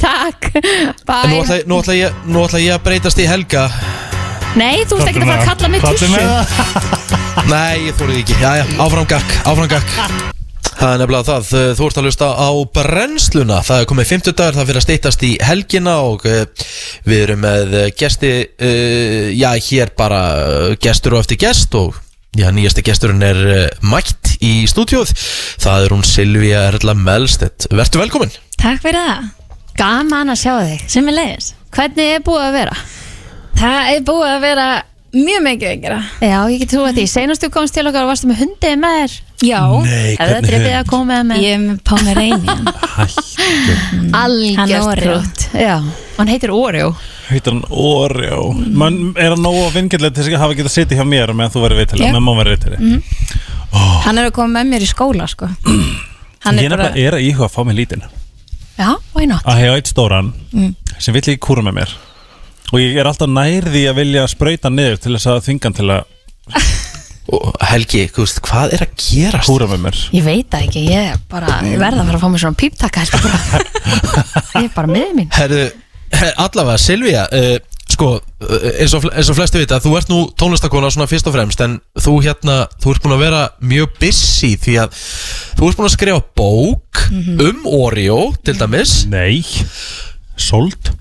Takk, 0.00 0.50
Nú 0.52 0.92
bye 1.06 1.40
ætla, 1.40 1.58
nú, 1.66 1.80
ætla 1.80 1.94
ég, 1.98 2.12
nú 2.26 2.44
ætla 2.44 2.60
ég 2.60 2.74
að 2.76 2.84
breytast 2.84 3.18
í 3.18 3.26
Helga. 3.26 3.64
Nei, 4.54 4.84
þú 4.84 5.00
ert 5.00 5.08
ekki 5.08 5.24
að 5.24 5.26
fara 5.26 5.40
að 5.40 5.48
kalla 5.48 5.68
mig 5.68 5.80
Komdu 5.80 5.98
tussu. 5.98 6.14
með 6.14 6.22
það? 6.28 7.48
Nei, 7.48 7.78
ég 7.88 7.94
þórið 7.98 8.20
ekki. 8.22 8.38
Jæja, 8.44 8.64
áfram 8.78 9.06
gakk, 9.08 9.36
áfram 9.44 9.68
gakk 9.68 10.33
Það 10.74 10.90
er 10.90 11.00
nefnilega 11.00 11.26
það, 11.28 11.50
uh, 11.54 11.72
þú 11.78 11.88
ert 11.88 11.98
að 11.98 12.08
hlusta 12.08 12.28
á 12.34 12.50
brennsluna. 12.78 13.58
Það 13.64 13.82
er 13.82 13.88
komið 13.90 14.08
50 14.10 14.36
dagar, 14.38 14.56
það 14.56 14.70
fyrir 14.70 14.80
að 14.80 14.86
steytast 14.86 15.24
í 15.26 15.32
helgina 15.48 15.94
og 16.04 16.26
uh, 16.28 16.40
við 17.06 17.22
erum 17.26 17.44
með 17.44 17.76
gesti, 17.98 18.32
uh, 18.44 19.28
já 19.34 19.50
hér 19.68 19.94
bara 19.98 20.22
gestur 20.82 21.16
og 21.16 21.24
eftir 21.24 21.40
gest 21.44 21.76
og 21.78 22.00
já, 22.34 22.48
nýjasti 22.50 22.84
gesturinn 22.86 23.22
er 23.22 23.42
mætt 23.86 24.34
í 24.42 24.64
stúdíóð 24.68 25.12
Það 25.62 25.84
er 25.84 25.94
hún 25.94 26.06
Silvía 26.06 26.64
Erla 26.72 26.96
Melstedt. 26.98 27.68
Vertu 27.70 28.02
velkomin. 28.02 28.34
Takk 28.58 28.82
fyrir 28.82 29.00
það, 29.00 29.30
Gaman 29.78 30.30
að 30.34 30.42
sjá 30.42 30.52
þig. 30.60 30.88
Sem 30.90 31.08
er 31.10 31.16
leiðis 31.18 31.54
Hvernig 31.74 32.10
er 32.14 32.20
búið 32.22 32.44
að 32.44 32.52
vera? 32.54 32.74
Það 33.58 33.88
er 33.90 34.02
búið 34.06 34.28
að 34.30 34.44
vera 34.44 34.66
mjög 35.14 35.42
mikið 35.46 35.68
að 35.70 35.80
gera. 35.84 35.98
Já, 36.20 36.38
ég 36.50 36.58
get 36.62 36.70
trúið 36.74 36.96
því. 36.98 37.04
Seinastu 37.12 37.50
komst 37.54 37.74
til 37.76 37.86
okkar 37.88 38.04
og 38.06 38.10
varstu 38.12 38.28
með 38.30 38.40
hundið 38.44 38.76
með 38.82 38.96
þér? 38.98 39.14
Já, 39.44 39.60
Nei, 39.84 40.12
Ef 40.14 40.30
það 40.30 40.46
drippið 40.48 40.74
að 40.78 40.86
koma 40.88 41.16
með 41.28 41.40
ég 41.44 41.54
er 41.54 41.62
með 41.64 41.80
Pomeranian 41.84 42.68
Hann 44.14 44.14
Algjört 44.14 44.86
Oreo. 44.88 45.16
krútt 45.18 45.44
Já, 45.58 45.74
hann 46.16 46.30
heitir 46.30 46.52
Oreo. 46.54 46.92
Heitir 47.28 47.52
hann 47.56 47.64
Oreo? 47.70 48.52
Man 48.54 48.98
er 49.18 49.34
hann 49.34 49.42
nógu 49.44 49.66
vingilega 49.74 50.14
til 50.14 50.22
þess 50.24 50.36
að 50.38 50.44
hafa 50.44 50.56
getað 50.58 50.74
sittið 50.76 51.00
hjá 51.02 51.06
mér 51.10 51.32
meðan 51.36 51.52
þú 51.54 51.64
verið 51.66 51.94
Já. 51.98 52.06
meðan 52.12 52.26
má 52.28 52.32
verið 52.40 52.56
viðtali 52.56 53.02
Hann 54.04 54.20
er 54.22 54.28
að 54.30 54.34
koma 54.36 54.60
með 54.60 54.70
mér 54.70 54.84
í 54.86 54.88
skóla 54.90 55.26
sko. 55.30 55.48
Hann 56.44 56.60
Ég 56.60 56.68
er 56.68 56.72
er 56.72 56.76
bara 56.76 56.88
bara 56.92 57.00
er 57.08 57.16
að 57.18 57.24
íhuga 57.26 57.48
að 57.48 57.54
fá 57.56 57.60
mig 57.66 57.76
lítinn. 57.78 58.04
Já, 58.78 58.90
why 59.14 59.26
not? 59.30 59.42
að 59.46 59.60
hefa 59.64 59.76
eitt 59.80 59.90
stóran 59.92 60.32
Mm. 60.54 60.74
sem 60.98 61.14
vill 61.14 61.22
ekki 61.26 61.40
kúra 61.42 61.62
með 61.66 61.74
mér 61.80 61.94
og 62.72 62.80
ég 62.80 62.96
er 63.00 63.08
alltaf 63.10 63.30
nærði 63.30 63.84
að 63.90 64.00
vilja 64.00 64.26
sprauta 64.30 64.72
niður 64.72 65.00
til 65.02 65.14
þess 65.16 65.30
að 65.32 65.44
þvinga 65.48 65.70
hann 65.70 65.78
til 65.78 65.90
að 65.94 66.10
og 67.34 67.54
Helgi, 67.64 68.02
veist, 68.12 68.40
hvað 68.44 68.74
er 68.76 68.82
að 68.84 68.96
gerast? 69.00 69.48
Húra 69.48 69.68
með 69.70 69.86
mér. 69.86 70.00
Ég 70.12 70.24
veit 70.26 70.48
það 70.52 70.66
ekki, 70.66 70.82
ég 70.92 71.22
bara, 71.32 71.60
ég 71.64 71.80
verða 71.80 72.02
að 72.02 72.10
fara 72.10 72.18
að 72.18 72.24
fá 72.24 72.32
mér 72.34 72.42
svona 72.42 72.58
píptaka 72.60 73.04
held 73.04 73.14
ég 73.16 73.22
bara. 73.24 73.62
Ég 74.60 74.66
er 74.66 74.74
bara 74.74 74.90
með 74.92 75.14
mín. 75.16 75.30
Herðu, 75.34 75.62
her, 76.12 76.34
allavega, 76.44 76.82
Silvía 76.82 77.24
uh, 77.32 77.54
Sko, 77.94 78.10
uh, 78.18 78.66
eins 78.80 78.94
og, 78.96 79.06
eins 79.12 79.28
og 79.30 79.36
flesti 79.38 79.60
vita 79.60 79.76
Þú 79.82 79.92
ert 79.98 80.08
nú 80.10 80.20
tónlistakona 80.40 80.88
svona 80.90 81.06
fyrst 81.10 81.28
og 81.28 81.34
fremst 81.36 81.60
En 81.62 81.76
þú 82.00 82.14
hérna, 82.24 82.64
þú 82.82 82.94
ert 82.94 83.04
búin 83.04 83.16
að 83.16 83.24
vera 83.26 83.42
mjög 83.60 83.92
busy 84.00 84.54
Því 84.60 84.76
að 84.82 84.96
þú 85.60 85.68
ert 85.68 85.80
búin 85.80 85.90
að 85.90 85.94
skrifa 85.96 86.24
bók 86.40 87.04
Um 87.44 87.66
Oreo, 87.68 88.20
til 88.44 88.56
dæmis. 88.58 89.02
Nei, 89.12 89.44
sold 90.40 90.94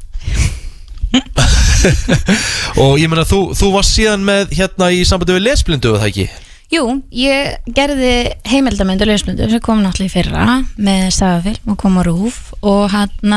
Og 2.84 2.97
ég 3.01 3.11
meina, 3.11 3.26
þú, 3.28 3.45
þú 3.57 3.70
varst 3.76 3.97
síðan 3.97 4.24
með 4.26 4.55
Hérna 4.57 4.89
í 4.93 5.03
sambandi 5.07 5.38
við 5.38 5.47
lesblindu, 5.49 5.95
eða 5.97 6.09
ekki? 6.09 6.28
Jú, 6.74 6.88
ég 7.14 7.74
gerði 7.76 8.14
heimildamöndu 8.49 9.05
lausmyndu 9.05 9.45
sem 9.51 9.61
kom 9.61 9.84
náttúrulega 9.84 10.09
í 10.09 10.14
fyrra 10.14 10.45
með 10.82 11.03
sagafilm 11.14 11.74
og 11.74 11.78
kom 11.84 11.99
á 12.01 12.03
rúf 12.07 12.39
og 12.66 12.88
hann 12.89 13.36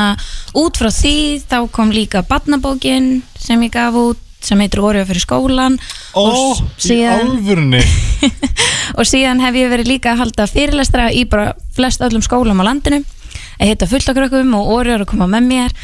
út 0.57 0.79
frá 0.79 0.89
því 0.89 1.43
þá 1.45 1.59
kom 1.75 1.93
líka 1.93 2.23
badnabókin 2.25 3.19
sem 3.37 3.61
ég 3.67 3.75
gaf 3.75 3.99
út 3.99 4.23
sem 4.47 4.59
heitir 4.61 4.81
Oreo 4.85 5.05
fyrir 5.05 5.23
skólan. 5.23 5.77
Ó, 6.15 6.55
í 6.87 6.97
alvörunni? 7.09 7.81
Og 8.97 9.07
síðan 9.07 9.41
hef 9.43 9.57
ég 9.57 9.71
verið 9.73 9.91
líka 9.91 10.13
að 10.13 10.23
halda 10.23 10.47
fyrirlestra 10.49 11.09
í 11.11 11.25
bara 11.29 11.51
flest 11.75 12.03
öllum 12.05 12.23
skólum 12.25 12.61
á 12.63 12.67
landinu. 12.69 13.01
Að 13.57 13.71
hitta 13.71 13.89
fullt 13.89 14.11
okkur 14.11 14.27
okkur 14.27 14.51
og 14.59 14.71
Oreo 14.77 14.95
er 14.95 15.03
að 15.03 15.09
koma 15.09 15.27
með 15.29 15.49
mér 15.49 15.75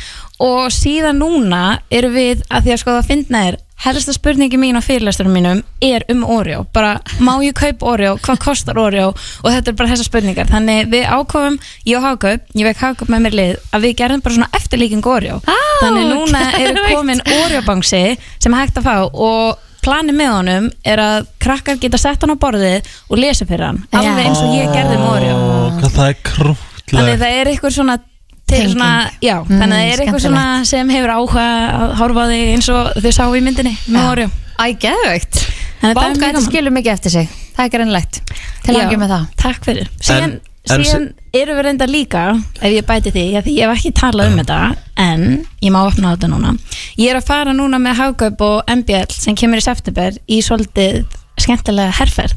og 0.44 0.72
síðan 0.74 1.22
núna 1.24 1.80
erum 1.94 2.16
við 2.18 2.44
að 2.52 2.66
því 2.66 2.74
að 2.74 2.82
sko 2.82 2.98
að 2.98 3.08
finna 3.12 3.46
er 3.50 3.60
helsta 3.84 4.14
spurningi 4.16 4.58
mín 4.60 4.78
á 4.80 4.82
fyrirlesturum 4.84 5.34
mínum 5.36 5.60
er 5.84 6.06
um 6.12 6.24
Oreo, 6.24 6.64
bara 6.76 7.02
má 7.20 7.34
ég 7.44 7.56
kaupa 7.58 7.90
Oreo? 7.94 8.14
Hvað 8.24 8.40
kostar 8.46 8.80
Oreo? 8.80 9.10
Og 9.44 9.50
þetta 9.50 9.72
er 9.72 9.78
bara 9.80 9.92
þessar 9.92 10.08
spurningar, 10.08 10.48
þannig 10.52 10.88
við 10.94 11.10
ákofum 11.10 11.58
ég 11.90 12.00
og 12.00 12.06
Hagaup, 12.08 12.48
ég 12.56 12.70
vekk 12.70 12.84
Hagaup 12.86 13.12
með 13.12 13.26
mér 13.26 13.38
lið 13.40 13.54
að 13.76 13.88
við 13.88 13.96
gerðum 14.00 14.24
bara 14.24 14.38
svona 14.38 14.50
eftirlíking 14.60 15.10
Oreo. 15.16 15.42
Þannig 15.82 16.10
núna 16.14 16.46
eru 16.64 16.88
komin 16.94 17.24
Oreo 17.42 17.64
bangsi 17.68 18.04
sem 18.40 18.56
hægt 18.56 18.80
að 18.80 18.88
fá 18.88 18.96
og 19.04 19.60
planið 19.84 20.16
með 20.16 20.32
honum 20.32 20.72
er 20.88 21.04
að 21.04 21.28
krakkar 21.44 21.82
geta 21.82 22.00
sett 22.00 22.24
hann 22.24 22.32
á 22.32 22.40
borðið 22.40 22.88
og 23.10 23.20
lesa 23.20 23.48
fyrir 23.50 23.68
hann. 23.68 23.84
Alveg 23.92 24.30
eins 24.30 24.40
og 24.40 24.56
ég 24.56 24.72
gerði 24.72 24.96
með 24.96 25.10
Oreo. 25.18 25.44
Hvað 25.82 25.98
það 25.98 26.08
er 26.14 26.20
krútlega 26.32 26.72
Þannig 26.94 27.20
það 27.20 27.38
er 27.42 27.52
eitthvað 27.52 27.76
svona 27.82 28.00
Tenging. 28.48 28.74
svona, 28.76 29.10
já, 29.22 29.36
Mm, 29.44 29.60
þannig 29.60 29.78
það 29.80 29.92
er 29.94 30.00
eitthvað 30.04 30.22
svona 30.28 30.66
sem 30.66 30.90
hefur 30.90 31.10
áhuga 31.16 31.46
að 31.74 31.94
horfa 31.98 32.22
á 32.24 32.28
þig 32.30 32.54
eins 32.54 32.70
og 32.70 32.94
þau 33.04 33.12
sá 33.12 33.24
í 33.34 33.42
myndinni 33.42 33.78
með 33.90 34.10
Oreo. 34.12 34.30
Æ, 34.60 34.66
geðveikt. 34.78 35.34
Þannig 35.82 35.84
að 35.84 35.94
það 35.94 35.96
Báka 35.96 36.10
mjög 36.10 36.20
þetta 36.22 36.34
gaman. 36.34 36.48
skilur 36.50 36.72
mikið 36.78 36.92
eftir 36.94 37.12
sig. 37.12 37.30
Það 37.58 37.66
er 37.66 37.70
greinlegt 37.78 38.20
Til 38.64 38.76
Já, 38.76 38.84
að 38.88 38.98
með 38.98 39.10
það. 39.14 39.26
Takk 39.38 39.64
fyrir. 39.66 39.88
Síðan, 40.00 40.24
En- 40.24 40.42
en 40.70 40.84
síðan 40.84 41.14
erum 41.34 41.58
við 41.58 41.64
reynda 41.66 41.88
líka 41.88 42.44
ef 42.62 42.72
ég 42.72 42.86
bæti 42.88 43.12
því, 43.12 43.24
já, 43.34 43.42
því 43.44 43.56
ég 43.58 43.68
hef 43.68 43.78
ekki 43.78 43.92
talað 43.94 44.28
um 44.32 44.38
þetta 44.40 44.76
en 44.98 45.46
ég 45.62 45.72
má 45.72 45.82
opna 45.88 46.14
á 46.14 46.16
þetta 46.16 46.30
núna. 46.32 46.58
Ég 46.98 47.10
er 47.10 47.18
að 47.20 47.26
fara 47.26 47.52
núna 47.54 47.78
með 47.82 47.96
Hagaup 47.96 48.42
og 48.42 48.64
MBL 48.68 49.12
sem 49.12 49.36
kemur 49.36 49.58
í 49.58 49.62
september 49.62 50.12
í 50.30 50.40
svolítið 50.42 51.06
skemmtilega 51.38 51.92
herferð. 51.92 52.34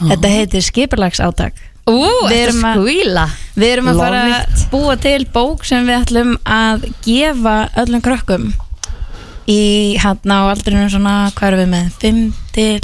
Þetta 0.00 0.28
heitir 0.30 0.62
skipulags 0.62 1.18
átak 1.20 1.52
Ú, 1.88 1.98
þetta 2.28 2.52
að- 2.52 2.78
skvíla 2.78 3.26
Við 3.58 3.72
erum 3.72 3.88
að 3.90 3.96
Love 3.96 4.04
fara 4.04 4.22
að 4.38 4.64
búa 4.70 4.96
til 5.02 5.26
bók 5.34 5.64
sem 5.66 5.86
við 5.88 5.96
ætlum 6.02 6.34
að 6.44 6.84
gefa 7.06 7.56
öllum 7.82 8.02
krökkum 8.04 8.48
í 9.48 9.96
hann 10.02 10.18
á 10.28 10.38
aldrinum 10.52 10.90
svona, 10.92 11.14
hvað 11.34 11.48
erum 11.48 11.62
við 11.64 11.70
með? 11.72 11.86
5 12.02 12.18
til 12.52 12.80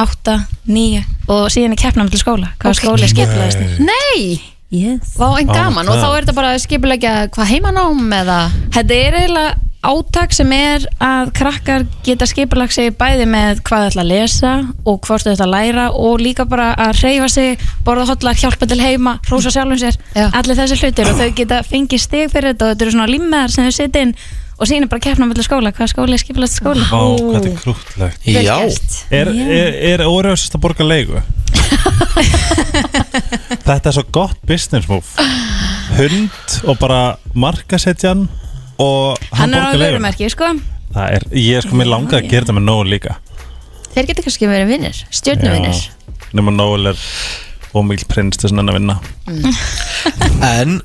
8, 0.00 0.36
9 0.66 1.02
og 1.28 1.42
síðan 1.52 1.74
er 1.76 1.80
keppnum 1.82 2.08
til 2.10 2.18
skóla. 2.22 2.48
Hvað 2.58 2.72
Ok. 2.72 2.80
skóli 2.80 3.08
skiplaðist 3.12 3.60
þér 3.60 3.82
Nei, 3.84 4.40
yes. 4.72 5.12
vá 5.20 5.36
en 5.38 5.50
Ó, 5.50 5.52
gaman. 5.52 5.88
Og 5.88 5.94
það. 5.98 6.02
þá 6.02 6.08
er 6.16 6.22
þetta 6.24 6.34
bara 6.38 6.54
að 6.54 6.62
skipulegja 6.64 7.12
hvað 7.34 7.50
heimanám 7.52 8.08
eða? 8.22 8.38
Þetta 8.72 8.94
er 8.96 9.18
eiginlega 9.20 9.54
átak 9.82 10.30
sem 10.34 10.50
er 10.54 10.84
að 11.02 11.32
krakkar 11.34 11.84
geta 12.06 12.26
skipulag 12.30 12.70
sig 12.74 12.92
bæði 12.98 13.26
með 13.30 13.62
hvað 13.66 13.82
þau 13.82 13.88
ætla 13.90 14.04
að 14.04 14.12
lesa 14.12 14.52
og 14.86 15.00
hvort 15.02 15.26
þau 15.26 15.32
ætla 15.32 15.48
að 15.48 15.54
læra 15.56 15.86
og 15.98 16.22
líka 16.22 16.46
bara 16.48 16.68
að 16.78 17.00
reyfa 17.02 17.30
sig, 17.32 17.64
borða 17.86 18.06
hotlar, 18.12 18.38
hjálpa 18.38 18.68
til 18.70 18.78
heima, 18.82 19.16
hrósa 19.26 19.50
sjálfum 19.50 19.80
sér, 19.82 19.98
Já. 20.14 20.28
allir 20.38 20.60
þessi 20.60 20.78
hlutir 20.78 21.10
og 21.10 21.18
þau 21.18 21.32
geta 21.40 21.62
fengið 21.66 22.04
stig 22.04 22.30
fyrir 22.30 22.52
þetta 22.52 22.68
og 22.68 22.72
þetta 22.72 22.86
eru 22.86 22.94
svona 22.94 23.10
limmeðar 23.10 23.54
sem 23.54 23.66
þau 23.66 23.76
setja 23.80 24.06
inn 24.06 24.14
og 24.62 24.68
síðan 24.70 24.86
er 24.86 24.90
bara 24.92 25.02
keppna 25.02 25.26
með 25.26 25.42
skóla, 25.48 25.72
hvað 25.74 25.90
skóli 25.90 26.14
er 26.14 26.22
skipulagt 26.22 26.54
skóla 26.54 26.86
Vá, 26.86 27.00
hvað 27.18 27.34
þetta 27.34 27.50
er 27.50 27.56
krútlegt 27.64 28.28
Já. 28.30 28.56
Er, 29.10 29.32
er, 29.32 30.04
er 30.06 30.28
sérst 30.36 30.54
að 30.54 30.62
borga 30.62 30.86
leigu? 30.86 31.22
Þetta 33.66 33.90
er 33.90 33.96
svo 33.96 34.04
gott 34.14 34.38
business 34.46 34.86
move 34.90 35.26
Hund 35.96 36.60
og 36.70 36.78
bara 36.80 37.16
markasetjan 37.34 38.28
og 38.80 39.18
hann, 39.32 39.52
Hann 39.52 39.58
er 39.58 39.66
á 39.66 39.70
vörumerki, 39.76 40.28
sko. 40.32 40.52
Það 40.92 41.16
er, 41.16 41.26
ég 41.40 41.58
er 41.58 41.66
sko 41.66 41.78
mér 41.78 41.90
langað 41.92 42.20
að 42.20 42.28
gera 42.30 42.44
þetta 42.44 42.56
með 42.58 42.66
Nóel 42.68 42.92
líka. 42.92 43.16
Þeir 43.92 44.08
geta 44.08 44.24
kannski 44.24 44.48
verið 44.48 44.70
vinnir, 44.72 45.02
stjórnuvinnir 45.12 45.82
Nefnum 46.32 46.56
Nóel 46.56 46.92
er 46.92 47.02
ómíl 47.76 48.04
prins 48.08 48.40
til 48.40 48.48
svona 48.52 48.72
að 48.72 48.78
vinna. 48.78 48.98
En 50.48 50.80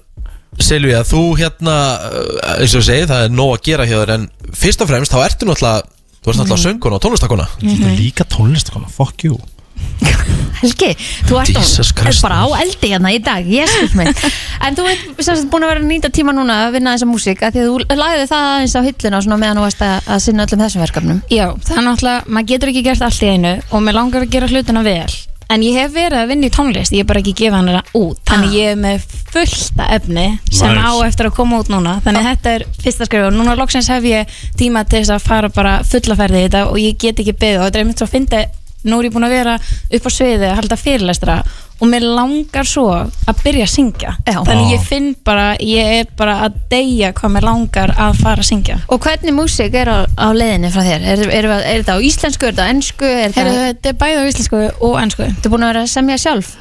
Silvía, 0.58 1.04
þú 1.06 1.36
hérna 1.38 1.76
uh, 2.02 2.56
eins 2.58 2.74
og 2.74 2.82
ég 2.82 2.88
segi, 2.88 3.10
það 3.12 3.28
er 3.28 3.36
nóg 3.36 3.52
að 3.54 3.68
gera 3.68 3.86
hjá 3.86 4.00
þér 4.00 4.14
en 4.16 4.26
fyrst 4.58 4.82
og 4.82 4.90
fremst, 4.90 5.14
þá 5.14 5.20
ertu 5.28 5.46
náttúrulega 5.46 5.84
þú 6.18 6.32
ert 6.32 6.40
náttúrulega 6.42 6.64
sönguna 6.64 6.98
og 6.98 7.04
tónlistakona 7.06 7.46
Þetta 7.60 7.92
er 7.92 8.00
líka 8.00 8.26
tónlistakona, 8.34 8.90
fuck 8.90 9.28
you 9.28 9.38
Helgi, 10.62 10.90
þú 11.30 11.38
ert 11.38 11.54
á, 11.54 11.62
Christ. 11.62 12.22
bara 12.26 12.40
á 12.42 12.46
eldi 12.64 12.90
hérna 12.90 13.12
í 13.14 13.20
dag, 13.22 13.46
jésus 13.46 13.94
minn 13.98 14.10
En 14.66 14.74
þú 14.78 14.88
ert 14.90 15.22
sagt 15.22 15.46
búin 15.52 15.66
að 15.68 15.74
vera 15.74 15.84
að 15.84 15.88
nýta 15.92 16.10
tíma 16.14 16.34
núna 16.34 16.56
að 16.66 16.78
vinna 16.80 16.96
þessa 16.96 17.10
músík 17.12 17.44
að 17.46 17.58
Því 17.60 17.62
að 17.62 17.70
þú 17.70 18.00
lagði 18.02 18.26
það 18.32 18.50
aðeins 18.56 18.76
á 18.76 18.82
hilluna 18.88 19.22
svona 19.22 19.40
meðan 19.44 19.62
þú 19.62 19.66
varst 19.68 19.86
að, 19.86 19.96
að 20.16 20.24
sinna 20.26 20.48
öllum 20.48 20.64
þessum 20.66 20.84
verkefnum. 20.88 21.22
Já, 21.30 21.46
það 21.68 21.78
er 21.78 21.86
náttúrulega, 21.92 22.28
maður 22.34 22.50
getur 22.54 22.72
ekki 22.74 22.86
gert 22.90 23.06
allt 23.08 23.22
í 23.24 23.32
einu 23.36 23.54
og 23.70 23.84
mér 23.86 23.98
langar 24.00 24.26
að 24.26 24.34
gera 24.34 24.50
hlutina 24.52 24.84
vel. 24.88 25.18
En 25.48 25.62
ég 25.64 25.78
hef 25.80 25.94
verið 25.96 26.20
að 26.20 26.32
vinna 26.34 26.50
í 26.50 26.52
tónlist 26.52 26.92
ég 26.92 27.06
er 27.06 27.08
bara 27.08 27.22
ekki 27.22 27.32
að 27.32 27.40
gefa 27.40 27.60
hana 27.62 27.82
út. 27.96 28.18
Þannig 28.28 28.56
ég 28.58 28.74
er 28.74 28.80
með 28.82 29.06
fullta 29.32 29.86
efni 29.96 30.26
sem 30.52 30.74
Nice. 30.76 30.84
á 30.84 30.92
eftir 31.08 31.30
að 31.30 31.38
koma 31.38 31.62
út 31.62 31.70
núna. 31.72 31.94
Þannig 32.04 32.26
þetta 32.28 32.56
er 32.58 32.66
fyrsta 32.84 33.08
skrif 33.08 33.30
og 33.30 33.38
núna 33.38 33.54
loksins 33.56 33.88
hef 33.94 34.04
ég 34.10 34.34
tíma 34.60 34.84
til 34.84 35.06
þess 35.06 35.14
að 35.16 35.24
fara 35.30 35.50
bara 35.56 35.78
fullaferði 35.88 36.42
í 36.42 36.48
þetta 36.50 36.66
og 36.68 36.82
ég 36.84 36.98
get 37.00 37.22
ekki 37.24 37.38
beðið. 37.40 37.62
Og 37.62 37.70
þetta 37.70 37.80
er 37.80 37.86
einmitt 37.86 38.02
svo 38.04 38.10
að 38.10 38.16
fyndi 38.18 38.42
nú 38.88 39.00
er 39.00 39.08
ég 39.10 39.14
búin 39.16 39.28
að 39.28 39.36
vera 39.38 39.56
upp 39.60 40.06
á 40.08 40.12
sviði 40.12 40.48
að 40.50 40.56
halda 40.62 40.78
fyrirlestra 40.80 41.38
og 41.78 41.86
mér 41.92 42.02
langar 42.10 42.66
svo 42.66 42.88
að 42.98 43.42
byrja 43.44 43.66
að 43.68 43.74
syngja 43.76 44.14
Já. 44.26 44.40
þannig 44.48 44.72
ég 44.74 44.86
finn 44.88 45.12
bara, 45.28 45.52
ég 45.62 45.92
er 46.00 46.08
bara 46.18 46.40
að 46.48 46.56
deyja 46.72 47.12
hvað 47.14 47.34
mér 47.36 47.46
langar 47.46 47.94
að 47.94 48.18
fara 48.24 48.42
að 48.42 48.50
syngja 48.50 48.80
Og 48.90 49.00
hvernig 49.06 49.36
músík 49.38 49.76
er 49.78 49.92
á, 49.94 49.98
á 50.18 50.28
leiðinni 50.34 50.72
frá 50.74 50.82
þér? 50.88 51.06
Er, 51.06 51.22
er, 51.28 51.34
er, 51.38 51.50
er 51.60 51.84
þetta 51.84 51.98
á 51.98 52.00
íslensku, 52.02 52.48
er 52.50 52.56
þetta 52.56 52.66
á 52.66 52.72
ennsku? 52.74 53.06
Er 53.06 53.36
þetta, 53.36 53.54
þetta 53.68 53.92
er 53.94 54.00
bæði 54.02 54.18
á 54.18 54.30
íslensku 54.32 54.64
og 54.90 54.98
ennsku 55.04 55.30
þú 55.44 55.54
búin 55.54 55.68
að 55.68 55.74
vera 55.76 55.86
að 55.86 55.94
semja 55.94 56.18
sjálf? 56.26 56.56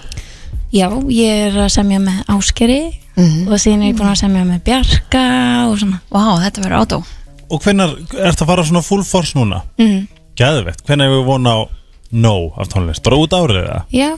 Já, 0.75 0.89
ég 1.15 1.45
er 1.49 1.59
að 1.65 1.73
semja 1.79 2.03
með 2.03 2.23
Áskeri 2.37 2.81
Mhm. 3.17 3.47
og 3.49 3.57
síðan 3.57 3.81
er 3.87 3.93
ég 3.95 3.97
búin 3.97 4.11
að 4.13 4.19
semja 4.21 4.43
með 4.45 4.59
Bjarka 4.67 5.21
og 5.71 5.79
svona 5.81 6.01
Vá, 6.13 6.37
þetta 6.45 6.61
verður 6.67 6.83
átó 6.85 6.99
Og 7.49 7.63
hvenær 7.65 7.95
ertu 8.27 8.43
að 8.45 8.51
fara 8.51 8.65
svona 8.69 8.83
full 8.85 9.05
force 9.09 9.33
núna? 9.39 9.63
mm. 9.81 10.03
Gæðvegt, 10.37 10.83
hvenær 10.85 11.09
hefur 11.09 11.23
við 11.23 11.29
vona 11.31 11.55
á 11.57 11.61
no 12.13 12.35
af 12.57 12.71
tónlist? 12.73 13.03
Bara 13.07 13.19
út 13.23 13.35
árið 13.37 13.63
eða? 13.65 13.81
Já, 13.95 14.11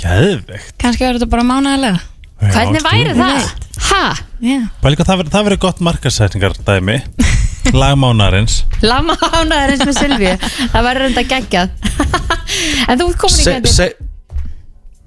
Gæðvegt 0.00 0.76
kannski 0.80 1.04
verður 1.04 1.20
þetta 1.20 1.32
bara 1.34 1.44
mánaðarlega. 1.44 2.00
Hvernig 2.40 2.84
væri 2.86 3.14
það? 3.18 3.50
Ha? 3.90 4.04
Já, 4.40 4.58
Pæli 4.80 4.96
hvað 4.96 5.08
það 5.10 5.18
verður, 5.20 5.32
það 5.34 5.46
verður 5.48 5.62
gott 5.66 5.82
markasetningar 5.84 6.56
dæmi 6.64 6.96
Lagmánarins 7.76 8.62
eins 8.80 9.82
með 9.84 9.98
Silvíu 9.98 10.32
Það 10.72 10.86
verður 10.86 11.06
enda 11.10 11.24
geggjað. 11.28 11.74
En 12.88 12.98
þú 12.98 13.10
ert 13.10 13.20
komin 13.20 13.36
í 13.36 13.44
Se, 13.44 13.52
gæti 13.58 13.74
se, 13.74 13.88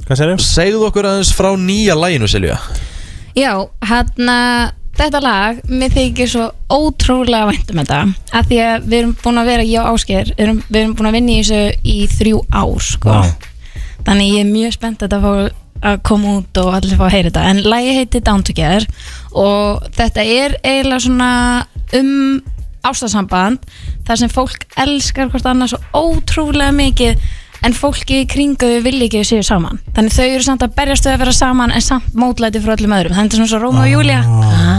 Hvað 0.06 0.20
segir 0.20 0.38
þau? 0.38 0.46
Segðu 0.46 0.86
okkur 0.88 1.10
aðeins 1.10 1.34
frá 1.36 1.50
nýja 1.60 1.98
læginu, 1.98 2.30
Silvía 2.30 2.60
Já 3.34 3.52
hann 3.90 4.30
þetta 4.98 5.22
lag, 5.24 5.64
mér 5.70 5.94
þykir 5.94 6.30
svo 6.30 6.46
ótrúlega 6.72 7.50
vænt 7.50 7.74
um 7.74 7.82
þetta 7.82 8.00
af 8.38 8.48
því 8.50 8.62
að 8.68 8.86
við 8.86 9.00
erum 9.00 9.16
búin 9.24 9.42
að 9.42 9.50
vera, 9.50 9.66
ég 9.66 9.82
og 9.82 9.98
Ásker 9.98 10.32
erum, 10.38 10.62
við 10.70 10.80
erum 10.84 10.96
búin 11.00 11.10
að 11.10 11.18
vinna 11.18 11.34
í 11.34 11.42
þessu 11.42 11.92
í 11.94 11.98
þrjú 12.14 12.40
ár 12.54 12.86
sko. 12.86 13.18
Þannig 14.04 14.32
ég 14.34 14.44
er 14.44 14.50
mjög 14.52 14.76
spennt 14.78 15.04
að 15.04 15.14
þetta 15.14 15.22
fá 15.24 15.60
að 15.84 16.00
koma 16.08 16.38
út 16.40 16.60
og 16.62 16.72
allir 16.78 17.00
fá 17.00 17.06
að 17.08 17.14
heyra 17.18 17.30
þetta 17.30 17.46
en 17.52 17.62
lagi 17.68 17.96
heitir 17.98 18.24
Down 18.24 18.44
Together 18.48 18.86
og 19.36 19.88
þetta 19.98 20.24
er 20.24 20.58
eiginlega 20.64 21.04
svona 21.04 21.32
um 22.00 22.14
ástasamband 22.84 23.64
þar 24.08 24.20
sem 24.20 24.32
fólk 24.32 24.66
elskar 24.80 25.32
hvort 25.32 25.48
annað 25.48 25.74
svo 25.74 25.82
ótrúlega 25.96 26.76
mikið 26.76 27.26
en 27.64 27.76
fólki 27.78 28.22
í 28.24 28.28
kringu 28.30 28.70
þau 28.70 28.82
vilja 28.86 29.08
ekki 29.08 29.22
að 29.24 29.30
séu 29.30 29.46
saman. 29.48 29.80
Þannig 29.96 30.16
þau 30.18 30.26
eru 30.26 30.46
samt 30.48 30.66
að 30.66 30.76
berjast 30.78 31.08
við 31.08 31.16
að 31.16 31.22
vera 31.24 31.36
saman 31.38 31.74
en 31.74 31.84
samt 31.84 32.18
mótlæti 32.18 32.62
frá 32.64 32.76
öllum 32.76 32.96
öðrum. 32.98 33.16
Þannig 33.16 33.32
þetta 33.32 33.38
er 33.38 33.42
svona 33.42 33.54
svo 33.54 33.62
Róma 33.64 33.86
og 33.86 33.92
Júlia 33.94 34.20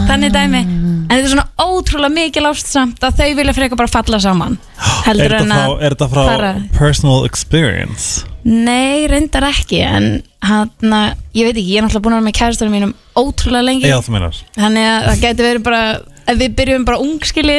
þannig 0.09 0.35
dæmi. 0.35 0.61
En 1.05 1.11
þetta 1.11 1.25
er 1.25 1.33
svona 1.35 1.47
ótrúlega 1.61 2.13
mikil 2.15 2.45
ást 2.49 2.71
samt 2.71 3.03
að 3.05 3.19
þau 3.19 3.35
vilja 3.37 3.53
frekar 3.53 3.77
bara 3.77 3.91
falla 3.91 4.19
saman 4.23 4.55
Er 5.05 5.11
heldur 5.11 5.35
þetta 5.35 5.43
en 5.43 5.51
frá, 5.51 5.65
að 5.65 5.83
er 5.85 5.95
þetta 5.95 6.07
frá 6.13 6.23
fara. 6.31 6.53
personal 6.77 7.27
experience? 7.27 8.25
Nei, 8.45 9.05
reyndar 9.09 9.45
ekki 9.49 9.81
en 9.85 10.09
hann, 10.45 10.95
ég 11.33 11.47
veit 11.47 11.55
ekki, 11.55 11.69
ég 11.75 11.79
er 11.81 11.85
náttúrulega 11.85 12.05
búin 12.05 12.15
að 12.15 12.19
vera 12.19 12.27
með 12.27 12.37
kæristunum 12.39 12.75
mínum 12.75 12.93
ótrúlega 13.17 13.65
lengi. 13.65 13.89
Já, 13.89 13.97
þannig 14.05 14.89
að 14.89 15.07
það 15.09 15.23
getur 15.23 15.49
verið 15.49 15.65
bara 15.65 16.35
við 16.41 16.57
byrjum 16.57 16.85
bara 16.87 17.01
ungskili 17.01 17.57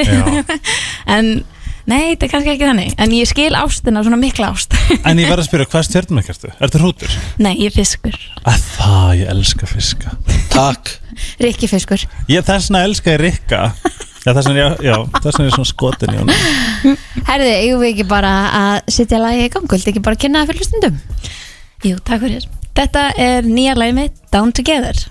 en 1.17 1.33
nei, 1.91 2.13
þetta 2.13 2.27
er 2.27 2.33
kannski 2.33 2.53
ekki 2.53 2.67
þannig. 2.69 2.95
En 3.03 3.15
ég 3.15 3.29
skil 3.31 3.53
ástina, 3.59 4.03
svona 4.07 4.19
mikla 4.21 4.51
ást. 4.53 4.75
En 5.09 5.21
ég 5.23 5.31
verð 5.31 5.45
að 5.45 5.49
spyrja, 5.49 5.69
hvað 5.73 5.87
stjörnum 5.89 6.21
ekki 6.23 6.35
ertu? 6.35 6.51
Er 6.53 6.65
þetta 6.65 6.83
hrútur? 6.83 7.17
nei, 7.43 7.53
ég 7.61 7.71
er 7.71 7.77
fiskur. 7.77 8.19
Að 8.43 8.67
það, 8.75 9.09
ég 9.21 9.33
elska 9.35 9.71
fiska. 9.71 10.13
Takk. 10.53 10.93
Rikki 11.47 11.71
fiskur. 11.71 12.07
Ég 12.33 12.47
þess 12.47 12.71
vegna 12.71 12.85
elska 12.89 13.17
ég 13.17 13.23
Rikka. 13.25 13.63
Já, 14.27 14.31
þess 14.33 14.51
vegna, 14.51 14.61
já, 14.61 14.71
já, 14.83 14.97
þess 15.17 15.33
vegna 15.33 15.47
er 15.47 15.51
ég 15.51 15.57
svona 15.57 15.73
skotin 15.73 16.15
í 16.15 16.21
honum. 16.21 17.03
Herði, 17.31 17.51
eigum 17.63 17.83
við 17.85 17.93
ekki 17.93 18.09
bara 18.11 18.37
að 18.61 18.95
setja 18.99 19.23
lagi 19.23 19.47
í 19.47 19.51
gang? 19.55 19.69
Viltu 19.71 19.93
ekki 19.93 20.07
bara 20.07 20.19
kynna 20.19 20.43
það 20.43 20.55
fyrir 20.55 20.71
stundum? 20.71 21.03
Jú, 21.87 21.99
takk 22.03 22.25
fyrir. 22.27 22.49
Þetta 22.77 23.11
er 23.23 23.47
nýja 23.47 23.77
lagi 23.79 23.95
mitt, 23.97 24.19
Down 24.35 24.51
Together 24.57 25.07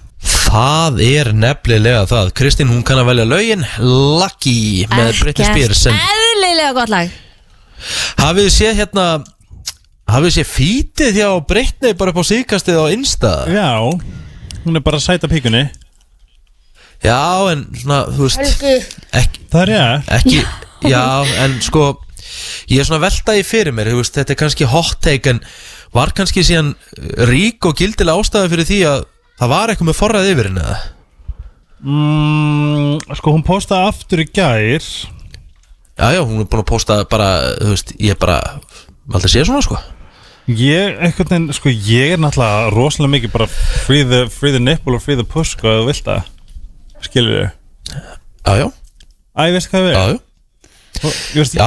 Það 0.56 1.00
er 1.04 1.28
nefnilega 1.36 2.06
það. 2.08 2.30
Kristín, 2.38 2.70
hún 2.72 2.84
kann 2.88 3.02
að 3.02 3.10
velja 3.10 3.24
lögin. 3.28 3.64
Lucky 3.84 4.86
með 4.88 5.10
Britney 5.20 5.48
Spears 5.50 5.82
en 5.92 5.98
Eðlilega 6.00 6.70
gott 6.78 6.92
lag. 6.94 7.16
Hafið 8.22 8.46
þið 8.46 8.54
séð 8.56 8.78
hérna 8.80 9.08
Hafið 10.08 10.30
þið 10.30 10.36
séð 10.38 10.48
fítið 10.54 11.18
hjá 11.20 11.28
Britney 11.50 11.98
bara 12.00 12.14
upp 12.14 12.22
á 12.24 12.30
síkastið 12.30 12.80
á 12.80 12.86
Insta? 12.94 13.32
Já, 13.52 13.68
hún 14.64 14.80
er 14.80 14.86
bara 14.86 15.02
að 15.02 15.04
sæta 15.10 15.28
píkunni. 15.28 15.66
Já, 17.04 17.20
en 17.52 17.66
svona, 17.76 17.98
þú 18.16 18.30
veist 18.30 18.46
ekki, 18.46 19.44
Það 19.52 19.62
er 19.66 19.72
ég 19.74 20.14
ekki, 20.20 20.40
Já, 20.88 21.04
en 21.44 21.58
sko 21.66 21.90
Ég 22.72 22.80
er 22.80 22.88
svona 22.88 23.02
að 23.02 23.10
velta 23.10 23.36
í 23.36 23.44
fyrir 23.44 23.76
mér 23.76 23.92
veist, 23.98 24.16
Þetta 24.16 24.32
er 24.38 24.40
kannski 24.40 24.70
hot 24.72 25.04
take 25.04 25.36
En 25.36 25.44
var 25.96 26.16
kannski 26.16 26.46
síðan 26.48 26.74
rík 27.28 27.68
og 27.68 27.76
gildilega 27.80 28.24
ástæða 28.24 28.54
fyrir 28.54 28.70
því 28.72 28.80
að 28.94 29.04
Það 29.40 29.52
var 29.52 29.72
eitthvað 29.74 29.90
með 29.90 29.98
forræð 30.00 30.30
yfir 30.32 30.48
henni 30.50 30.64
eða? 30.64 30.78
mm, 31.86 33.16
Sko, 33.20 33.34
hún 33.36 33.44
postaði 33.46 33.90
aftur 33.92 34.24
í 34.24 34.28
gær. 34.32 34.86
Já, 35.96 36.08
já, 36.16 36.22
hún 36.28 36.42
er 36.44 36.48
búin 36.52 36.64
að 36.64 36.68
posta 36.68 36.98
bara 37.08 37.28
Þú 37.60 37.70
veist, 37.72 37.92
ég 38.04 38.16
er 38.16 38.20
bara 38.20 38.40
Aldrei 39.14 39.32
sé 39.32 39.44
svona, 39.48 39.62
sko. 39.64 39.78
Ég, 40.46 40.98
einhvern 41.02 41.30
veginn, 41.32 41.54
sko, 41.58 41.72
ég 41.72 42.16
er 42.16 42.20
náttúrulega 42.22 42.70
rosalega 42.74 43.14
mikið 43.16 43.32
bara 43.34 43.48
free 43.50 44.04
the, 44.06 44.26
free 44.30 44.54
the 44.54 44.62
nipple 44.62 44.98
og 44.98 45.02
free 45.02 45.18
the 45.18 45.26
puss, 45.26 45.56
sko, 45.56 45.72
ef 45.72 45.80
þú 45.82 45.88
vilt 45.90 46.06
það. 46.06 46.28
Skilur 47.06 47.38
þau? 47.40 48.04
Já, 48.46 48.52
já. 48.62 48.68
Æ, 49.36 49.42
veistu 49.56 49.72
hvað 49.74 49.88
við 49.88 49.96
Já, 49.96 50.04
já 50.06 50.16
Já, 50.16 50.20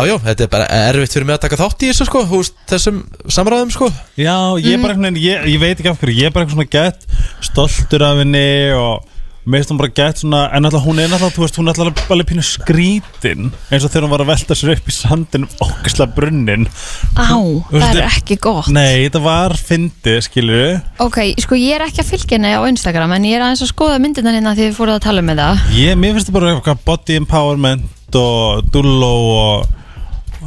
já, 0.09 0.15
þetta 0.29 0.47
er 0.47 0.53
bara 0.53 0.71
erfitt 0.89 1.17
fyrir 1.17 1.29
mig 1.29 1.39
að 1.39 1.45
taka 1.47 1.61
þátt 1.61 1.85
í 1.85 1.93
þessu 1.93 2.09
sko 2.09 2.25
húst, 2.31 2.57
Þessum 2.69 3.03
samræðum 3.33 3.75
sko. 3.75 3.91
Já, 4.19 4.37
ég 4.63 4.75
er 4.75 4.83
bara 4.83 4.97
einhvern 4.97 5.11
veginn, 5.11 5.23
ég, 5.25 5.47
ég 5.55 5.63
veit 5.63 5.77
ekki 5.77 5.93
af 5.93 6.03
hverju, 6.03 6.19
ég 6.19 6.29
er 6.29 6.35
bara 6.35 6.47
eitthvað 6.47 6.59
svona 6.59 6.75
gett 6.75 7.07
stoltur 7.49 8.05
af 8.09 8.21
henni 8.23 8.49
og 8.77 9.07
meist 9.49 9.71
hún 9.73 9.79
bara 9.81 9.93
gett 9.95 10.21
svona, 10.21 10.43
en 10.53 10.69
alltaf 10.69 10.85
hún 10.85 11.01
er 11.01 11.09
alltaf, 11.09 11.33
þú 11.33 11.45
veist, 11.45 11.59
hún 11.59 11.71
er 11.71 11.79
alltaf 11.81 12.13
alveg 12.13 12.29
pínu 12.29 12.45
skrítin 12.45 13.49
eins 13.71 13.87
og 13.87 13.93
þegar 13.93 14.07
hún 14.07 14.13
var 14.13 14.25
að 14.25 14.31
velta 14.33 14.57
sér 14.59 14.75
upp 14.75 14.91
í 14.91 14.95
sandin 14.95 15.47
okkislega 15.65 16.15
brunnin. 16.17 16.69
Á, 17.17 17.33
það 17.71 17.89
er 17.89 18.03
ekki 18.11 18.39
gott. 18.45 18.69
Nei, 18.75 19.07
þetta 19.07 19.23
var 19.25 19.57
fyndið, 19.57 20.31
við 20.39 20.75
Ok, 21.05 21.21
sko 21.41 21.59
ég 21.59 21.79
er 21.79 21.87
ekki 21.89 22.05
að 22.05 22.11
fylgja 22.13 22.37
henni 22.37 22.53
á 22.53 22.63
Instagram 22.69 23.15
En 23.17 23.29
ég 23.29 23.39
er 23.39 23.45
aðeins 23.47 23.65
að 23.65 23.73
skoða 23.73 24.01
myndirna 24.03 24.35
hérna 24.35 24.55
Því 24.57 24.69
þið 24.69 24.77
fóruð 24.79 24.99
að 24.99 25.05
tala 25.07 25.25
með 25.25 25.43
það 25.43 25.63
Ég, 25.79 25.99
mér 25.99 26.17
finnst 26.17 26.29
þetta 26.29 26.39
bara 26.39 26.53
eitthvað 26.55 26.83
body 26.89 27.19
empowerment 27.23 27.98
og 28.17 28.65
dullo 28.73 29.13
og 29.35 29.67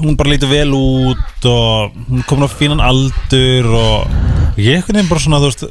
hún 0.02 0.16
bara 0.18 0.32
lítur 0.32 0.50
vel 0.50 0.72
út 0.74 1.46
og 1.46 1.92
hún 2.08 2.22
er 2.22 2.28
komin 2.30 2.48
á 2.48 2.50
fínan 2.50 2.82
aldur 2.84 3.68
og 3.76 4.58
ég 4.58 4.80
er 4.80 4.86
veginn 4.88 5.10
bara 5.10 5.22
svona, 5.22 5.42
þú 5.44 5.50
veist 5.52 5.66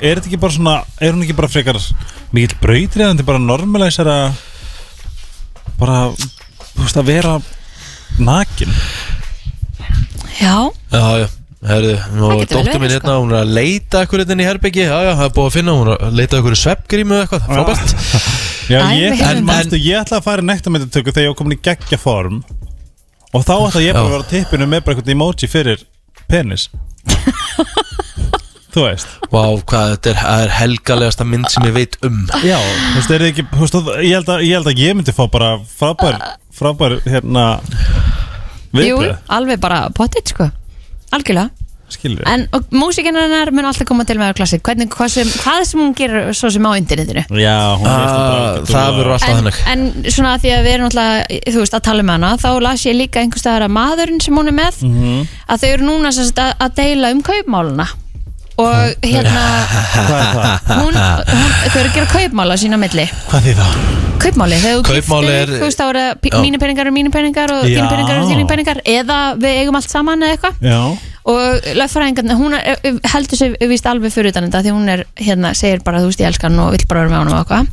er 0.00 0.18
þetta 0.18 0.30
ekki 0.30 0.40
bara 0.40 0.56
svona, 0.56 0.74
er 1.00 1.12
hún 1.14 1.24
ekki 1.26 1.36
bara 1.36 1.50
frekar 1.50 1.80
mikill 2.34 2.58
brautriðandi 2.62 3.26
bara 3.26 3.42
normalæsara 3.42 4.18
bara, 5.78 6.10
þú 6.74 6.82
veist, 6.84 6.98
að 7.00 7.08
vera 7.10 7.38
nakin? 8.22 8.74
Já, 10.38 10.70
Já, 10.92 11.04
já, 11.24 11.28
herðu, 11.66 11.94
dóttur 12.18 12.78
mín 12.78 12.82
verið, 12.84 12.96
hérna, 12.98 13.18
hún 13.22 13.34
er 13.34 13.42
að 13.42 13.54
leita 13.58 14.02
ekkur 14.04 14.22
hérna 14.24 14.44
í 14.44 14.48
herbyggi 14.48 14.86
Já, 14.86 14.96
já, 15.02 15.12
það 15.18 15.28
er 15.28 15.34
búið 15.38 15.48
að 15.50 15.56
finna, 15.58 15.76
hún 15.78 15.92
er 15.92 16.04
að 16.08 16.18
leita 16.20 16.40
ekkur 16.40 16.58
sveppgrímu 16.62 17.16
eða 17.18 17.26
eitthvað, 17.26 17.48
frábært 17.50 17.96
Já, 18.70 18.80
ég, 18.96 19.20
en, 19.20 19.42
manstu, 19.44 19.76
ég 19.80 19.98
ætla 20.00 20.20
að 20.20 20.26
fara 20.28 20.44
í 20.44 20.46
nektarmyndatöku 20.48 21.12
þegar 21.12 21.26
ég 21.26 21.32
var 21.32 21.38
komin 21.40 21.56
í 21.56 21.62
geggja 21.64 21.98
form. 22.00 22.40
Og 23.34 23.44
þá 23.44 23.54
ætla 23.56 23.82
ég 23.84 23.96
bara 23.96 24.06
að 24.06 24.14
vera 24.14 24.24
á 24.24 24.32
tippinu 24.32 24.68
með 24.70 24.84
bara 24.86 24.94
eitthvað 24.96 25.14
emoji 25.14 25.50
fyrir 25.50 25.82
penis. 26.30 26.68
Þú 28.74 28.86
veist. 28.88 29.10
Vá, 29.30 29.42
hvað 29.70 29.90
þetta 29.92 30.10
er, 30.10 30.16
það 30.18 30.44
er 30.44 30.52
helgalegasta 30.58 31.26
mynd 31.30 31.50
sem 31.52 31.66
ég 31.68 31.74
veit 31.76 31.98
um. 32.06 32.16
Já, 32.42 32.56
þú 32.58 32.96
veist, 32.96 33.12
er 33.14 33.22
þið 33.22 33.28
ekki, 33.30 33.44
þú 33.52 33.60
veist, 33.62 33.76
ég 34.02 34.16
held, 34.16 34.32
að, 34.34 34.46
ég 34.48 34.56
held 34.58 34.70
að 34.72 34.80
ég 34.82 34.96
myndi 34.98 35.14
fá 35.14 35.22
bara 35.30 35.50
frábær, 35.76 36.16
frábær, 36.58 36.96
hérna, 37.06 37.44
jú, 38.74 38.80
viðbröð, 38.80 39.20
alveg 39.38 39.62
bara 39.62 39.84
potið 39.94 40.32
sko. 40.34 40.48
Algjörlega 41.14 41.63
skilur 41.94 42.26
En 42.30 42.46
og 42.52 42.66
músikinn 42.74 43.16
hennar 43.18 43.50
mun 43.54 43.64
alltaf 43.70 43.86
koma 43.88 44.04
til 44.08 44.18
með 44.20 44.32
að 44.32 44.36
klassi 44.40 44.58
Hvernig, 44.64 44.88
hvað 44.94 45.08
sem, 45.14 45.32
hvað 45.44 45.64
sem 45.70 45.80
hún 45.80 45.94
gerir 45.98 46.30
svo 46.34 46.50
sem 46.52 46.66
á 46.66 46.72
internetinu. 46.78 47.24
Já, 47.40 47.56
hún 47.78 47.88
er 47.88 48.04
Ah, 48.04 48.60
Það 48.68 48.92
verður 48.98 49.12
alltaf 49.16 49.28
en, 49.30 49.36
þannig. 49.40 49.60
en 49.72 50.12
svona 50.14 50.36
því 50.42 50.52
að 50.58 50.62
við 50.68 50.74
erum 50.76 50.88
alltaf, 50.90 51.34
þú 51.54 51.58
veist, 51.64 51.74
að 51.80 51.84
tala 51.88 52.04
um 52.06 52.12
hana 52.14 52.32
þá 52.44 52.48
las 52.68 52.84
ég 52.86 52.96
líka 52.98 53.20
einhvers 53.22 53.42
staðar 53.44 53.66
að 53.68 53.74
maðurinn 53.78 54.20
sem 54.22 54.34
hún 54.36 54.48
er 54.52 54.56
með 54.60 54.80
Mhm. 54.84 55.28
að 55.48 55.60
þau 55.64 55.68
eru 55.72 55.84
núna 55.90 56.12
sagt, 56.12 56.38
að, 56.38 56.54
að 56.60 56.74
deila 56.80 57.10
um 57.14 57.22
kaupmáluna 57.22 57.86
og 58.54 58.74
hérna 59.02 59.44
Hvað 59.92 60.12
er 60.14 60.28
það? 60.34 60.78
hún, 60.78 60.94
hún, 60.94 61.54
þau 61.72 61.78
eru 61.80 61.88
að 61.88 61.94
gera 61.96 62.06
kaupmála 62.12 62.56
sína 62.60 62.78
á 62.78 62.82
milli. 62.84 63.06
Hvað 63.30 63.48
þið 63.48 63.56
það? 63.58 63.72
kaupmáli, 64.24 64.56
þegar 64.62 64.76
þú 64.78 65.18
er- 65.18 65.48
þig, 65.50 65.58
þú 65.58 65.64
veist 65.66 65.80
þá 65.80 65.86
eru 65.90 66.04
mínir 66.44 66.60
peningar 66.62 66.86
eru 66.86 66.92
mínir 66.94 67.12
peningar 67.12 67.50
og 67.52 67.64
þínir 67.66 67.90
peningar 67.90 68.14
eru 68.16 68.28
þínir 68.30 68.48
peningar 68.48 68.78
eða 68.86 69.18
við 69.42 69.58
eigum 69.60 69.76
allt 69.76 69.90
saman 69.90 70.22
eða 70.22 70.36
eitthvað. 70.36 70.54
Já, 70.62 70.78
og 71.24 71.64
lögfræðingarna, 71.78 72.34
hún 72.36 72.52
er, 72.58 72.76
heldur 73.08 73.38
sig 73.40 73.54
vist 73.70 73.86
alveg 73.88 74.12
fyrir 74.12 74.28
utan 74.34 74.44
þetta 74.50 74.60
því 74.66 74.72
hún 74.76 74.90
er, 74.92 75.02
hérna, 75.16 75.54
segir 75.56 75.80
bara 75.86 76.02
þú 76.02 76.10
veist 76.10 76.20
ég 76.20 76.28
elskan 76.28 76.58
og 76.60 76.74
vill 76.74 76.84
bara 76.90 77.04
vera 77.06 77.12
með 77.14 77.22
honum 77.22 77.36
og 77.38 77.40
eitthvað. 77.40 77.70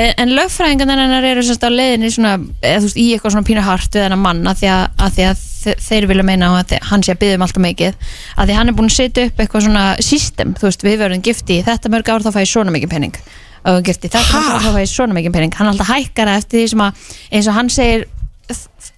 Eh, 0.00 0.14
en 0.24 0.32
lögfræðingarna 0.38 0.96
hennar 1.02 1.26
eru 1.28 1.42
sérst 1.44 1.66
á 1.68 1.68
leiðinni 1.68 2.08
svona, 2.14 2.32
eða, 2.62 2.78
þú 2.80 2.88
veist, 2.88 2.96
í 3.02 3.06
eitthvað 3.12 3.34
svona 3.36 3.48
pínu 3.50 3.64
hart 3.66 3.98
við 3.98 4.06
hennar 4.06 4.22
mann 4.22 4.40
að 4.48 4.62
því 4.62 4.70
að, 4.72 4.84
að, 5.04 5.12
því 5.18 5.26
að 5.28 5.42
þe- 5.58 5.76
þeir 5.88 6.06
vilja 6.14 6.26
meina 6.30 6.48
að 6.62 6.74
hann 6.88 7.04
sé 7.04 7.12
að 7.12 7.20
byggja 7.26 7.36
um 7.36 7.44
alltaf 7.48 7.64
mikið 7.66 8.08
að 8.38 8.48
því 8.48 8.56
hann 8.62 8.68
er 8.72 8.78
búin 8.80 8.88
að 8.88 8.96
setja 8.96 9.26
upp 9.28 9.42
eitthvað 9.44 9.66
svona 9.68 9.84
system, 10.08 10.54
þú 10.56 10.68
veist, 10.70 10.86
við 10.88 10.96
verðum 11.04 11.24
gifti 11.28 11.58
í 11.60 11.66
þetta 11.68 11.92
mörg 11.92 12.08
ár 12.14 12.24
þá 12.24 12.30
fæ 12.32 12.40
ég 12.46 12.52
svona 12.54 12.72
mikið 12.72 12.92
penning 12.96 13.20
og 13.68 13.82
gifti 13.84 14.08
í 14.08 14.12
þetta 14.16 14.32
mörg 14.38 14.54
ár 14.56 14.64
þá 14.64 14.72
fæ 14.78 14.80
ég 14.86 14.92
svona 14.96 15.18
mikið 15.18 15.34
penning 15.36 15.58
hann 15.60 15.68
er 15.68 15.74
alltaf 15.74 15.92
hækkara 15.92 16.38
eftir 16.40 16.62
því 16.62 16.68
sem 16.72 16.84
að 16.88 17.08
eins 17.36 17.48
og 17.52 17.58
hann 17.58 17.68
segir 17.74 18.06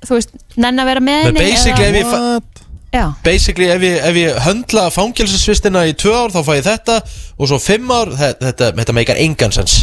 þú 0.06 0.14
veist, 0.20 0.30
nenn 0.60 0.78
að 0.78 0.90
vera 0.92 1.02
með 1.04 1.24
henni 1.26 1.40
basically 1.48 1.88
ef 1.88 1.96
eða, 1.96 2.04
ég, 2.04 2.10
fa- 2.12 2.59
já, 2.94 3.04
basically 3.26 3.70
ef 3.70 3.86
ég, 3.86 3.96
ef 4.10 4.20
ég 4.20 4.42
höndla 4.46 4.88
fangelsisvistina 4.94 5.86
í 5.90 5.94
tvö 5.98 6.16
ár 6.16 6.34
þá 6.34 6.42
fæ 6.46 6.52
ég 6.58 6.66
þetta 6.68 7.00
og 7.38 7.50
svo 7.50 7.60
fimm 7.62 7.90
ár, 7.94 8.12
þetta, 8.16 8.50
þetta, 8.50 8.74
þetta 8.82 8.98
meikar 9.00 9.22
engan 9.22 9.54
sens. 9.54 9.80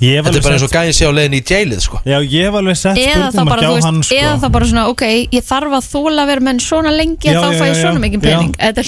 Ég 0.00 0.16
hef 0.16 0.26
Þetta 0.26 0.30
er 0.30 0.40
alveg 0.40 0.44
bara 0.44 0.56
eins 0.56 0.64
og 0.64 0.72
gæðin 0.72 0.96
sé 0.96 1.08
á 1.08 1.12
leiðin 1.12 1.36
í 1.36 1.40
jailið 1.44 1.82
sko. 1.84 1.98
Já, 2.08 2.16
ég 2.20 2.46
hef 2.46 2.56
alveg 2.56 2.78
sett 2.80 3.00
eða 3.00 3.28
þá 3.34 3.40
bara, 3.48 3.66
ekki 3.68 3.84
hann, 3.84 4.00
sko. 4.06 4.16
eða 4.16 4.34
þá 4.40 4.46
bara 4.56 4.68
svona 4.70 4.84
ok, 4.92 5.04
ég 5.36 5.46
þarf 5.46 5.76
að 5.78 5.88
þóla 5.90 6.24
að 6.24 6.30
vera 6.30 6.44
með 6.44 6.52
henni 6.52 6.64
svona 6.64 6.92
lengi 6.94 7.30
Já, 7.30 7.36
þá 7.36 7.46
já, 7.46 7.58
fæ 7.60 7.64
ég 7.68 7.80
svona 7.80 8.02
mikið 8.04 8.24
pening. 8.24 8.54
Þetta 8.60 8.84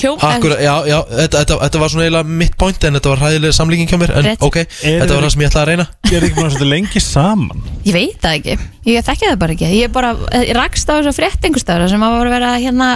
já, 0.63 0.75
já, 0.89 0.97
þetta, 1.13 1.43
þetta, 1.43 1.59
þetta 1.65 1.83
var 1.83 1.95
svona 1.95 2.07
eiginlega 2.07 2.39
mitt 2.43 2.57
point 2.61 2.87
en 2.89 2.99
þetta 2.99 3.13
var 3.13 3.25
hæðilega 3.27 3.59
samlíking 3.59 3.93
hjá 3.93 3.99
mér 4.01 4.15
en 4.17 4.29
Rétt. 4.31 4.47
ok, 4.49 4.61
þetta 4.83 5.11
var 5.13 5.27
það 5.27 5.35
sem 5.35 5.45
ég 5.45 5.53
ætlaði 5.53 5.65
að 5.65 5.73
reyna. 5.73 5.89
Ég 6.09 6.17
er 6.19 6.29
ekki 6.29 6.39
búin 6.39 6.49
að 6.49 6.57
setja 6.57 6.71
lengi 6.73 7.05
saman? 7.05 7.67
Ég 7.85 7.99
veit 7.99 8.25
það 8.25 8.39
ekki, 8.39 8.71
ég 8.93 9.11
þekki 9.11 9.29
það 9.29 9.43
bara 9.45 9.57
ekki. 9.57 9.73
Ég 9.77 9.91
er 9.91 9.93
bara, 9.93 10.15
ég 10.41 10.57
rakst 10.57 10.89
á 10.89 10.97
þessu 10.97 11.15
frétt 11.17 11.45
einhverstaðar 11.45 11.93
sem 11.93 12.09
að 12.09 12.19
verið 12.33 12.49
að 12.49 12.65
hérna 12.67 12.89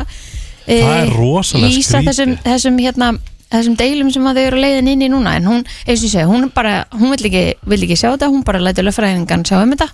e, 0.66 0.82
Það 0.82 1.00
er 1.00 1.14
rosalega 1.16 1.72
Lýsa 1.72 2.02
þessum, 2.06 2.36
þessum 2.44 2.82
hérna 2.82 3.14
þessum 3.52 3.78
deilum 3.78 4.10
sem 4.10 4.26
þau 4.26 4.42
eru 4.42 4.60
leiðin 4.60 4.90
inn 4.92 5.06
í 5.06 5.10
núna 5.12 5.36
en 5.38 5.46
hún, 5.46 5.64
eins 5.86 6.00
og 6.00 6.08
ég 6.08 6.12
segi, 6.12 6.26
hún 6.28 6.48
bara 6.54 6.80
hún 6.96 7.14
vill 7.14 7.28
ekki, 7.30 7.44
vill 7.70 7.82
ekki 7.86 7.98
sjá 7.98 8.08
þetta, 8.10 8.30
hún 8.32 8.42
bara 8.46 8.62
lætur 8.62 8.88
löffræðingan 8.88 9.46
sjá 9.46 9.60
um 9.60 9.74
þetta. 9.74 9.88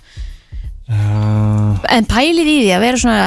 Uh, 0.83 1.77
en 1.93 2.09
pælið 2.09 2.49
í 2.49 2.57
því 2.65 2.71
að 2.75 2.83
vera 2.83 2.99
svona 2.99 3.19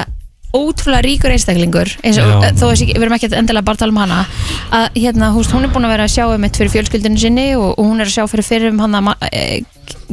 ótrúlega 0.56 1.04
ríkur 1.04 1.32
einstaklingur 1.34 1.90
eins 2.04 2.18
og, 2.20 2.28
Já. 2.44 2.50
þó 2.56 2.66
við 2.72 3.00
erum 3.00 3.16
ekki 3.16 3.30
endilega 3.32 3.66
bara 3.66 3.76
að 3.76 3.82
tala 3.82 3.94
um 3.94 4.00
hana 4.00 4.18
að 4.76 4.98
hérna, 5.00 5.30
húst, 5.34 5.52
hún 5.54 5.66
er 5.66 5.72
búin 5.74 5.88
að 5.88 5.94
vera 5.96 6.06
að 6.06 6.14
sjá 6.14 6.24
um 6.30 6.46
eitt 6.46 6.60
fyrir 6.60 6.72
fjölskyldinu 6.74 7.20
sinni 7.20 7.48
og, 7.58 7.74
og 7.74 7.88
hún 7.88 8.00
er 8.00 8.08
að 8.08 8.14
sjá 8.16 8.30
fyrir 8.30 8.46
fyrir 8.46 8.72
um 8.72 8.82
hann 8.84 8.96
að 9.00 9.26
e, 9.30 9.42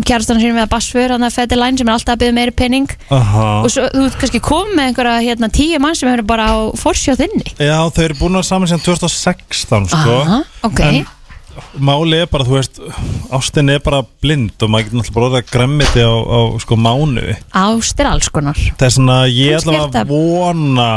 kjærastan 0.03 0.39
sinni 0.41 0.55
með 0.55 0.65
að 0.65 0.71
bassfur 0.73 1.13
hann 1.15 1.25
að 1.27 1.35
Fetty 1.37 1.57
Line 1.59 1.79
sem 1.79 1.89
er 1.89 1.95
alltaf 1.95 2.15
að 2.15 2.21
byggja 2.23 2.37
meiri 2.37 2.53
penning 2.57 2.93
Aha. 3.13 3.47
Og 3.63 3.73
svo 3.73 3.87
þú 3.93 4.05
veist 4.05 4.19
kannski 4.21 4.43
komið 4.43 4.77
með 4.77 4.91
einhverja 4.91 5.17
hérna, 5.27 5.49
tíu 5.53 5.81
mann 5.83 5.97
sem 5.97 6.11
eru 6.11 6.25
bara 6.27 6.47
á 6.49 6.57
forsjóð 6.79 7.23
þinni. 7.23 7.51
Já, 7.57 7.77
þau 7.93 8.05
eru 8.05 8.19
búin 8.21 8.39
að 8.39 8.47
saman 8.49 8.71
síðan 8.71 8.85
2016 8.87 9.91
sko. 9.93 10.15
Aha, 10.23 10.39
ok. 10.69 10.81
En 10.87 11.03
máli 11.77 12.17
er 12.23 12.29
bara, 12.31 12.45
þú 12.47 12.57
veist 12.57 12.79
ástin 13.33 13.69
er 13.69 13.81
bara 13.85 14.01
blind 14.23 14.57
og 14.63 14.71
maður 14.73 14.87
getur 14.89 14.99
náttúrulega 14.99 15.17
bara 15.17 15.27
orðið 15.29 15.39
að 15.43 15.51
gremmiti 15.53 16.05
á, 16.05 16.13
á 16.17 16.39
sko 16.63 16.77
mánu 16.81 17.25
Ást 17.63 18.01
er 18.01 18.09
alls 18.09 18.29
konar. 18.33 18.57
Það 18.79 18.87
er 18.87 18.95
svona, 18.97 19.17
ég 19.29 19.59
ætla 19.59 19.85
að 19.85 20.13
vona 20.13 20.89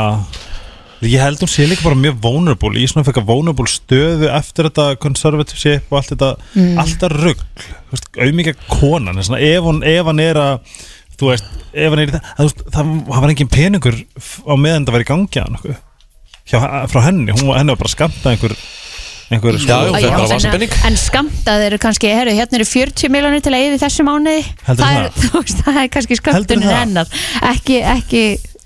ég 1.04 1.20
held 1.20 1.42
hún 1.44 1.50
sé 1.52 1.66
líka 1.68 1.84
bara 1.84 1.98
mjög 2.00 2.18
vulnerable. 2.24 2.72
Í 2.80 2.86
svona 2.88 3.04
fekk 3.04 3.18
að 3.20 3.26
vulnerable 3.28 3.68
stöðu 3.68 4.30
eftir 4.32 4.68
þetta 4.70 4.86
conservativeship 5.02 5.90
og 5.92 5.98
allt 6.00 6.12
þetta 6.14 6.30
Mm. 6.56 6.78
alltaf 6.80 7.12
rugg, 7.12 7.42
þú 7.90 7.96
veist, 7.96 8.06
auðmikið 8.16 8.62
konan, 8.70 9.22
svona, 9.22 9.40
ef, 9.44 9.60
hún, 9.66 9.82
ef 9.84 10.06
hann 10.06 10.20
er 10.24 10.40
að 10.40 10.78
þú 11.20 11.28
veist, 11.32 11.44
ef 11.74 11.90
hann 11.92 11.98
er 12.00 12.06
í 12.08 12.14
það 12.14 12.22
að, 12.22 12.32
þú 12.38 12.46
veist, 12.48 12.64
það, 12.72 12.94
það 13.10 13.20
var 13.26 13.34
engin 13.34 13.52
peningur 13.58 14.00
á 14.00 14.54
meðan 14.56 14.86
það 14.88 14.96
var 14.96 15.04
í 15.04 15.10
gangi 15.12 15.42
að 15.44 15.52
nokkuð 15.56 15.76
Hjá, 16.46 16.58
frá 16.88 17.00
henni, 17.08 17.32
hún, 17.34 17.46
var- 17.48 17.58
henni 17.58 17.72
var 17.74 17.80
bara 17.82 17.90
skamta 17.90 18.30
einhver, 18.30 18.52
einhver 19.34 19.56
sko- 19.58 19.90
bara 19.92 20.68
en, 20.86 20.96
skamtað 21.02 21.64
eru 21.66 21.78
kannski, 21.82 22.06
herru, 22.14 22.30
hérna 22.38 22.60
eru 22.60 22.64
40 22.70 23.10
miljonir 23.10 23.42
til 23.42 23.50
að 23.52 23.64
eyði 23.66 23.80
þessu 23.82 24.04
mánuði. 24.06 24.44
Heldurðu 24.68 24.86
það, 24.86 25.00
er, 25.00 25.08
það? 25.10 25.24
þú 25.26 25.40
veist, 25.42 25.62
það 25.66 25.80
er 25.82 25.88
kannski 25.96 26.18
það? 26.68 26.78
hennar. 26.78 27.06
Ekki, 27.50 27.80
ekki 27.96 28.22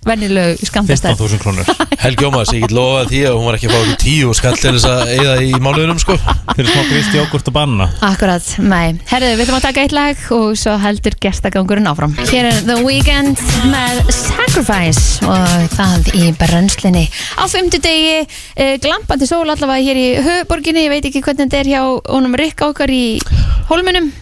venjulegu 0.07 0.67
skamtastæð 0.67 1.19
15.000 1.19 1.43
krónur 1.43 1.65
Helgi 2.01 2.25
Ómas, 2.25 2.51
ég 2.57 2.63
get 2.65 2.73
lofa 2.73 3.03
því 3.11 3.19
að 3.29 3.35
hún 3.37 3.45
var 3.51 3.57
ekki 3.59 3.69
að 3.69 3.75
fá 3.75 3.81
okkur 3.83 3.99
tíu 4.01 4.29
og 4.31 4.37
skall 4.39 4.55
til 4.57 4.73
þess 4.73 4.87
að 4.89 5.11
eyða 5.13 5.35
í 5.45 5.51
mánuðunum 5.61 5.99
sko 6.01 6.17
fyrir 6.55 6.71
smá 6.71 6.85
grist 6.89 7.17
jógurt 7.19 7.51
og 7.51 7.57
banna 7.59 7.89
Akkurat, 8.09 8.47
nei. 8.65 8.97
Herðu, 9.11 9.35
við 9.37 9.45
ætlum 9.45 9.59
að 9.59 9.67
taka 9.67 9.85
eitt 9.85 9.95
lag 9.97 10.23
og 10.37 10.57
svo 10.57 10.77
heldur 10.81 11.17
gestagangurinn 11.21 11.91
áfram. 11.91 12.15
Hér 12.31 12.49
er 12.49 12.63
The 12.65 12.79
Weeknd 12.85 13.45
með 13.69 14.01
Sacrifice 14.17 15.21
og 15.29 15.69
það 15.77 16.11
í 16.17 16.31
brennslinni. 16.41 17.05
Á 17.37 17.45
fimmtudegi, 17.53 18.25
eh, 18.57 18.75
glampandi 18.83 19.29
sól 19.29 19.45
allavega 19.45 19.85
hér 19.85 20.01
í 20.01 20.09
höfuborginni, 20.25 20.87
ég 20.89 20.95
veit 20.97 21.05
ekki 21.11 21.23
hvernig 21.27 21.45
þetta 21.45 21.61
er 21.61 21.73
hjá 21.75 21.83
honum 22.09 22.37
Rikk 22.41 22.65
okkar 22.71 22.89
í 22.93 23.21
Hólminum. 23.69 24.13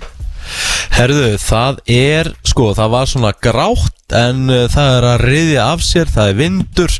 Herðu, 0.98 1.28
það 1.42 1.78
er, 1.94 2.32
sko, 2.48 2.70
það 2.78 2.92
var 2.96 3.10
svona 3.12 3.32
grátt 3.44 4.16
en 4.18 4.46
uh, 4.50 4.64
það 4.72 4.94
er 4.96 5.06
að 5.12 5.24
riðja 5.28 5.66
af 5.74 5.84
sér, 5.84 6.08
það 6.14 6.32
er 6.32 6.38
vindur 6.40 6.94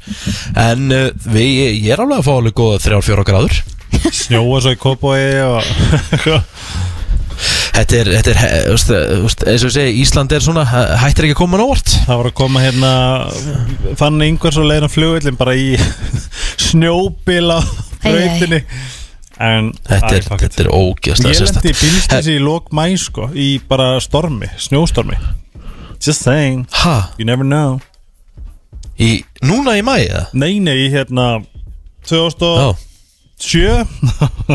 en 0.68 0.86
uh, 0.92 1.08
við, 1.32 1.50
ég 1.86 1.90
er 1.96 2.02
alveg 2.04 2.20
að 2.20 2.28
fá 2.28 2.32
alveg 2.36 2.56
góða 2.60 2.82
3-4 2.84 3.26
gráður. 3.30 3.60
Snjóa 4.12 4.60
svo 4.62 4.74
í 4.76 4.78
kópói 4.78 5.22
og 5.46 5.62
Þetta 7.78 7.94
er, 7.94 8.08
þetta 8.18 8.32
er, 8.32 8.38
þú 8.66 9.18
veist, 9.22 9.42
eins 9.46 9.62
og 9.62 9.68
ég 9.68 9.74
segi, 9.76 9.98
Ísland 10.02 10.32
er 10.34 10.42
svona, 10.42 10.64
hæ- 10.66 10.96
hættir 11.04 11.28
ekki 11.28 11.36
að 11.36 11.40
koma 11.44 11.60
návart 11.60 11.92
það 12.08 12.18
var 12.18 12.28
að 12.32 12.34
koma 12.40 12.62
hérna 12.64 12.90
fann 14.00 14.24
yngvar 14.26 14.56
svo 14.56 14.64
leiðin 14.66 14.88
á 14.90 14.94
flugvillin 14.96 15.38
bara 15.38 15.54
í 15.54 15.68
snjóbil 16.68 17.52
á 17.54 17.60
brautinni 18.02 18.58
en 19.38 19.72
Þetta 19.86 20.14
er, 20.16 20.24
þetta 20.26 20.62
er 20.64 20.70
ógeðslega 20.74 21.34
ég 21.34 21.40
lendi 21.46 21.72
bílstísi 21.78 22.34
í 22.34 22.40
lók 22.42 22.72
mæ 22.74 22.96
sko 22.98 23.28
í 23.34 23.48
bara 23.68 24.00
stormi, 24.02 24.48
snjóstormi. 24.58 25.18
Just 25.98 26.22
saying, 26.26 26.66
Ha? 26.82 27.12
you 27.18 27.24
never 27.26 27.44
know. 27.46 27.80
Í, 28.98 29.22
núna 29.46 29.76
í 29.78 29.82
mæ, 29.86 29.96
eða? 30.08 30.24
nei 30.34 30.58
nei, 30.62 30.88
hérna 30.90 31.38
2007 32.08 33.86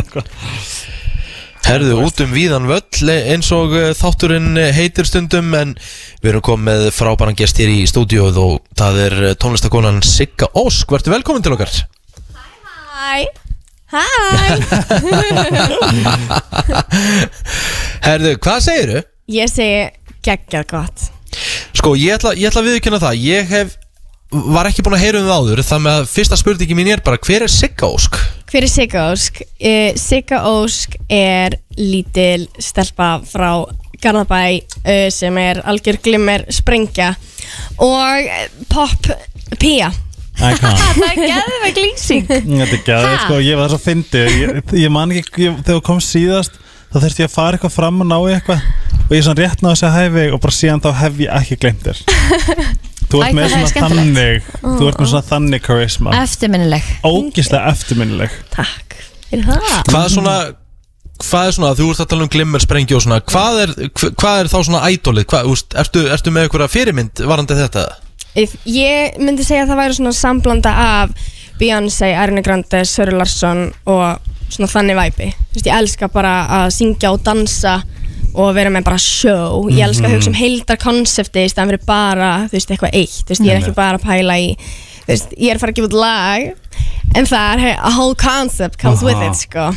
Herðu, 1.63 1.93
út 2.03 2.19
um 2.25 2.33
víðan 2.35 2.65
völl 2.67 3.07
eh, 3.07 3.29
eins 3.31 3.47
og 3.55 3.71
uh, 3.71 3.93
þátturinn 3.95 4.57
eh, 4.59 4.73
heitir 4.75 5.07
stundum 5.07 5.53
en 5.55 5.69
við 6.19 6.33
erum 6.33 6.43
komið 6.43 6.65
með 6.67 6.89
frábæran 6.91 7.37
gest 7.39 7.61
hér 7.61 7.71
í 7.71 7.85
stúdíóð 7.87 8.39
og 8.41 8.57
það 8.75 8.99
er 9.05 9.15
eh, 9.29 9.35
tónlistakonan 9.39 10.01
Sigga 10.03 10.49
Ósk, 10.59 10.91
verður 10.91 11.15
velkomin 11.15 11.45
til 11.45 11.55
okkar. 11.55 11.71
Hæ 12.35 12.43
Hæ 12.99 13.15
Herðu, 18.07 18.31
hvað 18.43 18.59
segirðu? 18.65 18.99
Ég 19.31 19.47
segi 19.51 19.83
geggjað 20.25 20.65
gott 20.71 20.97
Sko, 21.73 21.95
ég 21.97 22.13
ætla, 22.17 22.31
ég 22.37 22.45
ætla 22.49 22.61
að 22.63 22.69
viðkynna 22.71 22.99
það 23.01 23.15
Ég 23.23 23.43
hef, 23.49 23.67
var 24.31 24.65
ekki 24.69 24.83
búin 24.85 24.97
að 24.97 25.03
heyra 25.05 25.19
um 25.21 25.27
það 25.29 25.39
áður 25.39 25.61
með 25.85 25.93
að 25.93 26.11
fyrsta 26.13 26.35
spurningi 26.39 26.75
mín 26.77 26.91
er 26.93 27.01
bara 27.05 27.21
Hver 27.21 27.41
er 27.45 27.51
Sigga 27.53 27.85
Ósk? 27.89 28.13
Hver 28.51 28.63
er 28.67 28.71
Sigga 28.71 29.01
Ósk? 29.11 29.33
Uh, 29.57 29.91
Sigga 29.99 30.37
Ósk 30.49 30.89
er 31.09 31.49
lítil 31.79 32.43
stelpa 32.61 33.09
frá 33.25 33.51
Garðabæ 34.03 34.43
uh, 34.59 35.09
sem 35.13 35.35
er 35.41 35.55
algjör 35.63 35.97
glimmer 36.03 36.41
sprengja 36.51 37.09
og 37.81 38.17
pop 38.71 39.01
pía. 39.61 39.89
Það 40.43 41.03
er 41.07 41.19
geðveik 41.21 41.79
lýsing. 41.83 42.23
Þetta 42.29 42.77
er 42.77 42.85
gæðið, 42.87 43.17
sko, 43.25 43.39
ég 43.45 43.59
var 43.59 43.69
þess 43.69 43.77
að 43.79 43.85
fyndi 43.87 44.23
ég, 44.27 44.73
ég 44.83 44.93
man 44.93 45.13
ekki, 45.15 45.45
ég, 45.47 45.59
þegar 45.63 45.77
þú 45.79 45.83
kom 45.89 46.01
síðast 46.03 46.57
þá 46.93 46.97
þurfti 47.03 47.23
ég 47.23 47.29
að 47.29 47.35
fara 47.35 47.57
eitthvað 47.57 47.75
fram 47.77 48.01
og 48.03 48.09
ná 48.09 48.17
eitthvað. 48.33 48.65
Og 49.03 49.13
ég 49.13 49.19
er 49.21 49.27
svona 49.27 49.41
rétt 49.43 49.61
náðu 49.63 49.73
að 49.75 49.79
segja 49.81 49.93
hæfi 49.99 50.25
og 50.33 50.41
bara 50.43 50.57
síðan 50.57 50.83
þá 50.83 50.89
hef 51.03 51.21
ég 51.23 51.37
ekki 51.41 51.59
glemt 51.63 51.85
þér. 51.87 52.01
Þú 53.13 53.21
ert 53.21 53.35
með 53.37 53.51
svona 53.53 53.89
þannig 53.93 54.45
Þú 54.63 54.87
ert 54.89 54.99
með 55.03 55.09
svona 55.11 55.27
þannig 55.27 55.63
karisma 55.67 56.13
Eftirminnileg. 56.23 56.87
Ógislega 57.05 57.73
eftirminnileg. 57.73 58.37
Takk. 58.55 58.95
Hvað 59.33 59.99
er 60.03 60.13
svona 60.15 60.35
Hvað 61.23 61.47
er 61.47 61.53
svona, 61.55 61.73
þú 61.77 61.89
ert 61.93 62.01
að 62.03 62.07
tala 62.09 62.25
um 62.25 62.31
glimmer 62.33 62.63
sprengju 62.63 62.97
og 62.97 63.03
svona 63.05 63.19
Hvað 63.29 63.59
er, 63.63 63.73
hv- 63.85 64.13
hvað 64.17 64.39
er 64.41 64.49
þá 64.49 64.57
svona 64.65 64.81
úst, 65.51 65.75
ertu, 65.77 66.01
ertu 66.09 66.33
með 66.33 66.47
einhverja 66.47 66.71
fyrirmynd 66.73 67.21
varandi 67.29 67.57
þetta? 67.59 67.83
Ég 68.35 69.17
myndi 69.21 69.45
segja 69.45 69.63
að 69.67 69.73
það 69.73 69.81
væri 69.83 69.97
svona 69.99 70.13
samblanda 70.17 70.71
af 70.83 71.11
Beyoncé, 71.59 72.13
Ariana 72.17 72.41
Grande, 72.45 72.81
Söru 72.89 73.13
Larsson 73.19 73.67
og 73.85 74.31
svona 74.53 74.69
þannig 74.71 74.97
væpi. 74.97 75.27
Þú 75.51 75.57
veist, 75.59 75.67
ég 75.69 75.75
elska 75.77 76.09
bara 76.13 76.33
að 76.61 76.71
syngja 76.77 77.11
og 77.13 77.21
dansa 77.25 77.75
og 78.33 78.49
vera 78.57 78.71
með 78.73 78.87
bara 78.87 78.97
show. 79.01 79.67
Ég 79.69 79.83
elska 79.85 80.09
að 80.09 80.15
hugsa 80.17 80.31
um 80.33 80.37
heildar 80.39 80.79
konsepti 80.81 81.43
í 81.45 81.51
staðan 81.51 81.73
fyrir 81.75 81.85
bara, 81.85 82.31
þú 82.49 82.57
veist, 82.57 82.73
eitthvað 82.73 82.97
eitt. 82.97 83.19
Þú 83.21 83.35
veist, 83.35 83.45
ég 83.45 83.53
er 83.53 83.61
ekki 83.61 83.75
bara 83.77 83.99
að 84.01 84.07
pæla 84.07 84.39
í 84.41 84.49
þú 85.03 85.11
veist, 85.11 85.33
ég 85.37 85.51
er 85.53 85.59
að 85.59 85.63
fara 85.63 85.75
að 85.75 85.79
gefa 85.79 85.89
út 85.91 85.97
lag 86.01 87.17
en 87.19 87.29
það 87.29 87.53
er 87.53 87.63
hey, 87.67 87.75
a 87.77 87.91
whole 87.93 88.15
concept 88.17 88.79
comes 88.81 89.03
with 89.05 89.19
Aha. 89.19 89.29
it, 89.29 89.37
sko. 89.45 89.67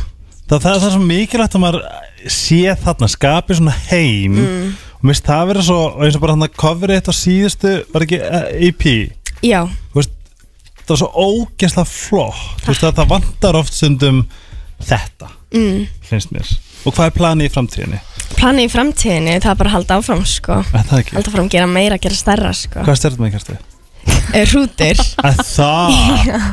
Það, 0.47 0.61
það, 0.63 0.67
það 0.81 0.89
er 0.89 0.95
svo 0.97 1.05
mikilvægt 1.11 1.57
að 1.59 1.65
maður 1.67 1.87
sé 2.33 2.61
þarna, 2.81 3.09
skapi 3.13 3.57
svona 3.59 3.77
heim 3.91 4.41
Mm. 4.41 4.75
Og 4.97 5.05
mér 5.05 5.15
finnst 5.15 5.29
það 5.29 5.43
að 5.43 5.51
vera 5.53 5.65
svo 5.69 5.79
eins 6.01 6.19
og 6.19 6.25
bara 6.25 6.37
hann 6.37 6.47
að 6.47 6.59
coverið 6.63 7.01
þetta 7.01 7.17
síðustu 7.21 7.73
var 7.93 8.07
ekki 8.07 8.21
eh, 8.25 8.51
EP 8.71 8.85
Já, 9.45 9.61
veist, 9.95 10.15
það 10.83 10.93
var 10.95 11.01
svo 11.03 11.11
ógeðslega 11.13 11.91
flott. 11.91 12.67
Veist, 12.67 12.83
það, 12.83 12.97
það 13.01 13.11
vantar 13.13 13.59
oft 13.61 13.77
stundum 13.77 14.23
þetta, 14.87 15.31
mm. 15.55 15.87
finnst 16.09 16.33
mér. 16.35 16.53
Og 16.87 16.95
hvað 16.95 17.11
er 17.11 17.17
planið 17.17 17.51
í 17.51 17.55
framtíðinni? 17.55 18.03
planið 18.37 18.67
í 18.67 18.73
framtíðinni, 18.73 19.39
það 19.43 19.53
er 19.53 19.61
bara 19.61 19.71
að 19.71 19.77
halda 19.77 20.01
áfram, 20.01 20.27
sko. 20.29 20.61
Er 20.67 20.89
það 20.89 21.15
halda 21.15 21.31
áfram 21.31 21.49
að 21.49 21.55
gera 21.57 21.71
meira, 21.71 21.99
gera 22.03 22.19
stærra, 22.19 22.53
sko. 22.57 22.85
Hvað 22.87 23.01
stjórnum 23.01 23.27
með 23.27 23.37
kærtu? 23.37 23.57
Rútur 23.57 23.76
Að 24.37 25.39
það? 25.43 25.89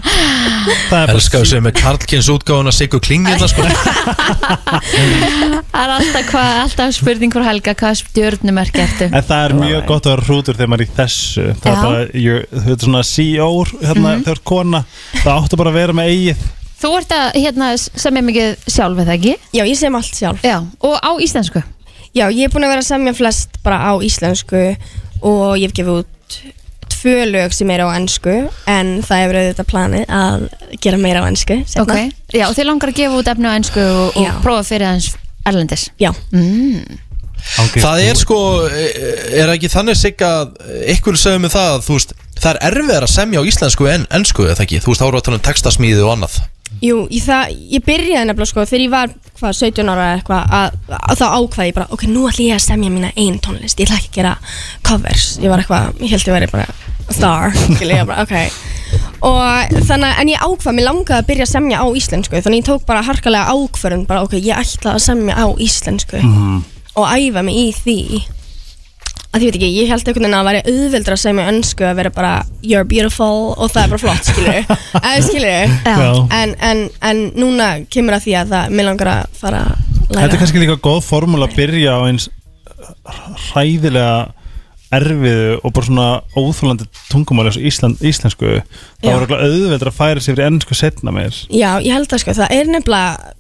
Það 0.64 0.74
er 0.74 0.80
bara 0.90 1.14
Elskar 1.14 1.42
þessu 1.44 1.60
með 1.66 1.74
Karlkins 1.80 2.28
útgáfuna 2.32 2.72
Siggu 2.74 3.00
Klingilla 3.04 3.48
sko. 3.52 3.64
Það 3.68 5.84
er 5.84 5.92
alltaf, 5.98 6.24
hvað, 6.30 6.50
alltaf 6.64 6.94
spurning 6.96 7.32
frá 7.34 7.44
Helga 7.48 7.74
hvað 7.80 7.94
stjörnumerk 8.02 8.76
ertu? 8.86 9.06
En 9.10 9.26
það 9.28 9.42
er 9.50 9.54
mjög 9.60 9.82
gott 9.90 10.06
að 10.08 10.12
vera 10.16 10.26
hrútur 10.30 10.56
þegar 10.58 10.72
maður 10.74 10.86
er 10.86 10.90
í 10.90 10.96
þessu. 10.98 11.46
Það 11.60 11.70
er 11.70 11.78
Já. 11.78 11.82
bara, 11.84 12.02
you're- 12.24 12.48
þú 12.54 12.66
veit 12.70 12.82
svona 12.88 13.04
CEO 13.10 13.50
hérna, 13.84 14.10
Mhm. 14.16 14.24
þegar 14.28 14.42
kona. 14.54 14.82
Það 15.24 15.34
áttu 15.44 15.56
bara 15.62 15.72
að 15.74 15.80
vera 15.82 15.94
með 16.00 16.08
eigið. 16.14 16.40
Þú 16.84 16.90
ert 16.98 17.12
að 17.16 17.28
hérna, 17.44 17.66
semja 17.78 18.24
mikið 18.24 18.50
sjálf, 18.68 18.98
eða 19.04 19.14
ekki? 19.18 19.34
Já, 19.54 19.64
ég 19.64 19.78
sem 19.78 19.96
allt 19.96 20.16
sjálf. 20.16 20.42
Já, 20.44 20.58
og 20.82 20.96
á 21.00 21.12
íslensku? 21.20 21.64
Já, 22.14 22.26
ég 22.30 22.44
er 22.46 22.50
búin 22.50 22.64
að 22.66 22.70
vera 22.76 22.82
að 22.84 22.92
semja 22.92 23.14
flest 23.16 23.50
bara 23.64 23.78
á 23.90 23.92
íslensku 24.04 24.76
og 25.22 25.58
ég 25.58 25.62
hef 25.68 25.74
gefið 25.74 26.04
út 26.04 26.08
tvö 27.04 27.28
lög 27.30 27.56
sem 27.56 27.70
eru 27.76 27.90
á 27.92 27.96
ennsku 28.00 28.36
en 28.72 28.94
það 29.04 29.24
hefur 29.24 29.40
auðvitað 29.42 29.70
planið 29.70 30.14
að 30.24 30.46
gera 30.84 31.02
meira 31.04 31.24
á 31.24 31.30
ennsku 31.30 31.60
Ok, 31.84 31.96
já, 32.32 32.48
og 32.48 32.56
þið 32.56 32.70
langar 32.70 32.94
að 32.94 33.00
gefa 33.02 33.20
út 33.20 33.32
efni 33.34 33.52
á 33.52 33.58
ennsku 33.58 33.84
og, 33.84 34.20
og 34.24 34.44
prófa 34.46 34.68
fyrir 34.72 34.90
aðeins 34.90 35.14
erlendis. 35.44 35.90
Já. 36.00 36.14
Mm. 36.32 37.02
Það 37.76 38.02
er 38.06 38.16
sko, 38.16 38.38
er 38.72 39.50
ekki 39.52 39.68
þannig 39.68 39.98
Sigga 40.00 40.30
Ykkur 40.94 41.18
segðu 41.20 41.42
mig 41.44 41.52
það 41.52 41.74
að 41.74 41.82
þú 41.84 41.98
veist 41.98 42.14
Það 42.40 42.50
er 42.54 42.60
erfiðar 42.70 43.06
að 43.06 43.12
semja 43.14 43.44
á 43.44 43.48
íslensku 43.48 43.88
en 43.92 44.06
ennsku 44.12 44.48
eða 44.48 44.66
ekki? 44.66 44.80
Þú 44.84 44.94
veist, 44.94 45.04
við 45.04 45.18
að 45.20 45.26
tala 45.28 45.38
um 45.40 45.44
textasmíði 45.48 46.02
og 46.04 46.14
annað. 46.16 46.40
Jú, 46.84 47.04
ég, 47.14 47.24
það, 47.24 47.52
ég 47.72 47.84
byrjaði 47.86 48.28
nefnilega 48.28 48.50
sko 48.50 48.66
þegar 48.68 48.84
ég 48.84 48.92
var 48.92 49.12
hvað, 49.38 49.54
17 49.60 49.92
ára 49.94 50.08
eða 50.08 50.16
eitthvað 50.18 50.56
að, 50.58 50.78
að 50.98 51.20
þá 51.22 51.26
ákvaði 51.38 51.70
ég 51.70 51.78
bara, 51.78 51.88
ok, 51.94 52.06
nú 52.10 52.24
ætlum 52.28 52.50
ég 52.50 52.58
að 52.58 52.64
semja 52.66 52.92
mína 52.92 53.12
einn 53.14 53.38
tónlist, 53.44 53.80
ég 53.80 53.88
ætla 53.88 54.00
ekki 54.02 54.10
að 54.10 54.18
gera 54.18 54.34
covers. 54.90 55.28
Ég 55.44 55.54
var 55.54 55.64
eitthvað, 55.64 56.02
ég 56.02 56.16
held 56.16 56.28
ég 56.28 56.38
væri 56.40 56.50
bara 56.52 56.68
star, 57.10 57.52
skilja, 57.76 58.04
ég 58.04 58.08
bara, 58.08 58.24
ok. 58.24 58.36
Og 59.24 59.82
þannig, 59.88 60.14
en 60.22 60.30
ég 60.34 60.44
ákvað, 60.44 60.76
mér 60.78 60.88
langaði 60.90 61.18
að 61.18 61.28
byrja 61.32 61.48
að 61.48 61.54
semja 61.56 61.82
á 61.82 61.88
íslensku, 61.98 62.42
þannig 62.46 62.62
ég 62.62 62.68
tók 62.70 62.86
bara 62.86 63.02
harkalega 63.08 63.56
ákvörðun, 63.56 64.06
bara 64.10 64.24
ok, 64.26 64.38
ég 64.38 64.60
ætla 64.60 64.96
að 64.98 65.04
semja 65.08 65.36
á 65.40 65.48
íslensku. 65.58 66.22
Mhm. 66.22 66.64
og 66.94 67.08
æfa 67.10 67.42
mig 67.42 67.56
í 67.58 67.70
því. 67.74 68.24
Að 69.34 69.42
ég 69.42 69.50
veit 69.50 69.56
ekki, 69.58 69.70
ég 69.82 69.88
held 69.90 70.06
einhvern 70.06 70.22
veginn 70.28 70.36
að 70.38 70.44
það 70.44 70.50
væri 70.50 70.60
auðveldur 70.70 71.14
að 71.16 71.22
segja 71.24 71.34
mig 71.34 71.48
önsku 71.50 71.86
að 71.88 71.96
vera 71.96 72.10
bara 72.14 72.34
you're 72.62 72.86
beautiful 72.86 73.56
og 73.58 73.72
það 73.74 73.84
er 73.84 73.90
bara 73.90 74.04
flott, 74.04 74.28
skilur 74.30 74.60
eða 75.10 75.24
skilur 75.26 75.74
Já. 75.88 76.28
en, 76.38 76.54
en, 76.62 76.84
en 77.02 77.24
núna 77.34 77.70
kemur 77.90 78.14
að 78.14 78.28
því 78.28 78.36
að 78.38 78.54
það, 78.54 78.76
mér 78.78 78.88
langar 78.92 79.10
að 79.16 79.24
fara 79.40 79.64
að 79.64 79.74
læra 80.14 80.22
Þetta 80.28 80.38
er 80.38 80.42
kannski 80.44 80.62
líka 80.62 80.78
góð 80.86 81.02
formúla 81.08 81.50
að 81.50 81.58
byrja 81.58 81.98
á 81.98 82.00
eins 82.12 82.30
hræðilega 83.50 84.14
erfiðu 85.00 85.60
og 85.64 85.74
bara 85.76 85.88
svona 85.90 86.08
óþólandi 86.38 86.88
tungumáli 87.12 87.52
eins 87.52 87.60
og 87.62 87.68
Ísland, 87.70 88.02
íslensku 88.06 88.50
þá 88.60 89.06
Já. 89.06 89.12
er 89.14 89.16
örugglega 89.22 89.48
auðveldur 89.48 89.92
að 89.94 90.00
færa 90.02 90.20
sig 90.22 90.36
fyrir 90.36 90.48
ennsku 90.50 90.76
setna 90.78 91.12
meir. 91.16 91.34
Já, 91.50 91.72
ég 91.84 91.94
held 91.96 92.08
að 92.14 92.24
sko, 92.26 92.36
það 92.42 92.52
er 92.60 92.70
nefnilega 92.74 93.34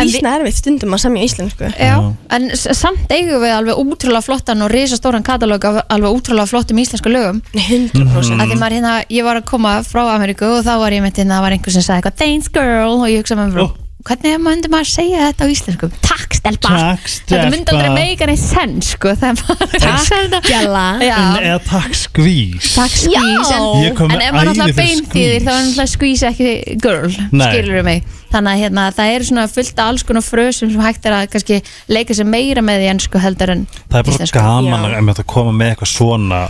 Ísna 0.00 0.30
erfitt 0.38 0.56
stundum 0.56 0.94
að 0.96 1.02
semja 1.02 1.22
íslensku. 1.28 1.68
Já, 1.78 1.92
en 2.32 2.46
s- 2.56 2.64
samt 2.78 3.10
eigum 3.12 3.42
við 3.42 3.52
alveg 3.54 3.76
útrúlega 3.82 4.24
flottan 4.24 4.62
og 4.64 4.70
risastóran 4.72 5.22
katalóg 5.22 5.64
af 5.68 5.82
alveg 5.92 6.16
útrúlega 6.16 6.48
flottum 6.48 6.80
íslensku 6.80 7.12
lögum. 7.12 7.42
100% 7.54 8.40
að 8.40 8.50
því 8.50 8.56
maður 8.58 8.76
hérna, 8.78 8.94
ég 9.12 9.22
var 9.28 9.36
að 9.36 9.44
koma 9.52 9.74
frá 9.86 10.00
Ameríku 10.16 10.48
og 10.48 10.64
þá 10.64 10.72
var 10.80 10.96
ég 10.96 11.04
með 11.04 11.20
hérna, 11.20 11.36
það 11.38 11.44
var 11.44 11.56
einhver 11.58 11.76
sem 11.76 11.82
sagði 11.86 12.00
eitthvað 12.00 12.18
Dance 12.24 12.50
girl 12.56 12.96
og 13.04 13.06
ég 13.12 13.20
hugsa 13.22 13.36
með 13.36 13.52
mér 13.52 13.68
hvernig 14.08 14.36
myndi 14.42 14.70
maður 14.72 14.88
segja 14.90 15.26
þetta 15.28 15.44
á 15.44 15.48
íslensku 15.52 15.88
takk 16.04 16.36
stelpa, 16.40 16.70
Takk, 16.72 17.08
þetta 17.28 17.50
myndi 17.52 17.72
aldrei 17.74 17.88
stelpa. 17.90 17.96
meika 17.98 18.28
neitt 18.30 18.42
sens 18.42 18.92
sko, 18.94 19.12
þetta 19.20 20.40
Gjalla 20.48 20.84
Já. 21.04 21.16
En 21.18 21.46
eða 21.50 21.58
takk 21.68 21.96
skvís 21.98 22.70
Takk 22.78 22.94
skvís, 22.96 23.52
en, 23.56 24.00
en 24.16 24.24
ef 24.24 24.32
maður 24.36 24.52
fyrir 24.62 24.78
beinþýðir 24.80 25.44
þá 25.44 25.50
er 25.52 25.60
náttúrulega 25.60 25.92
skvís 25.94 26.24
ekki 26.30 26.50
girl, 26.82 27.14
Nei. 27.32 27.46
skilur 27.50 27.86
mig 27.86 28.02
þannig 28.30 28.50
að 28.54 28.60
hérna, 28.64 28.82
það 28.94 29.12
er 29.16 29.24
svona 29.26 29.46
fullt 29.50 29.80
af 29.82 29.88
alls 29.90 30.04
konar 30.06 30.22
frösum 30.22 30.70
sem 30.70 30.84
hægt 30.84 31.06
er 31.10 31.16
að 31.16 31.30
kannski 31.32 31.60
leika 31.90 32.14
sér 32.14 32.28
meira 32.30 32.62
með 32.62 32.84
í 32.86 32.90
ennsku 32.92 33.18
heldur 33.22 33.50
en 33.56 33.64
Það 33.90 33.98
er 33.98 34.04
bara 34.06 34.14
íslensku. 34.14 34.38
gaman 34.38 34.86
að, 34.86 35.10
að 35.16 35.26
koma 35.34 35.54
með 35.56 35.72
eitthvað 35.74 35.92
svona 35.96 36.44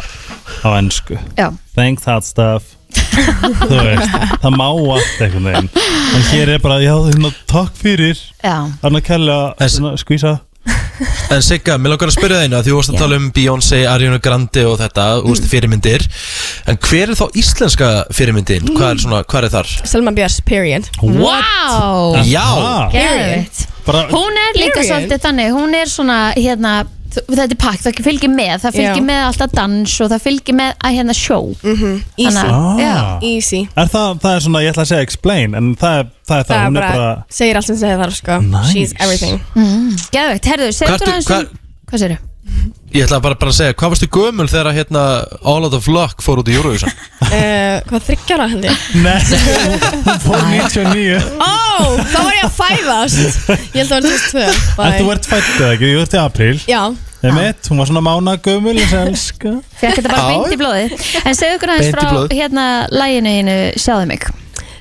á 0.60 0.68
ennsku 0.77 1.16
Já. 1.40 1.48
Thank 1.74 2.05
that 2.05 2.24
stuff 2.28 2.77
Þú 2.90 3.80
veist, 3.86 4.14
það 4.42 4.54
má 4.56 4.66
allt 4.68 5.24
einhvern 5.24 5.48
veginn 5.50 5.70
En 6.16 6.28
hér 6.32 6.54
er 6.56 6.62
bara, 6.62 6.78
já, 6.82 6.94
hérna, 7.06 7.32
takk 7.50 7.74
fyrir 7.78 8.18
Já. 8.42 8.56
Anna 8.82 9.00
Kella, 9.04 9.40
hérna, 9.60 9.94
skvísa 10.00 10.38
En 11.32 11.40
Sigga, 11.42 11.78
mér 11.80 11.94
langar 11.94 12.10
að 12.10 12.16
spyrja 12.18 12.42
þeina 12.42 12.60
því 12.60 12.72
þú 12.72 12.76
varst 12.76 12.92
að 12.92 12.98
tala 13.00 13.16
um 13.16 13.28
Beyoncé, 13.32 13.78
Ariana 13.88 14.18
Grande 14.20 14.64
og 14.68 14.76
þetta, 14.82 15.06
mm. 15.16 15.28
úrstu 15.32 15.48
fyrirmyndir 15.48 16.04
En 16.68 16.76
hver 16.76 17.12
er 17.14 17.16
þá 17.16 17.38
íslenska 17.40 17.90
fyrirmyndin? 18.16 18.68
Hvað 18.74 18.90
er, 18.90 19.02
svona, 19.06 19.22
hvað 19.24 19.48
er 19.48 19.54
þar? 19.54 19.72
Selma 19.88 20.12
Björns, 20.16 20.40
period 20.44 20.90
Vá 21.00 22.20
Já 22.28 22.46
Geðveikt. 22.92 23.66
Bara- 23.86 24.06
Hún 24.12 24.36
er 24.36 24.58
líka 24.58 24.76
Period. 24.82 24.90
svolítið 24.90 25.22
þannig 25.24 25.54
Hún 25.56 25.76
er 25.80 25.88
svona, 25.88 26.18
hérna 26.36 26.74
Þetta 27.11 27.45
er 27.51 27.59
pakk, 27.59 27.81
það 27.82 28.01
fylgir 28.07 28.31
með 28.31 28.53
Það 28.62 28.77
fylgir 28.78 29.01
Já. 29.01 29.07
með 29.11 29.20
alltaf 29.27 29.55
dans 29.59 29.95
og 30.05 30.11
það 30.12 30.23
fylgir 30.27 30.55
með 30.61 30.70
að 30.87 30.97
hérna 30.99 31.16
sjó 31.19 31.39
Mhm, 31.65 31.95
Easy 32.16 32.37
Þannig 32.37 32.53
að- 32.55 32.81
já. 32.85 32.95
Easy 33.31 33.61
Er 33.77 33.87
það, 33.95 34.20
það 34.23 34.35
er 34.37 34.41
svona, 34.47 34.62
ég 34.62 34.70
ætla 34.74 34.85
að 34.85 34.91
segja 34.93 35.07
explain 35.09 35.55
En 35.59 35.73
það 35.77 35.99
er 35.99 36.05
það, 36.28 36.39
er 36.39 36.45
það, 36.45 36.47
Það 36.51 36.57
er 36.61 36.66
hún 36.70 36.77
er 36.77 36.87
bara, 36.95 37.24
segir 37.41 37.57
allt 37.61 37.66
sem 37.70 37.77
segir 37.82 37.99
þar 38.05 38.15
sko 38.20 38.41
Nice. 38.47 38.73
She's 38.73 38.95
everything 39.01 39.41
mm. 39.57 39.97
Geðveikt, 40.15 40.51
herðu, 40.53 40.69
segðu 40.73 40.91
Hvað 40.91 41.01
okkur 41.01 41.15
ertu- 41.16 41.35
aðeins 41.35 41.51
um 41.51 41.59
Hvað 41.91 42.05
segirðu? 42.05 42.19
Ég 42.90 43.04
ætla 43.06 43.20
bara, 43.22 43.36
bara 43.38 43.52
að 43.52 43.58
segja, 43.60 43.74
hvað 43.78 43.92
varstu 43.92 44.06
gömul 44.10 44.48
þegar 44.50 44.74
hérna 44.74 45.02
All 45.46 45.66
of 45.68 45.84
Luck 45.86 46.24
fór 46.26 46.40
út 46.42 46.48
í 46.50 46.56
Eurovision? 46.58 46.90
uh, 47.22 47.76
Hvað 47.90 48.06
þryggjara 48.08 48.48
held 48.50 48.66
ég? 48.66 48.80
Nei, 49.04 49.20
hún 50.08 50.18
fór 50.24 50.42
99 50.50 51.20
Ó, 51.38 51.52
þá 52.10 52.16
var 52.18 52.34
ég 52.34 52.48
að 52.48 52.56
fæðast. 52.56 53.52
Ég 53.76 53.78
held 53.78 53.84
að 53.84 53.92
það 53.92 53.94
var 53.94 54.18
2002 54.26 54.88
En 54.88 54.96
þú 54.96 55.12
ert 55.14 55.30
fættið 55.30 55.68
ekki, 55.68 55.92
þú 55.94 56.02
ert 56.02 56.16
í 56.18 56.20
april 56.24 56.56
Já. 56.66 56.82
Emitt, 57.30 57.70
hún 57.70 57.82
var 57.82 57.90
svona 57.92 58.02
mána 58.02 58.34
gömul 58.42 58.74
Fekk 58.80 59.54
þetta 59.84 60.08
bara 60.08 60.26
beint 60.32 60.56
í 60.56 60.58
blóði 60.58 60.84
En 61.22 61.36
segðu 61.38 61.60
okkur 61.60 61.74
aðeins 61.76 61.94
frá 61.94 62.34
hérna 62.34 62.66
læginu 62.90 63.36
hinu 63.38 63.56
Sjáðu 63.78 64.10
mig. 64.10 64.26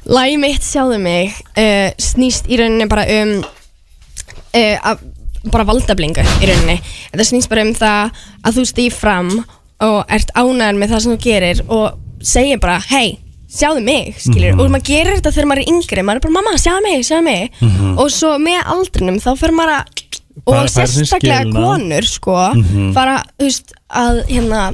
Lægi 0.09 0.41
mitt 0.41 0.65
sjáðu 0.65 0.97
mig 1.03 1.35
uh, 1.53 1.89
snýst 2.01 2.49
í 2.49 2.57
rauninni 2.57 2.89
bara 2.89 3.05
um 3.19 3.35
uh, 3.43 4.77
að, 4.93 5.03
bara 5.51 5.63
valdablingu 5.63 6.21
í 6.43 6.49
rauninni 6.49 6.81
þetta 7.13 7.25
snýst 7.29 7.49
bara 7.49 7.61
um 7.61 7.73
það 7.73 8.11
að 8.43 8.57
þú 8.59 8.65
stýr 8.73 8.91
fram 8.91 9.29
og 9.79 10.05
ert 10.11 10.31
ánæður 10.35 10.77
með 10.81 10.89
það 10.91 10.99
sem 11.05 11.13
þú 11.15 11.19
gerir 11.23 11.61
og 11.69 11.99
segir 12.21 12.59
bara 12.59 12.79
hei, 12.89 13.17
sjáðu 13.49 13.83
mig, 13.83 14.15
skilur 14.19 14.51
Mhm. 14.53 14.59
og 14.59 14.69
maður 14.69 14.83
gerir 14.89 15.15
þetta 15.21 15.31
þegar 15.31 15.47
maður 15.47 15.61
er 15.63 15.71
yngri 15.71 16.03
maður 16.03 16.15
er 16.15 16.25
bara 16.27 16.33
mamma, 16.35 16.57
sjáðu 16.59 16.83
mig, 16.83 17.05
sjáðu 17.07 17.23
mig 17.23 17.51
Mhm. 17.61 17.97
og 17.97 18.09
svo 18.11 18.35
með 18.37 18.59
aldrinum 18.65 19.19
þá 19.23 19.37
fer 19.37 19.51
maður 19.51 19.73
að 19.79 19.85
og 20.47 20.69
sinn 20.69 20.87
sérstaklega 20.87 21.51
konur 21.51 22.03
sko, 22.07 22.53
Mhm. 22.55 22.93
fara, 22.93 23.23
þú 23.39 23.43
veist, 23.45 23.73
að 23.89 24.25
hérna 24.27 24.73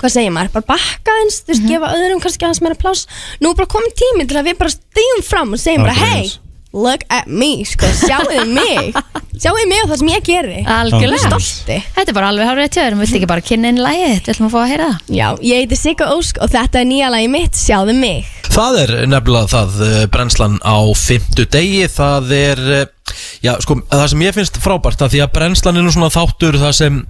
hvað 0.00 0.10
segir 0.10 0.32
maður, 0.32 0.52
bara 0.52 0.66
bakka 0.74 1.12
eins 1.22 1.42
þú 1.44 1.52
veist, 1.54 1.68
gefa 1.68 1.94
öðrum 1.94 2.20
kannski 2.20 2.44
aðeins 2.46 2.60
meira 2.62 2.74
pláss 2.74 3.06
nú 3.40 3.50
er 3.50 3.54
bara 3.54 3.66
komin 3.66 3.92
tími 3.94 4.26
til 4.28 4.36
að 4.38 4.46
við 4.50 4.58
bara 4.58 4.70
stíðum 4.70 5.24
fram 5.24 5.52
og 5.52 5.58
segjum 5.58 5.82
bara, 5.84 5.94
Ángríns. 5.94 6.38
Look 6.72 7.04
at 7.10 7.26
me 7.26 7.64
sko, 7.66 7.88
sjáuðu 8.00 8.46
mig? 8.54 8.94
Sjáuðu 9.40 9.68
mig 9.70 9.80
og 9.80 9.88
það 9.88 10.00
sem 10.02 10.10
ég 10.10 10.24
geri? 10.26 10.58
Algjörlega. 10.68 11.28
Stolti. 11.30 11.78
Þetta 11.96 12.12
er 12.12 12.16
bara 12.18 12.28
alveg 12.28 12.48
hárið 12.50 12.66
tjóður 12.74 12.96
Viltu 13.00 13.16
ekki 13.16 13.28
bara 13.30 13.44
kynna 13.46 13.70
inn 13.72 13.80
lægið 13.80 14.10
þitt? 14.10 14.26
Við 14.26 14.34
ætlum 14.34 14.48
að 14.48 14.52
fá 14.52 14.58
að 14.60 14.72
heyra 14.72 14.88
það. 14.90 15.14
Já, 15.16 15.26
ég 15.48 15.62
heiti 15.62 15.78
Sigga 15.80 16.08
Ósk 16.12 16.40
og 16.44 16.52
þetta 16.52 16.82
er 16.82 16.88
nýja 16.90 17.08
lagi 17.14 17.30
mitt, 17.32 17.56
sjáðu 17.56 17.94
mig. 17.96 18.28
Það 18.50 18.78
er 18.82 18.92
nefnilega 19.08 19.50
það, 19.54 19.78
eh, 19.86 20.04
brennslan 20.12 20.58
á 20.60 20.76
fymtu 20.98 21.46
degi, 21.56 21.86
það 21.94 22.34
er, 22.36 22.62
eh, 22.80 23.14
já 23.46 23.54
sko, 23.64 23.78
það 23.88 24.06
sem 24.12 24.26
ég 24.26 24.36
finnst 24.36 24.60
frábært 24.60 25.00
að 25.06 25.14
því 25.14 25.22
að 25.24 25.32
brennslan 25.38 25.80
er 25.80 25.86
nú 25.86 25.94
svona 25.94 26.12
þáttur 26.12 26.60
það 26.60 26.74
sem, 26.76 27.00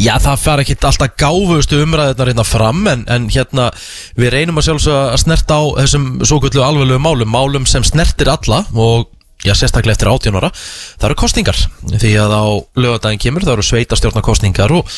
já 0.00 0.14
það 0.22 0.44
fara 0.44 0.64
ekki 0.64 0.76
alltaf 0.80 1.16
gáfustu 1.20 1.80
umræðirnar 1.84 2.32
hérna 2.32 2.44
fram 2.48 2.84
en, 2.88 3.06
en 3.12 3.28
hérna 3.32 3.70
við 4.18 4.32
reynum 4.34 4.60
að 4.60 4.68
sjálfsög 4.70 5.00
að 5.00 5.18
snerta 5.24 5.58
á 5.60 5.62
þessum 5.82 6.06
svo 6.24 6.38
kvöldu 6.40 6.62
alveglegu 6.64 7.02
málum, 7.02 7.28
málum 7.32 7.66
sem 7.68 7.84
snertir 7.84 8.32
alla 8.32 8.62
og 8.72 9.10
já 9.42 9.56
sérstaklega 9.58 9.96
eftir 9.96 10.08
18 10.08 10.38
ára, 10.38 10.52
það 11.00 11.08
eru 11.08 11.18
kostningar 11.18 11.58
því 11.90 12.12
að 12.22 12.36
á 12.38 12.44
lögadaginn 12.78 13.24
kemur 13.24 13.44
það 13.44 13.56
eru 13.56 13.66
sveitastjórna 13.66 14.22
kostningar 14.24 14.72
og 14.76 14.88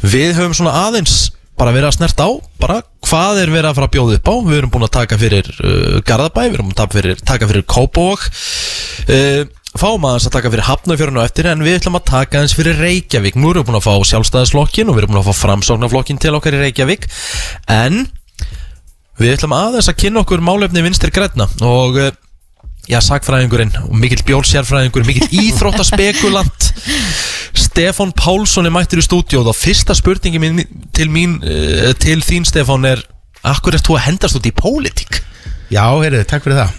við 0.00 0.38
höfum 0.38 0.56
svona 0.56 0.78
aðeins 0.88 1.28
bara 1.60 1.74
verið 1.76 1.90
að 1.90 1.96
snerta 1.98 2.24
á 2.24 2.30
bara 2.60 2.80
hvað 3.04 3.42
er 3.42 3.52
verið 3.52 3.70
að 3.70 3.76
fara 3.76 3.88
að 3.90 3.94
bjóða 3.96 4.18
upp 4.18 4.28
á. 4.30 4.34
Við 4.48 4.58
erum 4.58 4.72
búin 4.72 4.86
að 4.86 4.94
taka 4.96 5.18
fyrir 5.20 5.48
uh, 5.60 5.96
Garðabæ 6.08 6.42
við 6.46 6.56
erum 6.56 6.70
búin 6.70 6.76
að 6.76 6.80
taka 6.80 6.96
fyrir, 6.96 7.50
fyrir 7.52 7.66
Kópavog. 7.68 8.26
Uh, 9.04 9.42
fáum 9.78 10.02
aðeins 10.08 10.26
að 10.26 10.34
taka 10.34 10.50
fyrir 10.50 10.66
Hafnafjörnu 10.66 11.22
á 11.22 11.26
eftir 11.28 11.46
en 11.50 11.60
við 11.62 11.76
ætlum 11.78 11.98
að 12.00 12.08
taka 12.10 12.40
aðeins 12.40 12.54
fyrir 12.58 12.80
Reykjavík 12.80 13.36
nú 13.38 13.52
erum 13.52 13.62
við 13.62 13.68
búin 13.68 13.78
að 13.78 13.86
fá 13.86 14.08
sjálfstæðisflokkin 14.10 14.90
og 14.90 14.96
við 14.96 15.04
erum 15.04 15.12
búin 15.14 15.20
að 15.20 15.28
fá 15.28 15.42
framsóknarflokkin 15.44 16.18
til 16.22 16.32
okkar 16.34 16.56
í 16.58 16.62
Reykjavík 16.64 17.06
en 17.70 18.00
við 19.20 19.36
ætlum 19.36 19.54
aðeins 19.54 19.90
að 19.92 20.00
kynna 20.02 20.24
okkur 20.24 20.42
málefni 20.42 20.82
vinstir 20.82 21.14
græna 21.14 21.46
og 21.62 22.00
uh, 22.02 22.10
já, 22.90 22.98
sagfræðingurinn 23.04 23.72
og 23.84 23.94
mikill 23.94 24.24
bjólsjárfræðingur, 24.26 25.06
mikill 25.06 25.30
íþróttaspekulant 25.44 26.70
Stefán 27.54 28.10
Pálsson 28.16 28.66
er 28.66 28.74
mættur 28.74 29.02
í 29.02 29.06
stúdíóð 29.06 29.52
og 29.52 29.58
fyrsta 29.58 29.94
spurningi 29.94 30.42
mín, 30.42 30.64
til, 30.96 31.10
mín, 31.14 31.38
uh, 31.46 31.92
til 32.00 32.18
þín 32.26 32.48
Stefán 32.48 32.90
er 32.90 33.06
Akkur 33.46 33.72
ert 33.72 33.86
þú 33.86 33.94
að 33.96 34.02
hendast 34.04 34.36
út 34.36 34.44
í 34.44 34.52
pólitík? 34.52 35.22
Já, 35.72 35.86
heyrðu, 36.02 36.26
takk 36.28 36.44
fyrir 36.44 36.58
það 36.58 36.74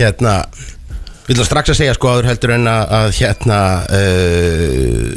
Hérna, 0.00 0.32
vil 1.28 1.38
það 1.38 1.48
strax 1.48 1.72
að 1.72 1.80
segja 1.80 1.96
sko 1.98 2.12
áður 2.12 2.30
heldur 2.32 2.54
en 2.56 2.70
að, 2.70 2.94
að 2.98 3.12
hérna 3.20 3.58
uh, 3.98 5.12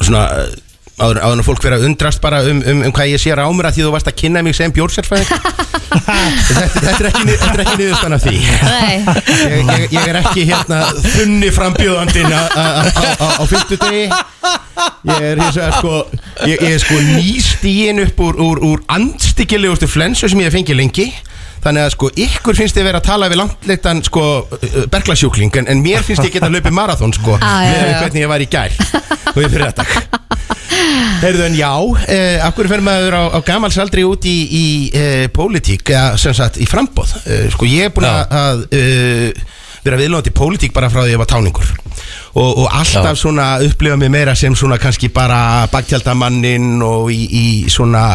svona 0.00 0.24
uh, 0.28 0.58
áður, 1.00 1.20
áður 1.24 1.38
en 1.38 1.46
fólk 1.46 1.64
vera 1.64 1.78
að 1.80 1.86
undrast 1.88 2.20
bara 2.22 2.42
um, 2.46 2.60
um, 2.60 2.82
um 2.86 2.94
hvað 2.94 3.12
ég 3.14 3.22
sé 3.22 3.34
rámur 3.36 3.68
að 3.68 3.78
því 3.78 3.86
þú 3.86 3.92
varst 3.94 4.10
að 4.10 4.18
kynna 4.20 4.42
mig 4.44 4.56
sem 4.56 4.74
bjórsérfræðing 4.76 5.30
þetta, 5.90 6.66
þetta 6.74 6.92
er 6.98 7.08
ekki, 7.10 7.36
er 7.36 7.62
ekki 7.64 7.76
niðurstan 7.80 8.16
af 8.16 8.24
því. 8.24 8.34
Ég, 8.40 9.70
ég, 9.70 9.86
ég 9.96 10.10
er 10.10 10.18
ekki 10.20 10.44
hérna 10.50 10.82
þunni 11.00 11.50
frambjóðandinn 11.54 12.34
á, 12.36 13.42
fimmtudegi. 13.50 14.04
Ég 15.10 15.26
er 15.32 15.40
hins 15.40 15.56
vegar 15.58 15.76
sko 15.78 15.94
ég, 16.46 16.60
ég 16.60 16.76
er 16.76 16.82
sko 16.82 17.00
nýstíin 17.08 18.04
upp 18.04 18.22
úr, 18.26 18.38
úr, 18.40 18.62
úr 18.70 18.84
andstyggilegustu 18.92 19.88
flensu 19.90 20.30
sem 20.30 20.40
ég 20.40 20.50
hef 20.50 20.56
fengið 20.58 20.80
lengi 20.80 21.10
þannig 21.64 21.84
að 21.86 21.90
sko 21.94 22.10
ykkur 22.24 22.56
finnst 22.58 22.76
þið 22.78 22.86
vera 22.88 23.00
að 23.02 23.08
tala 23.10 23.28
við 23.32 23.40
langleitan 23.42 24.02
sko 24.06 24.24
berglasjúkling 24.92 25.58
en, 25.60 25.68
en 25.74 25.82
mér 25.84 26.04
finnst 26.06 26.24
ég 26.24 26.32
geta 26.38 26.48
hlaupið 26.50 26.76
marathón 26.76 27.12
sko 27.16 27.36
Ah, 27.40 27.62
já, 27.66 27.74
með 27.76 27.92
já. 27.92 27.98
hvernig 28.04 28.24
ég 28.24 28.32
var 28.32 28.44
í 28.44 28.48
gær 28.50 28.76
og 29.34 29.42
ég 29.44 29.52
fyrir 29.52 29.70
þetta 29.70 30.18
Heyrðu 31.20 31.44
en 31.44 31.56
já, 31.58 31.70
eh, 32.08 32.38
af 32.40 32.54
hverju 32.56 32.70
fer 32.72 32.80
maður 32.84 33.12
á, 33.16 33.22
á 33.36 33.38
gamalsaldri 33.44 34.04
út 34.08 34.24
í, 34.24 34.36
í 34.48 34.66
eh, 34.96 35.26
pólitík, 35.34 35.90
eða 35.92 36.16
sem 36.20 36.32
sagt 36.36 36.56
í 36.62 36.66
frambóð 36.68 37.12
eh, 37.26 37.48
sko 37.52 37.68
ég 37.68 37.90
er 37.90 37.92
búin 37.94 38.06
að, 38.08 38.22
að 38.40 38.62
eh, 38.78 39.42
vera 39.84 39.98
viðlóðandi 40.00 40.32
í 40.32 40.36
pólitík 40.40 40.72
bara 40.76 40.88
frá 40.92 41.02
því 41.04 41.12
ég 41.14 41.20
var 41.20 41.28
táningur. 41.28 41.68
Og, 42.36 42.48
og 42.62 42.66
alltaf 42.72 43.16
svona 43.20 43.50
upplifa 43.64 43.96
mig 44.00 44.10
meira 44.12 44.34
sem 44.38 44.56
svona 44.56 44.78
kannski 44.80 45.08
bara 45.12 45.66
baktjaldamannin 45.72 46.80
og 46.86 47.12
í, 47.12 47.20
í 47.28 47.44
svona 47.72 48.06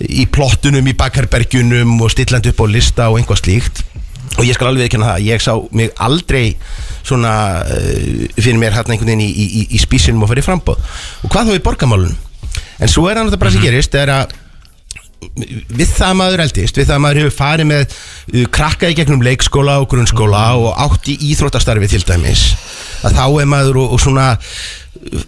í 0.00 0.26
plottunum, 0.32 0.86
í 0.86 0.96
bakherbergjunum 0.98 1.94
og 2.04 2.12
stillandi 2.12 2.52
upp 2.52 2.64
á 2.64 2.66
lista 2.68 3.08
og 3.10 3.20
einhvað 3.20 3.42
slíkt. 3.44 3.84
Og 4.36 4.44
ég 4.44 4.56
skal 4.56 4.68
alveg 4.68 4.88
ekki 4.88 4.98
hana 4.98 5.14
það, 5.14 5.26
ég 5.30 5.42
sá 5.44 5.52
mig 5.72 5.92
aldrei 6.02 6.56
svona 7.06 7.34
uh, 7.62 8.24
fyrir 8.38 8.58
mér 8.60 8.74
hérna 8.76 8.96
einhvern 8.96 9.12
veginn 9.12 9.26
í, 9.26 9.30
í, 9.30 9.46
í, 9.46 9.66
í 9.76 9.82
spísinum 9.82 10.24
og 10.26 10.32
fyrir 10.32 10.46
frambóð 10.46 10.82
og 11.22 11.30
hvað 11.30 11.52
þá 11.52 11.58
í 11.58 11.62
borgamálunum 11.64 12.16
en 12.82 12.90
svo 12.90 13.06
er 13.06 13.16
það 13.16 13.28
náttúrulega 13.28 13.42
bara 13.44 13.54
sem 13.54 13.64
gerist 13.64 13.96
er 13.96 14.12
að 14.12 14.34
við 15.36 15.90
það 15.90 16.08
að 16.08 16.18
maður 16.18 16.42
eldist, 16.44 16.78
við 16.78 16.88
það 16.88 16.96
að 16.96 17.02
maður 17.04 17.20
hefur 17.22 17.36
farið 17.36 17.68
með 17.70 17.84
uh, 17.94 18.42
krakka 18.58 18.90
í 18.90 18.96
gegnum 18.98 19.22
leikskóla 19.26 19.78
og 19.82 19.88
grunnskóla 19.92 20.42
og 20.60 20.82
átt 20.86 21.12
í 21.12 21.16
íþróttastarfi 21.30 21.92
til 21.94 22.02
dæmis 22.08 22.48
að 23.06 23.16
þá 23.20 23.24
er 23.28 23.48
maður 23.50 23.80
og, 23.84 23.94
og 23.96 24.02
svona 24.02 24.32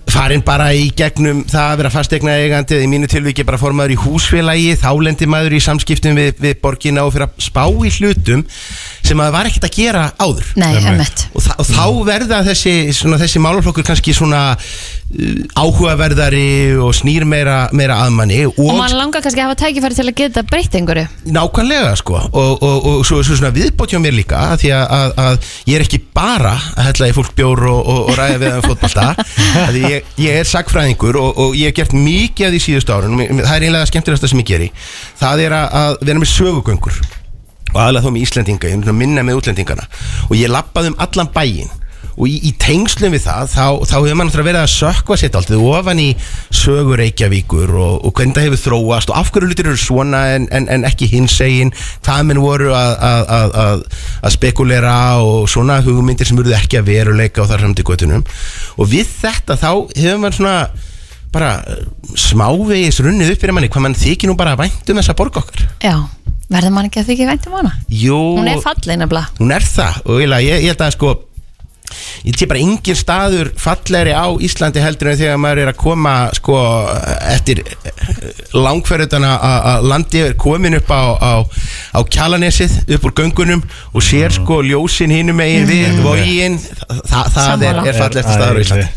farin 0.09 0.43
bara 0.45 0.71
í 0.75 0.89
gegnum 0.97 1.45
það 1.49 1.73
að 1.73 1.81
vera 1.83 1.93
fastegna 1.93 2.37
eigandi 2.43 2.81
í 2.83 2.89
mínu 2.91 3.09
tilviki 3.11 3.47
bara 3.47 3.61
fór 3.61 3.77
maður 3.77 3.95
í 3.95 3.99
húsfélagi 4.03 4.77
þá 4.81 4.91
lendir 5.05 5.31
maður 5.31 5.59
í 5.59 5.63
samskiptum 5.63 6.19
við, 6.19 6.35
við 6.43 6.57
borgina 6.63 7.05
og 7.07 7.15
fyrir 7.15 7.29
að 7.29 7.43
spá 7.49 7.65
í 7.69 7.93
hlutum 7.99 8.45
sem 9.09 9.19
maður 9.19 9.35
var 9.39 9.49
ekkert 9.49 9.67
að 9.69 9.77
gera 9.79 10.05
áður. 10.21 10.49
Nei, 10.59 10.73
og, 11.33 11.43
þa 11.45 11.57
og 11.59 11.69
þá 11.69 11.85
verða 12.09 12.41
þessi, 12.49 12.75
svona, 12.97 13.19
þessi 13.21 13.43
málaflokkur 13.43 13.87
kannski 13.87 14.15
svona 14.17 14.43
uh, 14.59 15.61
áhugaverðari 15.63 16.77
og 16.83 16.93
snýr 16.97 17.25
meira, 17.29 17.61
meira 17.77 18.01
aðmanni 18.05 18.43
og, 18.51 18.59
Og 18.59 18.81
maður 18.83 18.99
langar 19.01 19.25
kannski 19.25 19.43
að 19.43 19.49
hafa 19.49 19.61
tækifæri 19.63 19.99
til 19.99 20.07
að 20.07 20.17
geta 20.21 20.45
breytt 20.49 20.77
einhverju. 20.79 21.07
Nákvæmlega 21.37 21.95
sko. 22.01 22.21
Og, 22.29 22.53
og, 22.59 22.89
og 22.91 23.07
svo, 23.09 23.23
svo 23.25 23.39
svona 23.39 23.55
viðbót 23.55 23.95
hjá 23.95 24.01
mér 24.03 24.17
líka 24.19 24.43
af 24.53 24.63
því 24.63 24.75
að, 24.77 24.85
að, 24.99 25.15
að 25.25 25.53
ég 25.71 25.79
er 25.79 25.87
ekki 25.87 26.03
bara 26.19 26.55
að 26.75 26.91
hella 26.91 27.11
í 27.11 27.17
fólk 27.17 27.33
bjór 27.39 27.65
og, 27.71 27.81
og, 27.81 28.03
og 28.11 28.19
ræða 28.19 28.43
við 28.43 28.59
um 28.59 28.67
fótbolta. 28.67 29.09
Af 29.15 29.27
því 29.58 29.58
ég, 29.79 30.11
ég 30.21 30.41
er 30.41 30.49
sagfræðingur 30.49 31.19
og, 31.21 31.39
og 31.39 31.57
ég 31.59 31.71
hef 31.71 31.79
gert 31.81 31.95
mikið 31.97 32.49
af 32.49 32.55
því 32.55 32.61
síðustu 32.65 32.95
árun 32.95 33.19
það 33.41 33.55
er 33.55 33.67
einlega 33.69 33.91
skemmtilegasta 33.91 34.31
sem 34.33 34.43
ég 34.43 34.51
geri. 34.53 34.69
Það 35.21 35.45
er 35.47 35.57
að, 35.59 35.99
vera 36.03 36.23
með 36.23 36.33
sögugöngur. 36.35 37.01
Og 37.75 37.81
aðlega 37.83 38.07
þó 38.07 38.13
með 38.15 38.25
Íslendinga, 38.25 38.71
ég 38.73 38.95
minna 38.97 39.25
með 39.27 39.43
útlendingana. 39.43 39.85
Og 40.31 40.39
ég 40.39 40.49
lappaði 40.53 40.95
um 40.95 41.01
allan 41.05 41.29
bæinn 41.35 41.78
og 42.19 42.27
í, 42.27 42.35
í 42.51 42.53
tengslum 42.59 43.15
við 43.15 43.25
það 43.29 43.53
þá, 43.53 43.67
þá 43.87 43.95
hefur 43.95 44.19
maður 44.19 44.45
verið 44.49 44.61
að 44.65 44.73
sökva 44.73 45.19
sér 45.21 45.39
alltaf 45.39 45.63
ofan 45.71 46.03
í 46.03 46.09
sögur 46.51 46.99
Reykjavíkur 46.99 47.73
og, 47.79 47.95
og 48.03 48.15
hvernig 48.19 48.35
það 48.35 48.49
hefur 48.49 48.63
þróast 48.65 49.13
og 49.13 49.21
af 49.21 49.31
hverju 49.35 49.51
hlutir 49.53 49.71
eru 49.71 49.81
svona 49.81 50.25
en, 50.35 50.49
en, 50.55 50.67
en 50.75 50.87
ekki 50.89 51.09
hinsegin. 51.13 51.73
Hvað 52.03 52.27
minn 52.29 52.43
voru 52.43 52.75
að, 52.75 52.93
að, 53.09 53.23
að, 53.39 53.57
að, 53.63 53.87
að 54.27 54.35
spekulera 54.35 54.99
og 55.23 55.49
svona 55.51 55.79
hugmyndir 55.87 56.29
sem 56.29 56.41
eruðu 56.43 56.59
ekki 56.59 56.81
að 56.81 56.91
veruleika 56.91 57.45
og 57.45 57.51
þar 57.53 57.67
samt 57.67 57.83
í 57.83 57.87
göttunum 57.87 58.27
og 58.79 58.91
við 58.91 59.11
þetta 59.23 59.59
þá 59.61 59.71
hefur 59.95 60.23
maður 60.25 60.39
svona 60.41 60.59
bara 61.33 61.55
eh, 61.69 61.83
smávegis 62.19 63.03
runnið 63.05 63.35
upp 63.35 63.43
fyrir 63.43 63.57
manni 63.57 63.71
hvað 63.73 63.85
mann 63.85 63.99
þykir 63.99 64.31
nú 64.31 64.37
bara 64.39 64.57
vænt 64.59 64.89
um 64.89 65.01
þessa 65.01 65.17
borg 65.19 65.37
okkar. 65.43 65.67
Já, 65.85 65.95
verður 66.49 66.75
mann 66.75 66.89
ekki 66.89 67.03
að 67.03 67.11
þykja 67.13 67.31
væntum 67.33 67.57
hana? 67.59 67.73
Jú, 67.93 68.19
Hún 68.41 68.49
er 68.51 68.63
falleg 68.65 69.01
nefnilega. 69.03 69.35
Hún 69.41 69.55
er 69.55 69.67
það 69.69 69.99
og 70.07 70.23
ég, 70.25 70.37
ég 70.49 70.71
held 70.73 70.87
að 70.87 70.95
sko 70.97 71.15
ég 72.27 72.37
sé 72.37 72.49
bara 72.51 72.61
engin 72.61 72.99
staður 72.99 73.51
fallegri 73.59 74.13
á 74.13 74.27
Íslandi 74.45 74.83
heldur 74.83 75.13
en 75.13 75.19
þegar 75.21 75.41
maður 75.41 75.63
er 75.63 75.71
að 75.73 75.79
koma 75.81 76.15
sko 76.37 76.59
eftir 77.33 77.63
langferðutana 78.57 79.33
að 79.73 79.89
landi 79.89 80.23
er 80.27 80.37
komin 80.41 80.79
upp 80.79 80.93
á, 80.93 81.03
á, 81.17 81.33
á 81.97 82.01
kjalanesið 82.05 82.95
upp 82.97 83.09
úr 83.09 83.17
göngunum 83.23 83.65
og 83.93 84.05
sér 84.05 84.35
sko 84.35 84.61
ljósin 84.67 85.15
hinum 85.15 85.39
megin 85.41 85.69
við 85.69 86.03
vogin 86.05 86.59
Þa, 87.09 87.25
það 87.33 87.67
er, 87.69 87.83
er 87.89 87.99
fallegsta 87.99 88.35
staður 88.35 88.61
á 88.61 88.63
Íslandi. 88.65 88.89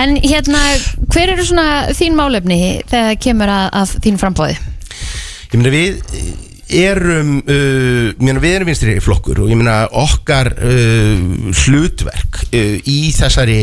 En 0.00 0.14
hérna, 0.22 0.60
hver 1.10 1.32
eru 1.34 1.46
svona 1.46 1.94
þín 1.96 2.14
málefni 2.18 2.60
þegar 2.90 3.16
kemur 3.22 3.52
að, 3.52 3.66
að 3.80 3.96
þín 4.04 4.20
frambóði? 4.20 4.58
Ég 5.50 5.58
meina 5.58 5.72
við 5.74 5.98
erum 6.76 7.36
uh, 7.40 8.10
meina, 8.20 8.42
við 8.42 8.56
erum 8.56 8.70
vinstri 8.70 8.96
flokkur 9.02 9.42
og 9.44 9.50
ég 9.52 9.58
meina 9.58 9.84
okkar 10.00 10.52
uh, 10.56 11.52
hlutverk 11.64 12.40
uh, 12.50 12.76
í 12.88 12.98
þessari, 13.16 13.58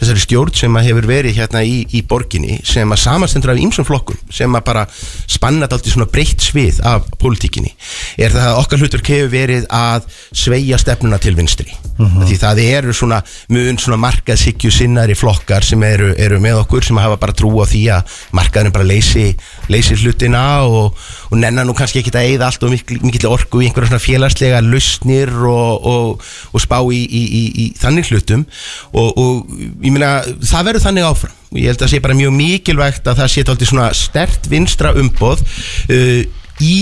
þessari 0.00 0.24
stjórn 0.24 0.54
sem 0.58 0.78
að 0.80 0.90
hefur 0.90 1.08
verið 1.10 1.38
hérna 1.40 1.64
í, 1.66 1.82
í 1.94 2.02
borginni 2.08 2.60
sem 2.66 2.88
að 2.94 3.02
samastendur 3.04 3.54
af 3.54 3.62
ýmsum 3.62 3.88
flokkum 3.88 4.20
sem 4.32 4.58
að 4.58 4.66
bara 4.70 4.86
spannat 5.28 5.74
allt 5.74 5.88
í 5.88 5.94
svona 5.94 6.10
breytt 6.10 6.44
svið 6.48 6.82
af 6.88 7.08
pólitíkinni 7.20 7.74
er 8.18 8.34
það 8.34 8.50
að 8.52 8.62
okkar 8.64 8.82
hlutverk 8.84 9.12
hefur 9.14 9.34
verið 9.34 9.68
að 9.74 10.08
sveia 10.32 10.80
stefnuna 10.80 11.20
til 11.22 11.36
vinstri 11.38 11.72
Mhm. 11.98 12.26
því 12.28 12.36
það 12.38 12.58
eru 12.62 12.92
svona 12.94 13.18
mun 13.50 13.78
svona 13.80 13.98
markaðshyggju 13.98 14.70
sinnari 14.70 15.16
flokkar 15.18 15.64
sem 15.66 15.82
eru, 15.82 16.12
eru 16.14 16.38
með 16.38 16.60
okkur 16.62 16.84
sem 16.86 17.00
hafa 17.00 17.16
bara 17.18 17.34
trú 17.34 17.50
á 17.58 17.66
því 17.66 17.82
að 17.96 18.12
markaðurinn 18.38 18.74
bara 18.76 18.86
leysi, 18.86 19.24
leysi 19.68 19.96
hlutina 19.98 20.62
og, 20.62 20.94
og 21.30 21.36
nennan 21.38 21.66
nú 21.66 21.74
kannski 21.74 21.98
ekki 21.98 22.14
að 22.14 22.28
eyða 22.48 22.52
allt 22.52 22.64
og 22.64 22.72
mikil, 22.72 22.98
mikil 23.04 23.28
orku 23.28 23.60
í 23.60 23.68
einhverja 23.68 23.92
svona 23.92 24.02
félagslega 24.02 24.60
lausnir 24.64 25.32
og, 25.48 25.86
og, 25.86 26.24
og 26.52 26.62
spá 26.62 26.80
í, 26.80 27.02
í, 27.04 27.22
í, 27.22 27.42
í 27.64 27.66
þannig 27.78 28.08
hlutum. 28.10 28.46
Og, 28.92 29.18
og 29.18 29.52
ég 29.84 29.92
meina 29.92 30.22
það 30.40 30.70
verður 30.70 30.86
þannig 30.86 31.08
áfram. 31.08 31.36
Og 31.52 31.60
ég 31.60 31.70
held 31.70 31.78
að 31.78 31.86
það 31.86 31.94
sé 31.94 32.02
bara 32.04 32.18
mjög 32.18 32.34
mikilvægt 32.36 33.08
að 33.08 33.22
það 33.22 33.32
sé 33.32 33.46
tólti 33.48 33.68
svona 33.68 33.88
stert 33.96 34.48
vinstra 34.50 34.94
umboð 34.98 35.44
uh, 35.92 36.22
í 36.64 36.78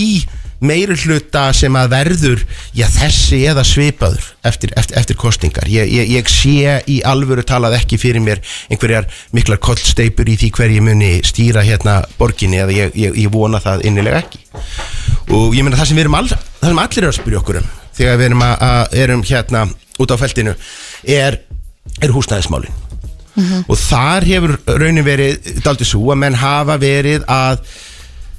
meiri 0.63 0.95
hluta 0.97 1.47
sem 1.53 1.75
að 1.77 1.91
verður 1.93 2.43
já 2.75 2.87
þessi 2.89 3.43
eða 3.49 3.63
svipaður 3.67 4.23
eftir, 4.47 4.71
eftir, 4.79 4.97
eftir 4.97 5.17
kostingar 5.19 5.69
ég, 5.69 5.89
ég, 5.91 6.09
ég 6.17 6.31
sé 6.31 6.77
í 6.89 6.99
alvöru 7.05 7.43
talað 7.45 7.77
ekki 7.77 7.99
fyrir 8.01 8.23
mér 8.23 8.41
einhverjar 8.71 9.05
miklar 9.35 9.61
kollsteipur 9.61 10.29
í 10.29 10.37
því 10.39 10.51
hver 10.57 10.73
ég 10.73 10.85
muni 10.85 11.11
stýra 11.27 11.65
hérna 11.65 11.99
borginni 12.17 12.61
eða 12.63 12.75
ég, 12.75 12.95
ég, 12.97 13.19
ég 13.25 13.33
vona 13.33 13.61
það 13.63 13.85
innilega 13.89 14.23
ekki. 14.23 14.41
Og 15.35 15.55
ég 15.55 15.65
meina 15.65 15.77
það 15.77 15.91
sem 15.91 15.99
við 15.99 16.07
erum 16.07 16.17
all, 16.17 16.31
það 16.31 16.71
sem 16.71 16.81
allir 16.83 17.03
eru 17.03 17.11
að 17.11 17.19
spyrja 17.19 17.41
okkur 17.43 17.61
um 17.61 17.69
þegar 17.97 18.19
við 18.19 18.29
erum, 18.29 18.43
að, 18.45 18.65
að, 18.67 18.97
erum 19.03 19.23
hérna 19.25 19.63
út 19.97 20.13
á 20.13 20.17
feltinu 20.21 20.53
er, 21.17 21.39
er 22.01 22.13
húsnæðismálin. 22.13 22.83
Og 23.69 23.77
þar 23.77 24.25
hefur 24.25 24.55
raunin 24.81 25.05
verið 25.05 25.61
daldið 25.61 25.91
svo 25.91 26.07
að 26.09 26.21
menn 26.23 26.37
hafa 26.41 26.79
verið 26.81 27.25
að 27.29 27.61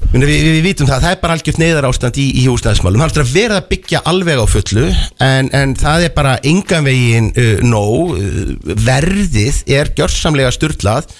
Við, 0.08 0.22
við, 0.24 0.44
við 0.54 0.62
vitum 0.64 0.86
það, 0.88 1.02
það 1.04 1.10
er 1.12 1.18
bara 1.20 1.34
algjört 1.36 1.58
neyðar 1.60 1.86
ástand 1.88 2.16
í, 2.16 2.24
í 2.40 2.44
húsnæðismálum, 2.48 3.00
það 3.02 3.18
er 3.18 3.22
að 3.26 3.32
verða 3.34 3.56
að 3.60 3.66
byggja 3.72 3.98
alveg 4.08 4.38
á 4.40 4.46
fullu 4.48 4.84
en, 5.26 5.48
en 5.58 5.74
það 5.76 6.04
er 6.06 6.12
bara 6.16 6.30
engan 6.48 6.86
veginn 6.86 7.26
uh, 7.34 7.48
nóg, 7.66 8.14
uh, 8.16 8.76
verðið 8.88 9.58
er 9.76 9.90
gjörsamlega 9.98 10.52
styrlað 10.54 11.10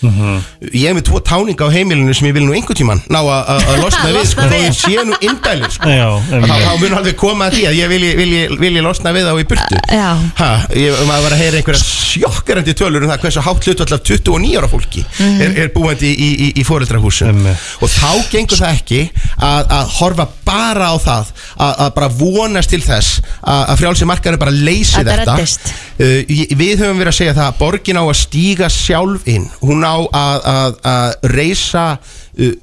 ég 0.73 0.87
hef 0.89 0.97
með 0.97 1.05
tvo 1.11 1.21
táninga 1.27 1.69
á 1.69 1.75
heimilinu 1.75 2.15
sem 2.17 2.31
ég 2.31 2.37
vil 2.39 2.47
nú 2.49 2.55
einhvern 2.57 2.79
tíman 2.81 3.03
ná 3.13 3.19
að- 3.21 3.67
losna 3.83 4.09
við 4.15 4.25
sko, 4.31 4.47
þá 4.49 4.57
ég 4.63 4.79
sé 4.79 5.05
nú 5.05 5.19
indæli 5.27 5.69
sko. 5.75 5.93
Þá, 5.93 6.49
þá 6.49 6.73
mun 6.81 6.97
alveg 7.03 7.19
koma 7.21 7.51
að 7.51 7.59
því 7.59 7.67
að 7.69 7.77
ég 7.83 7.93
vilji, 7.93 8.15
vilji, 8.23 8.41
vilji 8.63 8.85
losna 8.87 9.13
við 9.17 9.29
þá 9.29 9.35
í 9.43 9.47
burtu. 9.53 9.83
Já, 9.93 10.09
ha, 10.41 10.51
ég, 10.79 10.97
maður 11.09 11.27
var 11.29 11.37
að 11.37 11.43
heyra 11.45 11.61
einhverja 11.61 11.83
sjokkarandi 11.85 12.75
tölur 12.79 13.05
um 13.05 13.13
það 13.13 13.23
hversu 13.27 13.45
hátt 13.45 13.69
hlutvall 13.69 13.99
af 13.99 14.05
29 14.09 14.57
ára 14.63 14.71
fólki 14.73 15.05
Mhm. 15.19 15.41
er, 15.45 15.55
er 15.67 15.71
búandi 15.75 16.09
í, 16.15 16.29
í, 16.49 16.49
í 16.63 16.65
foreldrahúsum. 16.67 17.45
Og 17.85 17.91
þá 17.93 18.11
gengur 18.33 18.59
það 18.61 18.68
ekki 18.73 19.01
að, 19.37 19.73
að 19.79 19.95
horfa 19.99 20.27
bara 20.49 20.91
á 20.93 20.97
það 21.03 21.33
að, 21.57 21.73
að 21.85 21.91
bara 21.99 22.11
vonast 22.21 22.73
til 22.75 22.83
þess 22.85 23.21
að, 23.41 23.63
að 23.63 23.81
frjálsi 23.83 24.09
markaður 24.11 24.41
bara 24.45 24.55
leysi 24.57 25.01
Að 25.01 25.11
það 25.11 25.23
þetta. 25.23 25.39
reddist. 25.39 25.73
uh, 25.99 26.55
við 26.63 26.85
höfum 26.85 27.01
verið 27.03 27.13
að 27.15 27.19
segja 27.23 27.37
það 27.39 27.49
að 27.49 27.59
borgin 27.63 28.01
á 28.01 28.05
að 28.05 28.19
stíga 28.23 28.71
sjálf 28.73 29.27
inn. 29.29 29.49
Hún 29.65 29.85
á 29.85 29.97
að, 29.97 30.39
að, 30.55 30.79
að 30.93 31.33
reysa 31.39 31.89
uh, 31.99 32.55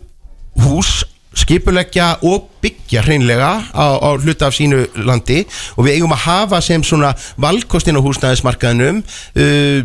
hús 0.66 0.94
skipuleggja 1.36 2.14
og 2.24 2.46
byggja 2.64 3.02
hreinlega 3.04 3.50
á, 3.76 3.86
á 4.00 4.10
hluta 4.24 4.48
af 4.48 4.56
sínu 4.56 4.86
landi. 5.04 5.42
Og 5.76 5.84
við 5.88 5.98
eigum 5.98 6.14
að 6.16 6.24
hafa 6.30 6.62
sem 6.64 6.84
svona 6.88 7.12
valkostin 7.44 8.00
á 8.00 8.06
húsnæðismarkaðinum 8.06 9.02
uh, 9.04 9.82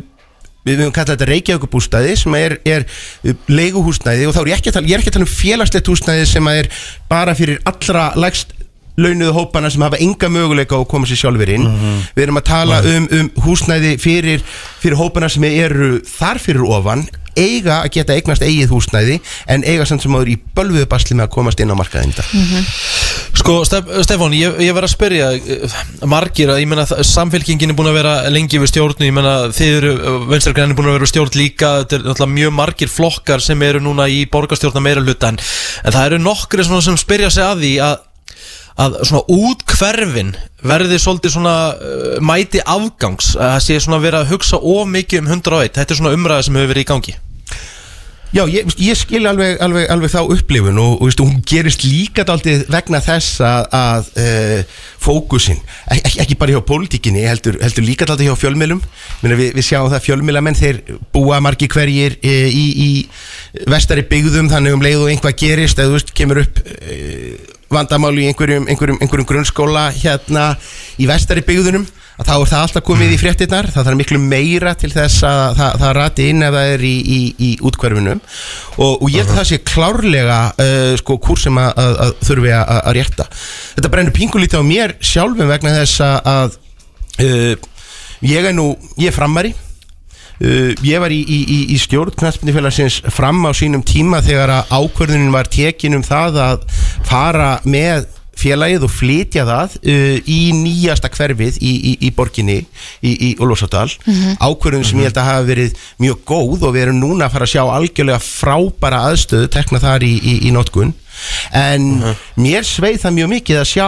við 0.66 0.82
höfum 0.82 0.95
kallað 0.97 1.16
þetta 1.16 1.28
Reykjavíkubústæði 1.31 2.16
sem 2.20 2.37
er, 2.39 2.57
er 2.69 2.87
uh, 2.87 3.35
leiguhúsnæði 3.51 4.28
og 4.28 4.37
þá 4.37 4.41
er 4.43 4.53
ég 4.53 4.61
ekki 4.61 4.73
að 4.73 4.78
tala, 4.78 4.91
ég 4.91 4.97
er 4.97 5.05
ekki 5.05 5.12
að 5.12 5.19
tala 5.19 5.28
um 5.28 5.35
félagslegt 5.35 5.93
húsnæði 5.93 6.27
sem 6.28 6.51
er 6.53 6.70
bara 7.11 7.37
fyrir 7.39 7.62
allra 7.70 8.11
lægst 8.20 8.57
launuðu 9.01 9.37
hópana 9.37 9.71
sem 9.71 9.85
hafa 9.85 10.01
enga 10.03 10.31
möguleika 10.33 10.77
á 10.77 10.81
að 10.81 10.91
koma 10.91 11.09
sér 11.09 11.23
sjálfur 11.23 11.55
inn. 11.55 11.69
Við 12.17 12.27
erum 12.27 12.41
að 12.41 12.49
tala 12.51 12.83
um, 12.83 13.09
um 13.21 13.31
húsnæði 13.47 13.97
fyrir, 14.03 14.45
fyrir 14.83 15.01
hópana 15.01 15.31
sem 15.31 15.47
eru 15.51 15.99
þar 16.09 16.43
fyrir 16.43 16.67
ofan 16.67 17.07
eiga 17.39 17.81
að 17.85 17.93
geta 17.95 18.17
eignast 18.17 18.43
eigið 18.43 18.73
húsnæði 18.75 19.21
en 19.51 19.62
eiga 19.62 19.87
samt 19.87 20.03
sem 20.03 20.15
áður 20.15 20.33
í 20.33 20.37
bölvuðu 20.57 20.89
basli 20.91 21.17
með 21.17 21.29
að 21.29 21.35
komast 21.37 21.62
inn 21.62 21.71
á 21.73 21.79
markaðin 21.79 22.15
mm 22.17 22.65
Sko, 23.41 23.62
Stef, 23.65 23.87
Stefán, 24.05 24.35
ég, 24.35 24.57
ég 24.61 24.75
verð 24.75 24.89
að 24.89 24.93
spyrja 24.93 25.29
eh, 25.39 25.77
margir 26.11 26.51
að 26.53 26.61
ég 26.61 26.69
menna 26.69 26.85
samfélkingin 26.85 27.73
er 27.73 27.77
búin 27.79 27.89
að 27.89 27.97
vera 28.01 28.15
lengi 28.33 28.59
við 28.61 28.73
stjórn 28.73 29.07
ég 29.07 29.15
menna 29.15 29.35
þið 29.55 29.77
eru, 29.79 29.93
venstrakræðin 30.29 30.75
er 30.75 30.79
búin 30.79 30.91
að 30.91 30.97
vera 30.99 31.09
stjórn 31.09 31.39
líka, 31.39 31.71
þetta 31.83 31.97
er 31.97 32.05
náttúrulega 32.05 32.35
mjög 32.35 32.55
margir 32.59 32.93
flokkar 32.93 33.45
sem 33.45 33.65
eru 33.67 33.81
núna 33.85 34.09
í 34.11 34.25
borgarstjórna 34.31 34.83
meira 34.85 35.05
hluta 35.05 35.31
en, 35.31 35.41
en 35.85 35.97
það 35.97 36.07
eru 36.11 36.21
nokkri 36.27 36.67
sem 36.67 37.01
spyrja 37.01 37.31
sig 37.33 37.47
að 37.47 37.65
því 37.65 37.73
að 37.87 37.97
að 38.81 39.01
svona 39.05 39.24
útkverfin 39.36 40.35
verði 40.66 41.01
svolítið 41.01 41.36
svona 41.36 41.57
uh, 41.74 42.20
mæti 42.24 42.62
afgangs 42.65 43.35
að 43.36 43.57
það 43.57 43.65
sé 43.66 43.81
svona 43.81 44.02
verið 44.05 44.23
að 44.23 44.31
hugsa 44.35 44.61
of 44.61 44.86
mikið 44.90 45.24
um 45.24 45.35
101 45.36 45.74
þetta 45.77 45.94
er 45.94 46.01
svona 46.01 46.15
umræða 46.16 46.47
sem 46.47 46.61
hefur 46.61 46.73
verið 46.74 46.86
í 46.86 46.93
gangi. 46.94 47.16
Já, 48.31 48.44
ég, 48.47 48.69
ég 48.78 48.94
skil 48.94 49.24
alveg, 49.27 49.57
alveg, 49.59 49.89
alveg 49.90 50.11
þá 50.12 50.20
upplifun 50.31 50.77
og, 50.78 51.01
og 51.01 51.09
veist, 51.09 51.19
hún 51.19 51.40
gerist 51.51 51.82
líka 51.82 52.23
daldið 52.27 52.62
vegna 52.70 53.01
þess 53.02 53.40
að, 53.43 53.65
að 53.74 54.11
uh, 54.23 54.77
fókusin, 55.02 55.59
ekki, 55.90 56.20
ekki 56.23 56.36
bara 56.39 56.55
hjá 56.55 56.61
pólitíkinni, 56.69 57.24
heldur, 57.27 57.59
heldur 57.59 57.89
líka 57.89 58.07
daldið 58.07 58.31
hjá 58.31 58.39
fjölmiðlum. 58.44 58.85
Minna, 59.24 59.39
við, 59.40 59.51
við 59.59 59.66
sjáum 59.66 59.90
það 59.90 60.07
fjölmiðlamenn 60.07 60.61
þeir 60.61 60.78
búa 61.11 61.40
margi 61.43 61.66
hverjir 61.74 62.20
e, 62.23 62.36
í, 62.55 62.65
í 62.70 63.66
vestari 63.70 64.07
byggðum 64.07 64.52
þannig 64.52 64.78
um 64.78 64.86
leið 64.86 65.02
og 65.02 65.11
einhvað 65.11 65.40
gerist 65.43 65.82
eða 65.82 65.90
þú 65.90 65.98
veist, 65.98 66.15
kemur 66.23 66.44
upp 66.44 66.62
e, 66.70 67.01
vandamál 67.71 68.17
í 68.19 68.27
einhverjum, 68.31 68.67
einhverjum, 68.71 68.99
einhverjum 69.01 69.29
grunnskóla 69.29 69.89
hérna 69.95 70.53
í 71.01 71.07
vestari 71.11 71.45
byggðunum 71.47 71.87
að 72.21 72.29
þá 72.29 72.33
er 72.35 72.51
það 72.51 72.65
alltaf 72.65 72.85
komið 72.85 73.15
í 73.15 73.19
fréttinnar 73.21 73.69
það 73.73 73.87
þarf 73.87 73.99
miklu 74.01 74.21
meira 74.21 74.75
til 74.79 74.91
þess 74.93 75.25
að 75.25 75.45
það, 75.61 75.77
það 75.83 75.95
rati 75.97 76.27
inn 76.33 76.45
ef 76.45 76.57
það 76.57 76.73
er 76.75 76.85
í, 76.85 76.93
í, 77.01 77.21
í 77.47 77.51
útkverfinum 77.71 78.21
og, 78.21 78.93
og 78.93 79.07
ég 79.09 79.23
held 79.23 79.33
að 79.33 79.39
það 79.39 79.49
sé 79.53 79.61
klárlega 79.71 80.41
uh, 80.51 80.93
sko 81.01 81.17
kurs 81.23 81.47
sem 81.47 81.63
að, 81.63 81.71
að, 81.85 81.97
að 82.05 82.13
þurfi 82.29 82.53
að, 82.59 82.75
að 82.81 82.97
rétta. 82.99 83.29
Þetta 83.79 83.93
brennur 83.95 84.17
pingulítið 84.19 84.61
á 84.61 84.65
mér 84.67 84.97
sjálfum 85.13 85.55
vegna 85.55 85.75
þess 85.79 86.05
að 86.05 86.59
uh, 87.25 87.69
ég 88.27 88.51
er 88.51 88.57
nú, 88.57 88.73
ég 89.01 89.13
er 89.13 89.17
frammari 89.17 89.55
Uh, 90.41 90.71
ég 90.87 90.97
var 91.03 91.12
í, 91.12 91.19
í, 91.21 91.39
í, 91.45 91.59
í 91.75 91.77
stjórn 91.77 92.15
knastbundifélagsins 92.17 93.03
fram 93.12 93.43
á 93.45 93.53
sínum 93.53 93.83
tíma 93.85 94.23
þegar 94.25 94.49
að 94.55 94.71
ákvörðunin 94.73 95.35
var 95.35 95.51
tekin 95.53 95.99
um 95.99 96.03
það 96.07 96.39
að 96.41 96.62
fara 97.05 97.51
með 97.69 98.07
félagið 98.41 98.87
og 98.87 98.93
flytja 98.95 99.43
það 99.45 99.75
uh, 99.85 100.17
í 100.25 100.39
nýjasta 100.57 101.11
hverfið 101.12 101.59
í, 101.61 101.73
í, 101.91 101.93
í 102.09 102.11
borginni 102.17 102.55
í, 103.05 103.11
í 103.12 103.29
Ólfsárdal 103.37 103.91
Mhm. 104.07 104.39
ákvörðun 104.41 104.87
sem 104.89 105.03
ég 105.03 105.11
held 105.11 105.21
að 105.21 105.29
hafa 105.29 105.45
verið 105.51 105.77
mjög 106.01 106.23
góð 106.33 106.65
og 106.65 106.73
við 106.73 106.87
erum 106.87 107.03
núna 107.03 107.29
að 107.29 107.35
fara 107.37 107.45
að 107.51 107.53
sjá 107.53 107.62
algjörlega 107.77 108.23
frábæra 108.25 109.03
aðstöðu 109.11 109.51
tekna 109.53 109.83
þar 109.85 110.07
í, 110.09 110.15
í, 110.25 110.35
í 110.49 110.55
notkun. 110.57 110.95
En 111.53 111.91
mér 112.41 112.65
sveið 112.65 113.03
það 113.05 113.17
mjög 113.19 113.31
mikið 113.37 113.61
að 113.61 113.69
sjá 113.75 113.87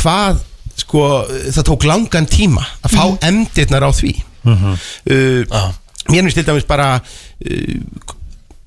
hvað 0.00 0.40
sko, 0.80 1.04
það 1.52 1.68
tók 1.68 1.84
langan 1.92 2.26
tíma 2.32 2.64
að 2.80 2.96
fá 2.96 3.04
Mhm. 3.04 3.20
emdirnar 3.28 3.84
á 3.84 3.92
því. 3.92 4.16
Uh, 4.40 5.44
mér 6.10 6.26
finnst 6.26 6.40
til 6.40 6.46
dæmis 6.48 6.68
bara 6.68 6.88
uh, 7.00 8.16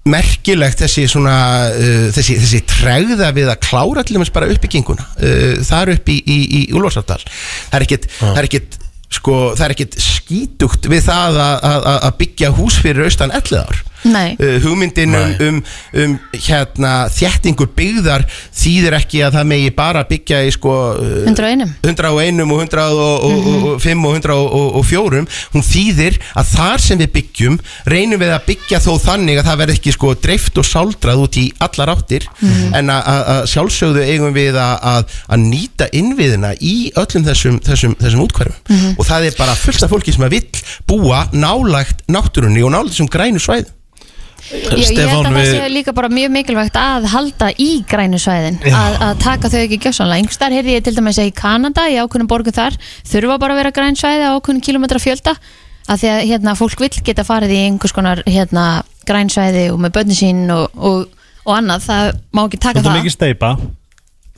merkilegt 0.10 0.82
þessi 0.84 1.06
svona 1.12 1.36
uh, 1.72 2.08
þessi, 2.16 2.38
þessi 2.42 2.64
tregða 2.68 3.32
við 3.36 3.52
að 3.54 3.62
klára 3.64 4.04
til 4.04 4.18
dæmis 4.18 4.34
bara 4.36 4.50
uppbygginguna. 4.52 5.08
Uh, 5.20 5.62
þar 5.68 5.94
upp 5.98 6.12
í, 6.12 6.20
í, 6.24 6.40
í 6.60 6.64
Úlfarsafdal 6.76 7.22
það 7.24 7.78
er 7.80 7.88
ekkit, 7.88 8.10
það 8.20 8.42
er 8.42 8.50
ekkit 8.50 8.80
sko, 9.14 9.40
það 9.54 9.66
er 9.68 9.76
ekkit 9.76 9.98
skítugt 10.02 10.90
við 10.92 11.08
það 11.08 11.40
að, 11.46 11.58
að, 11.70 11.90
að 11.96 12.16
byggja 12.24 12.54
hús 12.58 12.80
fyrir 12.82 13.08
austan 13.08 13.34
11 13.34 13.62
ár. 13.62 13.84
Uh, 14.40 14.58
hugmyndin 14.64 15.16
um, 15.16 15.36
um, 15.48 15.60
um 16.04 16.16
hérna, 16.34 16.94
þéttingur 17.14 17.70
byggðar 17.78 18.26
þýðir 18.54 18.98
ekki 19.00 19.22
að 19.28 19.38
það 19.38 19.48
megi 19.54 19.70
bara 19.78 20.04
byggja 20.10 20.42
í 20.48 20.52
sko 20.56 20.74
uh, 21.00 21.28
101 21.30 21.76
101 21.84 22.44
og 22.44 23.28
105 23.80 24.06
og 24.08 24.18
104 24.20 25.24
hún 25.54 25.66
þýðir 25.68 26.18
að 26.40 26.52
þar 26.54 26.84
sem 26.84 27.02
við 27.02 27.12
byggjum 27.18 27.58
reynum 27.94 28.22
við 28.22 28.34
að 28.36 28.46
byggja 28.50 28.82
þó 28.84 28.92
þannig 29.04 29.40
að 29.42 29.48
það 29.50 29.62
verði 29.64 29.78
ekki 29.80 29.94
sko 29.96 30.14
dreift 30.24 30.58
og 30.62 30.68
sáldrað 30.68 31.24
út 31.26 31.38
í 31.42 31.46
allar 31.64 31.94
áttir. 31.96 32.28
Mhm. 32.42 32.74
en 32.80 32.90
að- 32.94 33.06
að 33.14 33.22
að 33.34 33.42
sjálfsögðu 33.54 34.04
eigum 34.08 34.34
við 34.36 34.56
að, 34.60 34.76
að, 34.94 35.14
að 35.30 35.40
nýta 35.44 35.88
innviðina 35.94 36.54
í 36.62 36.92
öllum 37.00 37.24
þessum, 37.28 37.60
þessum, 37.64 37.96
þessum 38.02 38.24
útkværum 38.26 38.56
Mhm. 38.70 38.96
og 38.98 39.06
það 39.06 39.28
er 39.30 39.36
bara 39.38 39.56
fullt 39.56 39.84
af 39.84 39.90
fólki 39.92 40.14
sem 40.14 40.24
að 40.26 40.30
vill 40.38 40.50
búa 40.88 41.28
nálægt 41.34 42.04
náttúrunni 42.08 42.64
og 42.64 42.72
nálægt 42.72 42.94
þessum 42.96 43.10
grænu 43.12 43.40
svæðum 43.40 43.72
Ég, 44.52 44.92
ég 44.92 45.08
held 45.08 45.26
að 45.26 45.38
það 45.38 45.50
sé 45.50 45.68
líka 45.72 45.94
bara 45.96 46.10
mjög 46.12 46.32
mikilvægt 46.36 46.76
að 46.78 47.06
halda 47.14 47.48
í 47.64 47.70
grænu 47.90 48.20
svæðin 48.20 48.58
Já. 48.60 48.76
að, 48.76 48.98
að 49.08 49.22
taka 49.24 49.52
þau 49.54 49.60
ekki 49.64 49.80
gjössanlega 49.86 50.20
einhvers 50.20 50.40
þar 50.42 50.56
heyrði 50.58 50.76
ég 50.76 50.84
til 50.84 50.96
dæmis 50.98 51.20
að 51.22 51.30
í 51.30 51.36
Kanada 51.38 51.86
í 51.88 51.96
ákveðnum 52.02 52.30
borgum 52.32 52.56
þar 52.58 52.76
þurfa 53.08 53.38
bara 53.40 53.56
að 53.56 53.62
vera 53.62 53.74
græn 53.78 54.00
svæði 54.00 54.28
á 54.28 54.36
ákveðnum 54.36 54.66
kilometra 54.68 55.02
fjölda 55.02 55.36
að 55.88 56.04
því 56.04 56.12
að 56.14 56.22
hérna, 56.32 56.56
fólk 56.60 56.84
vill 56.84 56.92
geta 57.08 57.26
farið 57.28 57.56
í 57.56 57.62
einhvers 57.68 57.96
konar 57.96 58.24
hérna, 58.28 58.66
græn 59.08 59.32
svæði 59.32 59.70
og 59.74 59.80
með 59.84 59.96
börni 59.98 60.16
sín 60.20 60.44
og, 60.54 60.70
og, 60.76 61.08
og 61.44 61.56
annað, 61.58 61.88
það 61.88 62.12
má 62.32 62.44
ekki 62.46 62.60
taka 62.60 62.80
Þetta 62.80 62.84
er 62.84 62.92
það. 62.92 63.00
mikið 63.02 63.16
steipa 63.18 63.54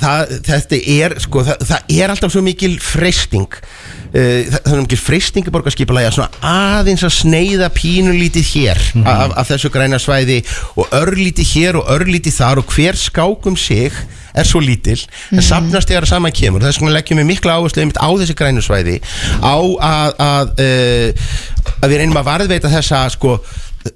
það, 0.02 0.34
þetta 0.50 0.80
er 0.96 1.16
sko, 1.24 1.44
það, 1.48 1.62
það 1.70 1.94
er 2.02 2.12
alltaf 2.14 2.34
svo 2.34 2.42
mikil 2.46 2.74
freysting 2.84 3.48
uh, 3.56 4.42
það, 4.52 4.58
það 4.66 4.74
er 4.76 4.82
mikil 4.84 5.00
freysting 5.00 5.48
í 5.48 5.54
borgarskipulega 5.56 6.12
svona 6.16 6.42
aðeins 6.80 7.06
að 7.08 7.14
sneiða 7.16 7.70
pínulítið 7.78 8.50
hér 8.56 8.82
af, 9.08 9.38
af 9.40 9.50
þessu 9.54 9.72
græna 9.74 10.00
svæði 10.04 10.42
og 10.76 10.92
örlítið 11.00 11.54
hér 11.56 11.80
og 11.80 11.90
örlítið 11.96 12.38
þar 12.42 12.62
og 12.64 12.76
hver 12.76 13.00
skákum 13.00 13.56
sig 13.60 13.96
er 14.36 14.44
svo 14.44 14.60
lítil. 14.60 14.98
En 15.32 15.38
Mhm. 15.40 15.46
safnast 15.48 15.88
þegar 15.88 16.06
saman 16.10 16.34
kemur. 16.36 16.60
Þess 16.60 16.82
vegna 16.82 16.92
leggjum 16.98 17.22
við 17.22 17.28
mikla 17.30 17.54
áherslu 17.56 17.80
einmitt 17.86 18.02
á 18.04 18.10
þessi 18.20 18.36
grænu 18.36 18.60
svæði 18.66 18.98
á 19.40 19.56
að 19.56 20.18
að, 20.20 20.52
uh, 20.60 21.30
að 21.80 21.94
við 21.94 22.02
reynum 22.02 22.20
að 22.20 22.28
varðveita 22.28 22.72
þessa 22.74 23.06
sko 23.16 23.38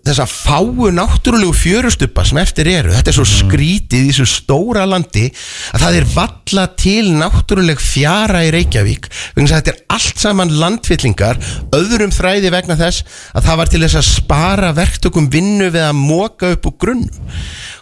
þessa 0.05 0.25
fáu 0.29 0.89
náttúrulegu 0.93 1.53
fjörustuppa 1.57 2.23
sem 2.27 2.37
eftir 2.41 2.69
eru, 2.69 2.91
þetta 2.93 3.09
er 3.09 3.17
svo 3.17 3.25
skrítið 3.25 4.03
í 4.05 4.11
þessu 4.11 4.27
stóra 4.29 4.83
landi 4.89 5.25
að 5.73 5.83
það 5.85 5.97
er 5.99 6.07
valla 6.13 6.65
til 6.77 7.05
náttúruleg 7.17 7.81
fjara 7.81 8.43
í 8.45 8.51
Reykjavík 8.53 9.09
vegna 9.37 9.55
þetta 9.55 9.73
er 9.73 9.81
allt 9.97 10.21
saman 10.21 10.53
landfyllingar 10.61 11.41
öðrum 11.75 12.13
þræði 12.13 12.53
vegna 12.53 12.77
þess 12.79 13.05
að 13.33 13.49
það 13.49 13.59
var 13.63 13.73
til 13.73 13.83
þess 13.85 13.99
að 14.01 14.07
spara 14.11 14.71
verktökum 14.77 15.31
vinnu 15.33 15.71
við 15.73 15.87
að 15.87 15.97
móka 15.97 16.53
upp 16.53 16.69
úr 16.69 16.77
grunn 16.85 17.05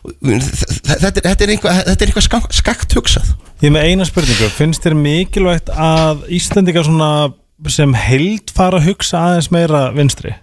þetta 0.08 1.12
er, 1.12 1.28
er 1.36 1.54
eitthvað, 1.54 1.84
þetta 1.92 1.98
er 1.98 2.08
eitthvað 2.08 2.28
skak- 2.30 2.56
skakt 2.56 2.96
hugsað. 2.96 3.36
Ég 3.64 3.74
með 3.74 3.90
eina 3.90 4.08
spurningu, 4.08 4.50
finnst 4.56 4.86
þér 4.86 4.96
mikilvægt 5.02 5.72
að 5.74 6.24
svona 6.88 7.12
sem 7.74 7.94
held 7.98 8.54
fara 8.54 8.80
að 8.80 8.92
hugsa 8.92 9.24
aðeins 9.28 9.50
meira 9.52 9.88
vinstri? 9.96 10.36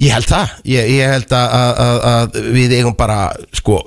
Ég 0.00 0.14
held 0.14 0.28
það, 0.30 0.52
ég, 0.70 0.90
ég 0.96 1.10
held 1.12 1.32
að, 1.34 1.54
að, 1.58 2.00
að, 2.10 2.40
við 2.54 2.74
eigum 2.78 2.96
bara 2.96 3.20
sko 3.56 3.80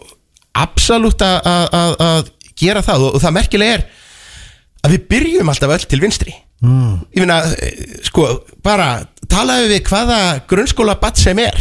absolutt 0.53 1.23
að, 1.25 1.77
að 2.03 2.31
gera 2.59 2.83
það. 2.85 3.07
Og, 3.07 3.15
og 3.17 3.23
það 3.23 3.37
merkilega 3.39 3.77
er 3.77 3.85
að 4.83 4.95
við 4.95 5.05
byrjum 5.13 5.53
alltaf 5.53 5.75
öll 5.77 5.87
til 5.89 6.01
vinstri 6.03 6.35
Mm. 6.63 6.99
ég 7.11 7.25
meina, 7.25 7.41
eh, 7.59 7.97
sko, 8.07 8.23
bara 8.63 9.03
talaðu 9.27 9.67
við 9.67 9.81
hvaða 9.89 10.19
grunnskóla 10.47 10.95
batt 11.01 11.19
sem 11.19 11.39
er. 11.43 11.57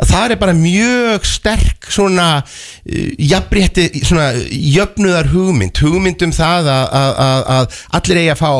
Að 0.00 0.10
það 0.10 0.32
er 0.32 0.40
bara 0.40 0.54
mjög 0.56 1.26
sterk 1.28 1.90
svona 1.92 2.26
uh, 2.40 3.10
jafnrétti, 3.20 3.84
svona 4.06 4.30
jöfnuðar 4.48 5.28
hugmynd, 5.30 5.76
hugmynd 5.84 6.24
um 6.26 6.32
það 6.34 6.70
að, 6.72 6.96
að, 7.00 7.42
að, 7.56 7.76
allir 7.98 8.22
eigi 8.22 8.32
að 8.32 8.40
fá 8.40 8.50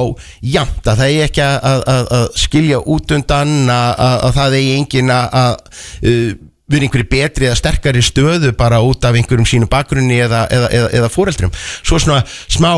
jamt, 0.58 0.84
að 0.84 1.00
það 1.00 1.08
eigi 1.08 1.24
ekki 1.26 1.44
að, 1.46 1.82
að, 1.94 2.28
skilja 2.44 2.82
út 2.84 3.16
undan 3.16 3.56
að, 3.72 3.90
að, 4.06 4.16
að 4.28 4.38
það 4.38 4.56
eigi 4.60 4.76
engin 4.76 5.12
að, 5.16 5.82
uh, 6.04 6.30
vera 6.70 6.86
einhverju 6.86 7.10
betri 7.10 7.48
eða 7.48 7.58
sterkari 7.58 8.02
stöðu 8.04 8.52
bara 8.58 8.78
út 8.86 9.04
af 9.06 9.16
einhverjum 9.18 9.48
sínum 9.48 9.70
bakgrunni 9.70 10.20
eða, 10.22 10.44
eða, 10.54 10.68
eða, 10.76 10.90
eða 11.00 11.12
fóreldrum 11.12 11.54
svo 11.56 11.98
svona 11.98 12.22
smá 12.46 12.76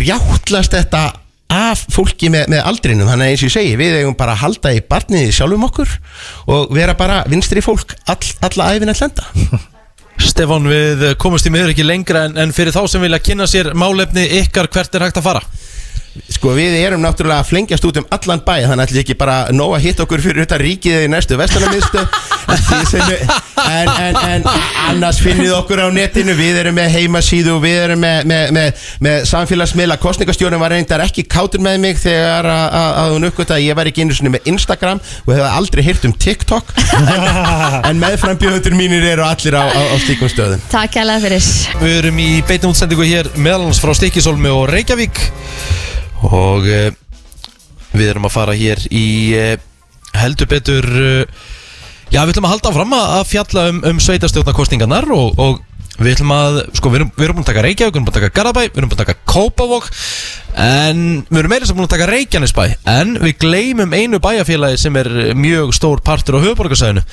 rjáttlast 0.00 0.74
þetta 0.74 1.04
af 1.50 1.82
fólki 1.92 2.30
með, 2.32 2.46
með 2.54 2.62
aldrinum. 2.70 3.10
Þannig 3.10 3.26
að 3.26 3.34
eins 3.34 3.42
og 3.42 3.50
ég 3.50 3.56
segi, 3.56 3.74
við 3.80 3.98
eigum 4.00 4.16
bara 4.18 4.36
að 4.36 4.44
halda 4.44 4.74
í 4.76 4.82
barniði 4.90 5.34
sjálfum 5.34 5.66
okkur 5.70 5.96
og 6.54 6.72
vera 6.76 6.94
bara 6.98 7.22
vinstri 7.30 7.62
fólk 7.64 7.96
all, 8.10 8.22
alla 8.46 8.70
æfina 8.76 8.96
hlenda 8.96 9.26
Stefán, 10.20 10.66
við 10.68 11.04
komumst 11.20 11.48
í 11.48 11.52
miður 11.52 11.72
ekki 11.72 11.86
lengra 11.86 12.26
en, 12.28 12.36
en 12.40 12.50
fyrir 12.52 12.74
þá 12.76 12.82
sem 12.92 13.02
vilja 13.04 13.22
kynna 13.24 13.46
sér 13.48 13.72
málefni 13.78 14.26
ykkar 14.42 14.68
hvert 14.72 14.94
er 14.94 15.06
hægt 15.06 15.20
að 15.20 15.26
fara 15.30 15.44
Sko 16.10 16.56
við 16.56 16.74
erum 16.80 17.04
náttúrulega 17.04 17.44
að 17.44 17.50
flengjast 17.52 17.84
út 17.86 18.00
um 18.00 18.06
allan 18.10 18.40
bæ 18.42 18.66
þannig 18.66 18.90
að 18.90 19.00
ekki 19.04 19.14
bara 19.18 19.44
nóg 19.54 19.76
að 19.76 19.84
hitta 19.84 20.02
okkur 20.02 20.22
fyrir 20.24 20.42
utan 20.42 20.58
ríkið 20.58 21.04
í 21.04 21.10
næstu 21.10 21.36
vestunarmiðstu 21.38 22.02
en, 23.70 23.88
en, 23.88 24.16
en 24.18 24.46
annars 24.88 25.20
finnið 25.22 25.52
okkur 25.60 25.84
á 25.84 25.88
netinu. 25.94 26.34
Við 26.34 26.58
erum 26.64 26.74
með 26.74 26.96
heimasíðu 26.96 27.56
við 27.62 27.78
erum 27.84 28.02
með, 28.02 28.24
með, 28.26 28.50
með, 28.56 28.86
með 29.06 29.26
samfélagsmiðla. 29.30 29.98
Kostningastjórnum 30.02 30.62
var 30.64 30.74
reyndar 30.74 31.04
ekki 31.04 31.24
kátur 31.30 31.62
með 31.62 31.78
mig 31.84 32.00
þegar 32.02 32.48
að, 32.50 33.14
hún 33.14 33.28
uppgötta 33.30 33.58
að 33.58 33.66
ég 33.68 33.78
var 33.78 33.90
ekki 33.90 34.02
einu 34.02 34.16
sinni 34.16 34.32
með 34.34 34.50
Instagram 34.50 35.02
og 35.26 35.32
hefði 35.34 35.50
aldrei 35.60 35.84
heyrt 35.86 36.08
um 36.08 36.16
TikTok. 36.26 36.74
En, 37.10 37.86
en 37.86 38.00
meðframbjöðundur 38.00 38.74
mínir 38.76 39.04
eru 39.12 39.24
allir 39.24 39.54
á, 39.56 39.64
á, 39.66 39.80
á 39.94 39.96
slíkum 40.02 40.30
stöðum. 40.30 40.62
Takk 40.70 40.92
kærlega 40.94 41.22
fyrir. 41.24 41.46
Við 41.80 41.96
erum 42.00 42.20
í 42.22 42.28
beinum 42.46 42.74
útsendingu 42.74 43.06
hér 43.08 43.30
meðalans 43.40 43.80
frá 43.82 43.94
Stikisólmi 43.96 44.52
og 44.52 44.66
Reykjavík 44.70 45.22
og 46.28 46.68
uh, 46.68 46.90
við 47.94 48.12
erum 48.12 48.28
að 48.28 48.36
fara 48.36 48.58
hér 48.58 48.84
í 48.90 49.06
uh, 49.38 49.56
heldur 50.20 50.50
betur 50.50 50.86
uh, 50.90 51.24
já 52.10 52.22
við 52.22 52.34
ætlum 52.34 52.48
að 52.48 52.54
halda 52.56 52.72
áfram 52.72 52.94
að 52.98 53.16
að 53.16 53.26
fjalla 53.32 53.66
um, 53.72 53.82
um 53.90 54.00
sveitastjórnarkostningarnar 54.02 55.10
og, 55.14 55.38
og 55.40 55.60
við 56.00 56.14
ætlum 56.14 56.32
að, 56.32 56.58
sko 56.78 56.90
við 56.92 57.02
erum, 57.02 57.10
við 57.16 57.26
erum 57.26 57.38
búin 57.38 57.44
að 57.44 57.50
taka 57.52 57.64
Reykjavík, 57.66 57.92
við 57.92 57.98
erum 57.98 58.06
búin 58.06 58.14
að 58.14 58.20
taka 58.20 58.36
Garabæ, 58.38 58.60
við 58.62 58.78
erum 58.80 58.90
búin 58.90 58.98
að 58.98 59.02
taka 59.04 59.18
Kópavók 59.28 59.90
En 60.60 61.02
við 61.28 61.40
erum 61.42 61.52
meira 61.52 61.68
sem 61.68 61.76
búin 61.76 61.86
að 61.86 61.92
taka 61.92 62.08
Reykjanesbæ. 62.10 62.64
En 62.90 63.12
við 63.22 63.36
gleymum 63.44 63.92
einu 63.94 64.18
bæjarfélagi 64.22 64.80
sem 64.82 64.96
er 64.98 65.10
mjög 65.38 65.74
stór 65.76 66.02
partur 66.04 66.40
á 66.40 66.44
höfuborgarsæðinu 66.44 67.04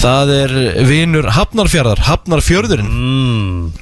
Það 0.00 0.32
er 0.38 0.54
vinur 0.88 1.28
Hafnarfjörðar, 1.36 2.04
Hafnarfjörðurinn. 2.08 2.88
Mm. 2.88 3.72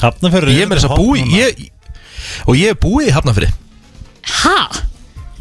Hafnarfjörður 0.00 0.54
Ég 0.54 0.64
er 0.64 0.70
meira 0.70 0.84
þess 0.84 0.92
að 0.94 1.02
búi 1.02 1.26
ég, 1.34 1.64
Og 2.46 2.54
ég 2.56 2.72
er 2.72 2.80
búið 2.80 3.10
í 3.10 3.16
Hafnarfjörði 3.18 3.56
Ha? 4.42 4.58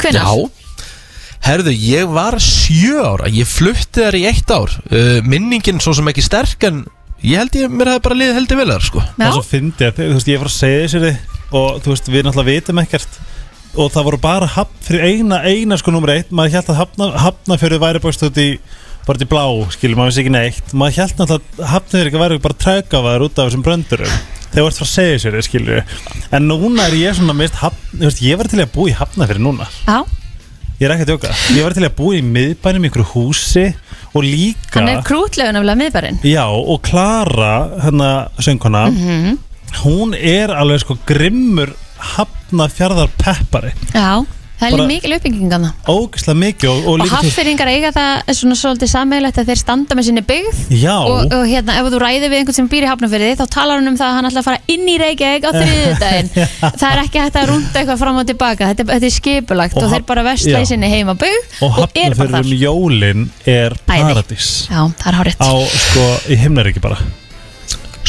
Hvenær? 0.01 0.21
Já. 0.21 0.85
Herðu, 1.47 1.71
ég 1.71 2.09
var 2.11 2.37
sjö 2.43 2.99
ára. 3.03 3.29
Ég 3.31 3.47
flutti 3.47 4.03
þar 4.03 4.17
í 4.19 4.25
eitt 4.27 4.51
ár. 4.51 4.73
Uh, 4.91 5.19
Minningin 5.27 5.81
svo 5.83 5.93
sem 5.95 6.09
ekki 6.11 6.25
sterk 6.25 6.65
En 6.67 6.83
ég 7.23 7.39
held 7.39 7.55
ég, 7.57 7.71
mér 7.71 7.93
hefði 7.93 8.03
bara 8.07 8.19
liðið 8.19 8.39
heldur 8.41 8.61
vel 8.61 8.69
þar 8.73 8.87
sko. 8.87 9.03
Það 9.15 9.27
er 9.27 9.35
svo 9.37 9.45
fyndið 9.47 9.87
að 9.87 9.99
þú 9.99 10.17
veist, 10.17 10.31
ég 10.31 10.41
var 10.41 10.49
að 10.51 10.57
segja 10.57 10.81
þessi 10.85 11.13
og 11.57 11.79
þú 11.81 11.93
veist, 11.93 12.09
við 12.11 12.25
náttúrulega 12.27 12.49
vitum 12.51 12.81
ekkert. 12.83 13.19
Og 13.77 13.93
það 13.93 14.07
voru 14.09 14.19
bara 14.21 14.49
hafn 14.49 14.83
fyrir 14.87 15.05
eina 15.05 15.39
eina 15.45 15.77
sko 15.79 15.93
nummer 15.93 16.13
eitt, 16.15 16.33
maður 16.33 16.57
held 16.57 16.71
að 16.73 16.79
hafna, 16.81 17.07
hafnafjörðu 17.23 17.79
væri 17.83 18.03
bara 18.03 18.17
stótt 18.17 18.39
í 18.41 18.47
bara 19.07 19.21
til 19.21 19.29
blá, 19.31 19.43
skilur, 19.73 19.97
maður 19.97 20.11
vissi 20.11 20.23
ekki 20.25 20.33
neitt. 20.35 20.73
Maður 20.77 20.97
held 21.01 21.15
náttúrulega 21.21 21.63
að 21.63 21.71
hafnafjörðu 21.73 22.21
væri 22.23 22.39
bara 22.43 22.59
trækafaður 22.65 23.25
út 23.27 23.39
af 23.39 23.47
þessum 23.49 23.63
bröndurum 23.65 24.15
þegar 24.47 24.61
þú 24.61 24.67
ert 24.67 24.77
frá 24.79 24.85
að 24.87 24.93
segja 24.93 25.17
sér, 25.23 25.37
skilur 25.47 25.81
en 26.37 26.47
núna 26.49 26.85
er 26.87 26.95
ég 26.99 27.17
svona 27.17 27.35
mist 27.37 27.57
hafn, 27.61 28.05
ég 28.23 28.37
var 28.39 28.47
til 28.51 28.61
að 28.63 28.71
búa 28.75 28.91
í 28.91 28.95
hafnafjörðu 28.99 29.43
núna. 29.47 29.67
Já. 29.87 29.99
Ég 30.77 30.85
er 30.85 30.93
ekki 30.93 31.05
að 31.07 31.09
djóka, 31.15 31.31
ég 31.57 31.65
var 31.65 31.73
til 31.73 31.85
að 31.87 31.95
búa 31.97 32.13
í 32.19 32.21
miðbænum 32.21 32.83
í 32.85 32.89
einhverju 32.91 33.07
húsi 33.15 33.63
og 34.13 34.21
líka 34.23 34.77
Hann 34.77 34.91
er 34.91 34.99
krútlegun 35.07 35.55
nefnilega 35.57 35.79
miðbarinn 35.81 36.19
Já, 36.21 36.43
og 36.45 36.83
Klara, 36.85 37.53
hérna 37.81 38.09
söngkona 38.37 38.83
Mhm. 38.93 39.37
hún 39.83 40.13
er 40.15 40.53
alveg 40.53 40.79
sko 40.83 40.95
grimmur 41.09 41.73
hafna 41.97 42.67
fjárðar 42.69 43.09
peppari 43.17 43.73
Já, 43.93 44.21
það 44.57 44.75
er 44.77 45.15
uppbygging 45.17 45.51
þarna. 45.51 45.69
ógislega 45.87 46.39
mikið 46.41 46.69
og, 46.71 46.87
og 46.87 47.03
Og 47.05 47.11
haffyringar 47.11 47.69
eiga 47.71 47.91
það 47.95 48.31
svona 48.39 48.57
svolítið 48.57 48.91
sammeilegt 48.91 49.37
að 49.41 49.51
þeir 49.51 49.61
standa 49.61 49.97
með 49.97 50.07
sinni 50.07 50.23
byggð. 50.27 50.61
Já. 50.77 50.95
og, 50.97 51.33
og 51.37 51.43
hérna 51.47 51.75
ef 51.81 51.89
þú 51.93 52.01
ræðir 52.03 52.31
við 52.31 52.37
einhvern 52.41 52.57
sem 52.57 52.69
býr 52.71 52.87
í 52.87 52.89
Hafnarfirði 52.91 53.35
þá 53.37 53.45
talar 53.53 53.81
hann 53.81 53.91
um 53.91 53.99
það 53.99 54.07
að 54.07 54.17
hann 54.17 54.29
ætla 54.31 54.41
að 54.43 54.47
fara 54.49 54.61
inn 54.73 54.87
í 54.87 54.97
Reykjavík 55.01 55.45
á 55.47 55.51
þriðudaginn 55.57 56.31
það 56.81 56.87
er 56.89 57.03
ekki 57.03 57.21
hægt 57.23 57.39
að 57.41 57.47
rúnda 57.51 57.81
eitthvað 57.83 58.01
fram 58.01 58.21
og 58.21 58.27
tilbaka. 58.31 58.71
Þetta, 58.71 58.87
þetta 58.93 59.09
er 59.11 59.15
skipulagt 59.17 59.77
Og 59.77 59.93
þeir 59.93 60.07
bara 60.09 60.25
vestla 60.31 60.63
í 60.63 60.69
sinni 60.69 60.89
heima 60.91 61.17
byggð 61.19 61.61
og 61.67 61.77
og, 61.83 61.93
eru 61.93 62.17
bara 62.17 62.27
hafnafjörður 62.27 62.33
þar 62.33 62.49
um 62.49 62.57
jólin 62.65 63.29
er 63.45 63.77
paradís. 63.87 64.49
Já, 64.71 64.81
það 64.97 65.07
er 65.13 65.19
hárétt 65.21 65.45
á 65.45 65.51
sko 65.85 66.09
í 66.33 66.39
himnaríki 66.41 66.83
bara 66.83 66.97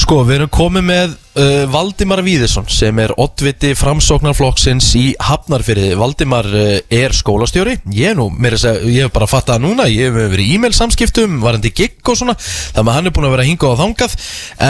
Sko, 0.09 0.23
við 0.25 0.39
erum 0.39 0.49
komið 0.49 0.85
með 0.89 1.11
uh, 1.37 1.65
Valdimar 1.69 2.23
Víðesson 2.25 2.65
sem 2.73 2.97
er 3.03 3.13
oddviti 3.21 3.75
framsóknarflokksins 3.77 4.87
í 4.97 5.03
Hafnarfyrði 5.21 5.91
Valdimar 6.01 6.47
uh, 6.49 6.71
er 6.89 7.13
skólastjóri. 7.13 7.75
Ég 7.93 8.15
er 8.15 8.17
nú, 8.17 8.31
mér 8.33 8.55
er 8.55 8.57
að 8.57 8.63
segja, 8.63 8.93
ég 8.95 9.05
hef 9.05 9.13
bara 9.13 9.29
fattað 9.29 9.59
það 9.59 9.67
núna 9.67 9.85
Ég 9.93 10.09
hef 10.09 10.33
verið 10.33 10.47
í 10.47 10.55
e-mail 10.57 10.73
samskiptum, 10.79 11.35
varandi 11.43 11.75
gigg 11.77 12.09
og 12.09 12.17
svona 12.23 12.37
Þannig 12.41 12.81
að 12.81 12.97
hann 12.97 13.11
er 13.11 13.15
búin 13.19 13.29
að 13.29 13.35
vera 13.35 13.47
hingað 13.51 13.75
og 13.75 13.83
þangað. 13.83 14.17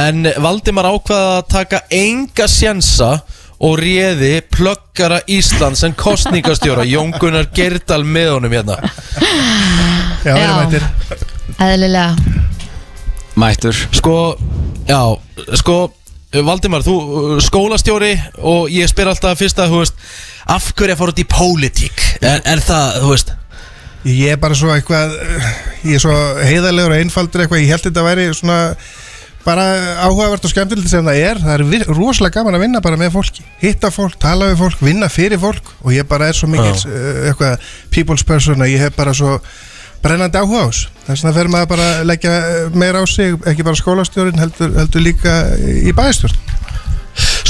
En 0.01 0.29
Valdimar 0.49 0.91
ákvaða 0.91 1.31
að 1.37 1.47
taka 1.55 1.83
enga 2.01 2.51
sjensa 2.51 3.13
og 3.63 3.79
réði 3.79 4.33
plöggara 4.59 5.23
Íslands 5.39 5.85
en 5.87 5.95
kostningastjóra 6.03 6.89
Jón 6.97 7.15
Gunnar 7.15 7.47
Gerdal 7.55 8.03
með 8.03 8.35
honum 8.41 8.59
hérna. 8.59 8.83
Já, 10.27 10.35
við 10.35 10.43
erum 10.43 10.61
mættir. 10.65 10.91
Eðlilega 11.63 12.38
Mættur. 13.39 13.77
Sko, 13.95 14.17
já, 14.89 15.01
sko 15.61 15.79
Valdimar, 16.45 16.83
þú 16.85 16.95
uh, 16.99 17.35
skólastjóri 17.41 18.13
og 18.45 18.69
ég 18.69 18.89
spyr 18.91 19.09
alltaf 19.09 19.39
fyrst 19.41 19.61
að, 19.63 19.71
þú 19.73 19.79
veist 19.81 20.03
af 20.53 20.67
hverju 20.77 20.93
að 20.93 21.01
fara 21.01 21.15
út 21.15 21.23
í 21.23 21.29
pólitík? 21.29 22.03
Er, 22.21 22.43
er 22.45 22.61
það, 22.61 22.99
þú 23.05 23.13
veist? 23.15 23.35
Ég 24.09 24.35
er 24.35 24.41
bara 24.41 24.57
svo 24.57 24.71
eitthvað 24.73 25.15
Ég 25.83 25.97
er 25.97 26.03
svo 26.03 26.15
heiðarlegur 26.47 26.95
og 26.95 27.01
einfaldur 27.01 27.43
eitthvað 27.43 27.65
Ég 27.65 27.73
held 27.73 27.87
þetta 27.89 28.05
væri 28.07 28.27
svona 28.37 28.59
bara 29.49 29.65
áhugavert 30.05 30.45
og 30.45 30.53
skemmtilegt 30.53 30.91
sem 30.91 31.07
það 31.07 31.21
er. 31.23 31.39
Það 31.41 31.63
er 31.79 31.87
rosalega 31.97 32.41
gaman 32.41 32.59
að 32.59 32.65
vinna 32.67 32.83
bara 32.85 32.99
með 33.01 33.15
fólki. 33.15 33.45
Hitta 33.63 33.89
fólk, 33.95 34.19
tala 34.21 34.51
við 34.51 34.59
fólk, 34.61 34.83
vinna 34.85 35.09
fyrir 35.13 35.41
fólk 35.41 35.71
og 35.81 35.95
ég 35.95 36.09
bara 36.11 36.29
er 36.29 36.37
svo 36.37 36.51
mikil 36.53 36.75
Já. 36.75 36.91
uh, 36.91 37.23
eitthvað 37.31 37.71
people's 37.95 38.27
person 38.29 38.61
að 38.61 38.75
ég 38.75 38.85
hef 38.85 38.99
bara 38.99 39.15
svo 39.17 39.39
brennandi 40.03 40.41
áhuga 40.41 40.67
á 40.67 40.69
þess 40.71 41.23
vegna 41.25 41.35
fer 41.37 41.51
maður 41.53 41.71
bara 41.73 41.89
að 41.99 42.09
leggja 42.11 42.35
meira 42.75 43.03
á 43.03 43.05
sig 43.09 43.35
ekki 43.49 43.67
bara 43.67 43.81
skólastjórinn, 43.81 44.39
heldur, 44.39 44.75
heldur 44.79 45.05
líka 45.05 45.39
í 45.59 45.95
bæðstjórn 45.97 46.58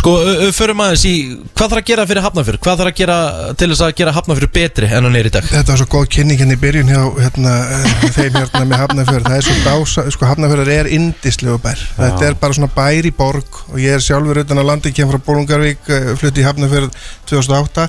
Sko, 0.09 0.53
förum 0.57 0.79
aðeins 0.81 1.03
í 1.05 1.15
hvað 1.53 1.73
þarf 1.73 1.81
að 1.83 1.89
gera 1.91 2.05
fyrir 2.09 2.25
Hafnarfjörð? 2.25 2.61
Hvað 2.65 2.79
þarf 2.81 2.91
að 2.91 2.97
gera 2.97 3.17
til 3.61 3.67
þess 3.69 3.83
að 3.85 3.91
gera 3.99 4.13
Hafnarfjörð 4.17 4.53
betri 4.55 4.87
en 4.89 5.05
hann 5.05 5.19
er 5.19 5.29
í 5.29 5.33
dag? 5.35 5.49
Þetta 5.51 5.75
var 5.75 5.81
svo 5.83 5.87
góð 5.93 6.07
kynning 6.15 6.41
hérna 6.41 6.57
í 6.57 6.61
byrjun 6.63 6.93
hjá 6.93 7.03
hérna, 7.19 7.53
eh, 7.77 8.07
þeim 8.17 8.39
hérna 8.39 8.63
með 8.71 8.81
Hafnarfjörð. 8.83 9.29
Það 9.29 9.37
er 9.37 9.47
svo 9.49 9.57
dása, 9.67 10.05
sko 10.15 10.29
Hafnarfjörður 10.31 10.71
er 10.73 10.89
indislegu 10.97 11.59
bær. 11.61 11.83
Þetta 11.99 12.29
er 12.31 12.39
bara 12.41 12.57
svona 12.57 12.71
bær 12.79 13.11
í 13.11 13.13
borg 13.19 13.61
og 13.69 13.77
ég 13.83 13.99
er 13.99 14.05
sjálfur 14.07 14.41
utan 14.45 14.63
að 14.63 14.69
landi, 14.71 14.95
kem 14.97 15.13
frá 15.13 15.21
Bólungarvík 15.29 15.93
eh, 15.93 16.09
flutti 16.17 16.41
í 16.41 16.49
Hafnarfjörð 16.49 16.97
2008 17.29 17.89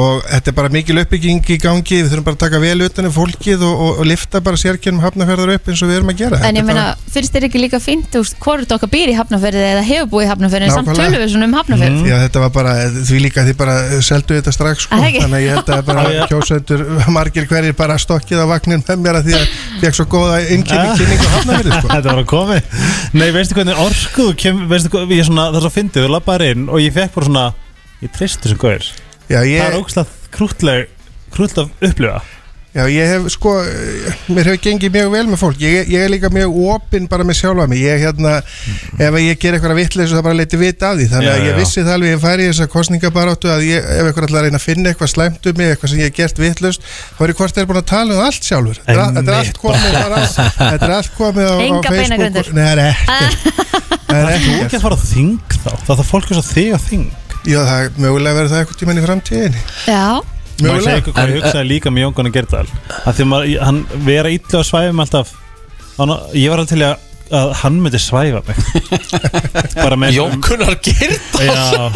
og 0.00 0.24
þetta 0.24 0.52
er 0.52 0.56
bara 0.56 0.72
mikil 0.72 0.96
uppbygging 1.02 1.44
í 1.44 1.58
gangi. 1.60 2.00
Við 2.00 2.14
þurfum 2.14 2.28
bara 2.30 2.38
að 2.38 2.44
taka 2.46 2.62
vel 2.62 2.86
utan 2.86 3.10
um 3.10 3.12
fólkið 3.12 3.66
og, 3.66 3.74
og, 3.74 4.00
og 4.00 4.08
lifta 4.08 4.40
bara 4.40 4.60
sérkjörnum 4.60 5.04
Hafnarfjörður 5.04 5.56
upp 5.58 5.68
eins 5.68 5.84
og 5.84 5.90
við 5.92 6.00
erum 6.00 6.14
að 6.14 6.22
gera. 6.22 6.40
En 6.40 6.46
Þetta 6.46 6.62
ég 6.62 6.68
meina, 6.70 6.86
finnst 7.10 7.36
þér 7.36 7.48
ekki 7.50 7.64
líka 7.66 7.82
fínt 7.82 8.08
þú 8.14 8.22
veist, 8.22 8.38
hvort 8.40 8.76
okkar 8.78 8.92
býr 8.94 9.12
í 9.12 9.18
Hafnarfirði 9.18 9.66
eða 9.74 9.84
hefur 9.90 10.12
búið 10.14 10.28
í 10.28 10.30
Hafnarfirði 10.30 10.70
en 10.70 10.76
samt 10.78 10.94
tölum 10.94 11.18
við 11.18 11.32
svona 11.34 11.49
um 11.50 11.56
Hafnarfirði 11.58 12.10
Já, 12.10 12.16
þetta 12.24 12.42
var 12.44 12.52
bara, 12.54 12.72
því 13.10 13.18
líka 13.26 13.44
því 13.46 13.54
bara 13.60 13.74
seldu 14.06 14.36
þetta 14.38 14.54
strax 14.54 14.86
sko, 14.86 15.00
ekki? 15.04 15.20
þannig 15.24 15.38
að 15.38 15.44
ég 15.44 15.56
held 15.58 15.72
að 15.76 15.82
bara 15.90 16.04
kjósendur 16.30 16.84
margir 17.16 17.48
hverjir 17.50 17.76
bara 17.78 17.98
stokkið 18.00 18.42
á 18.42 18.46
vagnin 18.50 18.84
með 18.86 19.02
mér 19.04 19.18
að 19.20 19.28
því 19.30 19.36
að 19.40 19.54
fekk 19.84 19.98
svo 20.00 20.06
góða 20.14 20.40
innkynning 20.56 20.96
kynningu 21.00 21.28
á 21.28 21.32
hafnafyrir 21.36 21.76
sko. 21.80 21.92
Þetta 21.94 22.14
var 22.14 22.22
að 22.22 22.28
komi 22.32 22.60
Nei, 23.20 23.28
veistu 23.36 23.58
hvernig 23.58 23.82
orkuð 23.84 24.32
kem, 24.40 24.64
veistu 24.70 24.92
hvað, 24.94 25.14
ég 25.18 25.28
svona, 25.28 25.48
það 25.50 25.60
er 25.60 25.66
svo 25.66 25.72
fyndið, 25.76 26.06
þú 26.06 26.12
labbaðir 26.16 26.46
inn 26.54 26.66
og 26.70 26.82
ég 26.84 26.94
fekk 26.96 27.14
bara 27.18 27.28
svona, 27.30 27.46
ég 28.04 28.14
treysti 28.16 28.46
þessum 28.46 28.62
gauðir 28.64 28.90
ég- 29.30 29.60
Það 29.60 29.66
er 29.70 29.78
ógslag 29.80 30.14
krútleg 30.34 30.88
krútleg 31.34 31.74
upplifa 31.90 32.20
Já, 32.70 32.84
ég 32.86 33.02
hef 33.10 33.24
sko, 33.34 33.50
mér 34.30 34.46
hefur 34.46 34.60
gengið 34.62 34.92
mjög 34.94 35.08
vel 35.10 35.24
með 35.26 35.38
fólk, 35.40 35.56
ég, 35.58 35.88
ég 35.90 36.04
er 36.04 36.10
líka 36.12 36.28
mjög 36.30 36.52
opinn 36.70 37.08
bara 37.10 37.24
með 37.26 37.34
sjálfa 37.40 37.64
mig, 37.66 37.80
ég 37.82 37.98
hérna 38.04 38.36
ef 39.02 39.16
ég 39.18 39.40
ger 39.42 39.56
eitthvað 39.56 39.74
vitleis 39.80 40.12
það 40.14 40.22
bara 40.28 40.36
leiti 40.38 40.60
vita 40.60 40.92
af 40.92 40.94
því. 41.00 41.06
Þannig 41.10 41.26
Já, 41.26 41.32
að 41.34 41.40
ég 41.42 41.50
já. 41.50 41.56
vissi 41.58 41.82
það 41.82 41.94
alveg 41.96 42.10
ég 42.14 42.20
færi 42.22 42.42
í 42.46 42.50
þessa 42.52 42.68
kostningabaráttu 42.70 43.50
að 43.50 43.64
ég, 43.66 43.82
ef 43.82 44.04
eitthvað 44.06 44.28
ætlar 44.28 44.38
að 44.38 44.46
reyna 44.46 44.60
að 44.60 44.66
finna 44.68 44.86
eitthvað 44.92 45.10
slæmt 45.16 45.50
um 45.50 45.58
mig, 45.58 45.66
eitthvað 45.74 45.90
sem 45.90 45.98
ég 45.98 46.06
hef 46.06 46.16
gert 46.20 46.38
vitlaust 46.44 46.80
þá 47.18 47.20
er 47.26 47.32
ég 47.34 47.38
hvort 47.42 47.54
þeir 47.58 47.68
búin 47.72 47.80
að 47.82 47.88
tala 47.90 48.14
um 48.14 48.22
allt 48.28 48.42
sjálfur. 48.50 48.78
Þetta 48.86 48.94
er- 48.94 49.26
er 49.26 49.38
allt 49.40 49.58
komið 49.66 49.90
bara, 49.98 50.18
þetta 50.70 50.84
er 50.86 50.94
allt 51.00 51.12
komið 51.18 51.46
á, 51.50 51.54
á 51.58 51.82
Facebook 51.90 52.22
og- 52.38 52.54
Nei, 52.54 52.64
það 52.64 52.70
er 52.70 52.78
ekkert. 52.86 53.10
Það 54.06 54.20
er 54.20 54.30
ekki 54.38 54.54
að 60.66 60.80
og 60.80 60.86
Já 60.86 61.12
Má 61.16 61.30
ég 61.30 61.38
hugsaði 61.40 61.66
líka 61.68 61.92
með 61.92 62.04
Jón 62.06 62.16
Gunnar 62.18 62.34
Gerdal 62.34 62.66
að 63.00 63.14
því 63.18 63.26
maður, 63.30 63.54
hann 63.68 63.80
vera 64.06 64.32
illa 64.34 64.60
á 64.60 64.68
svæfum 64.70 65.02
alltaf. 65.04 65.32
Hann, 65.98 66.14
ég 66.36 66.52
var 66.52 66.62
alveg 66.62 66.72
til 66.74 66.84
að, 66.86 67.08
að 67.40 67.54
hann 67.62 67.80
myndi 67.84 68.00
svæfa 68.02 68.42
mig. 68.46 68.60
Bara 69.84 69.98
með 70.00 70.16
Jón 70.18 70.40
Gunnar 70.44 70.78
Gerdal 70.84 71.50
Já, 71.50 71.90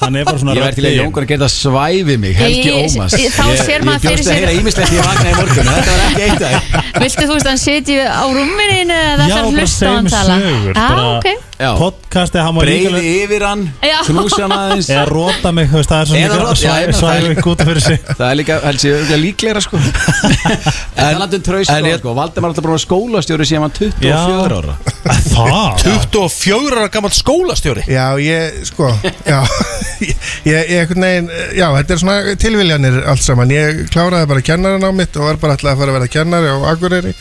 hann 0.00 0.16
er 0.16 0.24
bara 0.28 0.38
svona 0.38 0.54
Ég 0.54 0.62
verði 0.62 0.74
til 0.78 0.84
að 0.84 0.88
röddin. 0.88 1.00
Jón 1.02 1.12
Gunnar 1.16 1.28
geta 1.32 1.48
svæfi 1.52 2.16
mig 2.22 2.36
Helgi 2.38 2.70
Ómas 2.78 3.16
ég- 3.18 3.32
þá 3.34 3.44
sér 3.64 3.82
maður 3.86 4.04
fyrir 4.04 4.14
Ég 4.14 4.18
bjóst 4.18 4.28
sér- 4.28 4.32
að 4.32 4.38
heyra 4.38 4.52
ímislegt 4.60 4.92
ég 4.94 5.02
vaknaði 5.08 5.32
í 5.32 5.38
morgun 5.40 5.70
Þetta 5.72 5.90
var 5.90 6.00
ekki 6.06 6.22
eitt 6.28 6.42
af 6.48 6.52
Viltu 7.02 7.24
þú 7.28 7.34
veist 7.34 7.46
að 7.46 7.52
hann 7.54 7.62
sitji 7.64 7.98
á 8.06 8.24
rúminu 8.26 8.94
eða 8.94 9.26
Já, 9.28 9.34
það 9.34 9.38
er 9.38 9.42
bara 9.42 9.58
hlusta 9.58 9.84
á 9.86 9.92
hann 9.98 10.10
tala? 10.14 10.38
sögur 10.38 10.74
Já, 10.74 10.88
bara 10.88 11.06
ok. 11.18 11.28
Podcasti, 11.58 12.38
hann 12.38 12.54
má 12.54 12.60
líka 12.62 12.90
Breiði 12.94 13.12
yfir 13.24 13.42
hann 13.48 13.62
Já. 13.82 13.96
Knúsa 14.06 14.42
hann 14.44 14.52
aðeins. 14.54 14.88
Eða 14.94 15.04
róta 15.10 15.50
mig, 15.52 15.66
það 15.72 15.80
er 15.82 16.06
svona 16.06 16.20
Eða 16.22 16.28
líka 16.28 16.44
róta, 16.44 16.62
já, 16.62 16.74
ég 16.78 16.86
meina, 16.86 16.92
það 16.92 17.00
svæfi 17.02 17.30
er- 17.32 17.48
út 17.50 17.60
af 17.64 17.66
fyrir 17.68 17.82
sig. 17.82 17.98
Það 18.18 18.28
er 18.28 18.36
líka, 18.38 18.58
örugglega 18.70 19.18
líklegra 19.24 19.62
sko. 19.66 19.80
En 20.98 21.98
sko. 21.98 22.14
Valdimar 22.14 22.48
er 22.48 22.52
alltaf 22.52 22.64
bara 22.66 22.78
skólastjóri 22.82 23.46
síðan 23.48 23.66
hann 23.66 23.74
24 23.74 24.58
ára. 24.58 24.76
Það? 25.34 25.84
24 25.84 26.78
ára 26.78 26.88
gammal 26.94 27.14
skólastjóri. 27.14 27.84
Já, 27.90 28.06
ég, 28.22 28.62
sko, 28.70 28.90
já, 29.26 29.42
ég, 30.52 30.70
ég, 30.72 30.92
veginn, 30.94 31.30
já, 31.56 31.66
þetta 31.76 31.94
er 31.94 32.00
svona 32.02 32.34
tilviljanir 32.40 32.98
allt 33.10 33.24
saman. 33.24 33.52
Ég 33.54 33.84
kláraði 33.92 34.30
bara 34.30 34.44
kennaran 34.44 34.86
á 34.86 34.90
mitt 34.94 35.16
og 35.18 35.28
var 35.28 35.40
bara 35.42 35.56
alltaf 35.56 35.72
að 35.72 35.82
fara 35.82 35.94
að 35.94 35.98
vera 35.98 36.10
kennari 36.14 36.50
á 36.52 36.56
Akureyri. 36.72 37.14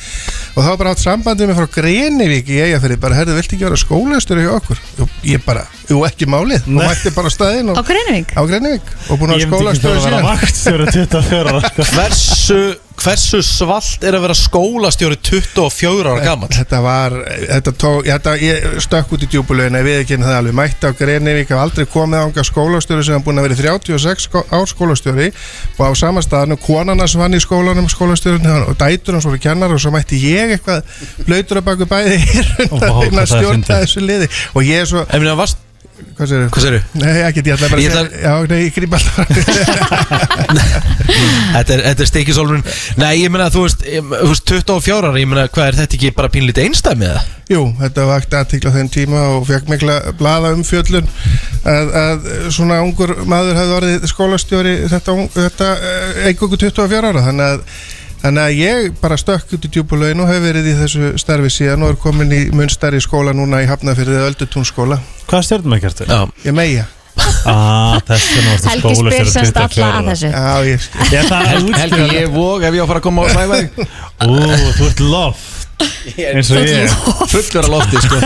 Og 0.57 0.64
þá 0.64 0.69
var 0.72 0.80
bara 0.81 0.94
átt 0.95 1.03
sambandið 1.03 1.52
mig 1.52 1.60
frá 1.60 1.69
Grenivík 1.77 2.49
í 2.49 2.60
Eyjafirði, 2.65 2.99
bara, 3.03 3.19
herðu, 3.19 3.38
viltu 3.38 3.57
ekki 3.57 3.68
vera 3.68 3.77
skólastur 3.81 4.41
hjá 4.41 4.52
okkur? 4.57 4.81
Ég 5.27 5.44
bara, 5.45 5.68
jú, 5.91 6.02
ekki 6.07 6.30
málið, 6.30 6.65
og 6.72 6.81
mætti 6.81 7.14
bara 7.14 7.30
á 7.30 7.35
staðinn 7.35 7.73
og, 7.73 7.77
Á 7.77 7.84
Grenivík? 7.85 8.34
Á 8.34 8.41
Grenivík. 8.49 8.91
Og 9.11 9.22
búin 9.22 9.35
að 9.35 9.44
Ég 9.44 9.53
myndi 9.53 9.72
ekki 9.73 9.85
þurfa 9.85 10.02
að 10.02 10.10
vera 10.10 10.26
vaktstjóri 10.31 10.89
24 10.98 11.53
ára 11.53 11.64
sko. 11.68 11.88
Hversu 11.94 12.61
hversu 12.97 13.39
svalt 13.45 14.03
er 14.07 14.15
að 14.17 14.23
vera 14.25 14.35
skólastjóri 14.37 15.17
24 15.21 16.11
ára 16.11 16.23
gammal 16.25 16.49
Þetta 16.53 16.79
var, 16.81 17.13
þetta 17.51 17.73
tók, 17.77 18.07
þetta, 18.07 18.33
ég 18.41 18.65
stökk 18.83 19.11
út 19.15 19.25
í 19.25 19.29
djúbulögin 19.31 19.77
við 19.85 19.99
ekki 20.01 20.17
það 20.21 20.37
alveg, 20.39 20.55
mætti 20.57 20.89
á 20.89 20.91
Greinivík 20.97 21.51
hef 21.53 21.61
aldrei 21.61 21.85
komið 21.93 22.23
ánga 22.25 22.45
skólastjóri 22.47 23.05
sem 23.05 23.17
hann 23.17 23.25
búin 23.27 23.37
að 23.41 23.47
vera 23.49 23.57
í 23.57 23.61
36 23.61 24.25
skó- 24.27 24.45
ár 24.49 24.65
skólastjóri. 24.71 25.29
Og 25.77 25.83
á 25.85 25.91
sama 25.99 26.23
staðinu, 26.25 26.57
konan 26.65 26.99
hans 27.03 27.15
vann 27.19 27.37
í 27.37 27.41
skólanum 27.43 27.87
skólastjórin 27.91 28.49
og 28.65 28.73
dætur 28.81 29.17
hans 29.19 29.29
voru 29.29 29.39
kennar 29.45 29.75
og 29.77 29.81
svo 29.83 29.93
mætti 29.93 30.17
ég 30.23 30.57
eitthvað 30.57 30.81
blöytur 31.27 31.61
að 31.61 31.67
baku 31.69 31.89
bæði 31.93 32.17
hérna 32.25 32.67
það 32.81 33.29
stjórna 33.29 33.53
fyndið. 33.53 33.71
þessu 33.85 34.05
liði. 34.09 34.31
Og 34.57 34.65
ég 34.67 34.81
er 34.83 34.89
svo 34.89 35.05
En 35.07 35.21
minna, 35.21 35.37
varst 35.37 35.61
Hvað 35.97 36.29
segirðu? 36.29 36.47
Hvað 36.53 36.63
segirðu? 36.63 36.81
Nei, 37.01 37.13
ekki, 37.25 37.41
ég 37.47 37.55
ætla 37.55 37.67
bara 37.71 37.81
að 37.81 37.85
segja 37.87 38.21
Já, 38.21 38.33
nei, 38.51 38.59
ég 38.67 38.75
grýp 38.75 38.93
alltaf 38.97 39.15
Þetta 41.55 41.73
er, 41.77 41.81
er 41.89 42.09
stikisólfun 42.09 42.61
Nei, 43.01 43.11
ég 43.23 43.31
meina, 43.33 43.47
þú 43.53 43.63
veist, 43.65 43.81
ég- 43.87 44.05
þú 44.11 44.29
veist 44.31 44.45
24 44.51 44.97
ára, 45.09 45.11
ég 45.21 45.29
meina, 45.31 45.47
hvað 45.49 45.71
er 45.71 45.79
þetta 45.81 45.97
ekki 45.97 46.11
bara 46.17 46.29
pínlítið 46.33 46.67
einstæmið 46.67 47.13
það? 47.15 47.33
Jú, 47.53 47.61
þetta 47.81 48.05
vakti 48.11 48.37
aðtikla 48.41 48.73
þenn 48.75 48.91
tíma 48.93 49.21
og 49.37 49.45
fekk 49.47 49.69
mikla 49.71 49.95
blaða 50.19 50.53
umfjöllun 50.57 51.07
að, 51.63 51.93
að 52.03 52.27
svona 52.53 52.81
ungur 52.83 53.13
maður 53.29 53.57
hefði 53.61 53.77
orðið 53.79 54.07
skólastjóri 54.11 54.73
þetta, 54.91 55.15
þetta 55.37 55.69
einhverju 56.27 56.61
24 56.67 57.11
ára 57.13 57.23
þannig 57.29 57.47
að, 57.55 57.63
þannig 58.23 58.44
að 58.44 58.57
ég 58.60 58.91
bara 59.02 59.18
stökk 59.19 59.56
út 59.57 59.68
í 59.68 59.72
djúbulögin 59.76 60.22
og 60.23 60.30
hef 60.31 60.41
verið 60.44 60.69
í 60.72 60.76
þessu 60.81 61.11
starfi 61.22 61.52
síðan 61.53 61.85
og 61.85 61.94
er 61.95 61.99
komin 62.02 62.34
í 62.34 62.44
munstari 62.56 63.02
skóla 63.03 63.34
núna 63.38 63.61
í 63.64 63.69
Hafnafyrði 63.69 64.22
Öldutúnskóla 64.27 64.99
Hvað 65.27 65.45
stjórnum 65.49 65.76
ekki 65.77 65.89
ertu? 65.91 66.07
Já. 66.10 66.22
Ég 66.48 66.56
meia 66.57 66.88
Ah, 67.49 67.98
Helgi 68.06 68.91
spyr 68.94 69.30
semst 69.31 69.56
24 69.57 69.85
alla 69.88 70.02
að 70.03 70.10
þessu. 70.11 70.30
Já, 70.30 70.53
ég 70.68 70.84
Ég 71.15 71.30
það 71.31 71.48
er 71.48 71.64
Helgi, 71.81 72.03
ég 72.14 72.27
vóg 72.35 72.65
ef 72.68 72.76
ég 72.77 72.81
á 72.81 72.85
að 72.85 72.91
fara 72.91 73.02
að 73.02 73.06
koma 73.07 73.26
á 73.26 73.27
svævæg 73.34 73.65
Ú, 74.27 74.35
þú 74.77 74.89
ert 74.91 75.02
loft 75.07 75.53
eins 75.77 76.49
og 76.49 76.64
ég. 76.65 76.94
Fullur 77.30 77.68
á 77.68 77.69
lofti, 77.69 77.99
sko. 78.02 78.18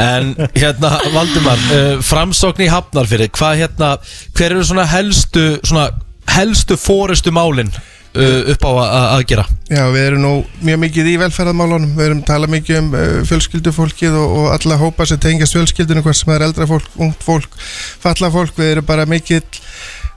En 0.00 0.30
hérna, 0.56 0.90
Valdimar, 1.12 1.60
uh, 1.74 1.98
framsókn 2.04 2.64
í 2.64 2.70
Hafnarfyrir, 2.72 3.28
hvað 3.36 3.60
hérna, 3.60 3.90
hver 4.36 4.54
eru 4.56 4.64
svona 4.64 4.86
helstu, 4.88 5.44
svona 5.66 5.90
helstu 6.34 6.76
fórustu 6.80 7.32
málin 7.34 7.70
uh, 8.16 8.52
upp 8.52 8.66
á 8.66 8.70
að, 9.16 9.24
gera? 9.30 9.44
Já, 9.70 9.82
við 9.94 10.02
erum 10.02 10.24
nú 10.24 10.32
mjög 10.64 10.82
mikið 10.86 11.10
í 11.12 11.16
velferðarmálunum, 11.24 11.92
við 11.98 12.08
erum 12.08 12.24
talað 12.26 12.54
mikið 12.56 12.80
um 12.80 12.90
uh, 12.94 13.04
fjölskyldufólkið 13.30 14.18
og, 14.20 14.36
og 14.40 14.48
alla 14.56 14.80
hópa 14.80 15.08
sem 15.08 15.20
tengast 15.22 15.56
fjölskyldunum, 15.56 16.06
hvort 16.06 16.20
sem 16.20 16.34
er 16.36 16.46
eldra 16.48 16.68
fólk, 16.70 16.90
ungt 16.98 17.26
fólk, 17.26 17.60
falla 18.02 18.32
fólk, 18.34 18.56
við 18.58 18.76
erum 18.76 18.88
bara 18.88 19.08
mikill 19.08 19.44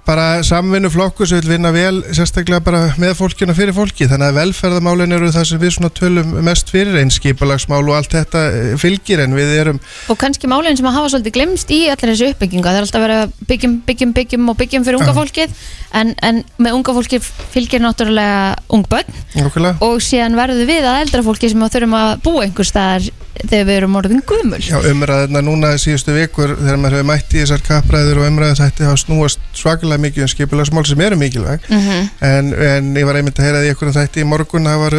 bara 0.09 0.43
samvinnu 0.45 0.89
flokku 0.89 1.27
sem 1.27 1.41
vil 1.41 1.53
vinna 1.53 1.69
vel 1.73 1.99
sérstaklega 2.15 2.63
bara 2.65 2.79
með 3.01 3.13
fólkinu 3.19 3.53
og 3.53 3.57
fyrir 3.59 3.75
fólki 3.77 4.07
þannig 4.09 4.31
að 4.31 4.39
velferðarmálin 4.39 5.15
eru 5.17 5.29
það 5.33 5.45
sem 5.51 5.61
við 5.61 5.73
svona 5.75 5.91
tölum 5.99 6.31
mest 6.45 6.71
fyrir 6.73 6.97
einskipalagsmál 7.03 7.83
og 7.83 7.93
allt 7.97 8.15
þetta 8.17 8.43
eh, 8.49 8.71
fylgir. 8.81 9.21
En 9.25 9.35
við 9.37 9.53
erum 9.59 9.81
Og 10.09 10.19
kannski 10.19 10.49
málinn 10.49 10.77
sem 10.79 10.87
að 10.89 10.97
hafa 10.97 11.11
svolítið 11.13 11.35
glemst 11.37 11.73
í 11.75 11.81
allir 11.91 12.13
þessu 12.13 12.31
uppbygginga 12.33 12.69
Það 12.69 12.79
er 12.79 12.87
alltaf 12.87 13.05
að 13.05 13.35
byggjum, 13.51 13.75
byggjum, 13.85 14.15
byggjum 14.17 14.51
og 14.51 14.59
byggjum 14.59 14.87
fyrir 14.87 15.01
unga 15.01 15.15
fólkið 15.17 15.55
en, 15.93 16.13
en 16.21 16.43
með 16.61 16.75
unga 16.77 16.93
fólkið 16.99 17.29
fylgir 17.53 17.81
náttúrulega 17.81 18.55
ung 18.69 18.85
börn 18.89 19.09
Nákvæmlega. 19.35 19.77
og 19.81 19.97
síðan 20.05 20.35
verður 20.37 20.67
við 20.69 20.85
að 20.85 21.01
eldra 21.05 21.23
fólki 21.25 21.49
sem 21.49 21.65
þurfum 21.65 21.95
að 21.97 22.11
búa 22.25 22.43
einhver 22.45 22.67
staðar 22.69 23.07
þegar 23.39 23.65
við 23.69 23.75
erum 23.79 23.95
orðin 23.95 24.21
gumul 24.27 24.59
Já, 24.59 24.77
umræðina 24.91 25.41
núna 25.45 25.71
í 25.73 25.79
síðustu 25.79 26.11
vikur 26.17 26.53
þegar 26.59 26.77
maður 26.81 26.97
hefur 26.99 27.07
mætt 27.07 27.33
í 27.33 27.39
þessar 27.43 27.61
kappræður 27.63 28.19
og 28.19 28.27
umræðin 28.27 28.59
þætti 28.59 28.87
hafa 28.89 28.99
snúast 28.99 29.39
svakalega 29.55 30.03
mikið 30.05 30.25
um 30.25 30.31
skipulagsmál 30.33 30.85
sem 30.89 31.01
eru 31.05 31.15
mikilvæg 31.21 31.59
Mhm. 31.69 32.09
en, 32.21 32.53
en 32.53 32.89
ég 32.99 33.05
var 33.07 33.15
einmitt 33.21 33.39
að 33.39 33.47
heyra 33.47 33.61
því 33.63 33.71
einhverjum 33.71 33.95
þætti 33.99 34.23
í 34.25 34.27
morgun 34.27 34.67
það 34.67 34.83
var 34.83 34.97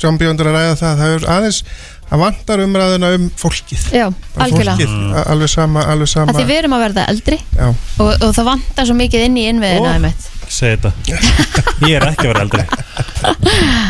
frambjóndur 0.00 0.50
að 0.50 0.58
ræða 0.58 0.76
það 0.82 1.04
það 1.04 1.60
er 2.06 2.14
aðeins 2.14 2.14
að 2.14 2.22
vantar 2.22 2.62
umræðina 2.64 3.08
um 3.16 3.24
fólkið. 3.36 3.86
Já, 3.92 4.06
algjörlega. 4.38 4.76
fólkið, 4.76 5.16
a- 5.16 5.24
alveg 5.32 5.48
sama, 5.50 5.80
alveg 5.86 6.06
að 6.06 6.12
sama 6.12 6.32
því 6.36 6.44
við 6.46 6.58
erum 6.60 6.72
að 6.76 6.84
verða 6.86 7.06
eldri 7.10 7.38
Já. 7.56 7.66
og, 7.98 8.12
og 8.22 8.34
það 8.36 8.44
vantar 8.50 8.86
svo 8.86 8.94
mikið 8.94 9.24
inn 9.26 9.36
í 9.36 9.46
innviðina 9.50 9.94
einmitt. 9.96 10.28
Segð 10.46 10.86
þetta. 10.86 10.92
Ég 11.88 11.96
er 11.98 12.06
ekki 12.12 12.28
að 12.28 12.32
vera 12.32 12.44
eldri. 12.46 12.66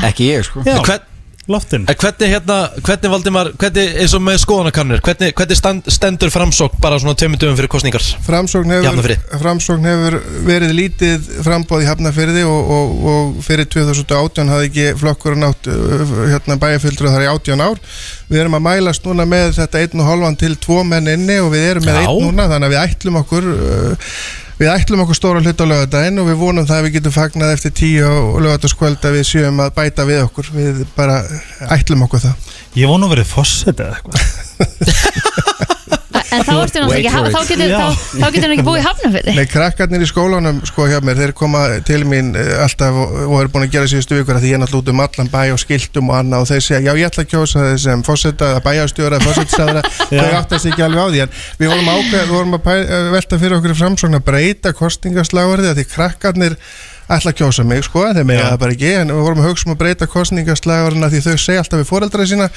Ekki 0.08 0.30
ég, 0.32 0.46
sko. 0.46 0.62
Já, 0.64 0.78
Hvern, 0.80 1.04
loftin 1.50 1.86
En 1.86 1.98
hvernig 2.00 2.30
hérna, 2.32 2.56
hvernig 2.82 3.12
Valdimar, 3.12 3.50
hvernig 3.60 3.98
eins 4.02 4.14
og 4.16 4.22
með 4.24 4.38
skoðanakannir, 4.42 5.02
hvernig, 5.06 5.32
hvernig 5.38 5.58
stand, 5.58 5.90
stendur 5.92 6.32
framsókn 6.34 6.80
bara 6.82 6.98
svona 7.02 7.16
tveimur 7.18 7.40
dögum 7.42 7.58
fyrir 7.58 7.70
kostningar? 7.72 8.04
Framsókn 8.26 8.74
hefur, 8.74 9.14
framsókn 9.42 9.88
hefur 9.90 10.18
verið 10.46 10.74
lítið 10.76 11.28
frambóð 11.46 11.84
í 11.84 11.90
Hafnafyrði 11.90 12.46
og, 12.48 12.72
og, 12.76 12.96
og 13.12 13.36
fyrir 13.46 13.68
2018 13.72 14.52
hafði 14.54 14.70
ekki 14.70 14.88
flokkurinn 15.02 15.48
átt 15.48 15.70
uh, 15.70 16.16
hérna, 16.32 16.58
bæjarfyldur 16.62 17.12
þar 17.12 17.26
í 17.26 17.30
18 17.34 17.66
ár 17.66 17.82
við 18.30 18.42
erum 18.42 18.58
að 18.58 18.66
mælast 18.66 19.06
núna 19.06 19.28
með 19.28 19.54
þetta 19.60 19.84
1,5 19.86 20.40
til 20.42 20.56
2 20.66 20.80
menn 20.90 21.12
inni 21.14 21.38
og 21.42 21.52
við 21.54 21.70
erum 21.70 21.86
með 21.86 22.00
Já. 22.00 22.08
einn 22.08 22.26
núna 22.26 22.48
þannig 22.50 22.66
að 22.66 22.74
við 22.74 22.82
ætlum 22.82 23.20
okkur 23.22 23.52
uh, 23.54 24.10
við 24.56 24.70
ætlum 24.72 25.02
okkur 25.04 25.18
stóra 25.18 25.42
hlut 25.42 25.60
á 25.60 25.66
lögadaginn 25.68 26.22
og 26.22 26.30
við 26.30 26.38
vonum 26.40 26.68
það 26.68 26.78
að 26.78 26.86
við 26.86 26.94
getum 26.96 27.14
fagnað 27.16 27.54
eftir 27.56 27.74
10 27.76 28.06
og 28.08 28.38
lögadagskvöld 28.44 29.04
að 29.04 29.18
við 29.18 29.26
séum 29.30 29.60
að 29.64 29.74
bæta 29.76 30.06
við 30.08 30.22
okkur. 30.24 30.52
Við 30.56 30.82
bara 30.96 31.18
ætlum 31.76 32.06
okkur 32.06 32.24
það. 32.24 32.54
Ég 32.76 32.90
vonu 32.92 33.08
að 33.08 33.16
verið 33.16 33.30
fosset 33.30 33.80
eða 33.80 33.98
eitthvað 33.98 35.02
en 36.36 36.46
þá 36.46 36.52
ertu 36.62 36.82
náttúrulega 36.82 37.10
ekki 37.10 37.32
þá 37.34 37.50
getur 37.50 37.72
þá, 37.72 37.86
þá 38.06 38.26
getur 38.26 38.46
hann 38.46 38.54
ekki 38.56 38.66
búið 38.66 38.80
í 38.80 38.84
hafnafyrði 38.86 39.34
Nei, 39.36 39.46
krakkarnir 39.50 40.04
í 40.04 40.08
skólanum 40.10 40.60
sko 40.68 40.86
hjá 40.90 40.96
mér, 41.04 41.20
þeir 41.20 41.34
koma 41.36 41.62
til 41.88 42.00
mín 42.08 42.32
eh, 42.38 42.52
alltaf 42.64 43.00
og, 43.02 43.14
og 43.26 43.36
eru 43.40 43.52
búin 43.54 43.66
að 43.66 43.76
gera 43.76 43.90
síðustu 43.90 44.18
vikur 44.20 44.38
að 44.38 44.46
því 44.46 44.52
ég 44.52 44.58
er 44.58 44.62
náttúrulega 44.64 44.86
út 44.86 44.92
um 44.94 45.04
allan 45.06 45.32
bæ 45.32 45.42
og 45.54 45.62
skiltum 45.62 46.12
og 46.12 46.18
annað 46.20 46.44
og 46.44 46.50
þeir 46.52 46.66
segja, 46.66 46.82
já 46.86 47.00
ég 47.00 47.10
ætla 47.10 47.26
að 47.26 47.30
kjósa 47.32 47.66
þeir 47.68 47.80
sem 47.86 48.04
fósetta, 48.06 48.50
bæjastjóra, 48.66 49.22
fósettisáðara 49.24 49.84
þau 50.10 50.34
áttast 50.40 50.70
ekki 50.70 50.86
alveg 50.86 51.02
á 51.02 51.08
því 51.12 51.24
en 51.26 51.38
við 51.60 51.72
vorum, 51.72 51.92
ákveð, 51.94 52.20
við 52.20 52.34
vorum 52.36 52.58
að 52.58 52.66
pæ, 52.66 52.74
velta 53.16 53.40
fyrir 53.42 53.58
okkur 53.60 53.74
í 53.74 53.80
framsókn 53.80 54.20
að 54.20 54.26
breyta 54.30 54.74
kostingaslagverði 54.76 55.72
að 55.72 55.80
því 55.80 55.88
krakkarnir 55.94 56.60
ætla 57.06 57.30
að 57.30 57.36
kjósa 57.38 57.62
mig 57.66 57.84
sko, 57.86 58.02
þeir 58.16 58.24
mega 58.26 58.46
það 58.50 58.58
bara 58.64 58.74
ekki 58.74 58.88
en 58.98 59.12
við 59.14 59.20
vorum 59.22 59.42
að 59.42 59.48
hugsa 59.50 59.66
um 59.68 59.74
að 59.76 59.80
breyta 59.82 60.08
kostningaslagverðina 60.10 61.10
því 61.12 61.20
þau 61.26 61.36
segja 61.38 61.62
alltaf 61.62 61.78
við 61.82 61.90
fóreldraði 61.92 62.30
sína 62.32 62.48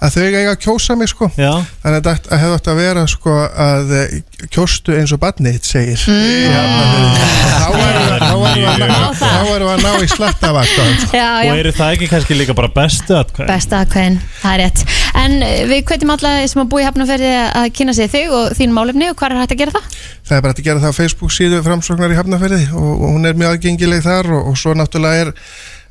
að 0.00 0.14
þau 0.16 0.22
eiga 0.28 0.54
að 0.54 0.60
kjósa 0.64 0.96
mig 0.96 1.10
sko 1.12 1.28
Já. 1.36 1.50
þannig 1.82 1.98
að 1.98 2.08
þetta 2.08 2.38
hefði 2.42 2.56
átt 2.58 2.70
að 2.72 2.80
vera 2.80 3.04
sko 3.12 3.34
að 3.68 3.92
eh, 3.98 4.16
kjóstu 4.54 4.96
eins 4.96 5.12
og 5.12 5.20
badnið 5.26 5.58
þitt 5.58 5.68
segir 5.74 6.06
Mm. 6.08 7.58
þá 7.58 9.34
erum 9.54 9.68
við- 9.68 9.74
að 9.74 9.82
ná- 9.82 10.02
í 10.02 10.08
slattavakt 10.08 10.70
sko. 10.72 10.84
Já, 11.12 11.28
já. 11.44 11.50
Og 11.52 11.58
eru 11.60 11.72
það 11.74 11.92
ekki 11.96 12.08
kannski 12.10 12.36
líka 12.38 12.54
bara 12.56 12.68
bestu 12.74 13.14
atkvæði? 13.18 13.48
Besta 13.50 13.80
aðkvæðin, 13.84 14.18
það 14.42 14.54
er 14.54 14.62
rétt 14.64 14.84
En 15.18 15.34
eh, 15.42 15.64
við 15.68 15.82
hvetjum 15.88 16.12
alla 16.14 16.32
sem 16.48 16.62
að 16.62 16.68
búi 16.72 16.82
í 16.82 16.86
hafnafyrði 16.86 17.32
að 17.58 17.68
kynna 17.76 17.94
sig 17.96 18.10
þig 18.12 18.32
og 18.38 18.52
þín 18.58 18.74
málefni 18.76 19.10
og 19.10 19.16
hvað 19.18 19.34
er 19.34 19.40
hægt 19.42 19.54
að 19.56 19.60
gera 19.62 19.74
það? 19.76 19.98
það 20.28 20.36
er 20.38 20.42
bara 20.44 20.52
að 20.54 20.64
gera 20.68 20.82
það 20.82 20.92
á 20.92 20.98
Facebook 20.98 21.32
síðu 21.32 21.58
framsóknar 21.64 22.12
í 22.12 22.18
Hafnafyrði 22.18 22.64
og, 22.76 22.88
og 23.00 23.14
hún 23.16 23.24
er 23.30 23.36
mjög 23.38 23.54
aðgengileg 23.56 23.97
þar 24.04 24.32
og, 24.36 24.52
og 24.52 24.60
svo 24.60 24.76
náttúrulega 24.78 25.26
er 25.26 25.34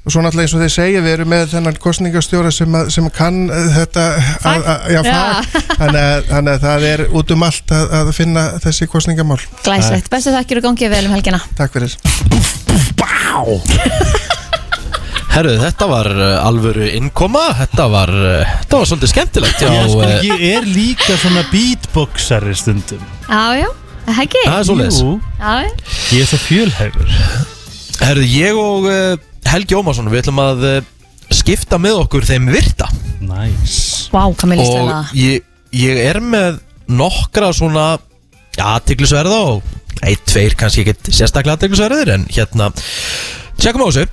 og 0.08 0.14
svo 0.14 0.22
náttúrulega 0.24 0.48
eins 0.48 0.56
og 0.56 0.62
þeir 0.64 0.72
segja, 0.72 1.00
við 1.04 1.14
erum 1.18 1.30
með 1.34 1.50
þennan 1.52 1.78
kostningastjóra 1.84 2.52
sem, 2.56 2.76
að, 2.80 2.92
sem 2.96 3.10
kann 3.12 3.42
eh, 3.52 3.66
þetta 3.76 4.06
að, 4.40 4.70
að, 4.72 4.86
já, 4.94 5.02
þannig, 5.82 6.00
að, 6.00 6.22
þannig 6.30 6.52
að 6.54 6.62
það 6.64 6.86
er 6.92 7.04
út 7.20 7.34
um 7.36 7.44
allt 7.48 7.74
að, 7.76 7.92
að 8.00 8.12
finna 8.16 8.46
þessi 8.64 8.88
kostningamál 8.92 9.40
Glæslegt, 9.66 10.08
bestu 10.14 10.32
þakkir 10.36 10.62
og 10.62 10.70
gangið 10.70 10.96
vel 10.96 11.04
um 11.10 11.18
helgina. 11.18 11.42
Takk 11.60 11.76
fyrir. 11.76 11.98
Herru, 15.36 15.58
þetta 15.60 15.90
var 15.92 16.08
uh, 16.16 16.30
alvöru 16.48 16.88
innkoma, 16.88 17.44
þetta 17.60 17.90
var, 17.92 18.14
uh, 18.16 18.56
þetta 18.64 18.80
var 18.80 18.90
svolítið 18.90 19.12
skemmtilegt 19.12 19.60
já, 19.62 19.68
Já, 19.76 19.84
sko, 19.92 20.08
ég 20.24 20.48
er 20.54 20.72
líka 20.72 21.20
svona 21.20 21.44
beatboxari 21.52 22.56
stundum? 22.58 23.04
Já, 23.28 23.44
já, 23.60 23.68
það 24.08 24.24
ekki? 24.24 24.48
Það 24.48 24.74
er 24.88 24.98
já. 25.44 25.86
ég 26.16 26.24
er 26.24 26.32
svo 26.32 26.42
fjölhæfur 26.48 27.56
Herru, 27.98 28.24
ég 28.30 28.58
og 28.60 28.86
uh, 28.88 29.18
Helgi 29.48 29.78
Ómarsson, 29.78 30.10
við 30.12 30.26
ætlum 30.26 30.42
að 30.44 30.66
uh, 30.68 30.78
skipta 31.34 31.80
með 31.82 32.04
okkur 32.04 32.28
þeim 32.28 32.50
virta. 32.52 32.90
Næs 33.26 33.78
Vá, 34.14 34.22
hvað 34.30 34.52
með 34.52 34.62
að 34.62 34.68
Og 34.78 35.16
ég, 35.18 35.48
ég 35.76 36.02
er 36.06 36.20
með 36.24 36.60
nokkra 36.88 37.50
svona 37.56 37.88
aðtiklisverða 38.58 39.40
og 39.50 40.06
eitt, 40.06 40.24
tveir 40.30 40.56
kannski 40.58 40.86
ekkert 40.86 41.10
sérstaklega 41.10 41.58
aðtiklisverðir 41.58 42.14
en 42.14 42.28
hérna, 42.32 42.70
tjekkum 43.58 43.84
á 43.84 43.90
þessu. 43.90 44.06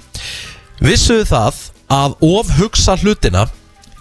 Vissuðu 0.85 1.29
það 1.29 1.61
að 1.95 2.17
ofhugsa 2.25 2.97
hlutina 3.03 3.47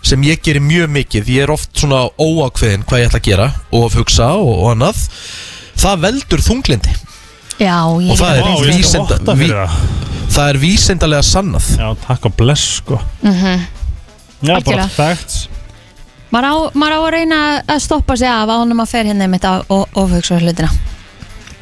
sem 0.03 0.23
ég 0.25 0.41
gerir 0.43 0.63
mjög 0.63 0.89
mikið, 0.97 1.31
ég 1.31 1.45
er 1.45 1.53
oft 1.53 1.71
svona 1.79 2.05
óákveðin 2.17 2.83
hvað 2.87 3.03
ég 3.03 3.11
ætla 3.11 3.21
að 3.21 3.27
gera, 3.27 3.49
ofhugsa 3.75 4.33
og, 4.39 4.51
og 4.63 4.71
annað, 4.73 5.03
það 5.79 6.05
veldur 6.07 6.43
þunglindi 6.43 6.95
Já, 7.59 7.77
ég 8.01 8.11
og 8.11 8.17
það 8.17 8.37
er, 8.37 8.41
Vá, 8.41 8.49
ég 8.49 8.57
skal 8.57 8.77
vísinda, 8.77 9.17
votta 9.17 9.35
fyrir 9.37 9.55
það. 9.59 9.77
það 10.33 10.49
er 10.53 10.57
vísindalega 10.63 11.25
sannað 11.27 11.67
Já, 11.79 11.87
takk 12.07 12.25
og 12.25 12.35
bless 12.37 12.63
sko 12.81 12.99
Mhm. 13.21 13.65
Já, 14.43 14.55
Algjörlega. 14.57 14.65
bara 14.65 14.87
facts 14.89 15.47
Maður 16.33 16.49
á, 16.49 16.55
maður 16.73 16.95
á 16.97 16.99
að 17.05 17.11
reyna 17.13 17.37
að 17.69 17.79
stoppa 17.79 18.17
sig 18.17 18.27
af 18.27 18.49
ánum 18.49 18.81
að 18.81 18.89
fer 18.89 19.05
hérna 19.05 19.27
mitt 19.29 19.45
á 19.45 19.61
ofhugsa 19.69 20.39
hlutina 20.41 20.69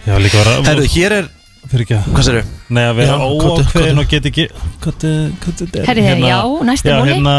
Já, 0.07 0.15
líka 0.17 0.39
bara 0.43 0.63
Herru, 0.65 0.85
hér 0.87 1.11
er 1.11 1.27
fyrir 1.69 1.83
ekki 1.85 1.97
Hvað 2.15 2.23
sér 2.25 2.45
Nei, 2.71 2.83
að 2.87 2.95
vera 2.95 3.11
Já, 3.11 3.17
komdu, 3.19 3.49
óákveðin 3.51 3.95
komdu. 3.95 4.01
og 4.01 4.07
get 4.09 4.25
ekki 4.31 4.47
Kottu, 4.81 5.11
kottu 5.43 5.67
Herri, 5.85 6.01
já, 6.23 6.39
næsti 6.63 6.87
já, 6.89 6.97
múli. 7.01 7.11
hérna, 7.13 7.35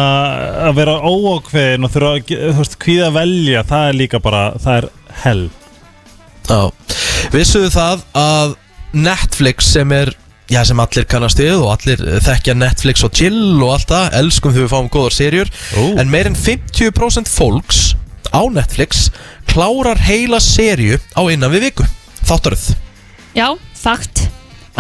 Að 0.69 0.75
vera 0.77 0.95
óákveðin 1.01 1.85
og 1.89 1.91
þurfa 1.97 2.13
að, 2.13 2.23
ge- 2.29 2.41
þú 2.53 2.59
veist, 2.61 2.79
hví 2.85 2.97
að 3.09 3.13
velja 3.17 3.65
Það 3.73 3.89
er 3.89 3.99
líka 4.03 4.21
bara, 4.23 4.45
það 4.61 4.77
er 4.77 4.89
hell 5.25 5.43
Já, 6.49 6.71
vissuðu 7.31 7.71
það 7.73 8.03
að 8.19 8.59
Netflix 8.93 9.73
sem 9.77 9.95
er 9.97 10.13
Já, 10.53 10.59
sem 10.69 10.81
allir 10.83 11.07
kannast 11.09 11.39
við 11.41 11.63
og 11.63 11.71
allir 11.73 12.01
þekkja 12.27 12.53
Netflix 12.59 13.05
og 13.07 13.15
chill 13.17 13.63
og 13.63 13.71
allt 13.73 13.89
það, 13.89 14.09
elskum 14.19 14.53
þegar 14.53 14.67
við 14.67 14.73
fáum 14.75 14.91
góðar 14.93 15.15
serjur 15.17 15.53
en 16.03 16.13
meir 16.13 16.29
en 16.29 16.37
50% 16.37 17.31
fólks 17.31 17.81
á 18.37 18.43
Netflix 18.53 19.07
klárar 19.49 20.03
heila 20.03 20.43
serju 20.43 20.99
á 21.17 21.23
innan 21.33 21.53
við 21.55 21.71
viku. 21.71 21.89
Þáttaröð. 22.29 22.69
Já, 23.39 23.49
fakt 23.79 24.27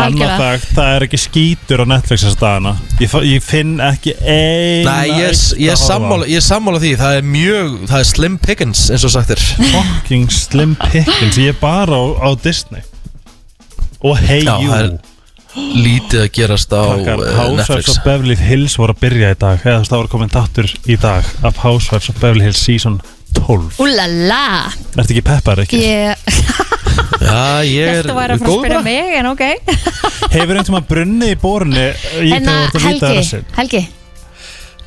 Annað 0.01 0.31
þagt, 0.41 0.69
það 0.73 0.91
er 0.97 1.05
ekki 1.05 1.19
skítur 1.21 1.83
á 1.85 1.87
Netflix 1.91 2.23
þess 2.25 2.39
dagana. 2.41 2.71
Ég, 3.03 3.11
fa- 3.13 3.21
ég 3.29 3.43
finn 3.45 3.75
ekki 3.85 4.15
eina 4.25 4.95
Nei, 4.97 5.09
ég, 5.19 5.27
er- 5.29 5.61
ég, 5.61 5.69
er 5.69 5.75
að 5.77 5.83
sammála, 5.83 6.29
ég 6.33 6.41
er 6.41 6.47
sammála 6.47 6.81
því. 6.81 6.93
Það 7.03 7.17
er 7.19 7.27
mjög, 7.35 7.75
það 7.91 7.99
er 7.99 8.09
slim 8.09 8.39
pickings 8.41 8.85
eins 8.91 9.05
og 9.05 9.13
sagt 9.13 9.31
er. 9.37 9.43
Fucking 9.61 10.31
slim 10.33 10.73
pickings. 10.89 11.37
Ég 11.37 11.53
er 11.53 11.59
bara 11.61 11.93
á, 11.93 12.05
á 12.25 12.29
Disney. 12.43 12.81
Og 14.03 14.17
hey 14.19 14.43
Já, 14.47 14.57
you. 14.65 14.71
það 14.73 14.83
er 14.83 14.99
lítið 15.85 16.21
að 16.25 16.31
gerast 16.39 16.73
á 16.73 16.81
Krakkar, 16.89 17.21
uh, 17.21 17.35
Housewives 17.37 17.69
Netflix. 17.69 17.89
Of 17.93 18.05
Beverly 18.09 18.37
Hills 18.41 18.77
voru 18.81 18.97
að 18.97 19.03
byrja 19.05 19.35
í 19.37 19.39
dag. 19.45 19.61
Eða 19.69 19.85
það 19.85 19.99
voru 20.01 20.13
komin 20.17 20.33
þáttur 20.33 20.73
í 20.89 20.97
dag 21.05 21.29
af 21.45 21.61
Housewives 21.67 22.09
of 22.09 22.17
Beverly 22.23 22.49
Hills 22.49 22.65
season 22.65 22.97
12 23.37 23.77
Úlala. 23.85 24.73
Ertu 24.97 25.13
ekki 25.13 25.23
peppar 25.29 25.61
ekki? 25.67 25.85
Ég 25.85 26.17
Já, 27.23 27.63
ég 27.77 27.89
er 27.89 27.99
Þetta 28.03 28.15
var 28.19 28.33
að 28.35 28.43
fara 28.43 28.53
að 28.53 28.59
spyrja 28.59 28.83
mig 28.87 29.17
en 29.19 29.27
ok 29.33 29.43
Hefur 30.35 30.61
einhvern 30.61 30.77
veginn 30.77 30.89
brunnið 30.93 31.33
í 31.35 31.41
borunni 31.43 31.87
í 32.27 32.33
En 32.37 32.47
þegar 32.47 32.71
þú 32.73 32.79
ert 32.79 32.79
að 32.79 32.87
nýta 32.87 33.07
Helgi, 33.09 33.19
rassin? 33.19 33.45
Helgi 33.59 33.83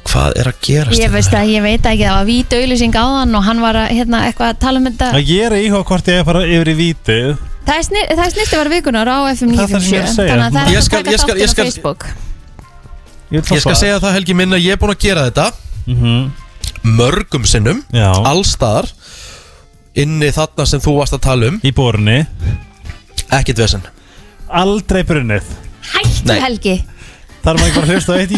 Hvað 0.05 0.35
er 0.39 0.47
að 0.51 0.57
gerast? 0.67 0.99
Ég 1.01 1.11
veist 1.15 1.33
að 1.33 1.49
ég 1.49 1.63
veit 1.65 1.87
ekki 1.89 2.05
það 2.05 2.15
var 2.19 2.27
vít 2.29 2.53
auðlýsing 2.55 2.93
á 2.95 3.05
hann 3.09 3.35
og 3.39 3.43
hann 3.47 3.61
var 3.63 3.79
að 3.81 3.87
hérna, 3.97 4.19
eitthvað 4.29 4.51
að 4.53 4.59
tala 4.61 4.79
um 4.81 4.85
þetta 4.91 5.07
Að 5.17 5.31
ég 5.33 5.45
er 5.47 5.55
að 5.57 5.63
íhuga 5.65 5.87
hvort 5.89 6.11
ég 6.11 6.19
er 6.19 6.21
að 6.21 6.29
fara 6.29 6.43
yfir 6.45 6.69
í 6.71 6.75
vítið 6.81 7.31
Það 7.65 7.79
er, 7.79 7.85
sni, 7.87 8.03
það 8.11 8.21
er 8.27 8.33
snirti 8.35 8.59
var 8.61 8.69
vikunar 8.75 9.09
á 9.09 9.17
FM 9.33 9.55
Það 9.57 9.71
þarf 9.73 9.89
ég 9.89 10.03
að 10.05 10.05
957 10.05 10.13
segja. 10.13 10.29
Þannig 10.29 10.45
að 10.45 10.53
það 10.53 10.61
er 10.61 10.69
Ég 10.69 10.77
hægt 10.77 10.85
skal- 10.85 10.99
að 10.99 11.05
taka 11.05 11.15
ég 11.15 11.21
skal- 11.23 11.35
ég 11.35 11.41
þáttinn 11.41 11.49
á 11.49 11.55
skal- 11.55 11.65
Facebook 11.65 12.05
Ég 13.33 13.61
skal 13.65 13.77
segja 13.81 13.97
það 14.03 14.13
Helgi 14.19 14.35
minn 14.37 14.53
að 14.53 14.61
ég 14.67 14.75
er 14.75 14.81
búin 14.83 14.93
að 14.93 15.01
gera 15.07 15.23
þetta 15.31 15.47
Mhm. 15.85 16.19
mörgum 16.99 17.43
sinnum 17.49 17.81
Já. 17.93 18.11
allstaðar 18.29 18.91
inni 20.01 20.31
þarna 20.35 20.65
sem 20.69 20.83
þú 20.83 20.97
varst 20.99 21.15
að 21.17 21.23
tala 21.27 21.51
um. 21.51 21.59
Í 21.63 21.71
borunni. 21.75 22.19
Ekkert 23.35 23.61
vesen. 23.63 23.85
Aldrei 24.49 25.03
brunnið. 25.07 25.47
Hættu 25.93 26.29
Nei. 26.29 26.39
Helgi. 26.41 26.75
Þar 27.45 27.59
maður 27.59 27.67
ekki 27.69 27.81
bara 27.81 27.93
hlusta 27.93 28.13
á 28.13 28.17
eitt 28.17 28.31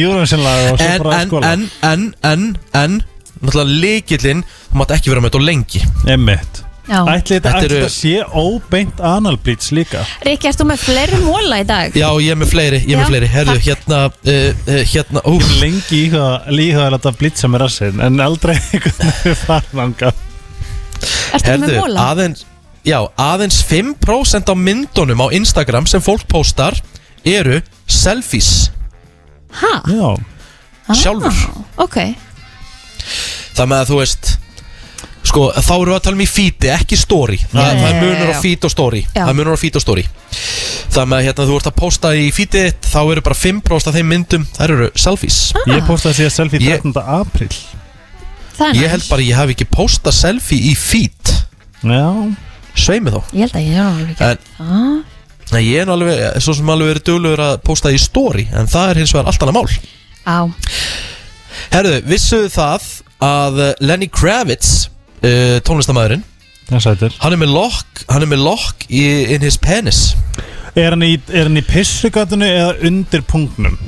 júransinlag 0.00 0.62
og 0.70 0.78
svo 0.80 0.86
en, 0.86 1.02
bara 1.02 1.10
að 1.12 1.18
en, 1.18 1.28
skóla 1.28 1.50
en, 1.52 1.64
en, 1.84 2.06
en, 2.24 2.44
en 2.80 2.94
Náttúrulega 3.36 3.80
líkillinn 3.82 4.38
Þú 4.70 4.78
mátt 4.80 4.94
ekki 4.96 5.12
vera 5.12 5.20
með 5.20 5.34
þetta 5.34 5.42
lengi. 5.44 5.82
Emmitt 6.14 6.62
Já. 6.86 7.00
Ætli 7.02 7.36
þetta 7.36 7.50
Þetta 7.50 7.58
ætli 7.58 7.66
eru- 7.66 7.78
þetta 7.82 7.92
sé 7.92 8.12
óbeint 8.38 9.00
analblíts 9.02 9.72
líka? 9.74 10.04
Rikki, 10.24 10.46
erst 10.48 10.60
þú 10.62 10.68
með 10.70 10.84
fleiri 10.86 11.18
móla 11.24 11.58
í 11.60 11.66
dag? 11.66 11.96
Já, 11.98 12.06
ég 12.22 12.30
er 12.30 12.38
með 12.38 12.52
fleiri, 12.52 12.78
ég 12.86 12.92
er 12.94 13.00
með 13.00 13.02
Já, 13.02 13.10
fleiri. 13.10 13.30
Herðu, 13.32 13.56
takk. 13.56 13.66
hérna, 13.66 13.98
uh, 14.06 14.60
uh, 14.70 14.82
hérna 14.92 15.24
Ú, 15.26 15.34
Ég 15.34 15.42
hef 15.42 15.56
lengi 15.64 16.02
líka 16.54 16.86
að 16.94 17.18
blitza 17.18 17.50
með 17.50 17.64
rassin 17.66 18.04
En 18.06 18.22
aldrei 18.22 18.54
einhvern 18.72 19.02
veginn 19.02 19.40
farnanga 19.42 20.14
Ertu 21.36 21.56
með 21.62 21.74
móla? 21.80 22.06
aðeins 22.12 22.44
Já, 22.86 23.00
aðeins 23.18 23.58
5% 23.66 24.46
á 24.46 24.54
myndunum 24.54 25.18
á 25.18 25.26
Instagram 25.34 25.88
sem 25.90 25.98
fólk 26.00 26.22
postar 26.30 26.76
eru 27.26 27.58
selfies. 27.90 28.70
Hæ? 29.58 29.72
Já. 29.90 30.10
Sjálfur. 30.94 31.40
Ok. 31.82 31.96
Það 33.56 33.70
með 33.72 33.80
að 33.82 33.88
þú 33.90 33.98
veist 34.02 34.36
Sko, 35.26 35.48
þá 35.50 35.72
erum 35.74 35.88
við 35.90 35.96
að 35.96 36.02
tala 36.06 36.14
um 36.14 36.22
í 36.22 36.26
feedi, 36.30 36.68
ekki 36.70 36.96
story. 37.00 37.36
Þa, 37.50 37.58
Já, 37.58 37.72
Það 37.80 37.88
er 37.88 37.96
munur 38.04 38.28
á 38.30 38.36
feed 38.38 38.66
og 38.68 38.70
story. 38.70 39.00
Já. 39.08 39.24
Það 39.24 39.30
er 39.32 39.36
munur 39.40 39.56
á 39.58 39.60
feed 39.64 39.78
og 39.80 39.82
story. 39.82 40.04
Það 40.94 41.08
með 41.10 41.16
að 41.18 41.26
hérna, 41.26 41.46
þú 41.48 41.56
ert 41.58 41.66
að 41.72 41.74
posta 41.80 42.12
í 42.14 42.28
feedið 42.36 42.68
þitt 42.68 42.86
Þá 42.92 43.00
eru 43.12 43.24
bara 43.26 43.36
5% 43.40 43.90
af 43.90 43.96
þeim 43.98 44.06
myndum 44.12 44.44
Það 44.54 44.64
eru 44.70 44.86
selfies. 45.02 45.40
Ég 45.66 45.82
postaði 45.88 46.18
síðan 46.20 46.34
selfie 46.36 46.60
Ég- 46.62 46.86
13. 46.86 47.02
apríl 47.18 47.50
Það 48.56 48.68
er 48.68 48.80
Ég 48.80 48.92
held 48.94 49.06
bara 49.10 49.22
að 49.22 49.28
ég 49.28 49.40
hef 49.40 49.52
ekki 49.54 49.68
postað 49.72 50.16
selfie 50.16 50.70
í 50.70 50.74
feed. 50.78 51.32
Já. 51.84 52.06
Sveimi 52.76 53.12
þó. 53.12 53.20
Ég 53.32 53.46
held 53.46 53.56
að 53.56 53.66
ég 53.66 53.76
er 53.76 53.86
alveg 53.86 54.10
ekki 54.14 54.26
En 54.26 54.64
ah. 54.64 54.96
Nei, 55.52 55.60
ég 55.62 55.80
er 55.80 55.86
nú 55.86 55.94
alveg, 55.94 56.22
svo 56.42 56.56
sem 56.58 56.70
alveg 56.72 56.90
verið 56.90 57.04
duglegur 57.06 57.42
að 57.44 57.58
posta 57.64 57.92
í 57.94 57.98
story 58.02 58.48
En 58.50 58.66
það 58.70 58.90
er 58.90 59.00
hins 59.02 59.12
vegar 59.14 59.30
allt 59.30 59.44
annað 59.46 59.58
mál. 59.60 59.76
Á. 60.26 60.38
Herðu, 61.70 62.00
vissuðu 62.10 62.50
það 62.52 62.88
að 63.26 63.60
uh, 63.62 63.68
Lenny 63.86 64.08
Kravitz 64.12 64.72
uh, 65.22 65.56
Tónlistamæðurinn 65.64 66.24
Það 66.66 66.82
sætir 66.82 67.16
Hann 67.22 67.36
er 67.36 67.40
með 67.44 67.54
lokk 67.54 68.02
Hann 68.10 68.26
er 68.26 68.32
með 68.32 68.42
lokk 68.42 68.88
í 68.90 69.04
in 69.36 69.44
his 69.46 69.56
penis. 69.62 70.02
Er 70.76 70.92
hann 70.92 71.06
í, 71.06 71.14
er 71.32 71.46
hann 71.48 71.56
í 71.56 71.64
pissugatunu 71.64 72.44
eða 72.44 72.74
undir 72.84 73.22
punktnum? 73.24 73.78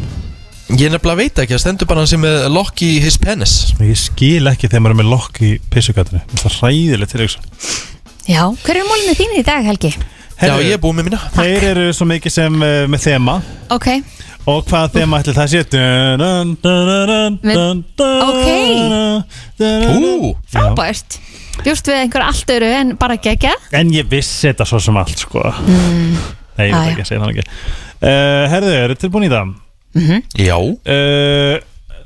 Ég 0.68 0.90
nefnilega 0.92 1.16
veit 1.16 1.38
ekki, 1.40 1.54
það 1.54 1.62
stendur 1.62 1.88
bara 1.88 2.02
hann 2.02 2.10
sem 2.10 2.20
með 2.20 2.42
lokk 2.52 2.82
í 2.84 2.90
his 3.00 3.16
penis. 3.22 3.54
Ég 3.80 3.96
skil 3.96 4.44
ekki 4.50 4.68
þegar 4.68 4.82
maður 4.84 4.94
er 4.94 5.00
með 5.00 5.10
lokk 5.14 5.40
í 5.46 5.50
pissugatunu 5.72 6.20
Það 6.34 6.44
er 6.50 6.56
ræðilegt 6.60 7.14
til 7.14 7.24
ykkur 7.24 7.42
Já, 8.28 8.42
hver 8.66 8.76
er 8.82 8.84
mólinu 8.90 9.14
þín 9.16 9.32
í 9.40 9.44
dag, 9.46 9.64
Helgi? 9.64 9.94
Já, 10.38 10.52
ég 10.60 10.74
er 10.76 10.80
búið 10.82 10.98
með 11.00 11.06
mína. 11.08 11.18
Þeir 11.34 11.64
eru 11.72 11.84
svo 11.96 12.04
mikið 12.06 12.30
sem 12.34 12.58
uh, 12.62 12.82
með 12.92 13.00
þema. 13.08 13.38
Ok, 13.74 13.88
Og 14.48 14.60
hvað 14.68 14.92
þema 14.94 15.18
ætli 15.20 15.32
það 15.36 15.48
sé? 15.52 15.62
Ok. 18.28 18.46
frábært. 20.52 21.18
Bjóst 21.64 21.88
við 21.90 21.98
einhver 22.04 22.22
allt 22.28 22.52
öru 22.54 22.68
en 22.70 22.92
bara 23.00 23.16
gegja 23.18 23.50
En 23.74 23.88
ég 23.92 24.06
vissi 24.08 24.46
þetta 24.46 24.64
svo 24.68 24.78
sem 24.80 24.96
allt 25.00 25.18
sko. 25.24 25.42
Mm. 25.42 26.12
Nei, 26.58 26.68
ég 26.68 26.74
Ah, 26.74 26.84
veit 26.84 26.86
já. 26.86 26.92
ekki 26.92 27.02
að 27.02 27.08
segja 27.10 27.22
það 27.24 27.32
ekki. 27.32 27.48
Uh, 27.98 28.44
Herðu, 28.52 28.72
eru 28.84 28.94
tilbúin 29.02 29.26
í 29.26 29.32
það? 29.32 29.52
Já. 30.38 30.56
Uh, 30.58 31.58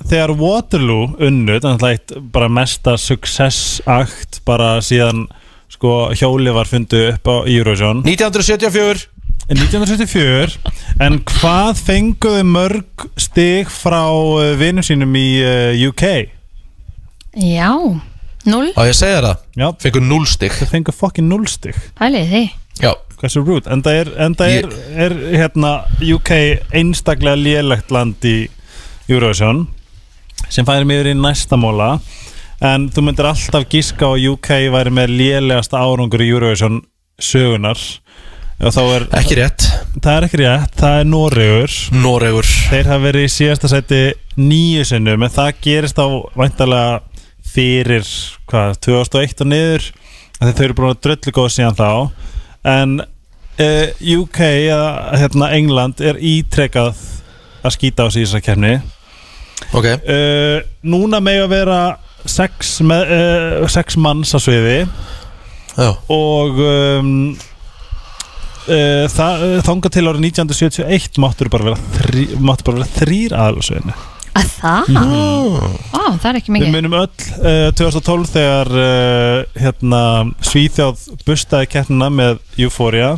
Þegar 0.02 0.34
Waterloo 0.38 1.12
unnu 1.22 1.58
Þannig 1.62 1.84
að 1.84 1.92
eitt 1.92 2.14
bara 2.34 2.50
mesta 2.50 2.96
success-akt 2.98 4.42
Bara 4.48 4.76
síðan 4.84 5.28
sko 5.72 6.12
hjóli 6.12 6.52
var 6.52 6.68
fundið 6.68 7.14
upp 7.14 7.28
á 7.32 7.36
Eurovision. 7.48 8.02
1974 8.04 9.06
1974 9.48 10.58
En 11.02 11.16
hvað 11.26 11.80
fenguðu 11.80 12.42
mörg 12.46 13.06
stig 13.20 13.70
frá 13.72 14.04
uh, 14.12 14.52
vinum 14.60 14.84
sínum 14.84 15.16
í 15.18 15.26
uh, 15.42 15.72
UK? 15.88 16.04
Já, 17.40 17.72
null. 18.44 18.68
Á 18.76 18.84
ég 18.84 18.92
að 18.92 18.98
segja 19.00 19.22
það? 19.24 19.46
Já. 19.56 19.66
Fengur 19.86 20.04
0 20.04 20.28
stig. 20.28 20.52
Það 20.60 20.74
fengur 20.76 20.98
fokkin 20.98 21.32
0 21.32 21.48
stig. 21.48 21.80
Pælið 21.98 22.28
því. 22.34 22.44
Já 22.82 22.92
Hversu 23.22 23.44
rude? 23.46 23.70
En 23.70 23.84
það 23.84 23.98
er, 24.00 24.10
en 24.26 24.34
það 24.38 24.56
er, 24.56 24.72
er 25.06 25.16
hérna 25.38 25.72
UK 26.02 26.32
einstaklega 26.74 27.38
lélegt 27.38 27.94
land 27.94 28.26
í 28.26 28.36
Eurovision 29.10 29.68
sem 30.52 30.66
færi 30.68 30.84
yfir 30.84 31.12
í 31.12 31.16
næsta 31.16 31.56
móla. 31.56 31.94
En 32.62 32.88
þú 32.92 33.06
myndir 33.06 33.30
alltaf 33.30 33.64
gíska 33.70 34.10
á 34.10 34.14
UK 34.14 34.50
væri 34.74 34.92
með 34.94 35.14
lélegasta 35.16 35.80
árangur 35.82 36.22
í 36.22 36.30
Eurovision 36.34 36.82
sögunar 37.22 37.78
er 38.62 39.06
Ekki 39.18 39.34
rétt. 39.40 39.64
Það 39.98 40.16
er 40.16 40.24
ekki 40.28 40.38
rétt, 40.38 40.74
það 40.78 40.98
er 41.00 41.06
Noregur. 41.10 41.72
Noregur. 41.98 42.50
Þeir 42.70 42.90
hafa 42.92 43.02
verið 43.02 43.24
í 43.26 43.32
síðasta 43.34 43.70
seti 43.72 44.02
nýju 44.38 44.84
sinnum 44.86 45.22
en 45.26 45.32
það 45.34 45.56
gerist 45.64 45.98
á 45.98 46.06
væntalega 46.38 47.00
fyrir 47.42 48.06
hvað, 48.46 48.78
2001 48.86 49.42
og 49.42 49.50
niður? 49.50 49.88
Þau 50.38 50.62
eru 50.62 50.76
búin 50.78 50.92
að 50.92 51.02
dröllu 51.02 51.34
góð 51.34 51.50
síðan 51.56 51.78
þá. 51.78 51.90
En 52.70 52.94
uh, 53.60 53.86
UK 54.18 54.40
eða 54.40 55.18
hérna, 55.20 55.50
England 55.56 56.02
er 56.04 56.20
ítrekað 56.20 56.98
að 57.62 57.76
skýta 57.76 58.06
á 58.06 58.08
sig 58.10 58.24
í 58.24 58.26
þessa 58.26 58.44
kemni 58.44 58.74
Ok 59.72 59.88
uh, 59.92 60.58
núna 60.82 61.22
með 61.22 61.44
að 61.44 61.52
vera 61.54 61.80
sex, 62.26 62.78
með, 62.86 63.12
uh, 63.16 63.68
sex 63.70 63.98
manns 64.00 64.34
á 64.34 64.38
sviði 64.42 64.82
Já. 65.72 65.90
og 66.12 66.58
um, 66.60 67.12
uh, 68.68 69.04
það, 69.12 69.44
þangað 69.66 69.94
til 69.96 70.06
árið 70.08 70.26
1971 70.28 71.20
máttur 71.22 71.52
bara 71.52 71.72
vera, 71.72 72.88
þrýr 72.98 73.36
aðalsveginni 73.36 73.94
Að 74.32 74.48
það? 74.48 74.86
Mhm. 74.88 75.72
Ó, 75.92 76.02
það 76.16 76.28
er 76.30 76.36
ekki 76.38 76.52
Við 76.52 76.54
mikið 76.56 76.70
munum 76.72 76.94
öll 77.02 77.08
uh, 77.44 77.66
2012 77.76 78.30
þegar 78.32 78.70
uh, 78.80 79.58
hérna, 79.60 80.00
Svíþjóð 80.48 81.02
bustaði 81.26 81.68
keppnina 81.74 82.08
með 82.12 82.40
Euphoria 82.56 83.10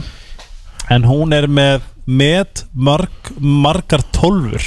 en 0.92 1.08
hún 1.08 1.32
er 1.36 1.48
með 1.48 1.82
með 2.04 2.64
marg, 2.76 3.32
margar 3.40 4.04
tólfur. 4.14 4.64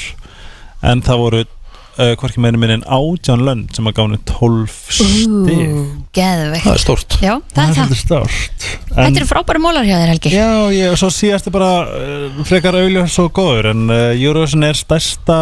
En 0.86 1.02
það 1.06 1.22
voru 1.22 1.42
uh, 1.44 2.14
hvorki 2.20 2.42
meðin 2.42 2.62
minn 2.62 2.74
en 2.78 2.86
átján 2.86 3.44
lönd 3.46 3.76
sem 3.76 3.90
að 3.90 4.00
gánu 4.00 4.20
12 4.30 4.74
stig. 4.98 5.78
Geðveikt. 6.18 6.66
Það 6.66 6.74
er 6.74 6.84
stórt. 6.84 7.18
Já, 7.22 7.34
það 7.54 7.70
er 7.70 7.78
það 7.78 7.96
stórt. 8.02 8.68
Þetta 8.90 9.22
eru 9.22 9.30
frábæri 9.30 9.64
mólar 9.64 9.88
hjá 9.88 9.96
þér 10.00 10.12
Helgi. 10.14 10.34
Já, 10.34 10.50
ég, 10.74 10.90
og 10.94 11.00
svo 11.02 11.12
síðast 11.14 11.50
er 11.50 11.58
bara 11.58 11.72
uh, 11.86 12.42
frekar 12.50 12.80
auðljós 12.82 13.16
svo 13.18 13.30
góður 13.30 13.72
en 13.74 13.88
uh, 13.90 14.02
Eurovision 14.18 14.68
er 14.68 14.78
stærsta 14.78 15.40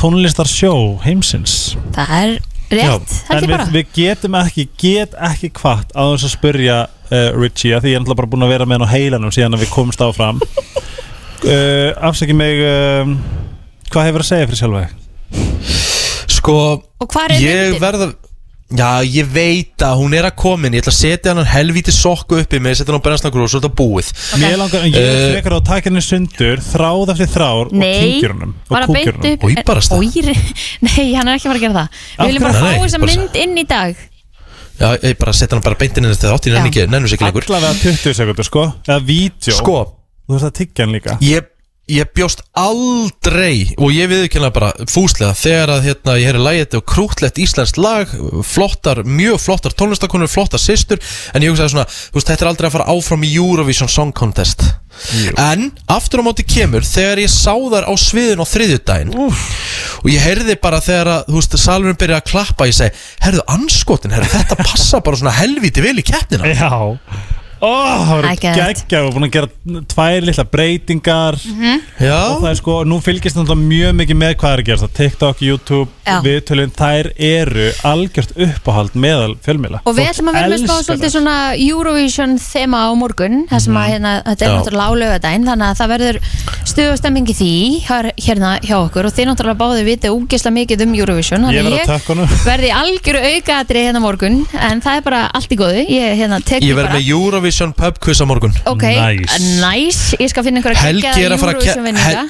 tónlistarsjó 0.00 0.74
heimsins. 1.04 1.74
Það 1.96 2.16
er 2.20 2.38
rétt, 2.70 3.14
held 3.26 3.36
en 3.36 3.44
ég 3.48 3.50
bara. 3.50 3.66
við, 3.66 3.76
við 3.80 3.94
getum 3.96 4.36
ekki, 4.38 4.68
get 4.80 5.16
ekki 5.18 5.50
hvart 5.58 5.92
á 5.96 6.02
þess 6.12 6.28
að 6.28 6.36
spyrja 6.36 6.80
uh, 7.10 7.28
Richie 7.40 7.74
að 7.76 7.84
því 7.84 7.92
ég 7.92 7.98
er 7.98 8.04
náttúrulega 8.04 8.20
bara 8.22 8.32
búin 8.34 8.46
að 8.46 8.54
vera 8.54 8.66
með 8.70 8.78
hann 8.80 8.88
á 8.88 8.94
heilanum 8.94 9.34
síðan 9.34 9.58
að 9.58 9.64
við 9.66 9.74
komumst 9.74 10.02
áfram. 10.06 10.40
Uh, 11.44 11.90
Afsaki 12.10 12.34
mig 12.36 12.62
uh, 12.64 13.14
hvað 13.90 14.10
hefur 14.10 14.24
að 14.26 14.30
segja 14.32 14.48
fyrir 14.50 14.62
sjálfa? 14.64 14.88
Sko 16.30 16.56
Og 17.00 17.08
hvar 17.12 17.32
er 17.32 17.40
Ég 17.42 17.62
myndin? 17.70 17.80
verða 17.82 18.10
Já, 18.70 19.02
ég 19.02 19.26
veit 19.34 19.82
að 19.82 19.96
hún 19.98 20.12
er 20.14 20.28
að 20.28 20.36
komin 20.38 20.70
Ég 20.76 20.84
ætla 20.84 20.92
að 20.92 20.98
setja 21.00 21.32
hann 21.34 21.48
helvíti 21.50 21.90
sokku 21.90 22.36
uppi 22.38 22.60
með 22.62 22.76
Setja 22.78 22.92
hann 22.92 23.00
á 23.02 23.06
brennsnakur 23.06 23.42
og 23.42 23.48
svo 23.50 23.58
er 23.58 23.64
þetta 23.64 23.78
búið. 23.80 24.10
Mér 24.38 24.54
langar, 24.60 24.84
en 24.86 24.92
ég 24.94 25.08
Eh, 25.10 25.24
frekar 25.32 25.56
á 25.56 25.58
að 25.58 25.64
taka 25.72 25.90
henni 25.90 26.02
sundur 26.06 26.62
þráð 26.62 27.10
eftir 27.16 27.32
þrár 27.34 27.64
og 27.66 27.74
Nei, 27.74 27.88
kynkir 27.98 28.36
honum 28.36 28.52
og 28.54 28.70
bara 28.76 28.86
kúkir 28.86 29.18
beint 29.18 29.42
honum. 29.42 29.58
upp 29.58 29.96
Ói, 29.98 30.06
Nei, 30.86 31.08
hann 31.18 31.32
er 31.32 31.34
ekki 31.34 31.48
að 31.48 31.50
fara 31.50 31.58
að 31.58 31.64
gera 31.66 31.74
það. 31.80 31.98
Af 32.14 32.22
Við 32.22 32.30
viljum 32.30 32.46
bara 32.46 32.54
hverju? 32.54 32.62
fá 32.62 32.70
Nei, 32.70 32.84
þessa 32.86 33.02
bara- 33.02 33.16
mynd 33.16 33.40
inn 33.42 33.58
í 33.58 33.66
dag 33.74 34.06
Já, 34.80 34.94
ég 35.04 35.16
bara 35.20 35.32
setja 35.36 35.56
hann 35.58 35.64
bara 35.64 35.76
beint 35.76 35.98
inn 36.00 36.08
Þegar 36.08 36.36
átti 36.38 36.50
Já. 36.52 36.56
hann 36.58 36.68
ekki, 36.70 36.84
nennum 36.88 37.08
sér 37.10 37.18
ekki 37.18 37.28
lengur. 37.28 37.46
Allavega 37.50 37.78
20 37.82 38.14
sekundur 38.16 38.46
sko. 38.48 38.66
Eða 38.88 39.00
vídeo 39.04 39.56
Sko. 39.58 39.78
Þú 40.24 40.36
veist 40.36 40.46
að 40.48 40.54
tyggja 40.60 40.86
hann 40.86 40.94
líka. 40.96 41.16
Ég, 41.26 41.48
ég 41.90 42.10
bjóst 42.16 42.40
aldrei 42.56 43.74
Og 43.76 43.92
ég 43.92 44.08
viðurkenna 44.08 44.52
bara 44.54 44.72
fúslega 44.88 45.34
Þegar 45.36 45.74
að 45.76 45.88
hérna, 45.90 46.16
ég 46.20 46.30
heyri 46.30 46.42
lægið 46.46 46.78
og 46.80 46.86
krútlegt 46.88 47.40
íslenskt 47.42 47.80
lag 47.82 48.12
Flottar, 48.46 49.02
mjög 49.04 49.40
flottar 49.42 49.76
tónlistakonur 49.76 50.30
Flottar 50.32 50.62
systur 50.62 51.02
En 51.34 51.44
ég 51.44 51.52
hugsaði 51.52 51.74
svona, 51.74 51.88
þú 51.90 52.20
veist, 52.20 52.30
þetta 52.32 52.46
er 52.46 52.52
aldrei 52.54 52.70
að 52.70 52.78
fara 52.78 52.88
áfram 52.94 53.26
í 53.26 53.34
Eurovision 53.36 53.90
Song 53.90 54.16
Contest 54.16 54.64
En 55.40 55.70
aftur 55.90 56.20
á 56.20 56.26
móti 56.26 56.44
kemur 56.46 56.84
Þegar 56.86 57.22
ég 57.22 57.32
sá 57.32 57.52
þar 57.54 57.88
á 57.88 57.92
sviðin 58.00 58.42
á 58.42 58.46
þriðjudaginn 58.50 59.12
Og 59.20 60.08
ég 60.10 60.24
heyrði 60.24 60.56
bara 60.60 60.80
þegar 60.84 61.12
að, 61.14 61.28
þú 61.28 61.36
veist, 61.40 61.58
salurinn 61.64 62.00
byrjaði 62.00 62.20
að 62.20 62.30
klappa 62.32 62.68
Ég 62.70 62.78
segi, 62.78 63.04
herðu 63.24 63.44
anskotin, 63.56 64.16
herðu 64.16 64.32
þetta 64.34 64.58
passa 64.60 65.02
bara 65.04 65.20
svona 65.20 65.36
helvíti 65.36 65.84
vel 65.84 65.98
í 66.00 66.06
keppnina. 66.06 66.50
Já 66.54 67.38
Ó, 67.60 67.68
það 68.08 68.40
geðveikt. 68.40 68.80
geggja 68.88 69.00
og 69.04 69.14
búin 69.14 69.26
að 69.28 69.32
gera 69.34 69.48
tvær 69.92 70.24
litla 70.24 70.44
breytingar 70.48 71.36
Mhm. 71.44 71.80
Já 72.00 72.16
Og 72.30 72.40
það 72.42 72.50
er 72.50 72.54
sko, 72.60 72.84
nú 72.88 73.00
fylgist 73.04 73.36
náttúrulega 73.36 73.68
mjög 73.68 73.92
mikið 74.00 74.16
með 74.16 74.34
hvað 74.40 74.52
er 74.54 74.60
að 74.62 74.66
gerast 74.70 74.94
TikTok, 74.96 75.42
YouTube, 75.42 75.88
Já. 76.06 76.20
viðtölinn 76.24 76.72
Þær 76.72 77.10
eru 77.18 77.66
algjört 77.84 78.32
uppáhald 78.36 78.94
meðal 78.94 79.36
fjölmiðla 79.44 79.80
Og 79.84 79.94
við 79.96 80.08
ætlum 80.10 80.30
að 80.30 80.38
vera 80.38 80.48
með 80.48 80.56
elskar 80.60 80.84
svolítið 80.88 81.12
svona 81.14 81.36
Eurovision 81.60 82.38
þema 82.38 82.78
á 82.88 82.90
morgun 82.96 83.46
Það 83.50 83.60
sem 83.60 83.74
að 83.74 83.84
Mhm. 83.86 83.92
hérna, 83.92 84.12
þetta 84.24 84.42
er 84.42 84.48
Já. 84.48 84.56
náttúrulega 84.56 84.88
á 84.88 84.92
lögadaginn 85.02 85.44
Þannig 85.50 85.68
að 85.68 85.76
það 85.80 85.92
verður 85.94 86.16
stuðustemming 86.64 87.26
í 87.28 87.34
því 87.34 87.52
hér- 87.86 88.12
hérna 88.16 88.50
hjá 88.64 88.76
okkur 88.88 89.04
Og 89.06 89.12
þið 89.12 89.26
náttúrulega 89.30 89.60
báðið 89.60 89.84
vitið 89.90 90.16
úgesla 90.16 90.50
mikið 90.54 90.82
um 90.86 90.94
Eurovision 90.94 91.44
Ég 91.50 91.62
Þannig 91.64 91.86
tökkunum. 91.86 92.26
verði 92.44 92.68
í 92.70 92.74
algjöru 92.80 93.20
aukaatri 93.34 93.84
hérna 93.84 94.00
morgun 94.00 94.46
En 94.54 94.80
það 94.80 94.96
er 94.96 95.00
bara 95.02 95.30
allt 95.34 95.50
í 95.50 95.56
góðu 95.60 95.84
Ég 95.90 96.16
hérna, 96.16 96.40
Eurovision 97.50 97.72
pub 97.74 97.98
quiz 97.98 98.20
á 98.22 98.26
morgun. 98.30 98.52
Ok, 98.70 98.84
nice. 99.58 100.14
Ég 100.20 100.30
skal 100.30 100.44
finna 100.46 100.60
einhverja 100.62 100.84
Helgi 100.86 101.10
er 101.26 101.34
að 101.34 101.42
fara 101.42 101.56
að 101.56 101.58
ke- 101.58 101.74
Eurovision 101.74 101.84
vinninga 101.90 102.28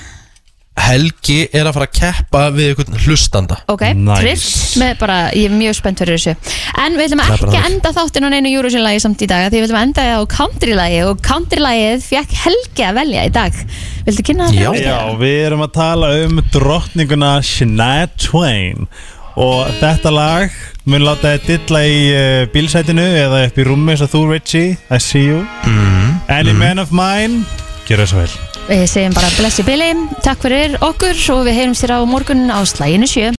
Helgi 0.80 1.36
er 1.52 1.66
að 1.68 1.74
fara 1.76 1.86
að 1.90 1.97
keppa 1.98 2.40
við 2.55 2.68
einhvern 2.70 3.01
hlustanda. 3.05 3.56
Ok, 3.68 3.82
trillt 3.90 4.76
með 4.80 4.94
bara, 5.02 5.16
ég 5.36 5.51
er 5.51 5.52
mjög 5.59 5.74
spennt 5.76 6.01
fyrir 6.01 6.16
þessu. 6.16 6.32
En 6.80 6.97
við 6.97 7.10
ætlum 7.10 7.20
Það 7.20 7.26
er 7.26 7.28
bara 7.28 7.34
ekki 7.36 7.44
að 7.51 7.66
þannig. 7.66 7.74
enda 7.74 7.92
þáttin 7.98 8.24
á 8.24 8.28
neinu 8.32 8.52
Eurovision-lagi 8.55 9.02
samt 9.05 9.20
í 9.20 9.28
dag 9.28 9.51
Því 9.51 9.59
við 9.60 9.66
ætlum 9.66 9.80
að 9.80 9.86
enda 9.90 10.06
það 10.06 10.16
á 10.16 10.32
country-lagi 10.38 11.01
Og 11.10 11.20
country-lagið 11.26 12.06
fekk 12.06 12.36
Helgi 12.47 12.86
að 12.86 12.94
velja 13.02 13.26
í 13.28 13.32
dag. 13.34 13.60
Viltu 14.06 14.24
kynna 14.30 14.47
það? 14.48 14.56
fyrir 14.56 14.86
Já, 14.86 14.97
okkur? 15.02 15.20
við 15.26 15.38
erum 15.51 15.66
að 15.66 15.72
tala 15.76 16.12
um 16.24 16.40
drottninguna 16.55 17.32
Shania 17.44 18.09
Twain 18.16 18.88
og 19.40 19.70
þetta 19.80 20.12
lag 20.12 20.60
mun 20.90 21.04
láta 21.04 21.34
þið 21.36 21.48
dilla 21.48 21.80
í 21.86 21.98
uh, 22.12 22.44
bílsætinu 22.52 23.06
eða 23.24 23.44
upp 23.48 23.58
í 23.60 23.66
rúmi 23.66 23.94
eins 23.94 24.04
og 24.04 24.12
þú 24.12 24.22
Richie, 24.34 24.76
I 24.90 25.00
see 25.00 25.26
you. 25.28 25.42
Mm. 25.64 26.20
Any 26.30 26.54
man 26.56 26.80
of 26.82 26.92
mine, 26.92 27.44
gera 27.88 28.08
svo 28.08 28.22
vel. 28.22 28.32
Við 28.70 28.84
segjum 28.86 29.14
bara 29.16 29.30
blessi 29.34 29.64
Billy 29.66 29.88
Takk 30.22 30.44
fyrir 30.44 30.76
okkur 30.84 31.16
og 31.34 31.40
við 31.48 31.56
heyrum 31.58 31.72
sér 31.74 31.96
á 31.96 32.00
morgun 32.06 32.46
á 32.52 32.62
slæginu 32.68 33.08
sjö 33.10 33.28